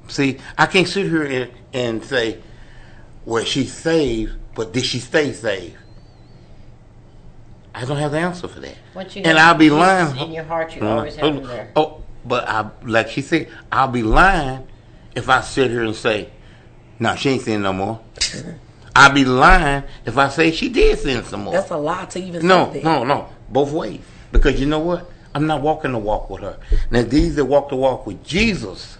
See, 0.07 0.39
I 0.57 0.65
can't 0.65 0.87
sit 0.87 1.05
here 1.05 1.23
and, 1.23 1.51
and 1.73 2.03
say, 2.03 2.39
well, 3.25 3.43
she's 3.43 3.71
saved, 3.73 4.33
but 4.55 4.73
did 4.73 4.83
she 4.85 4.99
stay 4.99 5.33
saved? 5.33 5.75
I 7.75 7.85
don't 7.85 7.97
have 7.97 8.11
the 8.11 8.19
answer 8.19 8.47
for 8.47 8.59
that. 8.59 8.75
And 9.17 9.37
I'll 9.37 9.55
be 9.55 9.69
lying. 9.69 10.17
in 10.17 10.31
your 10.31 10.43
heart, 10.43 10.75
you 10.75 10.81
Uh, 10.81 10.95
always 10.95 11.15
have 11.15 11.35
him 11.35 11.43
there. 11.43 11.71
Oh, 11.75 12.03
but 12.25 12.47
I, 12.49 12.69
like 12.83 13.09
she 13.09 13.21
said, 13.21 13.49
I'll 13.71 13.87
be 13.87 14.03
lying 14.03 14.67
if 15.15 15.29
I 15.29 15.41
sit 15.41 15.69
here 15.69 15.83
and 15.83 15.95
say, 15.95 16.29
no, 16.97 17.15
she 17.15 17.29
ain't 17.29 17.43
saying 17.43 17.61
no 17.61 17.73
more. 17.73 17.99
I'll 18.95 19.13
be 19.13 19.25
lying 19.25 19.83
if 20.05 20.17
I 20.17 20.29
say 20.29 20.51
she 20.51 20.69
did 20.69 20.97
sin 20.99 21.23
some 21.23 21.43
more. 21.43 21.53
That's 21.53 21.69
a 21.71 21.77
lie 21.77 22.05
to 22.05 22.19
even 22.19 22.45
No, 22.45 22.71
say 22.73 22.81
that. 22.81 22.83
no, 22.83 23.03
no. 23.03 23.29
Both 23.49 23.71
ways. 23.71 24.01
Because 24.31 24.59
you 24.59 24.65
know 24.65 24.79
what? 24.79 25.09
I'm 25.33 25.45
not 25.47 25.61
walking 25.61 25.91
the 25.91 25.97
walk 25.99 26.29
with 26.29 26.41
her. 26.41 26.57
Now, 26.89 27.03
these 27.03 27.35
that 27.35 27.45
walk 27.45 27.69
the 27.69 27.75
walk 27.75 28.07
with 28.07 28.23
Jesus 28.23 28.97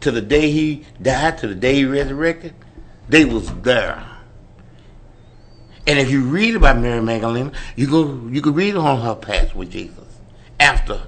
to 0.00 0.10
the 0.10 0.20
day 0.20 0.50
he 0.50 0.86
died, 1.00 1.38
to 1.38 1.48
the 1.48 1.54
day 1.54 1.74
he 1.76 1.84
resurrected, 1.84 2.54
they 3.08 3.24
was 3.24 3.52
there. 3.62 4.04
And 5.86 5.98
if 5.98 6.10
you 6.10 6.22
read 6.22 6.54
about 6.54 6.78
Mary 6.78 7.02
Magdalene, 7.02 7.52
you 7.74 7.88
go 7.88 8.28
you 8.30 8.40
can 8.40 8.54
read 8.54 8.76
on 8.76 9.00
her 9.00 9.16
past 9.16 9.54
with 9.56 9.70
Jesus 9.72 10.04
after 10.60 11.00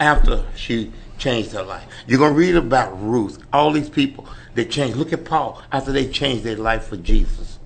after 0.00 0.44
she 0.56 0.92
changed 1.18 1.52
her 1.52 1.62
life. 1.62 1.86
You're 2.08 2.18
gonna 2.18 2.34
read 2.34 2.56
about 2.56 3.00
Ruth, 3.00 3.38
all 3.52 3.70
these 3.70 3.88
people 3.88 4.26
that 4.56 4.70
changed. 4.70 4.96
Look 4.96 5.12
at 5.12 5.24
Paul 5.24 5.62
after 5.70 5.92
they 5.92 6.08
changed 6.08 6.44
their 6.44 6.56
life 6.56 6.86
for 6.86 6.96
Jesus. 6.96 7.58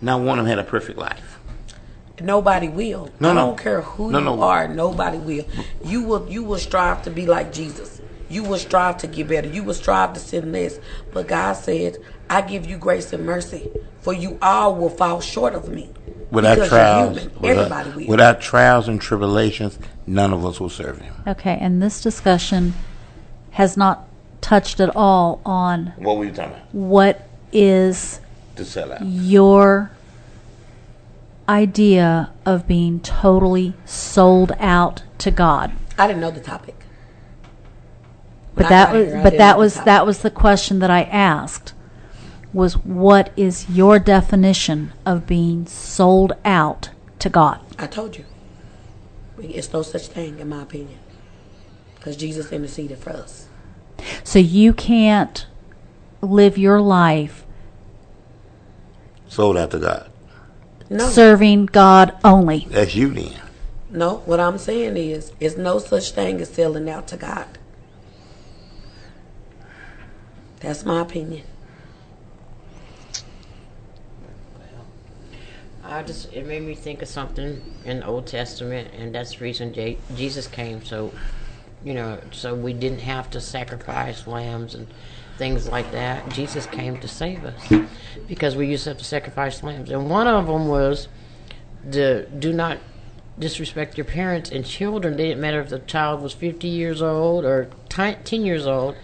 Not 0.00 0.20
one 0.20 0.38
of 0.38 0.44
them 0.44 0.50
had 0.50 0.58
a 0.58 0.68
perfect 0.68 0.98
life. 0.98 1.38
Nobody 2.20 2.68
will. 2.68 3.10
No, 3.20 3.30
I 3.30 3.34
no. 3.34 3.46
don't 3.46 3.58
care 3.58 3.82
who 3.82 4.10
No, 4.10 4.18
you 4.18 4.24
no. 4.24 4.42
are. 4.42 4.68
Nobody 4.68 5.18
will. 5.18 5.44
You 5.84 6.02
will. 6.02 6.26
You 6.28 6.44
will 6.44 6.58
strive 6.58 7.02
to 7.02 7.10
be 7.10 7.26
like 7.26 7.52
Jesus. 7.52 8.00
You 8.28 8.42
will 8.42 8.58
strive 8.58 8.98
to 8.98 9.06
get 9.06 9.28
better. 9.28 9.48
You 9.48 9.62
will 9.62 9.74
strive 9.74 10.14
to 10.14 10.20
sin 10.20 10.50
less. 10.52 10.78
But 11.12 11.28
God 11.28 11.54
said, 11.54 11.98
"I 12.28 12.40
give 12.40 12.66
you 12.66 12.78
grace 12.78 13.12
and 13.12 13.24
mercy, 13.24 13.70
for 14.00 14.12
you 14.12 14.38
all 14.40 14.74
will 14.74 14.88
fall 14.88 15.20
short 15.20 15.54
of 15.54 15.68
me." 15.68 15.90
Without 16.30 16.66
trials, 16.66 17.28
without, 17.40 17.94
will. 17.94 18.06
without 18.08 18.40
trials 18.40 18.88
and 18.88 19.00
tribulations, 19.00 19.78
none 20.06 20.32
of 20.32 20.44
us 20.44 20.58
will 20.58 20.70
serve 20.70 20.98
Him. 21.00 21.14
Okay, 21.26 21.56
and 21.60 21.80
this 21.80 22.00
discussion 22.00 22.74
has 23.52 23.76
not 23.76 24.08
touched 24.40 24.80
at 24.80 24.94
all 24.94 25.40
on 25.44 25.92
What 25.96 26.16
were 26.18 26.24
you 26.24 26.32
talking 26.32 26.52
about? 26.52 26.74
what 26.74 27.28
is 27.52 28.20
To 28.56 28.64
sell 28.64 28.92
out. 28.92 29.02
your 29.04 29.90
idea 31.48 32.32
of 32.44 32.66
being 32.66 33.00
totally 33.00 33.74
sold 33.84 34.52
out 34.58 35.02
to 35.18 35.30
God. 35.30 35.72
I 35.98 36.06
didn't 36.06 36.20
know 36.20 36.30
the 36.30 36.40
topic. 36.40 36.74
But 38.54 38.64
When 38.64 38.66
I 38.66 38.68
that 38.70 38.92
was 38.92 39.06
here, 39.06 39.22
but 39.22 39.38
that 39.38 39.58
was 39.58 39.74
that 39.82 40.06
was 40.06 40.18
the 40.20 40.30
question 40.30 40.78
that 40.80 40.90
I 40.90 41.02
asked 41.02 41.72
was 42.52 42.76
what 42.78 43.32
is 43.36 43.68
your 43.68 43.98
definition 43.98 44.92
of 45.04 45.26
being 45.26 45.66
sold 45.66 46.32
out 46.44 46.90
to 47.18 47.28
God? 47.28 47.60
I 47.78 47.86
told 47.86 48.16
you. 48.16 48.24
It's 49.38 49.70
no 49.72 49.82
such 49.82 50.06
thing, 50.06 50.38
in 50.38 50.48
my 50.48 50.62
opinion, 50.62 50.98
because 51.96 52.16
Jesus 52.16 52.50
interceded 52.50 52.96
for 52.98 53.10
us. 53.10 53.45
So 54.24 54.38
you 54.38 54.72
can't 54.72 55.46
live 56.20 56.58
your 56.58 56.80
life 56.80 57.44
Sold 59.28 59.56
out 59.56 59.70
to 59.72 59.78
God. 59.78 60.10
No. 60.88 61.08
serving 61.08 61.66
God 61.66 62.16
only. 62.24 62.66
That's 62.70 62.94
you 62.94 63.10
then. 63.10 63.34
No, 63.90 64.18
what 64.26 64.40
I'm 64.40 64.58
saying 64.58 64.96
is, 64.96 65.32
it's 65.40 65.56
no 65.56 65.78
such 65.78 66.12
thing 66.12 66.40
as 66.40 66.50
selling 66.50 66.88
out 66.88 67.08
to 67.08 67.16
God. 67.16 67.46
That's 70.60 70.84
my 70.84 71.00
opinion. 71.00 71.44
I 75.88 76.02
just 76.02 76.32
it 76.32 76.46
made 76.46 76.62
me 76.62 76.74
think 76.74 77.00
of 77.02 77.08
something 77.08 77.62
in 77.84 78.00
the 78.00 78.06
Old 78.06 78.26
Testament, 78.26 78.90
and 78.92 79.14
that's 79.14 79.36
the 79.36 79.44
reason 79.44 79.72
J- 79.72 79.98
Jesus 80.16 80.46
came. 80.48 80.84
So, 80.84 81.12
you 81.86 81.94
know, 81.94 82.18
so 82.32 82.54
we 82.54 82.72
didn't 82.72 83.00
have 83.00 83.30
to 83.30 83.40
sacrifice 83.40 84.26
lambs 84.26 84.74
and 84.74 84.88
things 85.38 85.68
like 85.68 85.92
that. 85.92 86.28
Jesus 86.30 86.66
came 86.66 86.98
to 86.98 87.06
save 87.06 87.44
us 87.44 87.72
because 88.26 88.56
we 88.56 88.66
used 88.66 88.84
to 88.84 88.90
have 88.90 88.98
to 88.98 89.04
sacrifice 89.04 89.62
lambs, 89.62 89.90
and 89.90 90.10
one 90.10 90.26
of 90.26 90.46
them 90.46 90.66
was 90.68 91.08
the 91.88 92.26
do 92.38 92.52
not 92.52 92.78
disrespect 93.38 93.96
your 93.96 94.04
parents 94.04 94.50
and 94.50 94.66
children. 94.66 95.14
It 95.14 95.18
didn't 95.18 95.40
matter 95.40 95.60
if 95.60 95.68
the 95.68 95.78
child 95.78 96.22
was 96.22 96.32
50 96.32 96.66
years 96.66 97.00
old 97.00 97.44
or 97.44 97.70
10 97.88 98.44
years 98.44 98.66
old. 98.66 98.96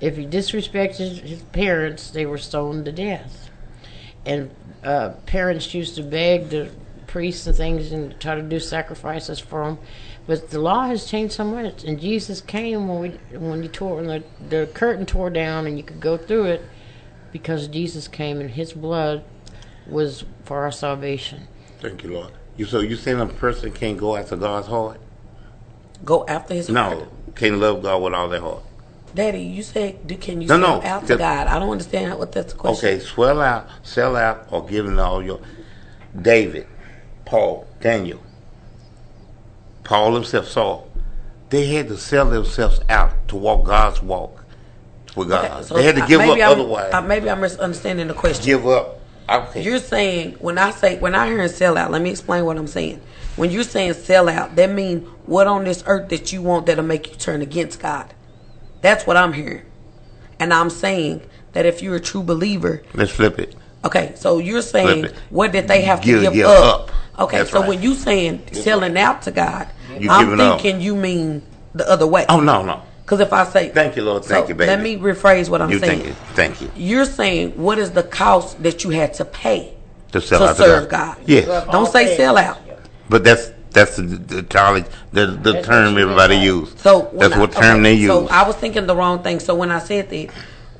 If 0.00 0.16
he 0.16 0.24
disrespected 0.24 1.20
his 1.20 1.42
parents, 1.42 2.10
they 2.10 2.26
were 2.26 2.38
stoned 2.38 2.86
to 2.86 2.92
death 2.92 3.50
and 4.24 4.50
uh, 4.84 5.10
parents 5.26 5.74
used 5.74 5.96
to 5.96 6.02
beg 6.02 6.50
the 6.50 6.70
priests 7.06 7.46
and 7.46 7.56
things 7.56 7.92
and 7.92 8.18
try 8.20 8.34
to 8.34 8.42
do 8.42 8.58
sacrifices 8.58 9.38
for 9.38 9.64
them. 9.64 9.78
But 10.26 10.50
the 10.50 10.60
law 10.60 10.86
has 10.86 11.04
changed 11.06 11.34
so 11.34 11.44
much, 11.44 11.84
and 11.84 12.00
Jesus 12.00 12.40
came 12.40 12.88
when 12.88 13.00
we 13.00 13.08
when 13.38 13.62
you 13.62 13.68
tore 13.68 13.96
when 13.96 14.06
the 14.06 14.22
the 14.48 14.66
curtain 14.72 15.04
tore 15.04 15.30
down 15.30 15.66
and 15.66 15.76
you 15.76 15.82
could 15.82 16.00
go 16.00 16.16
through 16.16 16.44
it, 16.44 16.62
because 17.32 17.66
Jesus 17.68 18.06
came 18.08 18.40
and 18.40 18.50
His 18.50 18.72
blood 18.72 19.24
was 19.86 20.24
for 20.44 20.62
our 20.62 20.72
salvation. 20.72 21.48
Thank 21.80 22.04
you, 22.04 22.12
Lord. 22.12 22.32
You 22.56 22.66
so 22.66 22.80
you 22.80 22.96
saying 22.96 23.20
a 23.20 23.26
person 23.26 23.72
can't 23.72 23.98
go 23.98 24.16
after 24.16 24.36
God's 24.36 24.68
heart? 24.68 25.00
Go 26.04 26.24
after 26.26 26.54
his 26.54 26.68
No, 26.68 27.08
can't 27.34 27.58
love 27.58 27.82
God 27.82 28.02
with 28.02 28.14
all 28.14 28.28
their 28.28 28.40
heart. 28.40 28.62
Daddy, 29.14 29.42
you 29.42 29.62
said, 29.62 30.06
do, 30.06 30.16
can 30.16 30.40
you 30.40 30.48
No, 30.48 30.58
sell 30.58 30.80
no, 30.80 30.82
out 30.82 31.06
to 31.06 31.16
God? 31.16 31.46
I 31.46 31.58
don't 31.58 31.70
understand 31.70 32.18
what 32.18 32.32
that's 32.32 32.54
the 32.54 32.58
question. 32.58 32.88
Okay, 32.88 32.98
swell 32.98 33.40
out, 33.42 33.68
sell 33.82 34.16
out, 34.16 34.46
or 34.50 34.64
give 34.66 34.86
them 34.86 34.98
all 34.98 35.22
your. 35.22 35.40
David, 36.20 36.66
Paul, 37.24 37.66
Daniel, 37.80 38.22
Paul 39.84 40.14
himself, 40.14 40.48
Saul, 40.48 40.88
they 41.50 41.66
had 41.66 41.88
to 41.88 41.96
sell 41.96 42.30
themselves 42.30 42.80
out 42.88 43.28
to 43.28 43.36
walk 43.36 43.64
God's 43.64 44.02
walk 44.02 44.44
with 45.16 45.28
God. 45.28 45.50
Okay, 45.50 45.62
so 45.64 45.74
they 45.74 45.82
had 45.82 45.96
to 45.96 46.06
give 46.06 46.20
up 46.20 46.38
I'm- 46.38 46.42
otherwise. 46.42 46.94
uh, 46.94 47.00
maybe 47.02 47.28
I'm 47.28 47.40
misunderstanding 47.40 48.08
the 48.08 48.14
question. 48.14 48.44
give 48.44 48.66
up 48.66 49.00
Okay. 49.28 49.62
You're 49.62 49.78
saying 49.78 50.36
when 50.40 50.58
I 50.58 50.72
say 50.72 50.98
when 50.98 51.14
I 51.14 51.26
hear 51.26 51.46
sell 51.48 51.78
out, 51.78 51.90
let 51.90 52.02
me 52.02 52.10
explain 52.10 52.44
what 52.44 52.56
I'm 52.58 52.66
saying. 52.66 53.00
When 53.36 53.50
you're 53.50 53.64
saying 53.64 53.94
sell 53.94 54.28
out, 54.28 54.56
that 54.56 54.70
means 54.70 55.08
what 55.26 55.46
on 55.46 55.64
this 55.64 55.82
earth 55.86 56.10
that 56.10 56.32
you 56.32 56.42
want 56.42 56.66
that'll 56.66 56.84
make 56.84 57.10
you 57.10 57.16
turn 57.16 57.40
against 57.40 57.80
God. 57.80 58.12
That's 58.82 59.06
what 59.06 59.16
I'm 59.16 59.32
hearing. 59.32 59.62
And 60.38 60.52
I'm 60.52 60.70
saying 60.70 61.22
that 61.52 61.64
if 61.64 61.82
you're 61.82 61.96
a 61.96 62.00
true 62.00 62.22
believer, 62.22 62.82
Let's 62.94 63.12
flip 63.12 63.38
it. 63.38 63.54
Okay, 63.84 64.12
so 64.16 64.38
you're 64.38 64.62
saying 64.62 65.06
what 65.30 65.52
did 65.52 65.68
they 65.68 65.82
have 65.82 66.00
to 66.00 66.06
Give- 66.06 66.32
give, 66.32 66.46
up? 66.46 66.80
up. 66.88 66.90
Okay, 67.18 67.38
That's 67.38 67.50
so 67.50 67.60
right. 67.60 67.68
when 67.68 67.82
you 67.82 67.94
saying 67.94 68.42
selling 68.52 68.96
out 68.96 69.22
to 69.22 69.30
God, 69.30 69.68
You 69.98 70.10
I'm 70.10 70.24
giving 70.24 70.40
up. 70.40 70.60
thinking 70.60 70.80
you 70.80 70.96
mean 70.96 71.42
the 71.74 71.88
other 71.88 72.06
way. 72.06 72.24
Oh 72.28 72.40
no, 72.40 72.62
no. 72.62 72.82
Because 73.02 73.20
if 73.20 73.32
I 73.32 73.44
say 73.44 73.68
Thank 73.68 73.96
you, 73.96 74.02
Lord. 74.04 74.24
Thank 74.24 74.46
so 74.46 74.48
you, 74.50 74.54
baby. 74.54 74.68
Let 74.68 74.80
me 74.80 74.96
rephrase 74.96 75.48
what 75.50 75.60
I'm 75.60 75.70
you 75.70 75.78
saying. 75.78 76.00
thank 76.00 76.06
you. 76.06 76.12
Thank 76.34 76.60
you. 76.62 76.70
You're 76.76 77.04
saying 77.04 77.50
what 77.62 77.78
is 77.78 77.90
the 77.90 78.02
cost 78.02 78.62
that 78.62 78.84
you 78.84 78.90
had 78.90 79.12
to 79.14 79.24
pay 79.26 79.74
To 80.12 80.20
sell 80.20 80.38
to 80.38 80.44
out 80.46 80.56
to 80.56 80.62
serve 80.62 80.88
God. 80.88 81.16
God? 81.18 81.24
Yes. 81.28 81.46
Don't 81.70 81.90
say 81.90 82.16
sell 82.16 82.38
out. 82.38 82.58
But 83.10 83.24
that's 83.24 83.50
that's 83.72 83.96
the, 83.96 84.02
the 84.02 84.42
college 84.44 84.86
the 85.12 85.26
the 85.26 85.60
term 85.62 85.98
everybody 85.98 86.36
use. 86.36 86.72
So 86.78 87.10
that's 87.14 87.34
I- 87.34 87.38
what 87.40 87.52
term 87.52 87.80
okay, 87.80 87.82
they 87.82 87.94
use. 87.94 88.08
So 88.08 88.28
I 88.28 88.46
was 88.46 88.56
thinking 88.56 88.86
the 88.86 88.96
wrong 88.96 89.22
thing. 89.22 89.38
So 89.40 89.54
when 89.54 89.70
I 89.70 89.80
said 89.80 90.08
that, 90.08 90.30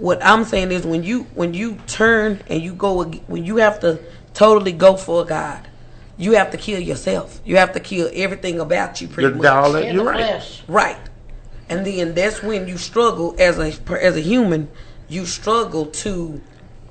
what 0.03 0.23
I'm 0.25 0.45
saying 0.45 0.73
is 0.73 0.85
when 0.85 1.03
you 1.05 1.23
when 1.35 1.55
you 1.55 1.77
turn 1.87 2.41
and 2.49 2.61
you 2.61 2.75
go 2.75 3.05
when 3.05 3.45
you 3.45 3.57
have 3.59 3.81
to 3.81 4.01
totally 4.35 4.73
go 4.73 4.97
for 4.97 5.25
God, 5.25 5.67
you 6.17 6.33
have 6.33 6.51
to 6.51 6.57
kill 6.57 6.81
yourself. 6.81 7.41
You 7.45 7.57
have 7.57 7.73
to 7.73 7.81
kill 7.81 8.11
everything 8.13 8.59
about 8.61 9.01
you. 9.01 9.07
Pretty 9.09 9.29
Your 9.29 9.37
much. 9.37 9.43
dollar, 9.45 9.81
In 9.81 9.95
you're 9.95 10.05
right. 10.05 10.17
flesh. 10.17 10.63
Right. 10.67 10.97
And 11.69 11.87
then 11.87 12.15
that's 12.15 12.43
when 12.43 12.67
you 12.69 12.77
struggle 12.77 13.35
as 13.39 13.59
a 13.59 13.73
as 14.03 14.17
a 14.17 14.21
human. 14.21 14.69
You 15.09 15.25
struggle 15.27 15.87
to 15.87 16.41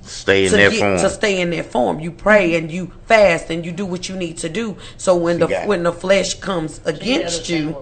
Stay 0.03 0.45
in 0.45 0.51
to 0.51 0.57
that 0.57 0.71
get- 0.71 0.79
form. 0.79 0.97
to 0.99 1.09
stay 1.09 1.41
in 1.41 1.49
that 1.51 1.65
form. 1.65 1.99
You 1.99 2.11
pray 2.11 2.55
and 2.55 2.71
you 2.71 2.91
fast 3.07 3.49
and 3.51 3.65
you 3.65 3.71
do 3.71 3.85
what 3.85 4.07
you 4.09 4.15
need 4.15 4.38
to 4.39 4.49
do. 4.49 4.77
So 4.97 5.15
when 5.15 5.38
the 5.39 5.47
got 5.47 5.63
it. 5.63 5.67
when 5.67 5.83
the 5.83 5.91
flesh 5.91 6.35
comes 6.35 6.79
against 6.85 7.49
you, 7.49 7.75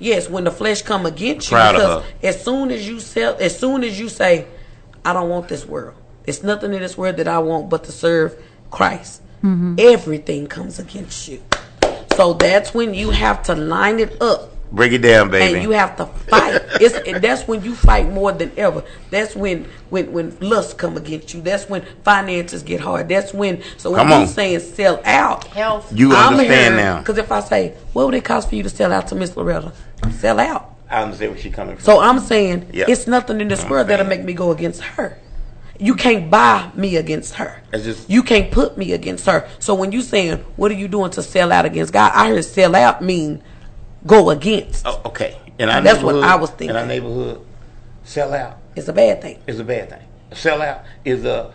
yes, 0.00 0.28
when 0.28 0.42
the 0.44 0.50
flesh 0.50 0.82
come 0.82 1.06
against 1.06 1.50
you, 1.50 1.56
Proud 1.56 1.76
of 1.76 1.80
because 1.80 2.02
her. 2.04 2.28
as 2.28 2.44
soon 2.44 2.70
as 2.72 2.88
you 2.88 2.98
sell, 2.98 3.36
as 3.38 3.56
soon 3.56 3.84
as 3.84 4.00
you 4.00 4.08
say, 4.08 4.46
"I 5.04 5.12
don't 5.12 5.28
want 5.28 5.48
this 5.48 5.64
world. 5.64 5.94
It's 6.26 6.42
nothing 6.42 6.74
in 6.74 6.80
this 6.80 6.98
world 6.98 7.16
that 7.18 7.28
I 7.28 7.38
want 7.38 7.70
but 7.70 7.84
to 7.84 7.92
serve 7.92 8.34
Christ," 8.72 9.22
mm-hmm. 9.44 9.76
everything 9.78 10.48
comes 10.48 10.80
against 10.80 11.28
you. 11.28 11.40
So 12.16 12.32
that's 12.32 12.74
when 12.74 12.92
you 12.94 13.10
have 13.10 13.42
to 13.44 13.54
line 13.54 14.00
it 14.00 14.20
up 14.20 14.50
Break 14.72 14.92
it 14.92 14.98
down, 14.98 15.30
baby. 15.30 15.54
and 15.54 15.62
you 15.64 15.70
have 15.70 15.96
to 15.96 16.06
fight. 16.06 16.62
It's 16.80 16.94
and 17.06 17.22
that's 17.22 17.46
when 17.46 17.62
you 17.62 17.74
fight 17.74 18.08
more 18.08 18.32
than 18.32 18.52
ever. 18.56 18.84
That's 19.10 19.36
when 19.36 19.66
when 19.90 20.12
when 20.12 20.36
lust 20.40 20.78
come 20.78 20.96
against 20.96 21.34
you. 21.34 21.42
That's 21.42 21.68
when 21.68 21.82
finances 22.04 22.62
get 22.62 22.80
hard. 22.80 23.08
That's 23.08 23.34
when 23.34 23.62
so 23.76 23.90
when 23.90 24.06
Come 24.06 24.20
you 24.22 24.26
saying 24.26 24.60
sell 24.60 25.00
out, 25.04 25.46
health. 25.48 25.92
You 25.94 26.12
understand 26.14 26.76
now. 26.76 27.00
Because 27.00 27.18
if 27.18 27.30
I 27.32 27.40
say, 27.40 27.74
what 27.92 28.06
would 28.06 28.14
it 28.14 28.24
cost 28.24 28.48
for 28.48 28.54
you 28.54 28.62
to 28.62 28.70
sell 28.70 28.92
out 28.92 29.08
to 29.08 29.14
Miss 29.14 29.36
Loretta? 29.36 29.72
Sell 30.12 30.38
out. 30.40 30.74
I 30.88 31.02
understand 31.02 31.32
where 31.32 31.40
she's 31.40 31.54
coming 31.54 31.76
from. 31.76 31.84
So 31.84 32.00
I'm 32.00 32.18
saying 32.18 32.70
Yeah. 32.72 32.86
it's 32.88 33.06
nothing 33.06 33.40
in 33.40 33.48
this 33.48 33.64
world 33.68 33.88
that'll 33.88 34.06
make 34.06 34.24
me 34.24 34.32
go 34.32 34.50
against 34.52 34.80
her. 34.82 35.18
You 35.78 35.94
can't 35.94 36.30
buy 36.30 36.70
me 36.74 36.96
against 36.96 37.34
her. 37.34 37.62
It's 37.72 37.84
just 37.84 38.08
You 38.10 38.22
can't 38.22 38.50
put 38.50 38.78
me 38.78 38.92
against 38.92 39.26
her. 39.26 39.48
So 39.58 39.74
when 39.74 39.92
you 39.92 40.00
saying, 40.02 40.38
what 40.56 40.70
are 40.70 40.74
you 40.74 40.88
doing 40.88 41.10
to 41.12 41.22
sell 41.22 41.52
out 41.52 41.64
against 41.64 41.92
God? 41.92 42.12
I 42.14 42.28
heard 42.28 42.44
sell 42.44 42.74
out 42.74 43.02
mean 43.02 43.42
go 44.06 44.30
against. 44.30 44.86
oh, 44.86 45.00
okay. 45.06 45.38
And 45.58 45.70
our 45.70 45.82
That's 45.82 46.02
what 46.02 46.16
I 46.16 46.36
was 46.36 46.50
thinking. 46.50 46.70
In 46.70 46.76
our 46.76 46.86
neighborhood, 46.86 47.44
sell 48.04 48.32
out 48.32 48.58
It's 48.74 48.88
a 48.88 48.92
bad 48.92 49.20
thing. 49.20 49.38
is 49.46 49.60
a 49.60 49.64
bad 49.64 49.90
thing. 49.90 50.02
Sell 50.32 50.62
out 50.62 50.84
is 51.04 51.24
a. 51.24 51.52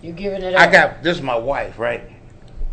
You 0.00 0.12
giving 0.12 0.42
it 0.42 0.54
up. 0.54 0.60
I 0.60 0.70
got 0.70 1.02
this. 1.02 1.18
Is 1.18 1.22
my 1.22 1.36
wife, 1.36 1.78
right? 1.78 2.02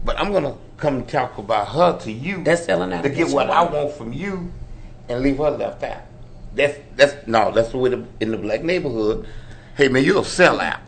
But 0.03 0.19
I'm 0.19 0.31
gonna 0.31 0.55
come 0.77 0.97
and 0.97 1.07
talk 1.07 1.37
about 1.37 1.69
her 1.69 1.97
to 1.99 2.11
you. 2.11 2.43
That's 2.43 2.65
selling 2.65 2.91
out 2.93 3.03
to 3.03 3.09
get 3.09 3.29
what 3.29 3.49
I 3.49 3.63
want 3.63 3.93
from 3.93 4.13
you, 4.13 4.51
and 5.09 5.21
leave 5.21 5.37
her 5.37 5.51
left 5.51 5.83
out. 5.83 6.01
That's 6.55 6.77
that's 6.95 7.27
no. 7.27 7.51
That's 7.51 7.69
the 7.69 7.77
way 7.77 7.89
the, 7.89 8.05
in 8.19 8.31
the 8.31 8.37
black 8.37 8.63
neighborhood. 8.63 9.27
Hey 9.75 9.87
man, 9.87 10.03
you're 10.03 10.19
a 10.19 10.21
sellout. 10.21 10.79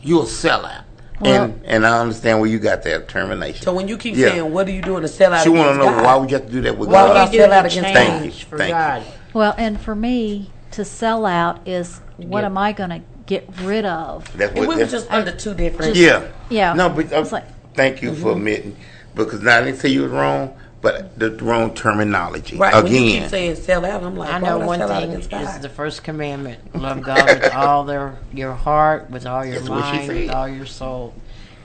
You're 0.00 0.22
a 0.22 0.26
sellout. 0.26 0.84
Well- 1.22 1.44
and 1.44 1.60
and 1.64 1.86
I 1.86 2.00
understand 2.00 2.40
where 2.40 2.50
you 2.50 2.58
got 2.58 2.82
that 2.82 3.08
termination. 3.08 3.62
So 3.62 3.72
when 3.72 3.88
you 3.88 3.96
keep 3.96 4.16
Yeah. 4.16 4.30
saying, 4.30 4.52
what 4.52 4.66
are 4.68 4.72
you 4.72 4.82
doing 4.82 5.02
to 5.02 5.08
sell 5.08 5.32
out 5.32 5.44
She 5.44 5.48
want 5.50 5.70
to 5.72 5.76
know 5.78 5.84
God? 5.90 6.04
why 6.04 6.16
would 6.16 6.30
you 6.30 6.36
have 6.36 6.46
to 6.46 6.52
do 6.52 6.60
that 6.62 6.76
with 6.76 6.88
God? 6.90 6.94
Why 6.94 7.02
would 7.04 7.14
God? 7.14 7.28
I 7.28 7.36
sell 7.36 7.52
out 7.52 7.66
against 7.66 7.92
Thank 7.92 8.08
God? 8.10 8.24
you. 8.24 8.30
for 8.32 8.58
Thank 8.58 8.70
God. 8.72 9.02
Well, 9.32 9.54
and 9.56 9.80
for 9.80 9.94
me, 9.94 10.50
to 10.72 10.84
sell 10.84 11.26
out 11.26 11.60
is 11.66 12.00
what 12.16 12.40
Yeah. 12.40 12.46
am 12.46 12.58
I 12.58 12.72
going 12.72 12.90
to 12.90 13.00
get 13.26 13.48
rid 13.62 13.84
of? 13.84 14.24
That's 14.36 14.50
And 14.52 14.60
what. 14.60 14.68
we 14.68 14.74
were 14.74 14.84
that's- 14.84 14.90
just 14.90 15.10
under 15.12 15.30
two 15.32 15.54
different. 15.54 15.96
yeah. 15.96 16.22
Yeah. 16.48 16.72
No, 16.74 16.88
but 16.88 17.12
uh, 17.12 17.20
It's 17.20 17.32
like- 17.32 17.46
thank 17.74 18.02
you 18.02 18.14
for 18.14 18.32
admitting 18.32 18.76
because 19.14 19.40
now 19.42 19.58
I 19.58 19.62
didn't 19.64 19.78
say 19.78 19.88
you 19.90 20.02
was 20.02 20.10
wrong, 20.12 20.52
but 20.82 21.18
the 21.18 21.30
wrong 21.30 21.74
terminology 21.74 22.58
Right. 22.58 22.82
When 22.82 22.92
you 22.92 23.20
keep 23.20 23.30
saying 23.30 23.56
sell 23.56 23.84
out, 23.86 24.02
I'm 24.02 24.16
like, 24.16 24.30
I 24.30 24.38
know 24.40 24.58
one 24.58 24.82
I 24.82 24.86
sell 24.86 24.92
out 24.92 25.02
thing 25.02 25.10
against 25.14 25.32
is 25.32 25.58
the 25.60 25.68
first 25.68 26.02
commandment: 26.04 26.74
love 26.74 27.02
God 27.02 27.40
with 27.40 27.54
all 27.54 27.84
their 27.84 28.18
your 28.32 28.52
heart, 28.52 29.08
with 29.08 29.24
all 29.24 29.44
your 29.44 29.54
That's 29.54 29.68
mind, 29.68 30.08
with 30.08 30.30
all 30.30 30.48
your 30.48 30.66
soul, 30.66 31.14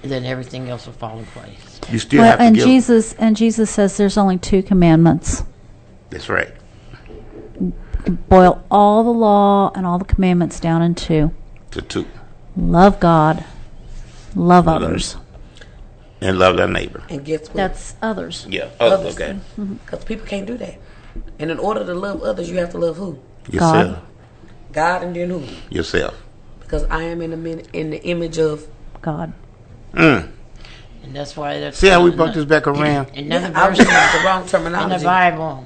and 0.03 0.11
then 0.11 0.23
everything 0.23 0.69
else 0.69 0.85
will 0.85 0.94
fall 0.94 1.18
in 1.19 1.26
place. 1.26 1.81
You 1.89 1.99
still 1.99 2.22
Well, 2.22 2.31
have 2.31 2.39
to 2.39 2.45
and 2.45 2.56
give. 2.56 2.65
Jesus 2.65 3.14
and 3.14 3.35
Jesus 3.35 3.72
says 3.72 3.98
there's 3.98 4.18
only 4.18 4.38
two 4.38 4.61
commandments. 4.61 5.44
That's 6.11 6.30
right. 6.30 6.52
Boil 8.30 8.64
all 8.72 9.03
the 9.03 9.10
law 9.10 9.72
and 9.76 9.85
all 9.85 9.98
the 9.98 10.06
commandments 10.06 10.60
down 10.60 10.81
in 10.81 10.95
two. 10.95 11.31
To 11.72 11.81
two 11.81 12.06
Love 12.56 12.99
God, 12.99 13.44
love 14.35 14.68
others. 14.68 15.18
And 16.22 16.39
love 16.39 16.57
thy 16.57 16.65
neighbor. 16.65 17.03
and 17.10 17.23
guess 17.26 17.48
what? 17.48 17.56
That's 17.56 17.95
others. 18.02 18.45
Yeah. 18.49 18.69
Oh, 18.80 19.07
okay. 19.07 19.39
Because 19.57 20.03
people 20.06 20.26
can't 20.26 20.48
do 20.48 20.57
that. 20.57 20.80
And 21.39 21.52
in 21.52 21.60
order 21.60 21.85
to 21.85 21.94
love 21.94 22.22
others, 22.23 22.49
you 22.49 22.57
have 22.57 22.72
to 22.72 22.77
love 22.77 22.98
who? 22.98 23.19
Yourself. 23.49 23.99
God 24.72 25.03
and 25.03 25.15
then 25.15 25.30
who? 25.30 25.44
Yourself. 25.69 26.15
Because 26.60 26.84
I 26.85 27.03
am 27.03 27.22
in 27.22 27.31
the 27.31 27.38
min- 27.38 27.65
in 27.73 27.89
the 27.91 28.03
image 28.03 28.38
of 28.38 28.68
God. 29.02 29.34
Mm. 29.94 30.30
And 31.03 31.15
that's 31.15 31.38
why 31.38 31.60
that's 31.60 31.77
See 31.77 31.88
how 31.88 32.03
we 32.03 32.11
brought 32.11 32.34
this 32.34 32.45
back 32.45 32.68
around? 32.68 33.10
Another 33.15 33.48
Yeah, 33.52 33.61
I 33.64 33.68
verse 33.69 33.77
using 33.80 33.94
the 33.94 34.22
wrong 34.26 34.45
terminology. 34.48 34.94
in 34.95 34.99
the. 34.99 35.06
Bible. 35.06 35.65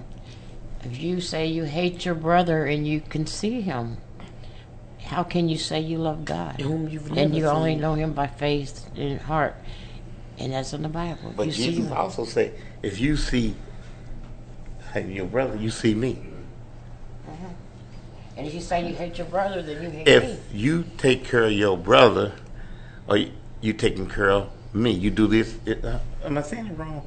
If 0.84 1.00
you 1.00 1.20
say 1.22 1.48
you 1.48 1.64
hate 1.64 2.06
your 2.06 2.16
brother 2.16 2.66
and 2.66 2.88
you 2.88 3.02
can 3.02 3.26
see 3.26 3.62
him, 3.62 3.98
how 5.04 5.24
can 5.24 5.50
you 5.50 5.58
say 5.58 5.80
you 5.80 5.98
love 5.98 6.24
God? 6.26 6.62
Whom 6.62 6.88
you've 6.88 7.08
and 7.08 7.16
never 7.16 7.36
you 7.36 7.46
only 7.48 7.76
know 7.76 7.96
him 7.96 8.14
by 8.14 8.28
faith 8.28 8.90
and 8.96 9.20
heart. 9.22 9.56
And 10.42 10.54
that's 10.54 10.74
in 10.74 10.82
the 10.82 10.90
Bible. 10.90 11.34
But 11.38 11.48
you 11.48 11.52
Jesus 11.54 11.86
him. 11.86 11.94
also 11.94 12.26
say, 12.26 12.52
if 12.82 13.00
you 13.00 13.16
see 13.16 13.56
your 15.06 15.28
brother, 15.28 15.56
you 15.56 15.70
see 15.70 15.94
me. 15.94 16.20
And 18.36 18.48
if 18.48 18.54
you 18.56 18.62
say 18.62 18.88
you 18.88 18.96
hate 18.96 19.18
your 19.20 19.28
brother, 19.28 19.62
then 19.62 19.84
you 19.84 19.90
hate 19.92 20.08
If 20.08 20.24
me. 20.24 20.38
you 20.52 20.86
take 20.98 21.24
care 21.26 21.44
of 21.44 21.52
your 21.52 21.78
brother, 21.78 22.32
or 23.08 23.18
you, 23.18 23.32
you 23.60 23.74
taking 23.74 24.10
care 24.10 24.32
of 24.32 24.50
me, 24.74 24.90
you 24.92 25.12
do 25.12 25.28
this. 25.28 25.56
It, 25.66 25.86
uh, 25.86 26.00
am 26.26 26.38
I 26.40 26.42
saying 26.42 26.66
it 26.68 26.78
wrong? 26.78 27.06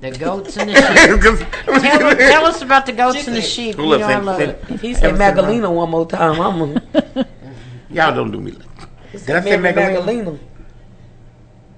The 0.00 0.10
goats 0.18 0.56
and 0.56 0.70
the 0.70 0.74
sheep. 0.74 1.80
tell, 1.82 2.16
tell 2.16 2.46
us 2.46 2.60
about 2.62 2.86
the 2.86 2.92
goats 2.92 3.24
and 3.28 3.36
the 3.36 3.42
sheep. 3.42 3.76
Hold 3.76 3.88
You 3.90 3.94
up, 3.94 4.00
know 4.00 4.06
I 4.08 4.18
love 4.18 4.36
say- 4.38 4.48
it. 4.48 4.64
If 4.70 4.80
he 4.80 4.94
said 4.94 5.16
Magdalena 5.16 5.70
one 5.70 5.90
more 5.90 6.06
time, 6.06 6.40
I'm 6.40 6.58
gonna. 6.58 7.26
Y'all 7.90 8.12
don't 8.14 8.32
do 8.32 8.40
me 8.40 8.50
like 8.52 8.66
Did 9.12 9.30
I 9.36 9.40
say 9.42 9.56
Mary 9.56 9.74
Magdalena? 9.74 10.00
Magdalena. 10.00 10.38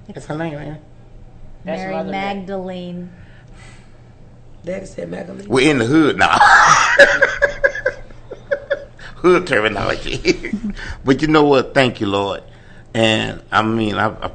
That's 0.09 0.27
her 0.27 0.37
name, 0.37 0.55
man. 0.55 0.79
That's 1.65 1.81
Mary 1.81 2.05
Magdalene. 2.05 3.11
Daddy 4.65 4.87
said 4.87 5.11
Magdalene. 5.11 5.49
We're 5.49 5.71
in 5.71 5.79
the 5.79 5.85
hood 5.85 6.17
now. 6.19 6.39
hood 9.17 9.47
terminology. 9.47 10.53
but 11.05 11.23
you 11.23 11.29
know 11.29 11.45
what? 11.45 11.75
Thank 11.75 12.01
you, 12.01 12.07
Lord. 12.07 12.43
And 12.95 13.43
I 13.51 13.63
mean, 13.63 13.97
I, 13.97 14.09
I'm 14.09 14.33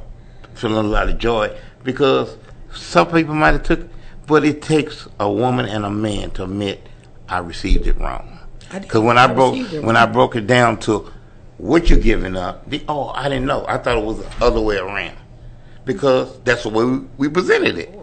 feeling 0.54 0.86
a 0.86 0.88
lot 0.88 1.08
of 1.08 1.18
joy 1.18 1.56
because 1.82 2.36
some 2.74 3.10
people 3.10 3.34
might 3.34 3.52
have 3.52 3.62
took, 3.62 3.88
but 4.26 4.44
it 4.44 4.62
takes 4.62 5.08
a 5.18 5.30
woman 5.30 5.66
and 5.66 5.84
a 5.84 5.90
man 5.90 6.30
to 6.32 6.44
admit 6.44 6.86
I 7.28 7.38
received 7.38 7.86
it 7.86 7.98
wrong. 7.98 8.38
Because 8.70 9.00
when 9.00 9.18
I, 9.18 9.24
I 9.24 9.32
broke 9.32 9.56
it 9.56 9.82
when 9.82 9.96
wrong. 9.96 9.96
I 9.96 10.06
broke 10.06 10.36
it 10.36 10.46
down 10.46 10.78
to 10.80 11.10
what 11.58 11.88
you're 11.88 11.98
giving 11.98 12.36
up, 12.36 12.68
the, 12.68 12.82
oh, 12.88 13.08
I 13.08 13.28
didn't 13.28 13.46
know. 13.46 13.64
I 13.66 13.78
thought 13.78 13.98
it 13.98 14.04
was 14.04 14.18
the 14.18 14.44
other 14.44 14.60
way 14.60 14.76
around 14.78 15.16
because 15.84 16.38
that's 16.40 16.62
the 16.64 16.68
way 16.68 16.84
we, 16.84 16.98
we 17.18 17.28
presented 17.28 17.78
it. 17.78 17.98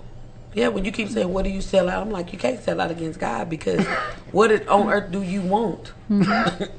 Yeah, 0.53 0.69
when 0.69 0.83
you 0.83 0.91
keep 0.91 1.09
saying, 1.09 1.31
"What 1.31 1.43
do 1.43 1.49
you 1.51 1.61
sell 1.61 1.87
out?" 1.89 2.01
I'm 2.01 2.09
like, 2.11 2.33
you 2.33 2.39
can't 2.39 2.61
sell 2.61 2.81
out 2.81 2.89
against 2.89 3.19
God 3.19 3.49
because 3.49 3.85
what 4.31 4.51
it, 4.51 4.67
on 4.67 4.89
earth 4.91 5.11
do 5.11 5.21
you 5.21 5.41
want? 5.41 5.93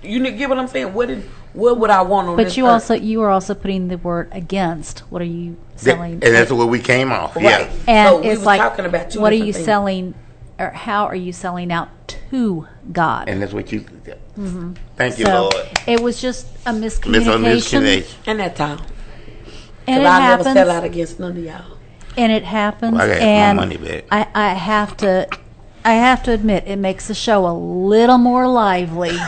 you 0.03 0.29
get 0.33 0.49
what 0.49 0.59
I'm 0.59 0.67
saying? 0.69 0.93
What 0.93 1.07
did 1.09 1.23
what 1.53 1.79
would 1.79 1.91
I 1.91 2.03
want 2.03 2.27
on 2.29 2.35
earth? 2.35 2.37
But 2.39 2.45
this 2.47 2.57
you 2.57 2.67
earth? 2.67 2.73
also 2.73 2.95
you 2.95 3.23
are 3.23 3.31
also 3.31 3.55
putting 3.55 3.87
the 3.89 3.97
word 3.99 4.29
against. 4.33 5.01
What 5.11 5.23
are 5.23 5.27
you 5.27 5.57
That- 5.75 5.81
selling? 5.81 6.13
and 6.15 6.23
that's 6.23 6.51
where 6.51 6.67
we 6.67 6.81
came 6.81 7.13
off. 7.13 7.37
Yeah. 7.41 7.71
And 7.87 8.09
So 8.09 8.19
it's 8.23 8.39
was 8.39 8.47
like, 8.47 8.61
talking 8.61 8.87
about 8.87 9.11
two 9.13 9.21
what 9.21 9.33
are 9.33 9.37
you 9.37 9.53
things. 9.53 9.65
selling, 9.65 10.15
or 10.59 10.71
how 10.71 11.05
are 11.07 11.15
you 11.15 11.33
selling 11.33 11.71
out 11.73 11.89
to 12.31 12.67
God? 12.93 13.29
And 13.29 13.41
that's 13.41 13.53
what 13.53 13.71
you. 13.71 13.85
Mhm. 14.37 14.77
Thank 14.97 15.19
you, 15.21 15.27
So 15.27 15.43
Lord. 15.43 15.69
it 15.87 16.01
was 16.01 16.21
just 16.21 16.47
a 16.67 16.73
Miss 16.73 16.99
miscommunication. 16.99 17.83
miscommunication. 17.83 18.15
and 18.27 18.41
that 18.41 18.57
time. 18.57 18.81
And 19.91 20.03
it 20.03 20.07
I 20.07 20.19
never 20.21 20.45
happens. 20.45 20.55
sell 20.55 20.71
out 20.71 20.85
against 20.85 21.19
none 21.21 21.37
of 21.37 21.43
y'all. 21.45 21.77
and 22.17 22.33
it 22.33 22.45
happens. 22.45 22.93
Well, 22.93 23.03
I 23.11 23.19
got 23.19 23.57
my 23.57 23.65
money 23.65 23.77
back. 23.77 24.05
I, 24.11 24.27
I 24.35 24.49
have 24.55 24.97
to, 24.99 25.29
I 25.85 25.93
have 25.95 26.23
to 26.25 26.33
admit, 26.33 26.65
it 26.67 26.77
makes 26.77 27.09
the 27.09 27.15
show 27.15 27.47
a 27.47 27.53
little 27.55 28.19
more 28.19 28.47
lively. 28.49 29.11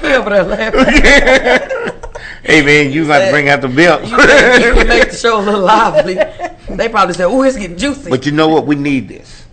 He 0.00 0.14
over 0.14 0.30
there 0.30 0.44
laughing. 0.44 1.92
Hey 2.44 2.62
man, 2.62 2.92
you 2.92 3.06
got 3.06 3.26
to 3.26 3.30
bring 3.30 3.48
out 3.48 3.60
the 3.60 3.68
belt. 3.68 4.02
you 4.04 4.16
can 4.16 4.86
make 4.88 5.10
the 5.10 5.16
show 5.16 5.38
a 5.40 5.42
little 5.42 5.60
lively. 5.60 6.16
They 6.76 6.88
probably 6.88 7.14
said, 7.14 7.26
"Oh, 7.26 7.42
it's 7.42 7.56
getting 7.56 7.76
juicy." 7.76 8.08
but 8.10 8.24
you 8.26 8.32
know 8.32 8.48
what? 8.48 8.66
We 8.66 8.74
need 8.76 9.08
this 9.08 9.44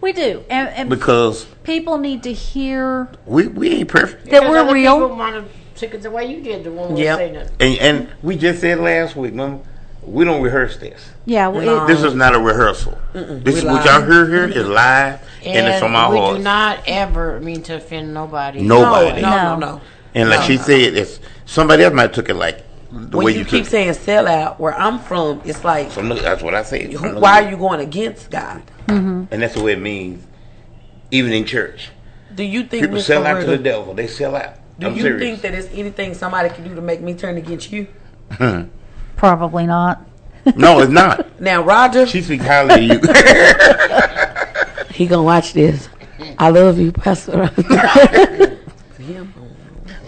we 0.00 0.12
do, 0.12 0.42
and, 0.48 0.68
and 0.70 0.88
because 0.88 1.44
people 1.64 1.98
need 1.98 2.22
to 2.22 2.32
hear 2.32 3.08
we 3.26 3.46
we 3.48 3.70
ain't 3.70 3.88
perfect. 3.88 4.24
that 4.26 4.30
Because 4.30 4.48
we're 4.48 4.58
other 4.58 4.72
real. 4.72 4.94
People 5.00 5.16
want 5.16 5.34
to 5.36 5.59
take 5.80 5.94
it 5.94 6.02
the 6.02 6.10
way 6.10 6.26
you 6.26 6.42
did 6.42 6.64
the 6.64 6.70
one 6.70 6.94
we 6.94 7.02
Yep. 7.04 7.12
were 7.14 7.18
saying 7.24 7.34
that. 7.34 7.50
And 7.60 7.78
and 7.78 8.08
we 8.22 8.36
just 8.36 8.60
said 8.60 8.78
last 8.78 9.16
week, 9.16 9.32
remember? 9.32 9.64
We 10.02 10.24
don't 10.24 10.40
rehearse 10.42 10.76
this. 10.78 11.10
Yeah, 11.26 11.48
well, 11.48 11.62
No. 11.64 11.84
it, 11.84 11.88
This 11.88 12.02
is 12.02 12.14
not 12.14 12.34
a 12.34 12.38
rehearsal. 12.40 12.96
This 13.12 13.56
is 13.56 13.64
what 13.64 13.84
live. 13.84 13.86
y'all 13.86 14.02
hear 14.10 14.26
here 14.26 14.48
is 14.48 14.66
live 14.66 15.20
and, 15.44 15.66
it's 15.66 15.78
from 15.78 15.94
our 15.94 16.10
we 16.10 16.18
hearts. 16.18 16.38
do 16.38 16.42
not 16.42 16.78
ever 16.86 17.38
mean 17.40 17.62
to 17.64 17.76
offend 17.76 18.14
nobody. 18.14 18.62
Nobody. 18.62 19.20
No, 19.20 19.28
no, 19.30 19.56
No. 19.56 19.56
no. 19.74 19.80
And 20.14 20.30
like 20.30 20.40
No. 20.40 20.46
she 20.46 20.56
said, 20.56 20.96
it's 20.96 21.20
somebody 21.44 21.82
else 21.84 21.92
might 21.94 22.12
took 22.14 22.28
it 22.30 22.34
like 22.34 22.62
the 22.90 23.18
When 23.18 23.26
way 23.26 23.32
you 23.32 23.40
you, 23.40 23.44
keep 23.44 23.66
saying 23.66 23.92
sell 23.92 24.26
out, 24.26 24.58
where 24.58 24.76
I'm 24.76 24.98
from, 24.98 25.42
it's 25.44 25.62
like. 25.64 25.90
So 25.92 26.00
look, 26.00 26.20
that's 26.22 26.42
what 26.42 26.54
I 26.54 26.62
say. 26.64 26.90
who, 26.92 27.20
why 27.20 27.42
are 27.44 27.50
you 27.50 27.56
going 27.56 27.80
against 27.80 28.30
God? 28.30 28.62
Mm-hmm. 28.88 29.24
And 29.30 29.42
that's 29.42 29.54
the 29.54 29.62
way 29.62 29.72
it 29.72 29.80
means. 29.80 30.26
Even 31.12 31.32
in 31.32 31.44
church, 31.44 31.90
Do 32.34 32.42
you 32.42 32.60
think 32.62 32.82
people 32.84 32.94
Miss 32.96 33.06
sell 33.06 33.26
out 33.26 33.40
to 33.40 33.46
the 33.46 33.58
devil. 33.58 33.94
They 33.94 34.06
sell 34.06 34.34
out. 34.34 34.54
Do 34.80 34.86
I'm 34.86 34.96
you 34.96 35.02
serious. 35.02 35.20
think 35.20 35.42
that 35.42 35.52
there's 35.52 35.66
anything 35.66 36.14
somebody 36.14 36.48
can 36.48 36.64
do 36.64 36.74
to 36.74 36.80
make 36.80 37.02
me 37.02 37.12
turn 37.12 37.36
against 37.36 37.70
you? 37.70 37.86
probably 39.16 39.66
not. 39.66 40.00
no, 40.56 40.80
it's 40.80 40.90
not. 40.90 41.26
Now, 41.40 41.62
Roger, 41.62 42.06
She 42.06 42.22
speaks 42.22 42.44
highly 42.44 42.90
of 42.90 43.02
you. 43.04 43.12
he 44.94 45.06
gonna 45.06 45.22
watch 45.22 45.52
this. 45.52 45.88
I 46.38 46.48
love 46.50 46.78
you, 46.78 46.92
Pastor. 46.92 47.50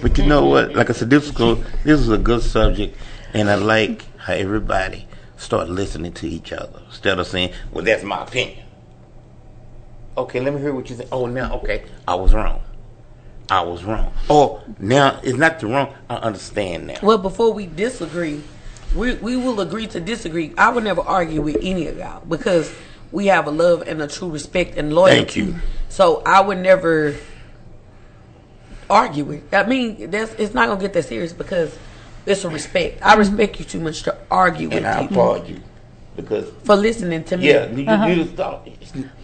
But 0.00 0.18
you 0.18 0.26
know 0.26 0.46
what? 0.46 0.74
Like 0.74 0.88
I 0.90 0.94
said, 0.94 1.10
this 1.10 1.24
is 1.26 1.30
go, 1.30 1.54
this 1.84 2.00
is 2.00 2.08
a 2.08 2.18
good 2.18 2.42
subject, 2.42 2.96
and 3.34 3.48
I 3.50 3.54
like 3.56 4.04
how 4.18 4.32
everybody 4.32 5.06
start 5.36 5.68
listening 5.68 6.12
to 6.14 6.28
each 6.28 6.52
other 6.52 6.80
instead 6.86 7.18
of 7.18 7.26
saying, 7.26 7.52
"Well, 7.70 7.84
that's 7.84 8.02
my 8.02 8.22
opinion." 8.22 8.64
Okay, 10.16 10.40
let 10.40 10.54
me 10.54 10.60
hear 10.60 10.74
what 10.74 10.88
you 10.90 10.96
think. 10.96 11.08
Oh, 11.12 11.26
now, 11.26 11.54
okay, 11.56 11.84
I 12.08 12.14
was 12.14 12.34
wrong. 12.34 12.60
I 13.52 13.60
was 13.60 13.84
wrong. 13.84 14.10
Oh, 14.30 14.62
now 14.78 15.20
it's 15.22 15.36
not 15.36 15.60
the 15.60 15.66
wrong. 15.66 15.92
I 16.08 16.14
understand 16.16 16.86
now. 16.86 16.98
well, 17.02 17.18
before 17.18 17.52
we 17.52 17.66
disagree, 17.66 18.42
we 18.96 19.16
we 19.16 19.36
will 19.36 19.60
agree 19.60 19.86
to 19.88 20.00
disagree. 20.00 20.54
I 20.56 20.70
would 20.70 20.84
never 20.84 21.02
argue 21.02 21.42
with 21.42 21.58
any 21.60 21.86
of 21.86 21.98
y'all 21.98 22.24
because 22.24 22.74
we 23.10 23.26
have 23.26 23.46
a 23.46 23.50
love 23.50 23.82
and 23.86 24.00
a 24.00 24.08
true 24.08 24.30
respect 24.30 24.78
and 24.78 24.94
loyalty. 24.94 25.16
Thank 25.16 25.36
you. 25.36 25.56
So 25.90 26.22
I 26.24 26.40
would 26.40 26.58
never 26.58 27.14
argue 28.88 29.24
with. 29.24 29.52
I 29.52 29.66
mean, 29.66 30.10
that's 30.10 30.32
it's 30.34 30.54
not 30.54 30.68
gonna 30.68 30.80
get 30.80 30.94
that 30.94 31.04
serious 31.04 31.34
because 31.34 31.78
it's 32.24 32.44
a 32.44 32.48
respect. 32.48 33.02
I 33.02 33.10
mm-hmm. 33.10 33.18
respect 33.18 33.58
you 33.58 33.66
too 33.66 33.80
much 33.80 34.04
to 34.04 34.16
argue 34.30 34.70
with 34.70 34.78
And 34.78 34.86
I 34.86 35.02
people 35.02 35.30
applaud 35.30 35.48
you 35.48 35.60
because 36.16 36.48
for 36.64 36.76
listening 36.76 37.24
to 37.24 37.36
me. 37.36 37.48
yeah, 37.48 37.66
you, 37.70 37.82
you 38.14 38.24
just 38.24 38.36
thought 38.36 38.68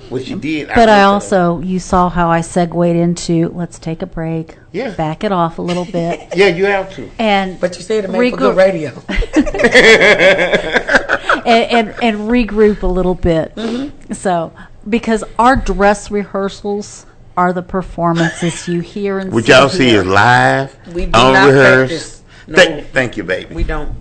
what 0.09 0.24
she 0.24 0.35
did. 0.35 0.69
But 0.69 0.77
I 0.77 0.81
looked 0.81 0.89
at 0.89 0.98
her. 0.98 1.05
also, 1.06 1.60
you 1.60 1.78
saw 1.78 2.09
how 2.09 2.28
I 2.31 2.40
segued 2.40 2.97
into 2.97 3.48
let's 3.51 3.78
take 3.78 4.01
a 4.02 4.06
break, 4.06 4.56
Yeah. 4.73 4.90
back 4.94 5.23
it 5.24 5.32
off 5.32 5.59
a 5.59 5.62
little 5.62 5.85
bit, 5.93 6.28
yeah, 6.35 6.47
you 6.48 6.65
have 6.66 6.93
to. 6.94 7.10
and 7.19 7.60
But 7.60 7.77
you 7.77 7.82
said 7.82 8.05
it 8.05 8.10
made 8.10 8.31
for 8.32 8.36
Regroup. 8.36 8.39
good 8.39 8.56
radio. 8.56 9.02
and, 11.47 11.89
and 11.90 11.94
and 12.02 12.31
regroup 12.31 12.82
a 12.82 12.86
little 12.86 13.15
bit. 13.15 13.55
Mm-hmm. 13.55 14.12
So, 14.15 14.52
because 14.89 15.24
our 15.39 15.56
dress 15.56 16.10
rehearsals 16.10 17.05
are 17.36 17.52
the 17.52 17.62
performances 17.62 18.66
you 18.66 18.81
hear 18.81 19.19
and 19.19 19.32
What 19.32 19.44
see 19.44 19.52
y'all 19.52 19.69
see 19.69 19.89
here. 19.90 20.01
is 20.01 20.06
live, 20.06 20.77
We 20.94 21.06
do 21.06 21.10
unrehearsed. 21.15 21.35
not 21.48 21.89
practice. 21.89 22.23
No. 22.48 22.55
Thank, 22.56 22.86
thank 22.93 23.16
you, 23.16 23.24
baby. 23.24 23.55
We 23.55 23.62
don't. 23.65 23.94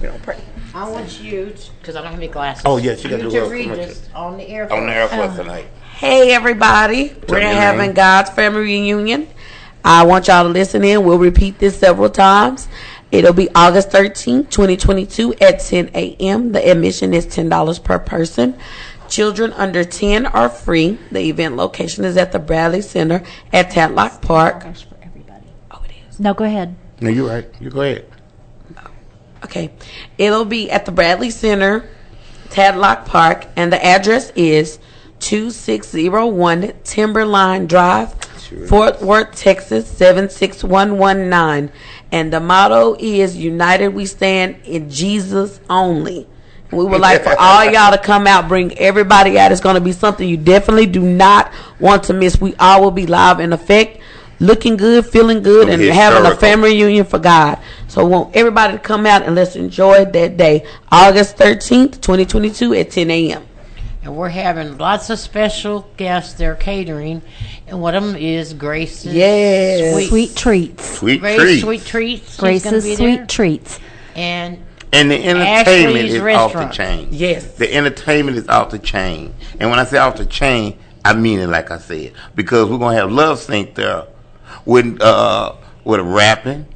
We 0.00 0.06
don't 0.08 0.22
pray. 0.22 0.38
I 0.76 0.86
want 0.90 1.22
you, 1.22 1.54
because 1.80 1.96
I 1.96 2.02
don't 2.02 2.10
have 2.10 2.20
any 2.20 2.28
glasses. 2.28 2.62
Oh, 2.66 2.76
yes, 2.76 3.02
you 3.02 3.08
you 3.08 3.16
gotta 3.16 3.30
do 3.30 3.46
a 3.46 3.48
read 3.48 3.62
commercial. 3.62 3.86
this 3.86 4.10
on 4.14 4.36
the 4.36 4.46
air. 4.46 4.70
on 4.70 4.86
the 4.86 4.92
for 4.92 5.08
for 5.08 5.22
us. 5.22 5.30
us 5.30 5.36
tonight. 5.38 5.68
Hey 5.94 6.34
everybody, 6.34 7.16
we're 7.30 7.40
having 7.40 7.86
name. 7.86 7.94
God's 7.94 8.28
Family 8.28 8.60
Reunion. 8.60 9.26
I 9.82 10.04
want 10.04 10.28
y'all 10.28 10.42
to 10.42 10.50
listen 10.50 10.84
in. 10.84 11.02
We'll 11.02 11.18
repeat 11.18 11.58
this 11.58 11.78
several 11.78 12.10
times. 12.10 12.68
It'll 13.10 13.32
be 13.32 13.48
August 13.54 13.88
13th, 13.88 14.50
2022 14.50 15.36
at 15.40 15.60
10 15.60 15.92
a.m. 15.94 16.52
The 16.52 16.70
admission 16.70 17.14
is 17.14 17.26
$10 17.26 17.82
per 17.82 17.98
person. 17.98 18.58
Children 19.08 19.54
under 19.54 19.82
10 19.82 20.26
are 20.26 20.50
free. 20.50 20.98
The 21.10 21.20
event 21.20 21.56
location 21.56 22.04
is 22.04 22.18
at 22.18 22.32
the 22.32 22.38
Bradley 22.38 22.82
Center 22.82 23.22
at 23.50 23.70
Tadlock 23.70 24.20
Park. 24.20 24.66
Oh, 25.70 25.82
it 25.86 25.92
is. 26.10 26.20
No, 26.20 26.34
go 26.34 26.44
ahead. 26.44 26.76
No, 27.00 27.08
you're 27.08 27.28
right. 27.30 27.48
You 27.60 27.70
go 27.70 27.80
ahead. 27.80 28.06
Okay. 29.44 29.70
It'll 30.18 30.44
be 30.44 30.70
at 30.70 30.86
the 30.86 30.92
Bradley 30.92 31.30
Center, 31.30 31.88
Tadlock 32.48 33.06
Park, 33.06 33.46
and 33.56 33.72
the 33.72 33.84
address 33.84 34.30
is 34.34 34.78
2601 35.20 36.74
Timberline 36.84 37.66
Drive, 37.66 38.14
Fort 38.68 39.00
Worth, 39.02 39.34
Texas 39.36 39.88
76119. 39.88 41.72
And 42.12 42.32
the 42.32 42.40
motto 42.40 42.96
is 42.98 43.36
United 43.36 43.88
We 43.88 44.06
Stand 44.06 44.56
in 44.64 44.88
Jesus 44.90 45.60
Only. 45.68 46.26
We 46.70 46.84
would 46.84 47.00
like 47.00 47.22
for 47.22 47.34
all 47.38 47.64
y'all 47.72 47.92
to 47.92 47.98
come 47.98 48.26
out, 48.26 48.48
bring 48.48 48.76
everybody 48.78 49.38
out. 49.38 49.52
It's 49.52 49.60
going 49.60 49.76
to 49.76 49.80
be 49.80 49.92
something 49.92 50.28
you 50.28 50.36
definitely 50.36 50.86
do 50.86 51.00
not 51.00 51.52
want 51.78 52.04
to 52.04 52.12
miss. 52.12 52.40
We 52.40 52.54
all 52.56 52.82
will 52.82 52.90
be 52.90 53.06
live 53.06 53.40
in 53.40 53.52
effect, 53.52 54.00
looking 54.40 54.76
good, 54.76 55.06
feeling 55.06 55.42
good, 55.42 55.68
and 55.68 55.82
having 55.82 56.30
a 56.30 56.36
family 56.36 56.70
reunion 56.74 57.04
for 57.04 57.18
God. 57.18 57.58
So 57.88 58.00
I 58.00 58.04
want 58.04 58.36
everybody 58.36 58.74
to 58.74 58.78
come 58.78 59.06
out 59.06 59.22
and 59.22 59.34
let's 59.34 59.56
enjoy 59.56 60.04
that 60.04 60.36
day, 60.36 60.66
August 60.92 61.36
13th, 61.36 62.00
2022 62.00 62.74
at 62.74 62.90
10 62.90 63.10
a.m. 63.10 63.46
And 64.02 64.16
we're 64.16 64.28
having 64.28 64.78
lots 64.78 65.10
of 65.10 65.18
special 65.18 65.88
guests 65.96 66.34
there 66.34 66.54
catering. 66.54 67.22
And 67.66 67.80
one 67.80 67.94
of 67.96 68.04
them 68.04 68.14
is 68.14 68.54
Grace's 68.54 69.12
Yes. 69.12 69.94
sweet, 69.94 70.08
Sweet 70.08 70.36
treats. 70.36 70.98
Sweet 70.98 71.20
Grace 71.20 71.36
treat. 71.40 71.60
Sweet 71.60 71.84
Treats. 71.84 72.36
Grace's 72.36 72.84
sweet 72.84 72.98
there. 72.98 73.26
treats. 73.26 73.80
And 74.14 74.58
And 74.92 75.10
the 75.10 75.16
entertainment 75.16 75.48
Ashley's 75.96 76.14
is 76.14 76.20
off 76.20 76.24
Restaurant. 76.54 76.70
the 76.70 76.76
chain. 76.76 77.08
Yes. 77.10 77.44
The 77.54 77.74
entertainment 77.74 78.38
is 78.38 78.48
off 78.48 78.70
the 78.70 78.78
chain. 78.78 79.34
And 79.58 79.70
when 79.70 79.80
I 79.80 79.84
say 79.84 79.98
off 79.98 80.16
the 80.16 80.24
chain, 80.26 80.78
I 81.04 81.12
mean 81.14 81.40
it 81.40 81.48
like 81.48 81.72
I 81.72 81.78
said. 81.78 82.12
Because 82.36 82.68
we're 82.70 82.78
gonna 82.78 82.96
have 82.96 83.10
love 83.10 83.40
sync 83.40 83.74
there 83.74 84.04
with 84.66 85.00
uh 85.00 85.52
with 85.84 86.00
rapping, 86.00 86.66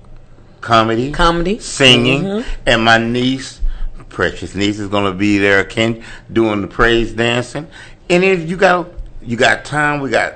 comedy, 0.61 1.11
Comedy. 1.11 1.59
singing, 1.59 2.23
Mhm. 2.23 2.45
and 2.67 2.85
my 2.85 2.97
niece, 2.99 3.61
precious 4.09 4.55
niece, 4.55 4.79
is 4.79 4.89
gonna 4.89 5.12
be 5.12 5.39
there, 5.39 5.65
Ken, 5.65 6.03
doing 6.33 6.62
the 6.62 6.67
praise 6.69 7.12
dancing. 7.12 7.67
And 8.09 8.25
if 8.25 8.49
you 8.49 8.57
got 8.57 8.89
you 9.23 9.37
got 9.37 9.65
time, 9.67 10.01
we 10.01 10.09
got 10.11 10.35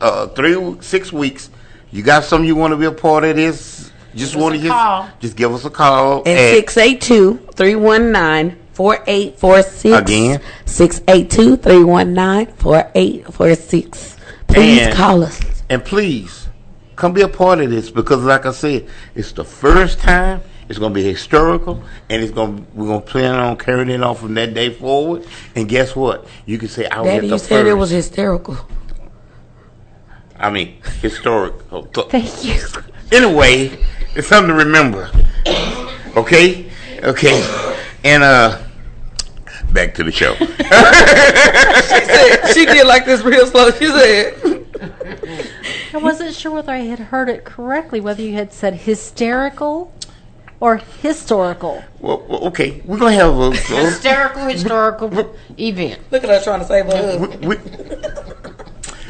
uh 0.00 0.26
three 0.28 0.76
six 0.80 1.12
weeks. 1.12 1.48
You 1.92 2.02
got 2.02 2.24
something 2.24 2.46
you 2.46 2.56
want 2.56 2.72
to 2.72 2.76
be 2.76 2.84
a 2.84 2.92
part 2.92 3.24
of 3.24 3.36
this? 3.36 3.90
Just 4.14 4.34
want 4.34 4.54
to 4.56 4.60
just 4.60 5.20
just 5.20 5.36
give 5.36 5.54
us 5.54 5.64
a 5.64 5.70
call 5.70 6.22
And 6.26 6.38
at- 6.38 6.54
682 6.54 7.38
319 7.54 8.56
4846. 8.72 9.94
Again? 9.98 10.40
682 10.64 11.56
319 11.58 12.46
4846. 12.56 14.16
Please 14.48 14.80
And- 14.82 14.94
call 14.94 15.22
us. 15.24 15.40
And 15.68 15.84
please, 15.84 16.45
come 16.96 17.12
be 17.12 17.20
a 17.20 17.28
part 17.28 17.60
of 17.60 17.70
this 17.70 17.90
because, 17.90 18.24
like 18.24 18.46
I 18.46 18.52
said, 18.52 18.88
it's 19.14 19.32
the 19.32 19.44
first 19.44 20.00
time. 20.00 20.40
It's 20.68 20.80
going 20.80 20.92
to 20.92 20.94
be 20.94 21.04
historical, 21.04 21.80
and 22.10 22.20
it's 22.20 22.32
going. 22.32 22.66
We're 22.74 22.86
going 22.86 23.02
to 23.02 23.06
plan 23.06 23.36
on 23.36 23.56
carrying 23.56 23.88
it 23.88 24.02
on 24.02 24.16
from 24.16 24.34
that 24.34 24.52
day 24.52 24.70
forward. 24.70 25.24
And 25.54 25.68
guess 25.68 25.94
what? 25.94 26.26
You 26.44 26.58
can 26.58 26.66
say 26.66 26.86
I 26.86 27.02
was 27.02 27.06
Daddy, 27.06 27.28
you 27.28 27.38
said 27.38 27.66
it 27.66 27.74
was 27.74 27.90
hysterical. 27.90 28.56
I 30.36 30.50
mean, 30.50 30.82
historic. 31.02 31.54
Th- 31.70 32.06
Thank 32.08 32.44
you. 32.44 32.60
Anyway, 33.12 33.78
it's 34.16 34.26
something 34.26 34.48
to 34.48 34.64
remember. 34.64 35.08
Okay, 36.16 36.68
okay, 37.04 37.40
and 38.02 38.24
uh, 38.24 38.60
back 39.72 39.94
to 39.94 40.02
the 40.02 40.10
show. 40.10 40.34
she 42.52 42.66
did 42.66 42.88
like 42.88 43.06
this 43.06 43.22
real 43.22 43.46
slow. 43.46 43.70
She 43.70 43.86
said, 43.86 44.34
I 45.96 45.98
wasn't 45.98 46.34
sure 46.34 46.52
whether 46.52 46.72
I 46.72 46.80
had 46.80 46.98
heard 46.98 47.30
it 47.30 47.46
correctly, 47.46 48.02
whether 48.02 48.20
you 48.20 48.34
had 48.34 48.52
said 48.52 48.74
hysterical 48.74 49.94
or 50.60 50.76
historical. 50.76 51.82
well, 52.00 52.22
well, 52.28 52.44
okay, 52.48 52.82
we're 52.84 52.98
gonna 52.98 53.14
have 53.14 53.34
a. 53.34 53.50
hysterical 53.56 54.44
historical 54.44 55.34
event. 55.58 55.98
Look 56.10 56.22
at 56.22 56.28
her 56.28 56.44
trying 56.44 56.60
to 56.60 56.66
save 56.66 56.84
her 56.84 56.96
husband. 56.96 57.44
we, 57.46 57.56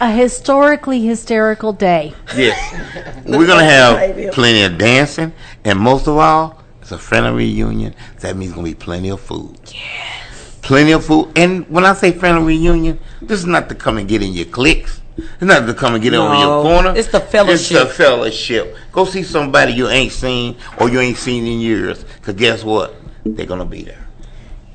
A 0.01 0.13
historically 0.13 1.05
hysterical 1.05 1.73
day. 1.73 2.15
Yes. 2.37 3.25
We're 3.27 3.49
gonna 3.49 3.65
have 3.65 4.33
plenty 4.33 4.63
of 4.63 4.79
dancing 4.79 5.33
and 5.65 5.81
most 5.81 6.07
of 6.07 6.17
all, 6.19 6.63
it's 6.81 6.93
a 6.93 6.99
family 6.99 7.47
reunion. 7.47 7.97
That 8.21 8.37
means 8.37 8.53
gonna 8.53 8.63
be 8.63 8.75
plenty 8.75 9.09
of 9.09 9.21
food. 9.21 9.59
Yes. 9.75 10.59
Plenty 10.63 10.93
of 10.93 11.05
food. 11.05 11.33
And 11.35 11.69
when 11.69 11.85
I 11.85 11.95
say 11.95 12.13
family 12.13 12.59
reunion, 12.59 13.01
this 13.21 13.41
is 13.41 13.47
not 13.47 13.69
to 13.71 13.75
come 13.75 13.99
and 13.99 14.09
get 14.09 14.23
in 14.23 14.33
your 14.33 14.45
cliques. 14.45 15.01
It's 15.19 15.43
not 15.43 15.67
to 15.67 15.75
come 15.75 15.95
and 15.95 16.03
get 16.03 16.13
over 16.15 16.35
No, 16.35 16.41
your 16.41 16.63
corner. 16.63 16.95
it's 16.99 17.09
the 17.09 17.21
fellowship. 17.21 17.55
It's 17.55 17.69
the 17.71 17.87
fellowship. 17.87 18.77
Go 18.93 19.05
see 19.07 19.23
somebody 19.23 19.73
you 19.73 19.89
ain't 19.89 20.13
seen 20.13 20.57
or 20.79 20.91
you 20.91 21.01
ain't 21.01 21.17
seen 21.17 21.47
in 21.47 21.61
years. 21.61 22.05
Cause 22.23 22.35
guess 22.35 22.63
what? 22.65 22.95
They're 23.25 23.47
gonna 23.47 23.65
be 23.65 23.83
there. 23.83 24.07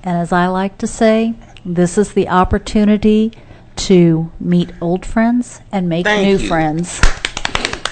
And 0.03 0.17
as 0.17 0.31
I 0.31 0.47
like 0.47 0.77
to 0.79 0.87
say, 0.87 1.35
this 1.63 1.97
is 1.97 2.13
the 2.13 2.27
opportunity 2.27 3.31
to 3.75 4.31
meet 4.39 4.71
old 4.81 5.05
friends 5.05 5.61
and 5.71 5.87
make 5.87 6.05
Thank 6.05 6.25
new 6.27 6.37
you. 6.37 6.47
friends. 6.47 6.99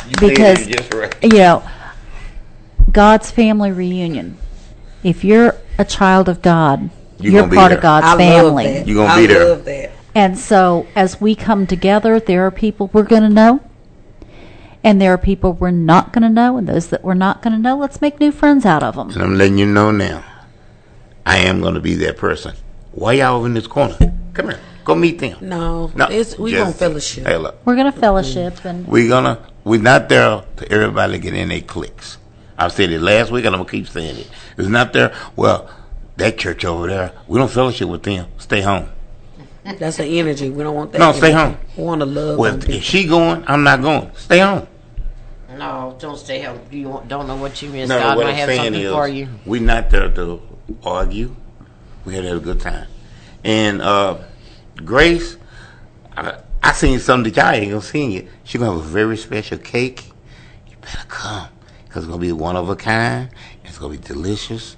You 0.07 0.27
because 0.27 0.67
right. 0.91 1.15
you 1.23 1.29
know 1.33 1.63
God's 2.91 3.29
family 3.29 3.71
reunion. 3.71 4.37
If 5.03 5.23
you're 5.23 5.55
a 5.77 5.85
child 5.85 6.27
of 6.27 6.41
God, 6.41 6.89
You 7.19 7.31
you're 7.31 7.41
gonna 7.41 7.51
be 7.51 7.57
part 7.57 7.69
there. 7.69 7.77
of 7.77 7.81
God's 7.83 8.05
I 8.07 8.09
love 8.11 8.17
family. 8.17 8.63
that. 8.65 8.87
You 8.87 8.95
gonna 8.95 9.13
I 9.13 9.19
be 9.21 9.27
there. 9.27 9.91
Love 10.09 10.13
that. 10.13 10.19
And 10.19 10.37
so 10.37 10.87
as 10.95 11.19
we 11.21 11.35
come 11.35 11.67
together, 11.67 12.19
there 12.19 12.45
are 12.45 12.51
people 12.51 12.89
we're 12.93 13.03
going 13.03 13.23
to 13.23 13.29
know. 13.29 13.61
And 14.83 15.01
there 15.01 15.13
are 15.13 15.17
people 15.17 15.51
we're 15.53 15.71
not 15.71 16.13
going 16.13 16.21
to 16.23 16.29
know, 16.29 16.57
and 16.57 16.65
those 16.67 16.87
that 16.87 17.03
we're 17.03 17.13
not 17.13 17.41
going 17.41 17.51
to 17.53 17.59
know, 17.59 17.77
let's 17.77 17.99
make 17.99 18.19
new 18.21 18.31
friends 18.31 18.65
out 18.65 18.81
of 18.81 18.95
them. 18.95 19.09
And 19.09 19.21
I'm 19.21 19.37
letting 19.37 19.57
you 19.57 19.65
know 19.65 19.91
now. 19.91 20.23
I 21.25 21.39
am 21.39 21.61
gonna 21.61 21.79
be 21.81 21.93
that 21.95 22.17
person. 22.17 22.55
Why 22.91 23.13
y'all 23.13 23.35
over 23.37 23.45
in 23.45 23.53
this 23.53 23.67
corner? 23.67 23.95
Come 24.33 24.49
here. 24.49 24.59
Go 24.83 24.95
meet 24.95 25.19
them. 25.19 25.37
No, 25.41 25.91
No, 25.93 26.05
it's, 26.07 26.39
we 26.39 26.51
just- 26.51 26.63
gonna 26.63 26.73
fellowship. 26.73 27.27
Hey, 27.27 27.37
look. 27.37 27.63
We're 27.65 27.75
going 27.75 27.91
to 27.91 27.99
fellowship 27.99 28.65
and 28.65 28.87
We're 28.87 29.09
gonna 29.09 29.37
we're 29.63 29.79
not 29.81 30.09
there 30.09 30.43
to 30.57 30.71
everybody 30.71 31.19
get 31.19 31.35
in 31.35 31.49
their 31.49 31.61
cliques. 31.61 32.17
I've 32.57 32.71
said 32.71 32.89
it 32.89 32.99
last 33.01 33.29
week 33.31 33.45
and 33.45 33.53
I'm 33.53 33.59
gonna 33.61 33.69
keep 33.69 33.87
saying 33.87 34.17
it. 34.17 34.29
It's 34.57 34.69
not 34.69 34.93
there. 34.93 35.13
Well, 35.35 35.69
that 36.17 36.39
church 36.39 36.65
over 36.65 36.87
there, 36.87 37.11
we 37.27 37.37
don't 37.37 37.51
fellowship 37.51 37.89
with 37.89 38.01
them. 38.03 38.27
Stay 38.39 38.61
home. 38.61 38.89
That's 39.77 39.97
the 39.97 40.05
energy. 40.05 40.49
We 40.49 40.63
don't 40.63 40.75
want 40.75 40.91
that. 40.93 40.99
No, 40.99 41.11
stay 41.11 41.31
home. 41.31 41.57
We 41.77 41.83
want 41.83 42.01
to 42.01 42.05
love. 42.05 42.39
Well, 42.39 42.53
on 42.53 42.59
if, 42.59 42.65
people. 42.65 42.81
she 42.81 43.05
going, 43.05 43.43
I'm 43.47 43.63
not 43.63 43.81
going. 43.81 44.11
Stay 44.15 44.39
home. 44.39 44.67
No, 45.57 45.95
don't 45.99 46.17
stay 46.17 46.41
home. 46.41 46.61
You 46.71 47.03
don't 47.07 47.27
know 47.27 47.35
what 47.35 47.61
you 47.61 47.69
missed. 47.69 47.89
No, 47.89 47.99
God 47.99 48.17
what 48.17 48.25
might 48.25 48.31
I'm 48.31 48.49
have 48.49 48.55
something 48.55 48.81
is, 48.81 48.91
for 48.91 49.07
you. 49.07 49.27
we're 49.45 49.61
not 49.61 49.89
there 49.89 50.09
to 50.09 50.41
argue. 50.83 51.35
We 52.05 52.15
had 52.15 52.25
a 52.25 52.39
good 52.39 52.61
time. 52.61 52.87
And 53.43 53.81
uh, 53.81 54.19
Grace, 54.77 55.37
I, 56.15 56.39
I 56.63 56.71
seen 56.71 56.99
something 56.99 57.33
that 57.33 57.41
y'all 57.41 57.53
ain't 57.53 57.71
gonna 57.71 57.81
see 57.81 58.05
yet. 58.07 58.27
She 58.43 58.57
gonna 58.57 58.71
have 58.71 58.81
a 58.81 58.83
very 58.83 59.17
special 59.17 59.57
cake. 59.57 60.05
You 60.69 60.77
better 60.81 61.05
come 61.07 61.49
because 61.85 62.03
it's 62.03 62.09
gonna 62.09 62.21
be 62.21 62.31
one 62.31 62.55
of 62.55 62.69
a 62.69 62.75
kind. 62.75 63.29
It's 63.65 63.77
gonna 63.77 63.97
be 63.97 63.97
delicious. 63.97 64.77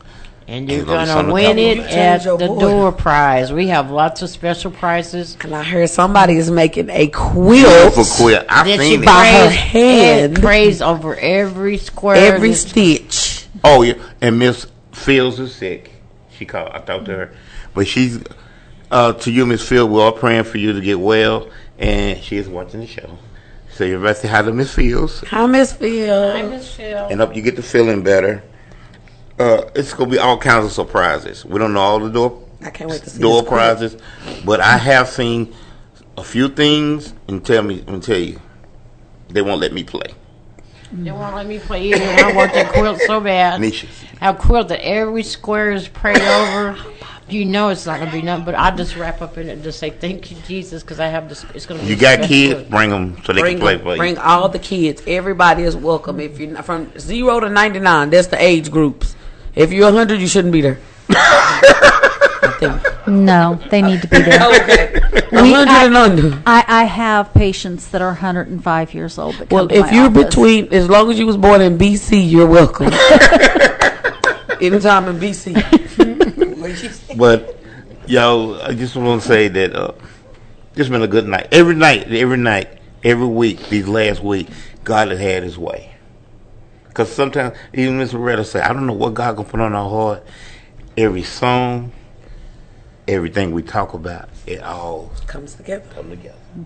And 0.51 0.69
And 0.69 0.69
you're 0.69 0.85
gonna 0.85 1.03
be 1.03 1.05
gonna 1.05 1.11
something 1.13 1.33
win 1.33 1.57
it 1.59 1.77
at 1.79 2.23
the 2.23 2.47
voice. 2.47 2.59
door 2.59 2.91
prize. 2.91 3.53
We 3.53 3.67
have 3.67 3.89
lots 3.89 4.21
of 4.21 4.29
special 4.29 4.69
prizes. 4.69 5.37
And 5.41 5.55
I 5.55 5.63
heard 5.63 5.89
somebody 5.89 6.35
is 6.35 6.51
making 6.51 6.89
a 6.89 7.07
quilt 7.07 7.65
Beautiful 7.93 8.03
quilt. 8.03 8.45
I 8.49 8.63
that 8.67 8.79
seen 8.79 8.91
you 8.91 9.01
it. 9.01 9.05
by 9.05 9.25
her 9.27 9.47
praise, 9.47 9.55
hand. 9.59 10.33
and 10.35 10.43
praise 10.43 10.81
over 10.81 11.15
every 11.15 11.77
square. 11.77 12.33
every 12.33 12.53
stitch. 12.53 13.47
Oh 13.63 13.81
yeah, 13.81 13.93
and 14.19 14.37
Miss 14.39 14.67
Fields 14.91 15.39
is 15.39 15.55
sick. 15.55 15.89
She 16.37 16.45
called. 16.45 16.71
I 16.73 16.79
talked 16.79 17.05
to 17.05 17.13
her, 17.13 17.33
but 17.73 17.87
she's 17.87 18.19
uh, 18.91 19.13
to 19.13 19.31
you, 19.31 19.45
Miss 19.45 19.65
Fields. 19.65 19.89
We're 19.93 20.01
all 20.03 20.11
praying 20.11 20.43
for 20.43 20.57
you 20.57 20.73
to 20.73 20.81
get 20.81 20.99
well, 20.99 21.49
and 21.79 22.21
she 22.21 22.35
is 22.35 22.49
watching 22.49 22.81
the 22.81 22.87
show. 22.87 23.17
So 23.73 23.85
you 23.85 24.01
better 24.01 24.19
say 24.19 24.27
hi 24.27 24.41
to 24.41 24.51
Miss 24.51 24.73
Fields, 24.75 25.23
Hi, 25.29 25.45
Miss 25.45 25.71
Phil. 25.71 26.31
Hi, 26.33 26.41
Miss 26.41 26.73
Phil. 26.75 27.07
and 27.09 27.21
hope 27.21 27.37
you 27.37 27.41
get 27.41 27.55
to 27.55 27.63
feeling 27.63 28.03
better. 28.03 28.43
Uh, 29.39 29.69
it's 29.75 29.93
gonna 29.93 30.09
be 30.09 30.17
all 30.19 30.37
kinds 30.37 30.65
of 30.65 30.71
surprises. 30.71 31.45
We 31.45 31.57
don't 31.59 31.73
know 31.73 31.79
all 31.81 31.99
the 31.99 32.09
door 32.09 32.47
I 32.63 32.69
can't 32.69 32.89
wait 32.89 33.01
to 33.03 33.09
see 33.09 33.21
door 33.21 33.43
prizes, 33.43 33.97
but 34.45 34.59
I 34.59 34.77
have 34.77 35.09
seen 35.09 35.53
a 36.17 36.23
few 36.23 36.47
things. 36.47 37.13
And 37.27 37.43
tell 37.45 37.63
me, 37.63 37.83
and 37.87 38.03
tell 38.03 38.17
you, 38.17 38.39
they 39.29 39.41
won't 39.41 39.61
let 39.61 39.73
me 39.73 39.83
play. 39.83 40.13
They 40.91 41.11
won't 41.11 41.35
let 41.35 41.47
me 41.47 41.57
play 41.59 41.85
either. 41.85 42.03
and 42.03 42.19
I 42.19 42.33
want 42.33 42.53
that 42.53 42.73
quilt 42.73 42.99
so 42.99 43.21
bad. 43.21 43.61
Nisha. 43.61 43.87
Our 44.21 44.35
quilt 44.35 44.67
that 44.67 44.85
every 44.85 45.23
square 45.23 45.71
is 45.71 45.87
prayed 45.87 46.21
over. 46.21 46.77
You 47.29 47.45
know 47.45 47.69
it's 47.69 47.85
not 47.85 47.99
gonna 47.99 48.11
be 48.11 48.21
nothing, 48.21 48.43
but 48.43 48.55
I 48.55 48.75
just 48.75 48.97
wrap 48.97 49.21
up 49.21 49.37
in 49.37 49.47
it 49.47 49.53
and 49.53 49.63
just 49.63 49.79
say 49.79 49.89
thank 49.89 50.31
you, 50.31 50.37
Jesus, 50.45 50.83
because 50.83 50.99
I 50.99 51.07
have 51.07 51.29
this. 51.29 51.45
It's 51.55 51.65
gonna 51.65 51.79
be. 51.79 51.87
You 51.87 51.95
got 51.95 52.23
kids, 52.27 52.55
quilt. 52.55 52.69
bring 52.69 52.89
them 52.89 53.23
so 53.23 53.31
they 53.31 53.39
Bring, 53.39 53.53
can 53.55 53.61
play 53.61 53.77
for 53.77 53.91
you. 53.91 53.97
bring 53.97 54.17
all 54.17 54.49
the 54.49 54.59
kids. 54.59 55.01
Everybody 55.07 55.63
is 55.63 55.77
welcome. 55.77 56.19
If 56.19 56.39
you're 56.39 56.61
from 56.61 56.91
zero 56.99 57.39
to 57.39 57.49
ninety 57.49 57.79
nine, 57.79 58.09
that's 58.09 58.27
the 58.27 58.41
age 58.43 58.69
groups. 58.69 59.15
If 59.55 59.71
you're 59.71 59.91
hundred, 59.91 60.21
you 60.21 60.27
shouldn't 60.27 60.53
be 60.53 60.61
there. 60.61 60.79
I 61.09 62.55
think. 62.59 63.07
no, 63.07 63.59
they 63.69 63.81
need 63.81 64.01
to 64.01 64.07
be 64.07 64.21
there. 64.21 64.39
Okay. 64.61 64.99
We- 65.31 65.53
hundred 65.53 65.69
I- 65.71 65.85
and 65.85 65.95
under. 65.97 66.43
I, 66.45 66.63
I 66.67 66.83
have 66.85 67.33
patients 67.33 67.87
that 67.89 68.01
are 68.01 68.09
105 68.09 68.93
years 68.93 69.17
old 69.17 69.35
that 69.35 69.49
come 69.49 69.55
Well, 69.55 69.67
to 69.69 69.75
if 69.75 69.81
my 69.87 69.91
you're 69.91 70.05
office. 70.07 70.25
between, 70.25 70.73
as 70.73 70.89
long 70.89 71.09
as 71.11 71.17
you 71.19 71.25
was 71.25 71.37
born 71.37 71.61
in 71.61 71.77
BC, 71.77 72.29
you're 72.29 72.47
welcome. 72.47 72.87
Anytime 74.61 75.07
in 75.07 75.17
BC. 75.19 75.57
But 77.17 77.57
yo, 78.07 78.59
I 78.61 78.73
just 78.73 78.95
want 78.95 79.21
to 79.21 79.27
say 79.27 79.47
that 79.49 79.75
uh, 79.75 79.93
it's 80.75 80.87
been 80.89 81.01
a 81.01 81.07
good 81.07 81.27
night. 81.27 81.47
Every 81.51 81.75
night, 81.75 82.11
every 82.11 82.37
night, 82.37 82.79
every 83.03 83.27
week, 83.27 83.67
these 83.69 83.87
last 83.87 84.21
week, 84.23 84.47
God 84.83 85.09
has 85.09 85.19
had 85.19 85.43
His 85.43 85.57
way. 85.57 85.90
Because 87.01 87.15
sometimes 87.15 87.57
even 87.73 87.97
Miss 87.97 88.13
Loretta 88.13 88.43
say, 88.43 88.61
I 88.61 88.73
don't 88.73 88.85
know 88.85 88.93
what 88.93 89.15
God 89.15 89.35
gonna 89.35 89.49
put 89.49 89.59
on 89.59 89.73
our 89.73 89.89
heart. 89.89 90.23
Every 90.95 91.23
song, 91.23 91.91
everything 93.07 93.53
we 93.53 93.63
talk 93.63 93.95
about, 93.95 94.29
it 94.45 94.61
all 94.61 95.11
Comes 95.25 95.55
together. 95.55 95.83
come 95.95 96.11
together. 96.11 96.37
Mm-hmm. 96.51 96.63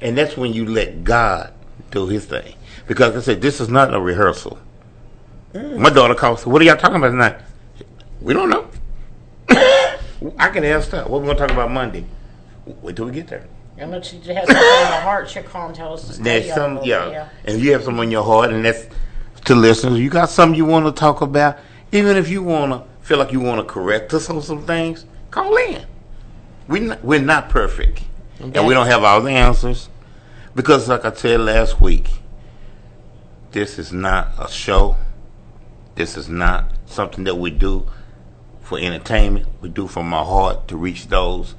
And 0.00 0.18
that's 0.18 0.36
when 0.36 0.52
you 0.52 0.66
let 0.66 1.04
God 1.04 1.52
do 1.92 2.08
His 2.08 2.24
thing. 2.24 2.56
Because 2.88 3.16
I 3.16 3.20
said, 3.20 3.40
this 3.40 3.60
is 3.60 3.68
not 3.68 3.94
a 3.94 4.00
rehearsal. 4.00 4.58
Mm. 5.54 5.78
My 5.78 5.90
daughter 5.90 6.16
calls, 6.16 6.44
what 6.44 6.60
are 6.60 6.64
y'all 6.64 6.76
talking 6.76 6.96
about 6.96 7.10
tonight? 7.10 7.40
We 8.20 8.34
don't 8.34 8.50
know. 8.50 8.68
I 10.38 10.48
can 10.48 10.64
ask 10.64 10.90
her. 10.90 11.04
What 11.04 11.20
we 11.20 11.28
gonna 11.28 11.38
talk 11.38 11.52
about 11.52 11.70
Monday? 11.70 12.04
Wait 12.66 12.96
till 12.96 13.04
we 13.04 13.12
get 13.12 13.28
there. 13.28 13.46
And 13.76 13.94
if 13.94 14.04
she 14.04 14.16
has 14.16 14.26
something 14.26 14.56
on 14.56 14.92
her 14.92 15.00
heart, 15.02 15.30
she'll 15.30 15.44
call 15.44 15.68
and 15.68 15.76
tell 15.76 15.94
us 15.94 16.04
to 16.08 16.14
stay. 16.14 16.24
There's 16.24 16.52
some, 16.52 16.78
yeah. 16.82 17.10
yeah. 17.10 17.28
And 17.44 17.58
if 17.58 17.62
you 17.62 17.72
have 17.74 17.84
something 17.84 18.00
on 18.00 18.10
your 18.10 18.24
heart, 18.24 18.52
and 18.52 18.64
that's 18.64 18.88
to 19.48 19.54
listeners, 19.54 19.98
you 19.98 20.10
got 20.10 20.28
something 20.28 20.56
you 20.56 20.66
want 20.66 20.84
to 20.84 20.92
talk 20.92 21.22
about. 21.22 21.58
Even 21.90 22.16
if 22.16 22.28
you 22.28 22.42
want 22.42 22.70
to 22.72 22.84
feel 23.04 23.18
like 23.18 23.32
you 23.32 23.40
want 23.40 23.58
to 23.58 23.64
correct 23.64 24.12
us 24.12 24.28
on 24.28 24.42
some 24.42 24.64
things, 24.66 25.06
call 25.30 25.56
in. 25.56 25.86
We 26.68 26.80
not, 26.80 27.02
we're 27.02 27.22
not 27.22 27.48
perfect, 27.48 28.02
and 28.38 28.66
we 28.66 28.74
don't 28.74 28.86
have 28.86 29.04
all 29.04 29.22
the 29.22 29.30
answers 29.30 29.88
because, 30.54 30.86
like 30.86 31.06
I 31.06 31.12
said 31.14 31.40
last 31.40 31.80
week, 31.80 32.10
this 33.52 33.78
is 33.78 33.90
not 33.90 34.28
a 34.38 34.50
show. 34.50 34.96
This 35.94 36.18
is 36.18 36.28
not 36.28 36.70
something 36.84 37.24
that 37.24 37.36
we 37.36 37.50
do 37.50 37.86
for 38.60 38.78
entertainment. 38.78 39.46
We 39.62 39.70
do 39.70 39.86
from 39.86 40.12
our 40.12 40.26
heart 40.26 40.68
to 40.68 40.76
reach 40.76 41.08
those. 41.08 41.54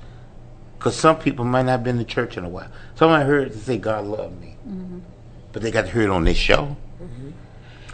Because 0.77 0.95
some 0.95 1.17
people 1.17 1.43
might 1.43 1.63
not 1.63 1.71
have 1.71 1.83
been 1.83 1.97
to 1.97 2.05
church 2.05 2.37
in 2.37 2.45
a 2.45 2.49
while. 2.49 2.69
Someone 2.93 3.25
heard 3.25 3.51
to 3.51 3.57
say 3.57 3.79
God 3.79 4.05
loved 4.05 4.39
me. 4.39 4.55
Mm-hmm. 4.67 4.99
But 5.51 5.63
they 5.63 5.71
got 5.71 5.87
to 5.87 5.91
hear 5.91 6.03
it 6.03 6.09
on 6.09 6.23
this 6.23 6.37
show. 6.37 6.77
Mm-hmm. 7.01 7.31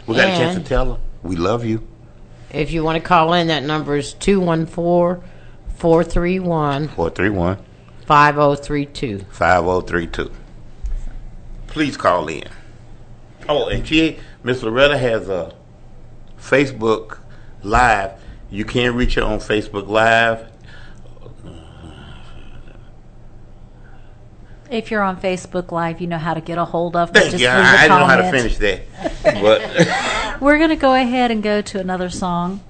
We 0.06 0.16
got 0.16 0.28
a 0.28 0.36
chance 0.36 0.56
to 0.56 0.62
tell 0.62 0.84
them, 0.94 1.00
we 1.22 1.36
love 1.36 1.64
you. 1.64 1.86
If 2.50 2.70
you 2.70 2.84
want 2.84 2.96
to 2.96 3.06
call 3.06 3.32
in, 3.32 3.48
that 3.48 3.64
number 3.64 3.96
is 3.96 4.12
214 4.14 5.28
431 5.76 6.88
431 6.88 7.58
5032. 8.06 9.24
5032. 9.30 10.32
Please 11.66 11.96
call 11.96 12.28
in. 12.28 12.44
Oh, 13.48 13.68
and 13.68 13.86
she, 13.86 14.18
Miss 14.42 14.62
Loretta 14.62 14.96
has 14.96 15.28
a 15.28 15.54
Facebook 16.40 17.18
Live. 17.62 18.12
You 18.50 18.64
can 18.64 18.94
reach 18.94 19.14
her 19.14 19.22
on 19.22 19.40
Facebook 19.40 19.88
Live. 19.88 20.46
If 24.70 24.90
you're 24.90 25.02
on 25.02 25.20
Facebook 25.20 25.70
Live, 25.70 26.00
you 26.00 26.06
know 26.06 26.18
how 26.18 26.34
to 26.34 26.40
get 26.40 26.58
a 26.58 26.64
hold 26.64 26.96
of 26.96 27.14
me. 27.14 27.20
Thank 27.20 27.32
Just 27.32 27.42
you. 27.42 27.48
leave 27.48 27.58
a 27.58 27.62
I, 27.62 27.76
I 27.84 27.88
didn't 27.88 27.98
know 28.00 28.06
how 28.06 28.16
to 28.16 28.22
comment. 28.22 28.42
finish 28.52 28.58
that. 28.58 28.82
But 30.34 30.40
We're 30.40 30.58
going 30.58 30.70
to 30.70 30.76
go 30.76 30.94
ahead 30.94 31.30
and 31.30 31.42
go 31.42 31.62
to 31.62 31.78
another 31.80 32.10
song. 32.10 32.60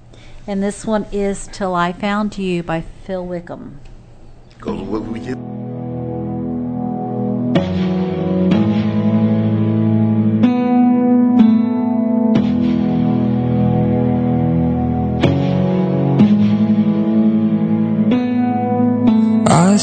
And 0.45 0.63
this 0.63 0.85
one 0.85 1.05
is 1.11 1.47
Till 1.51 1.75
I 1.75 1.91
Found 1.93 2.37
You 2.37 2.63
by 2.63 2.81
Phil 2.81 3.25
Wickham. 3.25 3.79
goes 4.59 4.79
with 4.81 4.89
what 4.89 5.11
we 5.11 5.19
just. 5.19 5.37
I 19.49 19.77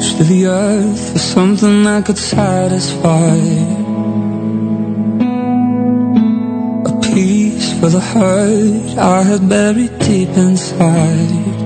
through 0.00 0.26
the 0.26 0.46
earth 0.46 1.12
for 1.12 1.18
something 1.18 1.82
that 1.84 2.06
could 2.06 2.18
satisfy 2.18 3.34
a 6.90 6.92
peace 7.12 7.72
for 7.78 7.88
the 7.88 8.00
hurt 8.00 8.96
I 8.96 9.22
had 9.22 9.48
buried 9.48 9.98
deep 9.98 10.30
inside. 10.46 11.58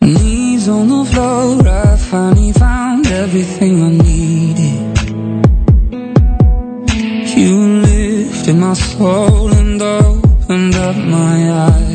Knees 0.00 0.68
on 0.68 0.88
the 0.88 1.04
floor, 1.12 1.66
I 1.66 1.96
finally 1.96 2.52
found 2.52 3.06
everything 3.08 3.74
I 3.82 3.90
needed. 4.08 4.94
You 7.36 7.54
lifted 7.82 8.56
my 8.56 8.74
soul 8.74 9.52
and 9.52 9.82
opened 9.82 10.76
up 10.76 10.96
my 10.96 11.50
eyes. 11.50 11.93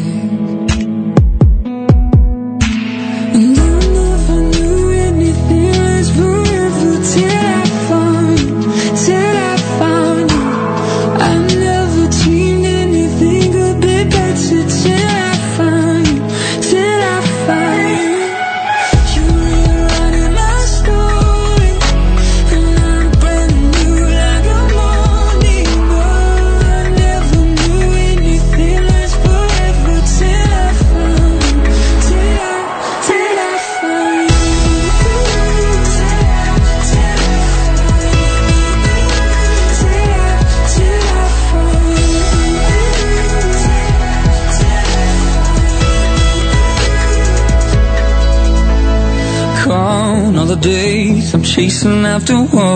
Chasing 51.59 52.05
after 52.05 52.37
what 52.41 52.68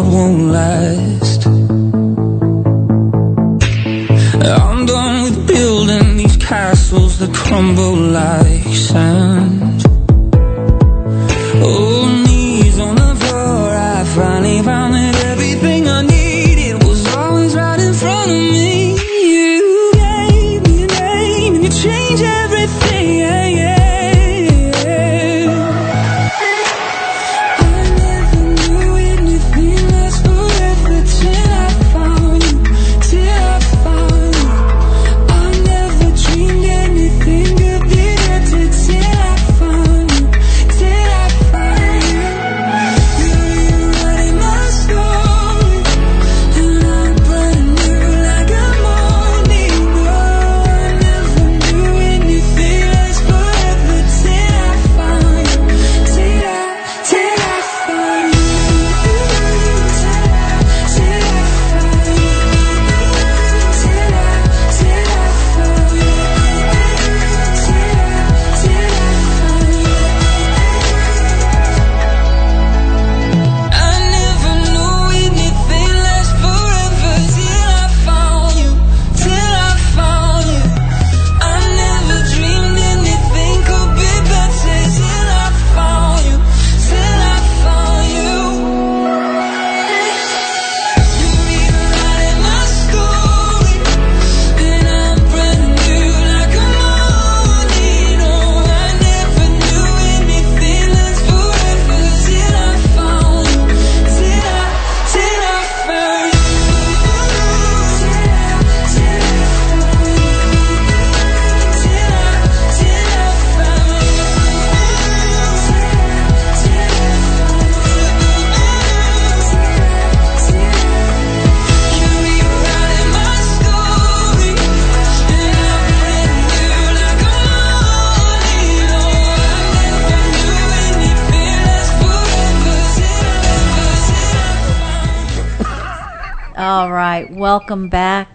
welcome 137.63 137.87
back. 137.87 138.27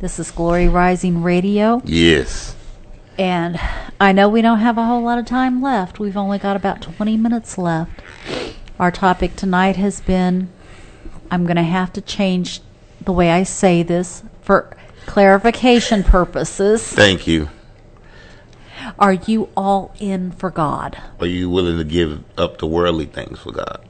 This 0.00 0.18
is 0.18 0.30
Glory 0.30 0.68
Rising 0.68 1.22
Radio, 1.22 1.80
Yes. 1.86 2.54
and 3.16 3.58
I 3.98 4.12
know 4.12 4.28
we 4.28 4.42
don't 4.42 4.58
have 4.58 4.76
a 4.76 4.84
whole 4.84 5.00
lot 5.00 5.18
of 5.18 5.24
time 5.24 5.62
left. 5.62 5.98
We've 5.98 6.14
only 6.14 6.38
got 6.38 6.56
about 6.56 6.82
20 6.82 7.16
minutes 7.16 7.56
left. 7.56 8.02
Our 8.78 8.90
topic 8.90 9.34
tonight 9.34 9.76
has 9.76 10.02
been 10.02 10.50
I'm 11.30 11.44
going 11.44 11.56
to 11.56 11.62
have 11.62 11.90
to 11.94 12.02
change 12.02 12.60
the 13.02 13.12
way 13.12 13.30
I 13.30 13.44
say 13.44 13.82
this 13.82 14.22
for 14.42 14.76
clarification 15.06 16.04
purposes. 16.04 16.86
Thank 16.86 17.26
you. 17.26 17.48
Are 18.98 19.14
you 19.14 19.48
all 19.56 19.94
in 19.98 20.32
for 20.32 20.50
God? 20.50 20.98
Are 21.18 21.24
you 21.26 21.48
willing 21.48 21.78
to 21.78 21.84
give 21.84 22.22
up 22.36 22.58
the 22.58 22.66
worldly 22.66 23.06
things 23.06 23.38
for 23.38 23.52
God? 23.52 23.80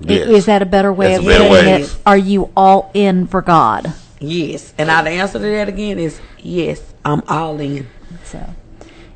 Yes. 0.00 0.28
Is 0.28 0.46
that 0.46 0.62
a 0.62 0.66
better 0.66 0.92
way 0.92 1.08
That's 1.08 1.20
of 1.20 1.24
a 1.24 1.28
better 1.28 1.48
saying 1.48 1.80
way. 1.80 1.82
it? 1.82 1.96
Are 2.04 2.18
you 2.18 2.52
all 2.56 2.90
in 2.94 3.26
for 3.26 3.42
God? 3.42 3.92
Yes. 4.20 4.74
And 4.78 4.88
now 4.88 5.02
the 5.02 5.10
answer 5.10 5.38
to 5.38 5.44
that 5.44 5.68
again 5.68 5.98
is 5.98 6.20
yes, 6.38 6.82
I'm 7.04 7.22
all 7.28 7.58
in. 7.60 7.86
So, 8.24 8.54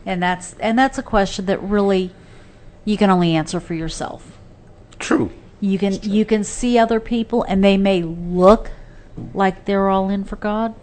and 0.07 0.23
that's 0.23 0.55
and 0.55 0.78
that's 0.78 0.98
a 0.98 1.02
question 1.02 1.47
that 1.47 1.62
really 1.62 2.12
you 2.85 2.97
can 2.97 3.11
only 3.11 3.35
answer 3.35 3.61
for 3.61 3.74
yourself. 3.74 4.39
True. 4.98 5.31
You 5.61 5.78
can 5.78 5.98
you 6.02 6.24
can 6.24 6.44
see 6.44 6.78
other 6.78 7.01
people 7.01 7.43
and 7.43 7.62
they 7.62 7.77
may 7.77 8.02
look 8.02 8.70
like 9.35 9.65
they're 9.66 9.89
all 9.89 10.09
in 10.09 10.24
for 10.24 10.36
God. 10.36 10.74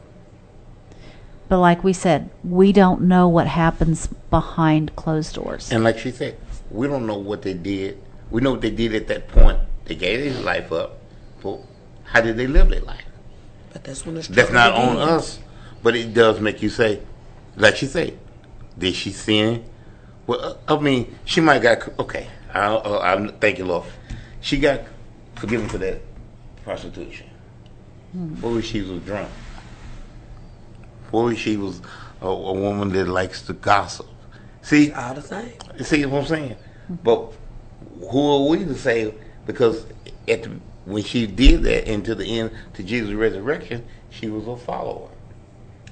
But 1.50 1.60
like 1.60 1.84
we 1.84 1.94
said, 1.94 2.30
we 2.44 2.74
don't 2.74 3.02
know 3.04 3.28
what 3.28 3.48
happens 3.48 4.08
behind 4.30 4.96
closed 4.96 5.34
doors. 5.36 5.72
And 5.72 5.84
like 5.84 5.98
she 5.98 6.12
said, 6.12 6.38
we 6.70 6.88
don't 6.88 7.08
know 7.08 7.18
what 7.18 7.42
they 7.42 7.54
did. 7.54 8.02
We 8.30 8.42
know 8.42 8.52
what 8.52 8.62
they 8.62 8.70
did 8.70 8.94
at 8.94 9.08
that 9.08 9.30
point. 9.30 9.60
They 9.88 9.96
gave 9.96 10.34
their 10.34 10.44
life 10.44 10.72
up. 10.72 10.98
But 11.42 11.60
how 12.04 12.22
did 12.22 12.38
they 12.38 12.48
live 12.48 12.70
their 12.70 12.82
life? 12.82 13.06
But 13.72 13.84
that's 13.84 14.06
when 14.06 14.16
the 14.16 14.22
That's 14.22 14.52
not 14.52 14.74
on 14.74 14.96
begins. 14.96 15.10
us. 15.10 15.40
But 15.82 15.96
it 15.96 16.14
does 16.14 16.40
make 16.42 16.62
you 16.62 16.70
say, 16.70 17.02
like 17.56 17.78
she 17.78 17.86
said, 17.86 18.18
did 18.78 18.96
she 18.96 19.12
sin? 19.12 19.64
Well, 20.26 20.60
uh, 20.68 20.76
I 20.76 20.80
mean, 20.80 21.16
she 21.24 21.40
might 21.40 21.62
got 21.62 21.88
okay. 22.00 22.28
I, 22.54 22.66
uh, 22.66 23.00
I 23.00 23.28
thank 23.40 23.60
you, 23.60 23.66
Lord. 23.66 23.86
She 24.42 24.58
got 24.60 24.82
forgiven 25.36 25.70
for 25.70 25.78
that 25.78 26.02
prostitution. 26.64 27.28
What 28.42 28.58
if 28.58 28.66
she 28.66 28.82
was 28.82 29.02
drunk? 29.04 29.30
What 31.12 31.34
if 31.34 31.40
she 31.40 31.56
was 31.56 31.82
a, 32.22 32.28
a 32.28 32.54
woman 32.54 32.90
that 32.90 33.08
likes 33.08 33.42
to 33.44 33.54
gossip? 33.54 34.08
See, 34.62 34.92
all 34.92 35.14
the 35.14 35.22
same. 35.22 35.54
See 35.82 36.06
what 36.06 36.22
I'm 36.22 36.26
saying? 36.28 36.56
But 37.04 37.32
who 38.12 38.20
are 38.32 38.50
we 38.50 38.66
to 38.66 38.76
say? 38.76 39.14
Because 39.48 39.86
at 40.28 40.44
the 40.44 40.52
when 40.88 41.04
she 41.04 41.28
did 41.28 41.64
that 41.64 41.88
and 41.88 42.06
to 42.06 42.16
the 42.16 42.40
end 42.40 42.52
to 42.76 42.84
Jesus' 42.84 43.14
resurrection, 43.14 43.86
she 44.10 44.30
was 44.30 44.48
a 44.48 44.56
follower. 44.56 45.10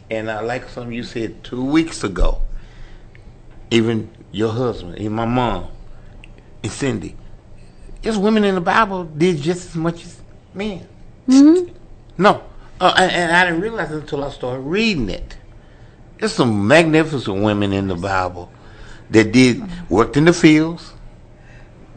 And 0.10 0.32
I 0.32 0.40
like 0.40 0.70
something 0.70 0.94
you 0.94 1.04
said 1.04 1.44
two 1.44 1.64
weeks 1.64 2.04
ago. 2.04 2.42
Even 3.72 4.10
your 4.32 4.52
husband, 4.52 5.00
even 5.00 5.14
my 5.14 5.26
mom, 5.26 5.68
and 6.64 6.72
Cindy. 6.72 7.18
There's 8.02 8.18
women 8.18 8.44
in 8.44 8.56
the 8.56 8.62
Bible 8.62 9.04
did 9.04 9.38
just 9.38 9.70
as 9.70 9.76
much 9.76 10.06
as 10.06 10.22
men. 10.54 10.88
Mm-hmm. 11.28 11.74
No, 12.18 12.44
uh, 12.80 12.94
and, 12.98 13.12
and 13.12 13.32
I 13.36 13.46
didn't 13.46 13.62
realize 13.62 13.92
it 13.92 13.96
until 13.96 14.24
I 14.24 14.30
started 14.30 14.62
reading 14.62 15.10
it. 15.10 15.38
There's 16.20 16.34
some 16.34 16.68
magnificent 16.68 17.44
women 17.44 17.74
in 17.74 17.88
the 17.88 17.96
Bible 17.96 18.50
that 19.10 19.32
did 19.34 19.64
worked 19.90 20.16
in 20.16 20.26
the 20.26 20.34
fields, 20.34 20.94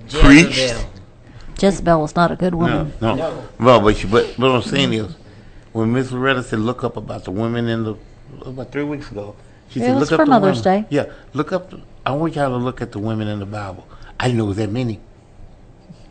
preached. 0.09 0.87
Jezebel 1.61 2.01
was 2.01 2.15
not 2.15 2.31
a 2.31 2.37
good 2.37 2.53
No, 2.53 2.59
woman. 2.59 2.93
no, 3.01 3.15
no. 3.59 3.81
but, 3.81 4.03
you, 4.03 4.09
but 4.09 4.27
what 4.39 4.51
I'm 4.51 4.63
saying 4.63 4.93
is, 4.93 5.15
when 5.73 5.93
Miss 5.93 6.13
Loretta 6.13 6.43
said 6.43 6.61
look 6.61 6.85
up 6.85 6.97
about 6.97 7.25
the 7.25 7.31
women 7.31 7.69
in 7.69 7.85
the 7.85 7.97
about 8.45 8.71
three 8.73 8.85
weeks 8.85 9.11
ago, 9.11 9.35
she 9.69 9.81
It 9.81 9.85
said 9.85 9.95
was 9.97 10.11
look 10.11 10.13
up 10.13 10.21
for 10.21 10.27
the 10.27 10.31
Mother's 10.31 10.65
women. 10.65 10.83
Day. 10.83 10.89
Yeah, 10.91 11.13
look 11.35 11.53
up. 11.53 11.71
The, 11.71 11.81
I 12.07 12.13
want 12.13 12.35
y'all 12.37 12.49
to 12.51 12.57
look 12.57 12.81
at 12.81 12.93
the 12.93 12.99
women 12.99 13.29
in 13.29 13.39
the 13.39 13.47
Bible. 13.47 13.87
I 14.19 14.27
didn't 14.27 14.39
know 14.39 14.45
it 14.45 14.49
was 14.49 14.57
that 14.59 14.71
many. 14.71 15.01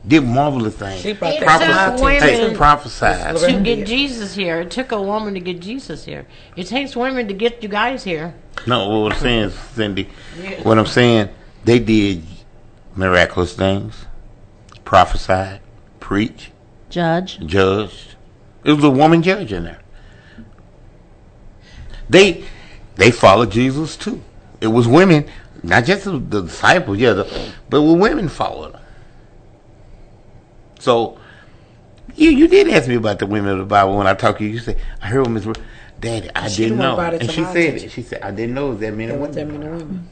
Did 0.08 0.24
marvelous 0.24 0.76
things. 0.76 1.04
It 1.04 1.20
took 1.20 1.40
Prophes- 1.42 2.02
women 2.02 2.22
hey, 2.22 2.54
prophesied. 2.56 3.36
to 3.38 3.60
get 3.62 3.86
Jesus 3.88 4.36
here. 4.36 4.62
It 4.62 4.72
took 4.72 4.92
a 4.94 5.02
woman 5.02 5.34
to 5.34 5.40
get 5.42 5.60
Jesus 5.60 6.06
here. 6.06 6.26
It 6.56 6.66
takes 6.68 6.96
women 6.96 7.28
to 7.28 7.34
get 7.34 7.62
you 7.62 7.68
guys 7.68 8.04
here. 8.06 8.34
No, 8.66 9.02
what 9.02 9.14
I'm 9.14 9.20
saying, 9.20 9.44
is, 9.46 9.54
Cindy, 9.74 10.08
what 10.64 10.78
I'm 10.78 10.86
saying, 10.86 11.30
they 11.66 11.80
did 11.80 12.24
miraculous 12.96 13.54
things, 13.54 14.06
prophesied, 14.88 15.60
preached, 16.00 16.50
Judge. 16.90 17.40
judged. 17.46 18.16
It 18.64 18.72
was 18.72 18.86
a 18.86 18.90
woman 18.90 19.22
judge 19.22 19.52
in 19.52 19.66
there. 19.66 19.82
They 22.10 22.46
they 22.96 23.12
followed 23.12 23.52
Jesus 23.52 23.98
too. 23.98 24.24
It 24.62 24.68
was 24.68 24.88
women, 24.88 25.28
not 25.62 25.84
just 25.84 26.06
the, 26.06 26.12
the 26.18 26.42
disciples, 26.44 27.00
yeah, 27.00 27.12
the, 27.12 27.52
but 27.70 27.82
with 27.82 28.00
women 28.00 28.30
followed 28.30 28.76
him. 28.76 28.82
So 30.80 31.20
you 32.16 32.30
you 32.30 32.48
did 32.48 32.70
ask 32.70 32.88
me 32.88 32.96
about 32.96 33.20
the 33.20 33.26
women 33.28 33.52
of 33.52 33.58
the 33.60 33.66
Bible 33.66 33.98
when 33.98 34.08
I 34.08 34.14
talked 34.14 34.38
to 34.40 34.46
you. 34.46 34.52
You 34.52 34.60
said 34.60 34.80
I 35.02 35.08
heard 35.08 35.30
Miss 35.30 35.44
Ru- 35.46 35.54
Daddy, 36.00 36.30
I 36.34 36.48
She 36.48 36.64
didn't 36.64 36.78
know, 36.78 36.96
brought 36.96 37.14
it 37.14 37.20
and 37.22 37.30
to 37.30 37.36
she 37.36 37.44
said 37.44 37.74
it. 37.76 37.92
She 37.92 38.04
said 38.04 38.22
I 38.22 38.32
didn't 38.32 38.56
know 38.56 38.68
it 38.68 38.70
was 38.70 38.80
that 38.80 38.94
many 38.94 39.12
There 39.12 39.20
women. 39.20 39.36
that 39.36 39.48
many 39.48 39.68
women. 39.68 40.10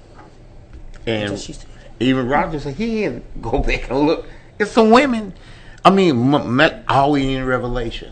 And 1.07 1.21
That's 1.21 1.31
what 1.31 1.39
she 1.39 1.53
said. 1.53 1.69
even 2.01 2.27
Roger 2.27 2.59
said 2.59 2.75
he 2.75 3.03
had 3.03 3.13
to 3.33 3.39
go 3.39 3.59
back 3.59 3.89
and 3.89 3.99
look. 4.05 4.27
It's 4.59 4.71
some 4.71 4.89
women. 4.89 5.33
I 5.83 5.89
mean, 5.89 6.33
m- 6.33 6.59
m- 6.59 6.83
always 6.87 7.25
in 7.25 7.45
Revelation, 7.45 8.11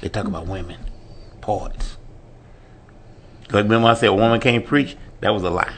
they 0.00 0.08
talk 0.08 0.26
about 0.26 0.46
women, 0.46 0.76
parts. 1.40 1.96
Like 3.50 3.64
remember 3.64 3.88
I 3.88 3.94
said 3.94 4.10
a 4.10 4.14
woman 4.14 4.38
can't 4.40 4.64
preach? 4.64 4.96
That 5.20 5.30
was 5.30 5.42
a 5.42 5.50
lie. 5.50 5.72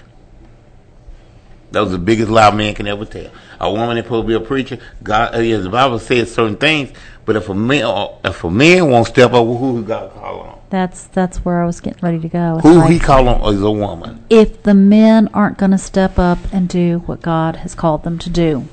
That 1.71 1.81
was 1.81 1.93
the 1.93 1.99
biggest 1.99 2.31
lie 2.31 2.49
a 2.49 2.53
man 2.55 2.75
can 2.75 2.89
ever 2.89 3.05
tell. 3.05 3.31
A 3.61 3.71
woman 3.73 3.97
is 3.97 4.05
supposed 4.05 4.25
to 4.25 4.29
be 4.29 4.35
a 4.35 4.41
preacher. 4.47 4.79
God, 5.05 5.37
uh, 5.37 5.39
yeah, 5.39 5.59
the 5.59 5.69
Bible 5.71 6.01
says 6.01 6.35
certain 6.35 6.57
things, 6.57 6.91
but 7.25 7.37
if 7.37 7.49
a 7.49 7.55
man, 7.55 8.09
if 8.25 8.43
a 8.43 8.51
man 8.51 8.91
won't 8.91 9.07
step 9.07 9.33
up, 9.33 9.47
who 9.47 9.83
God 9.85 10.13
call 10.13 10.41
on? 10.41 10.61
That's 10.71 11.05
that's 11.05 11.39
where 11.45 11.63
I 11.63 11.67
was 11.67 11.81
getting 11.81 12.01
ready 12.03 12.19
to 12.19 12.29
go. 12.29 12.57
It's 12.59 12.65
Who 12.65 12.75
like, 12.79 12.91
he 12.91 12.99
call 12.99 13.29
on 13.29 13.55
is 13.55 13.63
a 13.63 13.71
woman. 13.71 14.25
if 14.31 14.63
the 14.65 14.75
men 14.75 15.29
aren't 15.33 15.59
going 15.59 15.71
to 15.71 15.79
step 15.79 16.19
up 16.19 16.39
and 16.53 16.69
do 16.69 17.03
what 17.07 17.23
God 17.23 17.57
has 17.57 17.75
called 17.77 18.03
them 18.03 18.19
to 18.19 18.31
do, 18.31 18.67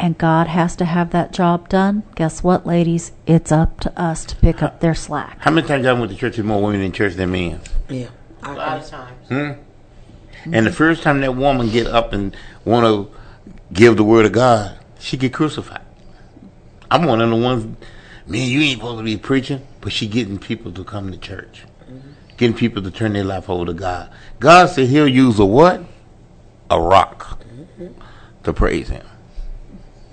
and 0.00 0.16
God 0.16 0.46
has 0.46 0.76
to 0.76 0.84
have 0.84 1.10
that 1.10 1.32
job 1.32 1.68
done, 1.68 2.04
guess 2.14 2.42
what, 2.42 2.66
ladies? 2.66 3.12
It's 3.26 3.50
up 3.50 3.80
to 3.80 4.00
us 4.00 4.24
to 4.26 4.36
pick 4.36 4.62
up 4.62 4.80
their 4.80 4.94
slack. 4.94 5.38
How 5.40 5.50
many 5.50 5.66
times 5.66 5.84
y'all 5.84 5.98
went 5.98 6.10
to 6.10 6.16
church 6.16 6.36
with 6.36 6.46
more 6.46 6.62
women 6.62 6.80
in 6.80 6.92
church 6.92 7.14
than 7.14 7.32
men? 7.32 7.60
Yeah. 7.88 8.08
A 8.42 8.52
lot 8.52 8.78
of 8.78 8.88
times. 8.88 9.28
Hmm? 9.28 9.50
And 10.52 10.66
the 10.66 10.72
first 10.72 11.02
time 11.02 11.20
that 11.22 11.34
woman 11.34 11.68
get 11.70 11.86
up 11.86 12.12
and 12.12 12.36
want 12.64 12.86
to 12.86 13.16
give 13.72 13.96
the 13.96 14.04
word 14.04 14.24
of 14.24 14.32
God, 14.32 14.78
she 14.98 15.16
get 15.16 15.32
crucified. 15.32 15.82
I'm 16.90 17.04
one 17.04 17.20
of 17.20 17.28
the 17.28 17.36
ones, 17.36 17.76
man, 18.26 18.48
you 18.48 18.60
ain't 18.60 18.78
supposed 18.78 18.98
to 18.98 19.04
be 19.04 19.16
preaching, 19.16 19.66
but 19.80 19.92
she 19.92 20.06
getting 20.06 20.38
people 20.38 20.72
to 20.72 20.84
come 20.84 21.10
to 21.10 21.18
church. 21.18 21.64
Getting 22.36 22.56
people 22.56 22.82
to 22.82 22.90
turn 22.90 23.14
their 23.14 23.24
life 23.24 23.50
over 23.50 23.66
to 23.66 23.74
God. 23.74 24.10
God 24.38 24.70
said 24.70 24.88
he'll 24.88 25.08
use 25.08 25.40
a 25.40 25.44
what? 25.44 25.82
A 26.70 26.80
rock 26.80 27.42
to 28.44 28.52
praise 28.52 28.88
him. 28.88 29.04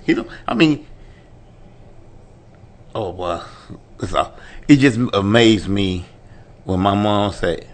You 0.06 0.14
know, 0.14 0.28
I 0.46 0.54
mean, 0.54 0.86
oh 2.94 3.12
boy, 3.12 3.42
all, 4.14 4.34
it 4.68 4.76
just 4.76 4.98
amazed 5.12 5.68
me 5.68 6.04
when 6.64 6.80
my 6.80 6.94
mom 6.94 7.32
said, 7.32 7.66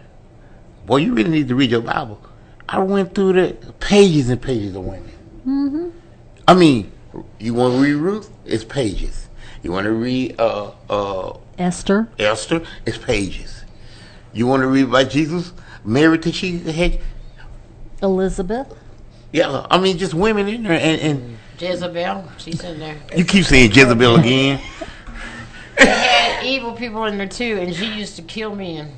"Boy, 0.86 0.98
you 0.98 1.14
really 1.14 1.30
need 1.30 1.48
to 1.48 1.54
read 1.54 1.70
your 1.70 1.82
Bible." 1.82 2.20
I 2.68 2.78
went 2.78 3.14
through 3.14 3.34
the 3.34 3.72
pages 3.80 4.30
and 4.30 4.40
pages 4.40 4.74
of 4.74 4.84
women. 4.84 5.12
Mm-hmm. 5.46 5.88
I 6.48 6.54
mean, 6.54 6.90
you 7.38 7.54
want 7.54 7.74
to 7.74 7.80
read 7.80 7.94
Ruth? 7.94 8.30
It's 8.46 8.64
pages. 8.64 9.28
You 9.62 9.72
want 9.72 9.84
to 9.84 9.92
read 9.92 10.40
uh, 10.40 10.72
uh, 10.88 11.38
Esther. 11.58 12.08
Esther? 12.18 12.62
It's 12.86 12.96
pages. 12.98 13.64
You 14.32 14.46
want 14.46 14.62
to 14.62 14.68
read 14.68 14.84
about 14.84 15.10
Jesus? 15.10 15.52
Mary 15.84 16.18
till 16.18 16.32
she 16.32 16.58
had, 16.58 17.00
Elizabeth. 18.02 18.74
yeah. 19.32 19.66
I 19.70 19.78
mean, 19.78 19.98
just 19.98 20.14
women 20.14 20.48
in 20.48 20.62
there, 20.62 20.72
and, 20.72 21.00
and 21.00 21.38
Jezebel, 21.62 22.24
she's 22.38 22.62
in 22.64 22.80
there. 22.80 22.96
you 23.16 23.24
keep 23.24 23.44
saying 23.44 23.70
Jezebel 23.70 24.16
again. 24.16 24.60
They 25.78 25.86
had 25.86 26.44
evil 26.44 26.72
people 26.72 27.04
in 27.04 27.18
there 27.18 27.28
too, 27.28 27.58
and 27.60 27.72
she 27.72 27.86
used 27.86 28.16
to 28.16 28.22
kill 28.22 28.54
men. 28.54 28.90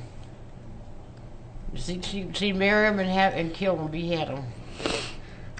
She 1.75 2.01
she 2.01 2.27
she 2.33 2.53
marry 2.53 2.89
them 2.89 2.99
and 2.99 3.07
have 3.09 3.33
and 3.33 3.53
kill 3.53 3.75
them, 3.75 3.87
behead 3.89 4.29
them. 4.29 4.45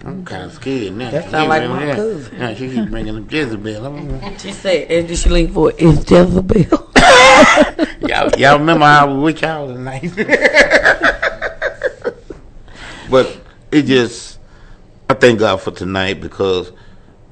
I'm 0.04 0.26
kind 0.26 0.44
of 0.44 0.54
scared 0.54 0.96
now. 0.96 1.12
That 1.12 1.26
She 1.26 1.30
sound 1.30 1.50
like 1.50 1.62
bringing 1.62 1.78
my 1.78 1.86
that. 1.86 1.96
cousin. 1.96 2.38
Yeah, 2.40 2.54
she 2.56 2.70
keep 2.74 2.90
bringing 2.90 3.18
up 3.18 3.32
Jezebel. 3.32 3.86
I'm- 3.86 4.38
She 4.40 4.52
said, 4.52 4.90
and 4.92 5.08
did 5.08 5.18
she 5.18 5.30
lean 5.30 5.52
for 5.52 5.70
it? 5.70 5.76
It's 5.80 6.10
Jezebel. 6.10 6.90
y'all, 8.08 8.30
y'all 8.40 8.58
remember 8.60 8.86
how 8.86 9.14
we 9.14 9.20
with 9.22 9.42
y'all 9.42 9.68
tonight? 9.68 10.12
but 13.10 13.38
it 13.72 13.84
just, 13.84 14.40
I 15.10 15.14
thank 15.14 15.40
God 15.40 15.62
for 15.62 15.72
tonight 15.72 16.20
because 16.22 16.72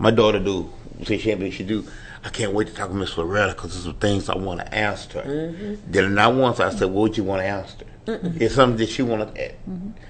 my 0.03 0.11
daughter 0.11 0.37
do 0.39 0.69
say 1.05 1.17
she 1.17 1.31
ain't 1.31 1.53
she 1.53 1.63
do. 1.63 1.85
I 2.25 2.29
can't 2.29 2.53
wait 2.53 2.67
to 2.67 2.73
talk 2.73 2.89
to 2.89 2.93
Miss 2.95 3.17
Loretta 3.17 3.53
because 3.53 3.71
there's 3.73 3.85
some 3.85 3.95
things 3.95 4.29
I 4.29 4.35
want 4.37 4.59
to 4.59 4.77
ask 4.77 5.11
her. 5.13 5.21
Mhm. 5.23 5.77
Then 5.87 6.13
not 6.13 6.35
once 6.35 6.59
I 6.59 6.69
said, 6.71 6.89
"What 6.89 7.01
would 7.03 7.17
you 7.17 7.23
want 7.23 7.41
to 7.41 7.47
ask 7.47 7.79
her?" 7.79 7.85
Mm-mm. 8.17 8.39
It's 8.41 8.55
something 8.55 8.77
that 8.77 8.89
she 8.89 9.01
want 9.01 9.33
to 9.33 9.45
ask. 9.45 9.55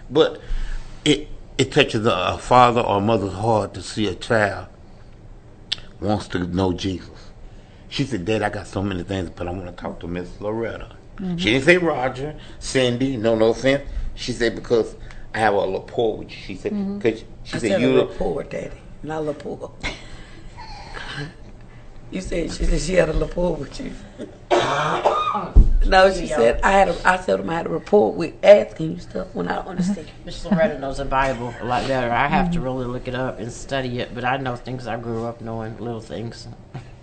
But 0.10 0.41
it 1.06 1.28
it 1.60 1.72
touches 1.72 2.06
a, 2.07 2.38
father 2.40 2.82
or 2.82 2.98
a 2.98 3.02
mother's 3.02 3.34
heart 3.34 3.76
to 3.76 3.82
see 3.82 4.07
a 4.07 4.15
child 4.15 4.65
wants 6.02 6.28
to 6.30 6.40
know 6.40 6.74
Jesus. 6.74 7.10
She 7.90 8.03
said, 8.03 8.26
"Dad, 8.26 8.41
I 8.41 8.49
got 8.49 8.65
so 8.68 8.82
many 8.82 9.03
things, 9.03 9.30
but 9.36 9.48
I 9.48 9.52
want 9.52 9.68
to 9.68 9.72
talk 9.84 9.99
to 9.99 10.07
Miss 10.07 10.30
Loretta." 10.40 10.88
Mhm. 11.20 11.40
She 11.40 11.52
didn't 11.52 11.65
say 11.65 11.78
Roger, 11.78 12.34
Cindy. 12.60 13.15
No, 13.18 13.36
no 13.36 13.49
offense. 13.49 13.84
She 14.15 14.32
said 14.32 14.56
because 14.56 14.95
I 15.36 15.40
have 15.40 15.53
a 15.53 15.68
rapport 15.68 16.18
with 16.18 16.32
you. 16.32 16.38
She 16.48 16.56
said 16.56 16.74
because 16.99 17.24
she 17.44 17.57
I 17.57 17.60
said 17.60 17.82
you. 17.82 17.99
a 17.99 18.06
rapport, 18.06 18.44
Daddy, 18.44 18.70
not 19.03 19.25
rapport. 19.25 19.71
you 22.11 22.21
said 22.21 22.51
she 22.51 22.65
said 22.65 22.80
she 22.81 22.93
had 22.93 23.09
a 23.09 23.13
rapport 23.13 23.55
with 23.55 23.80
you. 23.80 23.91
no, 25.85 26.11
she 26.13 26.25
Yeah. 26.25 26.35
said 26.35 26.61
I 26.63 26.71
had. 26.71 26.89
A, 26.89 26.95
I 27.03 27.17
told 27.17 27.41
him 27.41 27.49
I 27.49 27.55
had 27.55 27.65
a 27.65 27.69
rapport 27.69 28.13
with 28.13 28.34
asking 28.43 28.91
you 28.93 28.99
stuff 28.99 29.27
when 29.34 29.47
I 29.47 29.55
don't 29.55 29.67
understand. 29.67 30.07
Miss 30.25 30.43
Loretta 30.45 30.80
knows 30.80 30.97
the 30.97 31.05
Bible 31.05 31.53
a 31.59 31.65
lot 31.65 31.85
better. 31.88 32.11
I 32.11 32.27
have 32.27 32.51
to 32.51 32.61
really 32.61 32.85
look 32.85 33.07
it 33.07 33.15
up 33.15 33.39
and 33.39 33.51
study 33.51 33.99
it, 33.99 34.15
but 34.15 34.23
I 34.23 34.38
know 34.38 34.55
things 34.55 34.88
I 34.88 34.97
grew 34.97 35.25
up 35.25 35.41
knowing, 35.41 35.77
little 35.80 36.01
things. 36.01 36.47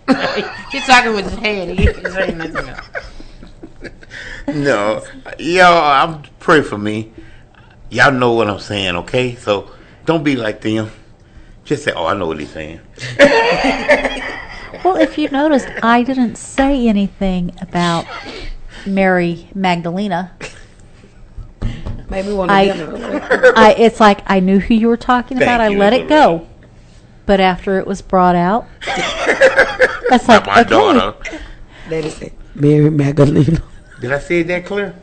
He's 0.71 0.85
talking 0.85 1.13
with 1.13 1.29
his 1.29 1.39
head. 1.39 1.69
He 1.69 1.83
ain't 1.87 2.07
saying 2.07 2.37
nothing 2.37 2.69
else. 2.69 2.89
no, 4.47 5.03
y'all, 5.39 6.09
I'm 6.09 6.23
pray 6.39 6.61
for 6.61 6.77
me. 6.77 7.11
Y'all 7.89 8.11
know 8.11 8.33
what 8.33 8.49
I'm 8.49 8.59
saying, 8.59 8.95
okay? 8.97 9.35
So 9.35 9.69
don't 10.05 10.23
be 10.23 10.35
like 10.35 10.61
them. 10.61 10.91
Just 11.71 11.85
say, 11.85 11.93
"Oh, 11.95 12.05
I 12.05 12.13
know 12.15 12.27
what 12.27 12.37
he's 12.37 12.51
saying." 12.51 12.81
Well, 14.85 14.95
if 14.95 15.17
you 15.17 15.29
noticed, 15.29 15.67
I 15.83 16.01
didn't 16.01 16.37
say 16.37 16.87
anything 16.87 17.53
about 17.61 18.05
Mary 18.85 19.47
Magdalena. 19.53 20.31
Maybe 22.09 22.33
one 22.33 22.49
of 22.49 22.55
I, 22.55 22.67
them. 22.69 23.53
I, 23.55 23.75
it's 23.77 23.99
like 23.99 24.21
I 24.25 24.39
knew 24.39 24.59
who 24.59 24.73
you 24.73 24.87
were 24.87 24.97
talking 24.97 25.37
Thank 25.37 25.47
about. 25.47 25.61
I 25.61 25.67
let 25.67 25.93
it 25.93 26.07
go, 26.07 26.47
but 27.27 27.39
after 27.39 27.77
it 27.79 27.85
was 27.85 28.01
brought 28.01 28.35
out, 28.35 28.65
that's 30.09 30.27
like 30.27 30.47
my 30.47 30.61
okay. 30.61 30.69
daughter. 30.69 31.15
Daddy 31.87 32.09
said 32.09 32.31
Mary 32.55 32.89
Magdalena. 32.89 33.61
Did 33.99 34.13
I 34.13 34.19
say 34.19 34.39
it 34.39 34.47
that 34.47 34.65
clear? 34.65 34.95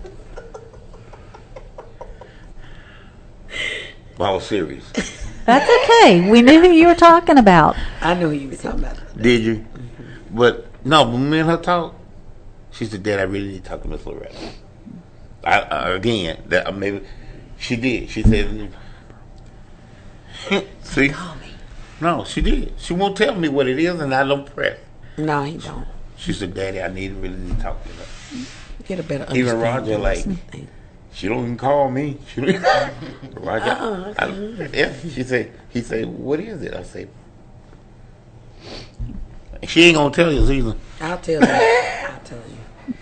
Well, 4.16 4.32
I 4.32 4.34
was 4.34 4.46
serious. 4.46 4.90
That's 5.48 5.64
okay. 5.64 6.30
We 6.30 6.42
knew 6.42 6.60
who 6.60 6.70
you 6.70 6.88
were 6.88 6.94
talking 6.94 7.38
about. 7.38 7.74
I 8.02 8.12
knew 8.12 8.28
who 8.28 8.34
you 8.34 8.50
were 8.50 8.56
talking 8.56 8.80
about. 8.80 8.98
Did 9.16 9.40
you? 9.40 9.64
But 10.30 10.66
no, 10.84 11.08
when 11.08 11.30
me 11.30 11.38
and 11.38 11.48
her 11.48 11.56
talk, 11.56 11.94
she 12.70 12.84
said, 12.84 13.02
"Dad, 13.02 13.18
I 13.18 13.22
really 13.22 13.48
need 13.48 13.64
to 13.64 13.70
talk 13.70 13.80
to 13.80 13.88
Miss 13.88 14.04
Loretta." 14.04 14.36
I, 15.42 15.60
I 15.60 15.88
again, 15.92 16.42
that 16.48 16.66
uh, 16.66 16.72
maybe 16.72 17.00
she 17.56 17.76
did. 17.76 18.10
She 18.10 18.22
said, 18.24 18.70
"See, 20.82 21.08
Call 21.08 21.36
me. 21.36 21.54
no, 22.02 22.24
she 22.24 22.42
did. 22.42 22.74
She 22.76 22.92
won't 22.92 23.16
tell 23.16 23.34
me 23.34 23.48
what 23.48 23.66
it 23.68 23.78
is, 23.78 23.98
and 24.00 24.14
I 24.14 24.24
don't 24.24 24.44
press." 24.54 24.78
No, 25.16 25.44
he 25.44 25.56
don't. 25.56 25.86
She 26.18 26.34
said, 26.34 26.52
"Daddy, 26.52 26.82
I 26.82 26.88
need 26.88 27.08
to 27.08 27.14
really 27.14 27.38
need 27.38 27.56
to 27.56 27.62
talk 27.62 27.82
to 27.84 27.88
her." 27.88 28.04
Get 28.84 29.00
a 29.00 29.02
better 29.02 29.26
Even 29.34 29.58
Roger, 29.58 29.94
of 29.94 30.02
like, 30.02 30.18
something. 30.18 30.68
She 31.12 31.28
don't 31.28 31.43
even 31.44 31.56
call 31.56 31.90
me. 31.90 32.18
She 32.32 32.40
don't 32.40 32.62
Roger, 33.35 33.64
Uh-uh, 33.70 34.14
I 34.18 34.24
I, 34.24 34.68
yeah. 34.72 34.93
She 35.01 35.22
say, 35.22 35.51
he 35.70 35.82
say, 35.82 36.05
"What 36.05 36.40
is 36.40 36.62
it?" 36.62 36.74
I 36.74 36.82
say, 36.82 37.09
"She 39.64 39.85
ain't 39.85 39.97
gonna 39.97 40.14
tell 40.14 40.32
you 40.32 40.51
either." 40.51 40.76
I'll 41.01 41.18
tell 41.18 41.40
you. 41.43 41.48
I'll 41.48 42.20
tell 42.20 42.39
you. 42.39 42.94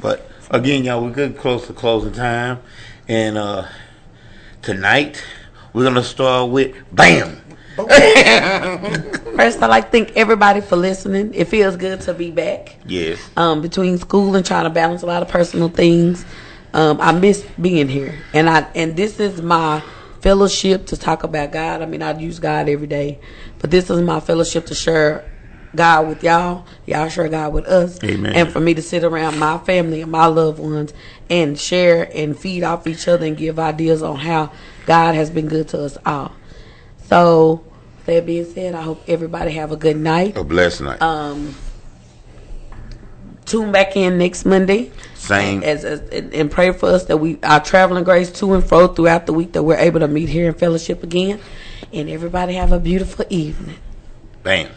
But 0.00 0.30
again, 0.50 0.84
y'all, 0.84 1.02
we're 1.02 1.10
good 1.10 1.36
close 1.38 1.66
to 1.66 1.72
closing 1.72 2.12
time, 2.12 2.60
and 3.08 3.38
uh 3.38 3.66
tonight 4.62 5.22
we're 5.72 5.84
gonna 5.84 6.02
start 6.02 6.50
with 6.50 6.74
bam. 6.92 7.42
First, 7.76 9.62
I'd 9.62 9.66
like 9.66 9.84
to 9.86 9.90
thank 9.90 10.16
everybody 10.16 10.62
for 10.62 10.76
listening. 10.76 11.34
It 11.34 11.48
feels 11.48 11.76
good 11.76 12.00
to 12.02 12.14
be 12.14 12.30
back. 12.30 12.76
Yes. 12.86 13.20
Um, 13.36 13.60
between 13.60 13.98
school 13.98 14.34
and 14.34 14.46
trying 14.46 14.64
to 14.64 14.70
balance 14.70 15.02
a 15.02 15.06
lot 15.06 15.20
of 15.20 15.28
personal 15.28 15.68
things, 15.68 16.24
um, 16.76 17.00
I 17.00 17.10
miss 17.12 17.42
being 17.58 17.88
here, 17.88 18.14
and 18.34 18.50
I 18.50 18.68
and 18.74 18.94
this 18.96 19.18
is 19.18 19.40
my 19.40 19.82
fellowship 20.20 20.84
to 20.88 20.96
talk 20.98 21.24
about 21.24 21.50
God. 21.50 21.80
I 21.80 21.86
mean, 21.86 22.02
I 22.02 22.16
use 22.18 22.38
God 22.38 22.68
every 22.68 22.86
day, 22.86 23.18
but 23.58 23.70
this 23.70 23.88
is 23.88 24.02
my 24.02 24.20
fellowship 24.20 24.66
to 24.66 24.74
share 24.74 25.24
God 25.74 26.06
with 26.06 26.22
y'all. 26.22 26.66
Y'all 26.84 27.08
share 27.08 27.30
God 27.30 27.54
with 27.54 27.64
us, 27.64 27.98
Amen. 28.04 28.34
and 28.34 28.52
for 28.52 28.60
me 28.60 28.74
to 28.74 28.82
sit 28.82 29.04
around 29.04 29.38
my 29.38 29.56
family 29.56 30.02
and 30.02 30.12
my 30.12 30.26
loved 30.26 30.58
ones 30.58 30.92
and 31.30 31.58
share 31.58 32.10
and 32.14 32.38
feed 32.38 32.62
off 32.62 32.86
each 32.86 33.08
other 33.08 33.24
and 33.24 33.38
give 33.38 33.58
ideas 33.58 34.02
on 34.02 34.16
how 34.16 34.52
God 34.84 35.14
has 35.14 35.30
been 35.30 35.48
good 35.48 35.68
to 35.68 35.82
us 35.82 35.96
all. 36.04 36.36
So, 37.04 37.64
that 38.04 38.26
being 38.26 38.44
said, 38.44 38.74
I 38.74 38.82
hope 38.82 39.02
everybody 39.08 39.52
have 39.52 39.72
a 39.72 39.76
good 39.76 39.96
night. 39.96 40.36
A 40.36 40.44
blessed 40.44 40.82
night. 40.82 41.00
Um, 41.00 41.56
tune 43.46 43.72
back 43.72 43.96
in 43.96 44.18
next 44.18 44.44
Monday. 44.44 44.92
Same. 45.14 45.62
As, 45.62 45.84
as 45.84 46.00
and, 46.10 46.34
and 46.34 46.50
pray 46.50 46.72
for 46.72 46.90
us 46.90 47.06
that 47.06 47.16
we 47.16 47.38
our 47.42 47.62
traveling 47.62 48.04
grace 48.04 48.30
to 48.32 48.54
and 48.54 48.62
fro 48.62 48.88
throughout 48.88 49.26
the 49.26 49.32
week 49.32 49.52
that 49.52 49.62
we're 49.62 49.78
able 49.78 50.00
to 50.00 50.08
meet 50.08 50.28
here 50.28 50.46
in 50.46 50.54
fellowship 50.54 51.02
again. 51.02 51.40
And 51.92 52.10
everybody 52.10 52.54
have 52.54 52.72
a 52.72 52.80
beautiful 52.80 53.24
evening. 53.30 53.78
Bam. 54.42 54.70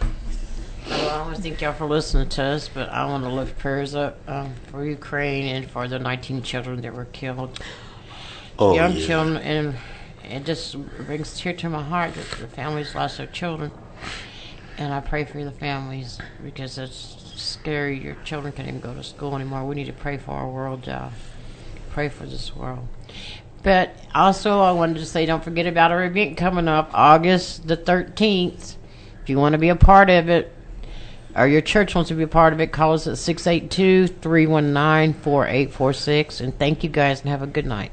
Well, 0.89 1.09
I 1.09 1.21
want 1.21 1.35
to 1.35 1.41
thank 1.41 1.61
y'all 1.61 1.73
for 1.73 1.85
listening 1.85 2.29
to 2.29 2.43
us, 2.43 2.69
but 2.69 2.89
I 2.89 3.05
want 3.05 3.23
to 3.23 3.29
lift 3.29 3.59
prayers 3.59 3.93
up 3.93 4.17
um, 4.27 4.53
for 4.71 4.83
Ukraine 4.83 5.45
and 5.55 5.69
for 5.69 5.87
the 5.87 5.99
19 5.99 6.41
children 6.41 6.81
that 6.81 6.93
were 6.93 7.05
killed. 7.05 7.59
Oh, 8.57 8.73
Young 8.73 8.93
yeah. 8.93 9.05
children, 9.05 9.37
and 9.37 9.75
it 10.23 10.45
just 10.45 10.75
brings 11.05 11.39
tear 11.39 11.53
to 11.53 11.69
my 11.69 11.83
heart 11.83 12.15
that 12.15 12.39
the 12.39 12.47
families 12.47 12.95
lost 12.95 13.17
their 13.17 13.27
children. 13.27 13.71
And 14.77 14.93
I 14.93 14.99
pray 14.99 15.25
for 15.25 15.43
the 15.43 15.51
families 15.51 16.17
because 16.43 16.77
it's 16.77 17.18
scary. 17.41 17.99
Your 17.99 18.15
children 18.23 18.53
can't 18.53 18.67
even 18.67 18.79
go 18.79 18.93
to 18.93 19.03
school 19.03 19.35
anymore. 19.35 19.65
We 19.65 19.75
need 19.75 19.87
to 19.87 19.93
pray 19.93 20.17
for 20.17 20.31
our 20.31 20.47
world, 20.47 20.87
uh, 20.87 21.09
pray 21.91 22.09
for 22.09 22.25
this 22.25 22.55
world. 22.55 22.87
But 23.63 23.95
also, 24.15 24.61
I 24.61 24.71
wanted 24.71 24.97
to 24.97 25.05
say 25.05 25.25
don't 25.25 25.43
forget 25.43 25.67
about 25.67 25.91
our 25.91 26.03
event 26.05 26.37
coming 26.37 26.67
up 26.67 26.89
August 26.93 27.67
the 27.67 27.75
13th. 27.75 28.75
If 29.21 29.29
you 29.29 29.37
want 29.37 29.53
to 29.53 29.59
be 29.59 29.69
a 29.69 29.75
part 29.75 30.09
of 30.09 30.29
it, 30.29 30.53
or 31.35 31.47
your 31.47 31.61
church 31.61 31.93
wants 31.93 32.07
to 32.09 32.15
be 32.15 32.23
a 32.23 32.27
part 32.27 32.53
of 32.53 32.59
it, 32.59 32.71
call 32.71 32.93
us 32.93 33.05
at 33.07 33.17
682 33.17 34.07
319 34.07 35.21
4846. 35.21 36.41
And 36.41 36.57
thank 36.57 36.83
you 36.83 36.89
guys 36.89 37.21
and 37.21 37.29
have 37.29 37.41
a 37.41 37.47
good 37.47 37.65
night. 37.65 37.91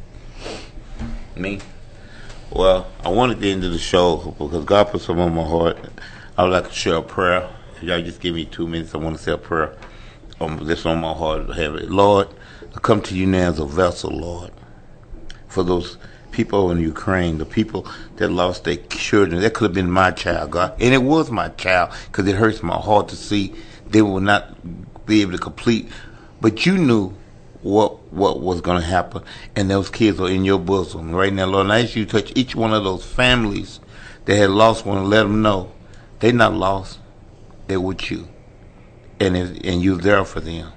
Me? 1.34 1.60
Well, 2.50 2.86
I 3.04 3.08
wanted 3.10 3.40
the 3.40 3.50
end 3.50 3.64
of 3.64 3.72
the 3.72 3.78
show 3.78 4.34
because 4.38 4.64
God 4.64 4.88
put 4.88 5.02
something 5.02 5.24
on 5.24 5.34
my 5.34 5.44
heart. 5.44 5.78
I 6.38 6.44
would 6.44 6.52
like 6.52 6.68
to 6.68 6.74
share 6.74 6.96
a 6.96 7.02
prayer. 7.02 7.50
Y'all 7.82 8.00
just 8.00 8.20
give 8.20 8.34
me 8.34 8.46
two 8.46 8.66
minutes, 8.66 8.94
I 8.94 8.98
want 8.98 9.18
to 9.18 9.22
say 9.22 9.32
a 9.32 9.38
prayer. 9.38 9.76
Um, 10.40 10.58
this 10.64 10.86
on 10.86 10.98
my 11.00 11.12
heart 11.12 11.54
have. 11.56 11.74
Lord, 11.90 12.28
I 12.74 12.80
come 12.80 13.02
to 13.02 13.14
you 13.14 13.26
now 13.26 13.50
as 13.50 13.58
a 13.58 13.66
vessel, 13.66 14.10
Lord, 14.10 14.50
for 15.46 15.62
those 15.62 15.98
people 16.30 16.70
in 16.70 16.80
Ukraine, 16.80 17.36
the 17.36 17.44
people 17.44 17.86
that 18.16 18.28
lost 18.28 18.64
their 18.64 18.76
children. 18.76 19.42
That 19.42 19.52
could 19.52 19.64
have 19.64 19.74
been 19.74 19.90
my 19.90 20.10
child, 20.10 20.52
God, 20.52 20.74
and 20.80 20.94
it 20.94 21.02
was 21.02 21.30
my 21.30 21.48
child 21.50 21.92
because 22.06 22.26
it 22.26 22.36
hurts 22.36 22.62
my 22.62 22.76
heart 22.76 23.08
to 23.08 23.16
see 23.16 23.54
they 23.86 24.00
will 24.00 24.20
not 24.20 24.56
be 25.04 25.20
able 25.20 25.32
to 25.32 25.38
complete. 25.38 25.90
But 26.40 26.64
you 26.64 26.78
knew 26.78 27.14
what 27.62 28.10
what 28.10 28.40
was 28.40 28.62
going 28.62 28.80
to 28.80 28.86
happen, 28.86 29.22
and 29.54 29.70
those 29.70 29.90
kids 29.90 30.18
are 30.18 30.30
in 30.30 30.46
your 30.46 30.58
bosom 30.58 31.12
right 31.14 31.32
now, 31.32 31.44
Lord. 31.44 31.66
And 31.66 31.72
I 31.74 31.82
ask 31.82 31.94
you 31.94 32.06
to 32.06 32.22
touch 32.22 32.32
each 32.34 32.54
one 32.54 32.72
of 32.72 32.84
those 32.84 33.04
families 33.04 33.80
that 34.24 34.36
had 34.36 34.50
lost 34.50 34.86
one, 34.86 34.96
and 34.98 35.10
let 35.10 35.24
them 35.24 35.42
know 35.42 35.72
they're 36.20 36.32
not 36.32 36.54
lost; 36.54 37.00
they're 37.66 37.80
with 37.80 38.10
you, 38.10 38.28
and 39.20 39.36
it, 39.36 39.64
and 39.64 39.82
you're 39.82 39.98
there 39.98 40.24
for 40.24 40.40
them. 40.40 40.72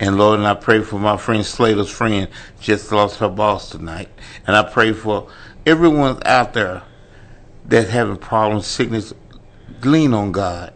And 0.00 0.16
Lord, 0.16 0.38
and 0.38 0.48
I 0.48 0.54
pray 0.54 0.80
for 0.80 0.98
my 0.98 1.16
friend 1.16 1.44
Slater's 1.44 1.90
friend 1.90 2.28
just 2.60 2.92
lost 2.92 3.18
her 3.18 3.28
boss 3.28 3.70
tonight, 3.70 4.08
and 4.46 4.54
I 4.54 4.62
pray 4.62 4.92
for 4.92 5.28
everyone 5.66 6.20
out 6.24 6.52
there 6.52 6.82
that's 7.64 7.90
having 7.90 8.16
problems, 8.16 8.66
sickness. 8.66 9.12
Lean 9.82 10.14
on 10.14 10.32
God. 10.32 10.72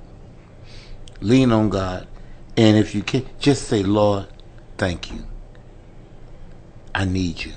Lean 1.20 1.52
on 1.52 1.68
God, 1.68 2.08
and 2.56 2.76
if 2.76 2.94
you 2.94 3.02
can, 3.02 3.24
just 3.38 3.68
say, 3.68 3.82
Lord, 3.82 4.26
thank 4.76 5.12
you. 5.12 5.24
I 6.94 7.04
need 7.04 7.44
you. 7.44 7.52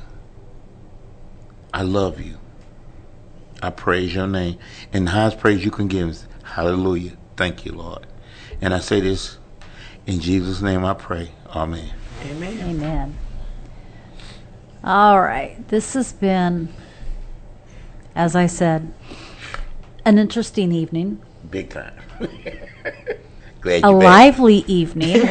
I 1.74 1.82
love 1.82 2.22
you. 2.22 2.38
I 3.62 3.70
praise 3.72 4.14
your 4.14 4.28
name. 4.28 4.60
And 4.94 5.08
the 5.08 5.12
highest 5.12 5.40
praise 5.40 5.66
you 5.66 5.72
can 5.72 5.88
give 5.88 6.10
is 6.10 6.28
hallelujah. 6.44 7.18
Thank 7.38 7.66
you, 7.66 7.74
Lord. 7.74 8.06
And 8.62 8.74
I 8.74 8.80
say 8.80 9.00
this 9.02 9.38
in 10.06 10.20
Jesus' 10.20 10.62
name 10.62 10.86
I 10.86 10.94
pray. 10.94 11.32
Amen. 11.54 11.92
Amen. 12.24 12.60
Amen. 12.62 13.18
All 14.84 15.20
right. 15.20 15.68
This 15.68 15.94
has 15.94 16.14
been, 16.14 16.70
as 18.16 18.36
I 18.36 18.46
said, 18.46 18.94
an 20.06 20.18
interesting 20.20 20.72
evening, 20.72 21.22
Big 21.50 21.70
time. 21.70 21.94
Glad 23.62 23.84
a 23.84 23.88
you 23.90 24.00
back. 24.00 24.04
lively 24.04 24.58
evening. 24.68 25.14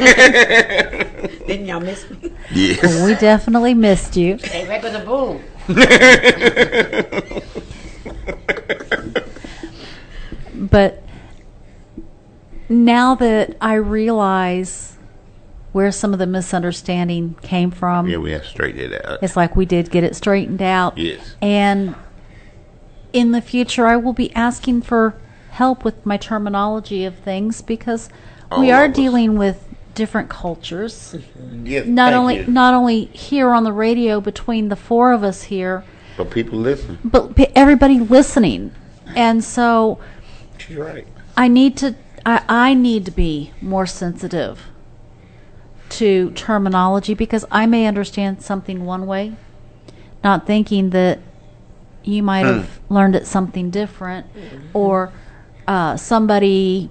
Didn't 1.47 1.67
y'all 1.67 1.81
miss 1.81 2.09
me? 2.11 2.33
Yes. 2.53 3.05
we 3.05 3.15
definitely 3.15 3.75
missed 3.75 4.17
you. 4.17 4.37
Hey, 4.43 4.67
back 4.67 4.83
with 4.83 4.93
the 4.93 5.01
boom. 5.01 5.43
But 10.55 11.04
now 12.69 13.15
that 13.17 13.57
I 13.61 13.75
realize 13.75 14.97
where 15.73 15.91
some 15.91 16.13
of 16.13 16.19
the 16.19 16.27
misunderstanding 16.27 17.35
came 17.43 17.71
from, 17.71 18.09
Yeah, 18.09 18.19
we 18.19 18.31
have 18.33 18.43
to 18.43 18.49
straighten 18.49 18.93
it 18.93 19.05
out. 19.05 19.19
it's 19.23 19.37
like 19.37 19.57
we 19.57 19.67
did 19.67 19.91
get 19.91 20.05
it 20.05 20.15
straightened 20.15 20.63
out. 20.63 20.97
Yes. 20.97 21.35
And 21.43 21.95
in 23.13 23.33
the 23.33 23.41
future, 23.41 23.87
I 23.87 23.97
will 23.97 24.13
be 24.13 24.33
asking 24.35 24.83
for 24.83 25.15
help 25.51 25.85
with 25.85 26.05
my 26.07 26.17
terminology 26.17 27.05
of 27.05 27.15
things 27.17 27.61
because 27.63 28.09
we 28.59 28.71
All 28.71 28.81
are 28.81 28.85
of 28.85 28.91
us. 28.93 28.97
dealing 28.97 29.37
with 29.37 29.67
different 29.95 30.29
cultures. 30.29 31.17
Yes, 31.65 31.87
not 31.87 32.11
thank 32.13 32.21
only 32.21 32.37
you. 32.41 32.47
not 32.47 32.75
only 32.75 33.07
here 33.07 33.51
on 33.53 33.65
the 33.65 33.73
radio 33.73 34.21
between 34.21 34.69
the 34.69 34.77
four 34.77 35.13
of 35.13 35.23
us 35.25 35.45
here, 35.45 35.83
But 36.17 36.31
people 36.31 36.59
listen. 36.59 36.99
but 37.05 37.35
p- 37.35 37.47
everybody 37.55 38.01
listening. 38.01 38.73
And 39.17 39.43
so 39.43 39.99
She's 40.59 40.77
right. 40.77 41.07
I 41.39 41.49
need 41.49 41.77
to 41.79 41.95
I, 42.27 42.43
I 42.49 42.75
need 42.75 43.05
to 43.07 43.11
be 43.11 43.53
more 43.61 43.87
sensitive 43.87 44.61
to 45.91 46.31
terminology 46.33 47.15
because 47.15 47.45
I 47.51 47.67
may 47.67 47.87
understand 47.87 48.43
something 48.43 48.85
one 48.85 49.07
way, 49.07 49.35
not 50.23 50.47
thinking 50.47 50.91
that 50.91 51.21
you 52.03 52.23
might 52.23 52.43
Hmm. 52.45 52.59
have 52.59 52.81
learned 52.89 53.15
it 53.17 53.27
something 53.27 53.71
different, 53.71 54.27
or 54.73 55.13
uh, 55.67 55.97
somebody 55.97 56.91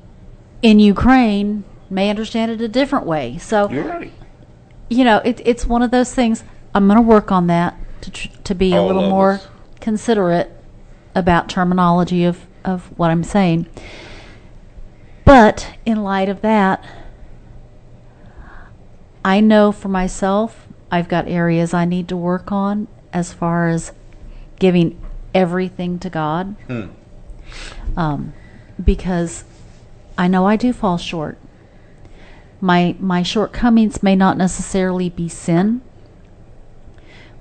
in 0.62 0.80
Ukraine 0.80 1.64
may 1.90 2.10
understand 2.10 2.52
it 2.52 2.62
a 2.62 2.68
different 2.68 3.06
way. 3.06 3.38
So 3.38 3.70
You're 3.70 3.84
right. 3.84 4.12
you 4.90 5.04
know, 5.04 5.18
it, 5.24 5.42
it's 5.46 5.66
one 5.68 5.82
of 5.84 5.92
those 5.92 6.14
things. 6.14 6.44
I'm 6.74 6.88
going 6.88 6.98
to 6.98 7.02
work 7.02 7.32
on 7.32 7.48
that 7.48 7.76
to 8.02 8.12
tr- 8.12 8.28
to 8.46 8.56
be 8.56 8.74
a 8.74 8.82
little 8.82 9.04
of 9.04 9.10
more 9.10 9.32
us. 9.34 9.48
considerate 9.80 10.52
about 11.16 11.50
terminology 11.50 12.24
of 12.26 12.46
of 12.64 12.86
what 12.98 13.12
I'm 13.12 13.24
saying. 13.24 13.68
But 15.26 15.76
in 15.86 16.04
light 16.04 16.30
of 16.30 16.42
that, 16.42 16.84
I 19.24 19.40
know 19.40 19.72
for 19.72 19.88
myself, 19.88 20.68
I've 20.92 21.08
got 21.08 21.28
areas 21.28 21.74
I 21.74 21.86
need 21.86 22.08
to 22.10 22.18
work 22.18 22.52
on 22.52 22.88
as 23.14 23.32
far 23.34 23.68
as 23.70 23.94
giving 24.60 25.00
everything 25.34 25.98
to 26.00 26.10
God 26.10 26.56
Hmm. 26.68 26.88
um, 27.98 28.34
because 28.84 29.44
I 30.18 30.28
know 30.28 30.46
I 30.46 30.56
do 30.56 30.74
fall 30.74 30.98
short. 30.98 31.38
My 32.62 32.96
my 33.00 33.24
shortcomings 33.24 34.04
may 34.04 34.16
not 34.16 34.38
necessarily 34.38 35.10
be 35.10 35.28
sin. 35.28 35.82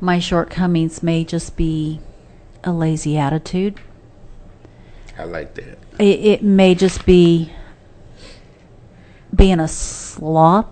My 0.01 0.19
shortcomings 0.19 1.03
may 1.03 1.25
just 1.25 1.57
be 1.57 2.01
a 2.65 2.73
lazy 2.73 3.17
attitude. 3.19 3.79
I 5.19 5.25
like 5.25 5.55
that. 5.55 5.79
It, 5.99 6.21
it 6.21 6.43
may 6.43 6.75
just 6.75 7.07
be 7.07 7.53
being 9.35 9.61
a 9.61 9.69
sloth. 9.69 10.67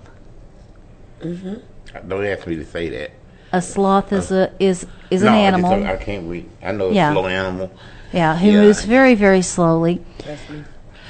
Mm-hmm. 1.21 2.09
Don't 2.09 2.25
ask 2.25 2.47
me 2.47 2.57
to 2.57 2.65
say 2.65 2.89
that. 2.91 3.11
A 3.53 3.61
sloth 3.61 4.13
is 4.13 4.31
a 4.31 4.53
is 4.61 4.87
is 5.11 5.23
no, 5.23 5.29
an 5.29 5.35
I 5.55 5.59
just 5.59 5.65
animal. 5.73 5.87
I 5.87 5.97
can't 5.97 6.29
read. 6.31 6.49
I 6.63 6.73
know 6.73 6.87
it's 6.89 6.95
Yeah. 6.97 7.11
a 7.11 7.15
slow 7.15 7.27
animal. 7.27 7.73
Yeah, 8.13 8.37
who 8.37 8.51
Yeah. 8.51 8.61
moves 8.63 8.85
very, 8.85 9.15
very 9.15 9.43
slowly. 9.43 10.01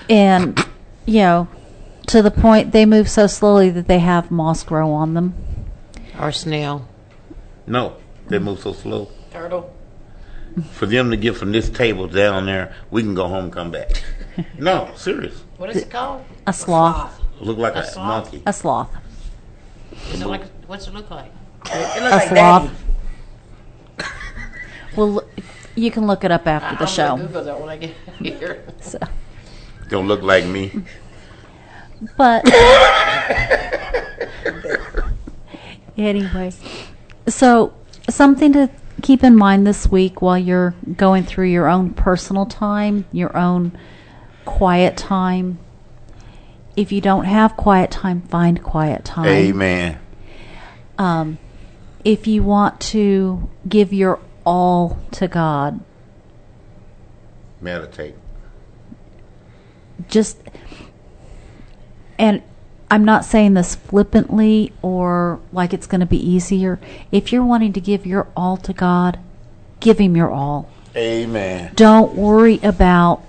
And, 0.08 0.58
you 1.06 1.20
know, 1.20 1.48
to 2.08 2.22
the 2.22 2.30
point 2.30 2.72
they 2.72 2.86
move 2.86 3.08
so 3.08 3.26
slowly 3.26 3.70
that 3.70 3.86
they 3.88 3.98
have 3.98 4.30
moss 4.30 4.62
grow 4.64 4.90
on 4.92 5.14
them. 5.14 5.34
Or 6.18 6.32
snail. 6.32 6.88
No, 7.66 7.94
they 8.28 8.38
move 8.38 8.60
so 8.60 8.72
slow. 8.72 9.08
Turtle. 9.30 9.72
For 10.72 10.86
them 10.86 11.10
to 11.10 11.16
get 11.16 11.36
from 11.36 11.52
this 11.52 11.68
table 11.68 12.08
down 12.08 12.46
there, 12.46 12.74
we 12.90 13.02
can 13.02 13.14
go 13.14 13.28
home 13.28 13.44
and 13.44 13.52
come 13.52 13.70
back. 13.70 14.02
no, 14.58 14.90
serious. 14.96 15.44
What 15.58 15.70
is 15.70 15.76
it 15.76 15.90
called? 15.90 16.24
A 16.46 16.52
sloth. 16.52 17.19
Look 17.40 17.58
like 17.58 17.74
a, 17.74 17.80
A 17.80 17.84
sloth? 17.84 18.24
monkey. 18.24 18.42
A 18.46 18.52
sloth. 18.52 18.90
Is 20.12 20.20
it 20.20 20.26
like, 20.26 20.42
what's 20.66 20.86
it 20.86 20.94
look 20.94 21.10
like? 21.10 21.32
a 21.66 22.28
sloth. 22.28 22.70
well, 24.96 25.22
you 25.74 25.90
can 25.90 26.06
look 26.06 26.24
it 26.24 26.30
up 26.30 26.46
after 26.46 26.76
the 26.76 26.82
I'm 26.82 26.88
show. 26.88 27.08
gonna 27.16 27.26
Google 27.26 27.44
that 27.44 27.60
when 27.60 27.68
I 27.68 27.76
get 27.76 27.94
here. 28.18 28.64
So, 28.80 28.98
Don't 29.88 30.06
look 30.06 30.22
like 30.22 30.44
me. 30.46 30.82
but 32.16 32.44
anyway, 35.96 36.52
so 37.26 37.72
something 38.08 38.52
to 38.52 38.70
keep 39.02 39.22
in 39.24 39.36
mind 39.36 39.66
this 39.66 39.88
week 39.90 40.20
while 40.22 40.38
you're 40.38 40.74
going 40.96 41.24
through 41.24 41.46
your 41.48 41.68
own 41.68 41.90
personal 41.94 42.46
time, 42.46 43.04
your 43.12 43.34
own 43.36 43.76
quiet 44.44 44.96
time. 44.96 45.58
If 46.76 46.92
you 46.92 47.00
don't 47.00 47.24
have 47.24 47.56
quiet 47.56 47.90
time, 47.90 48.22
find 48.22 48.62
quiet 48.62 49.04
time. 49.04 49.26
Amen. 49.26 49.98
Um, 50.98 51.38
if 52.04 52.26
you 52.26 52.42
want 52.42 52.80
to 52.80 53.48
give 53.68 53.92
your 53.92 54.20
all 54.44 54.98
to 55.12 55.28
God, 55.28 55.80
Meditate. 57.60 58.14
just 60.08 60.38
and 62.18 62.42
I'm 62.90 63.04
not 63.04 63.24
saying 63.24 63.54
this 63.54 63.76
flippantly 63.76 64.72
or 64.82 65.40
like 65.52 65.72
it's 65.72 65.86
going 65.86 66.00
to 66.00 66.06
be 66.06 66.18
easier. 66.18 66.80
If 67.12 67.32
you're 67.32 67.44
wanting 67.44 67.72
to 67.74 67.80
give 67.80 68.04
your 68.04 68.28
all 68.36 68.56
to 68.58 68.72
God, 68.72 69.18
give 69.78 69.98
him 69.98 70.16
your 70.16 70.30
all. 70.30 70.68
Amen. 70.96 71.72
Don't 71.76 72.14
worry 72.14 72.58
about 72.62 73.22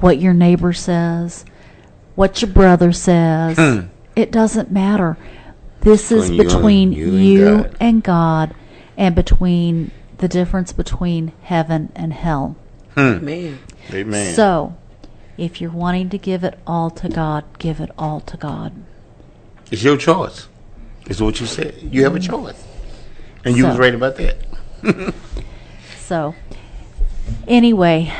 what 0.00 0.20
your 0.20 0.32
neighbor 0.32 0.72
says, 0.72 1.44
what 2.14 2.42
your 2.42 2.50
brother 2.50 2.92
says. 2.92 3.56
Hmm. 3.56 3.86
It 4.16 4.30
doesn't 4.30 4.70
matter. 4.70 5.16
This 5.80 6.12
is 6.12 6.30
Between 6.30 6.34
you 6.34 6.42
and- 6.42 6.48
between 6.48 6.92
you 6.92 7.46
and 7.48 7.62
God. 7.64 7.76
and 7.80 8.02
God 8.02 8.54
and 8.96 9.14
between 9.14 9.90
the 10.18 10.28
difference 10.28 10.72
between 10.72 11.32
heaven 11.42 11.90
and 11.96 12.12
hell. 12.12 12.56
Man. 12.94 13.58
Amen. 13.92 14.34
So, 14.34 14.74
if 15.38 15.60
you're 15.60 15.70
wanting 15.70 16.10
to 16.10 16.18
give 16.18 16.44
it 16.44 16.58
all 16.66 16.90
to 16.90 17.08
God, 17.08 17.44
give 17.58 17.80
it 17.80 17.90
all 17.98 18.20
to 18.20 18.36
God. 18.36 18.72
It's 19.70 19.82
your 19.82 19.96
choice. 19.96 20.46
It's 21.06 21.20
what 21.20 21.40
you 21.40 21.46
said. 21.46 21.74
You 21.90 22.04
have 22.04 22.14
a 22.14 22.20
choice. 22.20 22.62
And 23.44 23.56
you 23.56 23.66
was 23.66 23.78
right 23.78 23.94
about 23.94 24.16
that. 24.16 24.36
So, 25.98 26.34
anyway, 27.48 28.12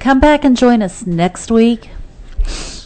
come 0.00 0.18
back 0.18 0.44
and 0.44 0.56
join 0.56 0.82
us 0.82 1.06
next 1.06 1.50
week. 1.50 1.90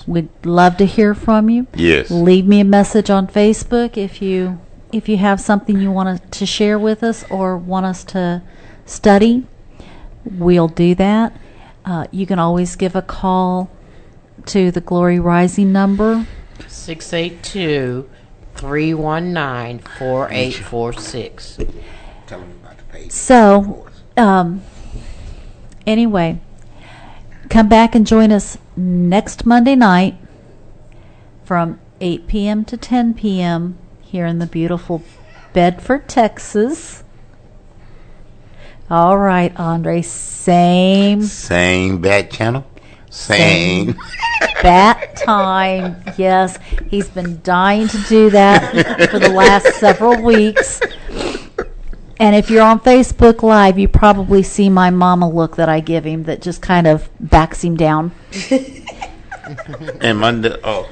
We'd 0.07 0.29
love 0.45 0.77
to 0.79 0.87
hear 0.87 1.15
from 1.15 1.51
you. 1.51 1.67
Yes. 1.75 2.11
Leave 2.11 2.47
me 2.47 2.61
a 2.61 2.65
message 2.65 3.11
on 3.11 3.27
Facebook 3.27 3.97
if 3.97 4.21
you 4.23 4.61
if 4.93 5.09
you 5.09 5.17
have 5.19 5.41
something 5.41 5.81
you 5.81 5.91
want 5.91 6.33
to 6.33 6.47
share 6.47 6.79
with 6.79 7.03
us 7.03 7.25
or 7.31 7.57
want 7.57 7.87
us 7.87 8.03
to 8.05 8.43
study. 8.87 9.47
We'll 10.25 10.69
do 10.69 10.95
that. 10.97 11.37
Uh, 11.85 12.07
you 12.11 12.27
can 12.27 12.39
always 12.39 12.77
give 12.77 12.95
a 12.95 13.03
call 13.03 13.71
to 14.47 14.71
the 14.71 14.81
Glory 14.81 15.21
Rising 15.21 15.73
number 15.73 16.27
682 16.67 18.09
319 18.55 19.79
4846. 19.79 21.57
Tell 22.27 22.41
them 22.41 22.51
about 22.63 22.79
the 22.79 22.85
page. 22.85 23.11
So, 23.13 23.87
um, 24.17 24.63
anyway, 25.87 26.41
come 27.49 27.69
back 27.69 27.95
and 27.95 28.07
join 28.07 28.33
us 28.33 28.59
next 28.77 29.47
Monday 29.47 29.75
night 29.77 30.17
from 31.45 31.81
8 32.01 32.27
p.m. 32.27 32.65
to 32.65 32.77
10 32.77 33.15
p.m. 33.15 33.79
here 34.01 34.27
in 34.27 34.39
the 34.39 34.47
beautiful 34.47 35.03
Bedford, 35.53 36.09
Texas. 36.09 37.03
All 38.89 39.19
right, 39.19 39.55
Andre, 39.59 40.03
same 40.03 41.23
Same 41.23 42.01
back 42.01 42.31
channel. 42.31 42.67
Same. 43.11 43.97
bat 44.63 45.17
time. 45.17 46.03
Yes, 46.17 46.59
he's 46.89 47.09
been 47.09 47.41
dying 47.43 47.89
to 47.89 47.99
do 48.09 48.31
that 48.31 49.09
for 49.11 49.19
the 49.19 49.29
last 49.31 49.67
several 49.79 50.21
weeks. 50.23 50.81
And 52.21 52.37
if 52.37 52.51
you're 52.51 52.63
on 52.63 52.81
Facebook 52.81 53.43
Live, 53.43 53.79
you 53.79 53.89
probably 53.89 54.43
see 54.43 54.69
my 54.69 54.91
mama 54.91 55.27
look 55.27 55.57
that 55.57 55.71
I 55.71 55.81
give 55.81 56.05
him 56.05 56.25
that 56.25 56.43
just 56.43 56.61
kind 56.61 56.87
of 56.87 57.09
backs 57.19 57.65
him 57.65 57.79
down. 57.79 58.13
and 60.03 60.19
Monday, 60.19 60.55
oh, 60.63 60.87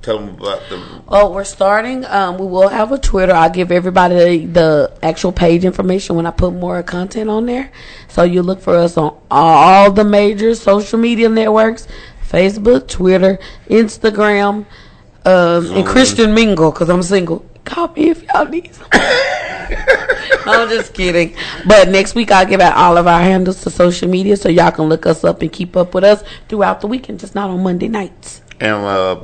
tell 0.00 0.18
them 0.18 0.30
about 0.30 0.62
the. 0.70 0.82
Oh, 1.08 1.30
we're 1.30 1.44
starting. 1.44 2.06
Um, 2.06 2.38
we 2.38 2.46
will 2.46 2.68
have 2.68 2.90
a 2.90 2.96
Twitter. 2.96 3.34
I'll 3.34 3.50
give 3.50 3.70
everybody 3.70 4.46
the 4.46 4.96
actual 5.02 5.30
page 5.30 5.62
information 5.62 6.16
when 6.16 6.24
I 6.24 6.30
put 6.30 6.54
more 6.54 6.82
content 6.82 7.28
on 7.28 7.44
there. 7.44 7.70
So 8.08 8.22
you 8.22 8.42
look 8.42 8.62
for 8.62 8.76
us 8.76 8.96
on 8.96 9.14
all 9.30 9.92
the 9.92 10.04
major 10.04 10.54
social 10.54 10.98
media 10.98 11.28
networks: 11.28 11.86
Facebook, 12.26 12.88
Twitter, 12.88 13.38
Instagram, 13.68 14.64
um, 15.26 15.70
and 15.70 15.86
Christian 15.86 16.32
Mingle. 16.32 16.72
Because 16.72 16.88
I'm 16.88 17.02
single. 17.02 17.44
Call 17.64 17.88
me 17.88 18.10
if 18.10 18.22
y'all 18.24 18.46
need. 18.46 18.74
some. 18.74 18.86
I'm 20.46 20.68
just 20.68 20.92
kidding. 20.94 21.34
But 21.66 21.88
next 21.88 22.14
week 22.14 22.30
I'll 22.30 22.46
give 22.46 22.60
out 22.60 22.76
all 22.76 22.96
of 22.98 23.06
our 23.06 23.20
handles 23.20 23.62
to 23.62 23.70
social 23.70 24.08
media 24.08 24.36
so 24.36 24.48
y'all 24.48 24.70
can 24.70 24.84
look 24.88 25.06
us 25.06 25.24
up 25.24 25.40
and 25.42 25.50
keep 25.52 25.76
up 25.76 25.94
with 25.94 26.04
us 26.04 26.22
throughout 26.48 26.80
the 26.80 26.86
weekend, 26.86 27.20
just 27.20 27.34
not 27.34 27.48
on 27.50 27.62
Monday 27.62 27.88
nights. 27.88 28.42
And 28.60 28.72
uh, 28.84 29.20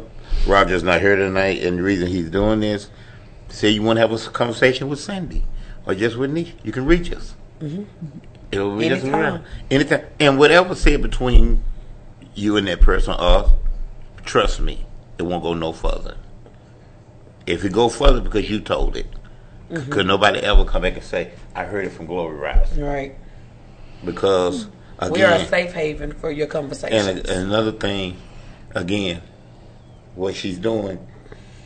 Roger's 0.46 0.82
not 0.82 1.00
here 1.00 1.16
tonight, 1.16 1.62
and 1.62 1.78
the 1.78 1.82
reason 1.82 2.08
he's 2.08 2.30
doing 2.30 2.60
this, 2.60 2.88
say 3.48 3.68
you 3.68 3.82
want 3.82 3.98
to 3.98 4.00
have 4.00 4.12
a 4.12 4.18
conversation 4.30 4.88
with 4.88 5.00
Sandy 5.00 5.44
or 5.86 5.94
just 5.94 6.16
with 6.16 6.30
me, 6.30 6.54
you 6.62 6.72
can 6.72 6.86
reach 6.86 7.12
us. 7.12 7.34
Mhm. 7.60 7.86
It'll 8.52 8.74
reach 8.74 8.92
us 8.92 9.04
around 9.04 9.44
anytime. 9.70 10.04
And 10.18 10.38
whatever 10.38 10.74
said 10.74 11.02
between 11.02 11.62
you 12.34 12.56
and 12.56 12.66
that 12.66 12.80
person, 12.80 13.14
us, 13.18 13.50
trust 14.24 14.60
me, 14.60 14.86
it 15.18 15.22
won't 15.24 15.42
go 15.42 15.52
no 15.54 15.72
further. 15.72 16.16
If 17.50 17.64
it 17.64 17.72
go 17.72 17.88
further 17.88 18.20
because 18.20 18.48
you 18.48 18.60
told 18.60 18.96
it, 18.96 19.06
Mhm. 19.70 19.90
could 19.90 20.06
nobody 20.06 20.38
ever 20.40 20.64
come 20.64 20.82
back 20.82 20.94
and 20.94 21.02
say, 21.02 21.30
"I 21.54 21.64
heard 21.64 21.84
it 21.84 21.90
from 21.92 22.06
Glory 22.06 22.36
Rise"? 22.36 22.72
Right. 22.78 23.16
Because 24.04 24.66
again, 24.98 25.12
we 25.12 25.22
are 25.24 25.34
a 25.34 25.46
safe 25.46 25.72
haven 25.72 26.12
for 26.12 26.30
your 26.30 26.46
conversations. 26.46 27.06
and, 27.06 27.18
and 27.18 27.46
another 27.52 27.72
thing, 27.72 28.16
again, 28.74 29.22
what 30.14 30.34
she's 30.34 30.58
doing, 30.58 30.98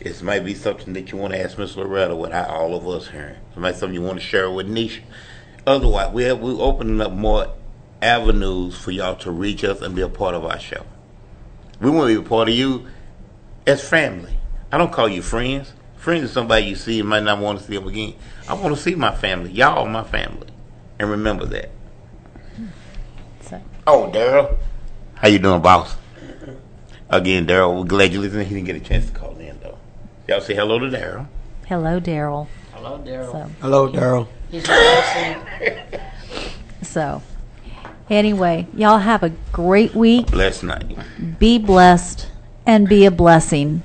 it 0.01 0.23
might 0.23 0.45
be 0.45 0.55
something 0.55 0.95
that 0.95 1.13
you 1.13 1.19
want 1.19 1.35
to 1.35 1.41
ask 1.43 1.59
Miss 1.59 1.77
Loretta 1.77 2.17
without 2.17 2.49
all 2.51 2.75
of 2.75 2.89
us 2.89 3.09
hearing. 3.09 3.37
It 3.55 3.59
might 3.59 3.73
be 3.73 3.79
something 3.79 3.95
you 3.95 4.03
want 4.03 4.21
to 4.21 4.25
share 4.27 4.51
with 4.51 4.67
Nisha. 4.69 5.01
Otherwise, 5.67 6.13
we 6.13 6.25
have, 6.25 6.41
we're 6.41 6.61
opening 6.61 7.01
up 7.01 7.13
more 7.13 7.49
avenues 8.03 8.75
for 8.75 8.91
y'all 8.91 9.17
to 9.17 9.31
reach 9.31 9.65
us 9.65 9.81
and 9.81 9.95
be 9.95 10.03
a 10.03 10.09
part 10.09 10.35
of 10.35 10.45
our 10.45 10.59
show. 10.59 10.85
We 11.81 11.91
want 11.91 12.11
to 12.11 12.21
be 12.21 12.27
a 12.27 12.29
part 12.29 12.49
of 12.49 12.55
you 12.55 12.87
as 13.67 13.87
family. 13.87 14.39
I 14.75 14.77
don't 14.77 14.91
call 14.91 15.09
you 15.09 15.23
friends. 15.23 15.73
Friends 15.95 16.25
is 16.25 16.33
somebody 16.33 16.67
you 16.67 16.75
see 16.75 16.99
and 16.99 17.09
might 17.09 17.23
not 17.23 17.39
want 17.39 17.61
to 17.61 17.65
see 17.65 17.77
them 17.77 17.87
again. 17.87 18.15
I 18.49 18.55
want 18.55 18.75
to 18.75 18.83
see 18.83 18.97
my 18.97 19.15
family. 19.15 19.53
Y'all 19.53 19.87
are 19.87 19.89
my 19.89 20.03
family. 20.03 20.49
And 20.99 21.09
remember 21.09 21.47
that. 21.47 21.71
So. 23.43 23.63
Oh, 23.87 24.11
Daryl. 24.13 24.59
How 25.15 25.29
you 25.29 25.39
doing, 25.39 25.63
boss? 25.63 25.95
Again, 27.09 27.47
Daryl, 27.47 27.79
we're 27.79 27.85
glad 27.85 28.13
you 28.13 28.21
listened. 28.21 28.49
He 28.49 28.55
didn't 28.57 28.67
get 28.67 28.75
a 28.75 28.81
chance 28.81 29.07
to 29.07 29.13
call 29.13 29.39
in, 29.39 29.61
though. 29.61 29.79
Y'all 30.27 30.41
say 30.41 30.57
hello 30.57 30.81
to 30.81 30.87
Daryl. 30.87 31.29
Hello, 31.69 32.01
Daryl. 32.01 32.49
Hello, 32.73 32.99
Daryl. 32.99 33.31
So, 33.31 33.51
Hello, 33.61 33.93
Daryl. 33.93 34.27
He's 34.51 34.67
listening. 34.67 35.47
so 36.83 37.23
Anyway, 38.11 38.67
y'all 38.75 38.99
have 38.99 39.23
a 39.23 39.31
great 39.53 39.95
week. 39.95 40.33
Blessed 40.33 40.65
night. 40.65 40.99
Be 41.39 41.59
blessed 41.59 42.29
and 42.67 42.89
be 42.89 43.07
a 43.07 43.13
blessing. 43.13 43.85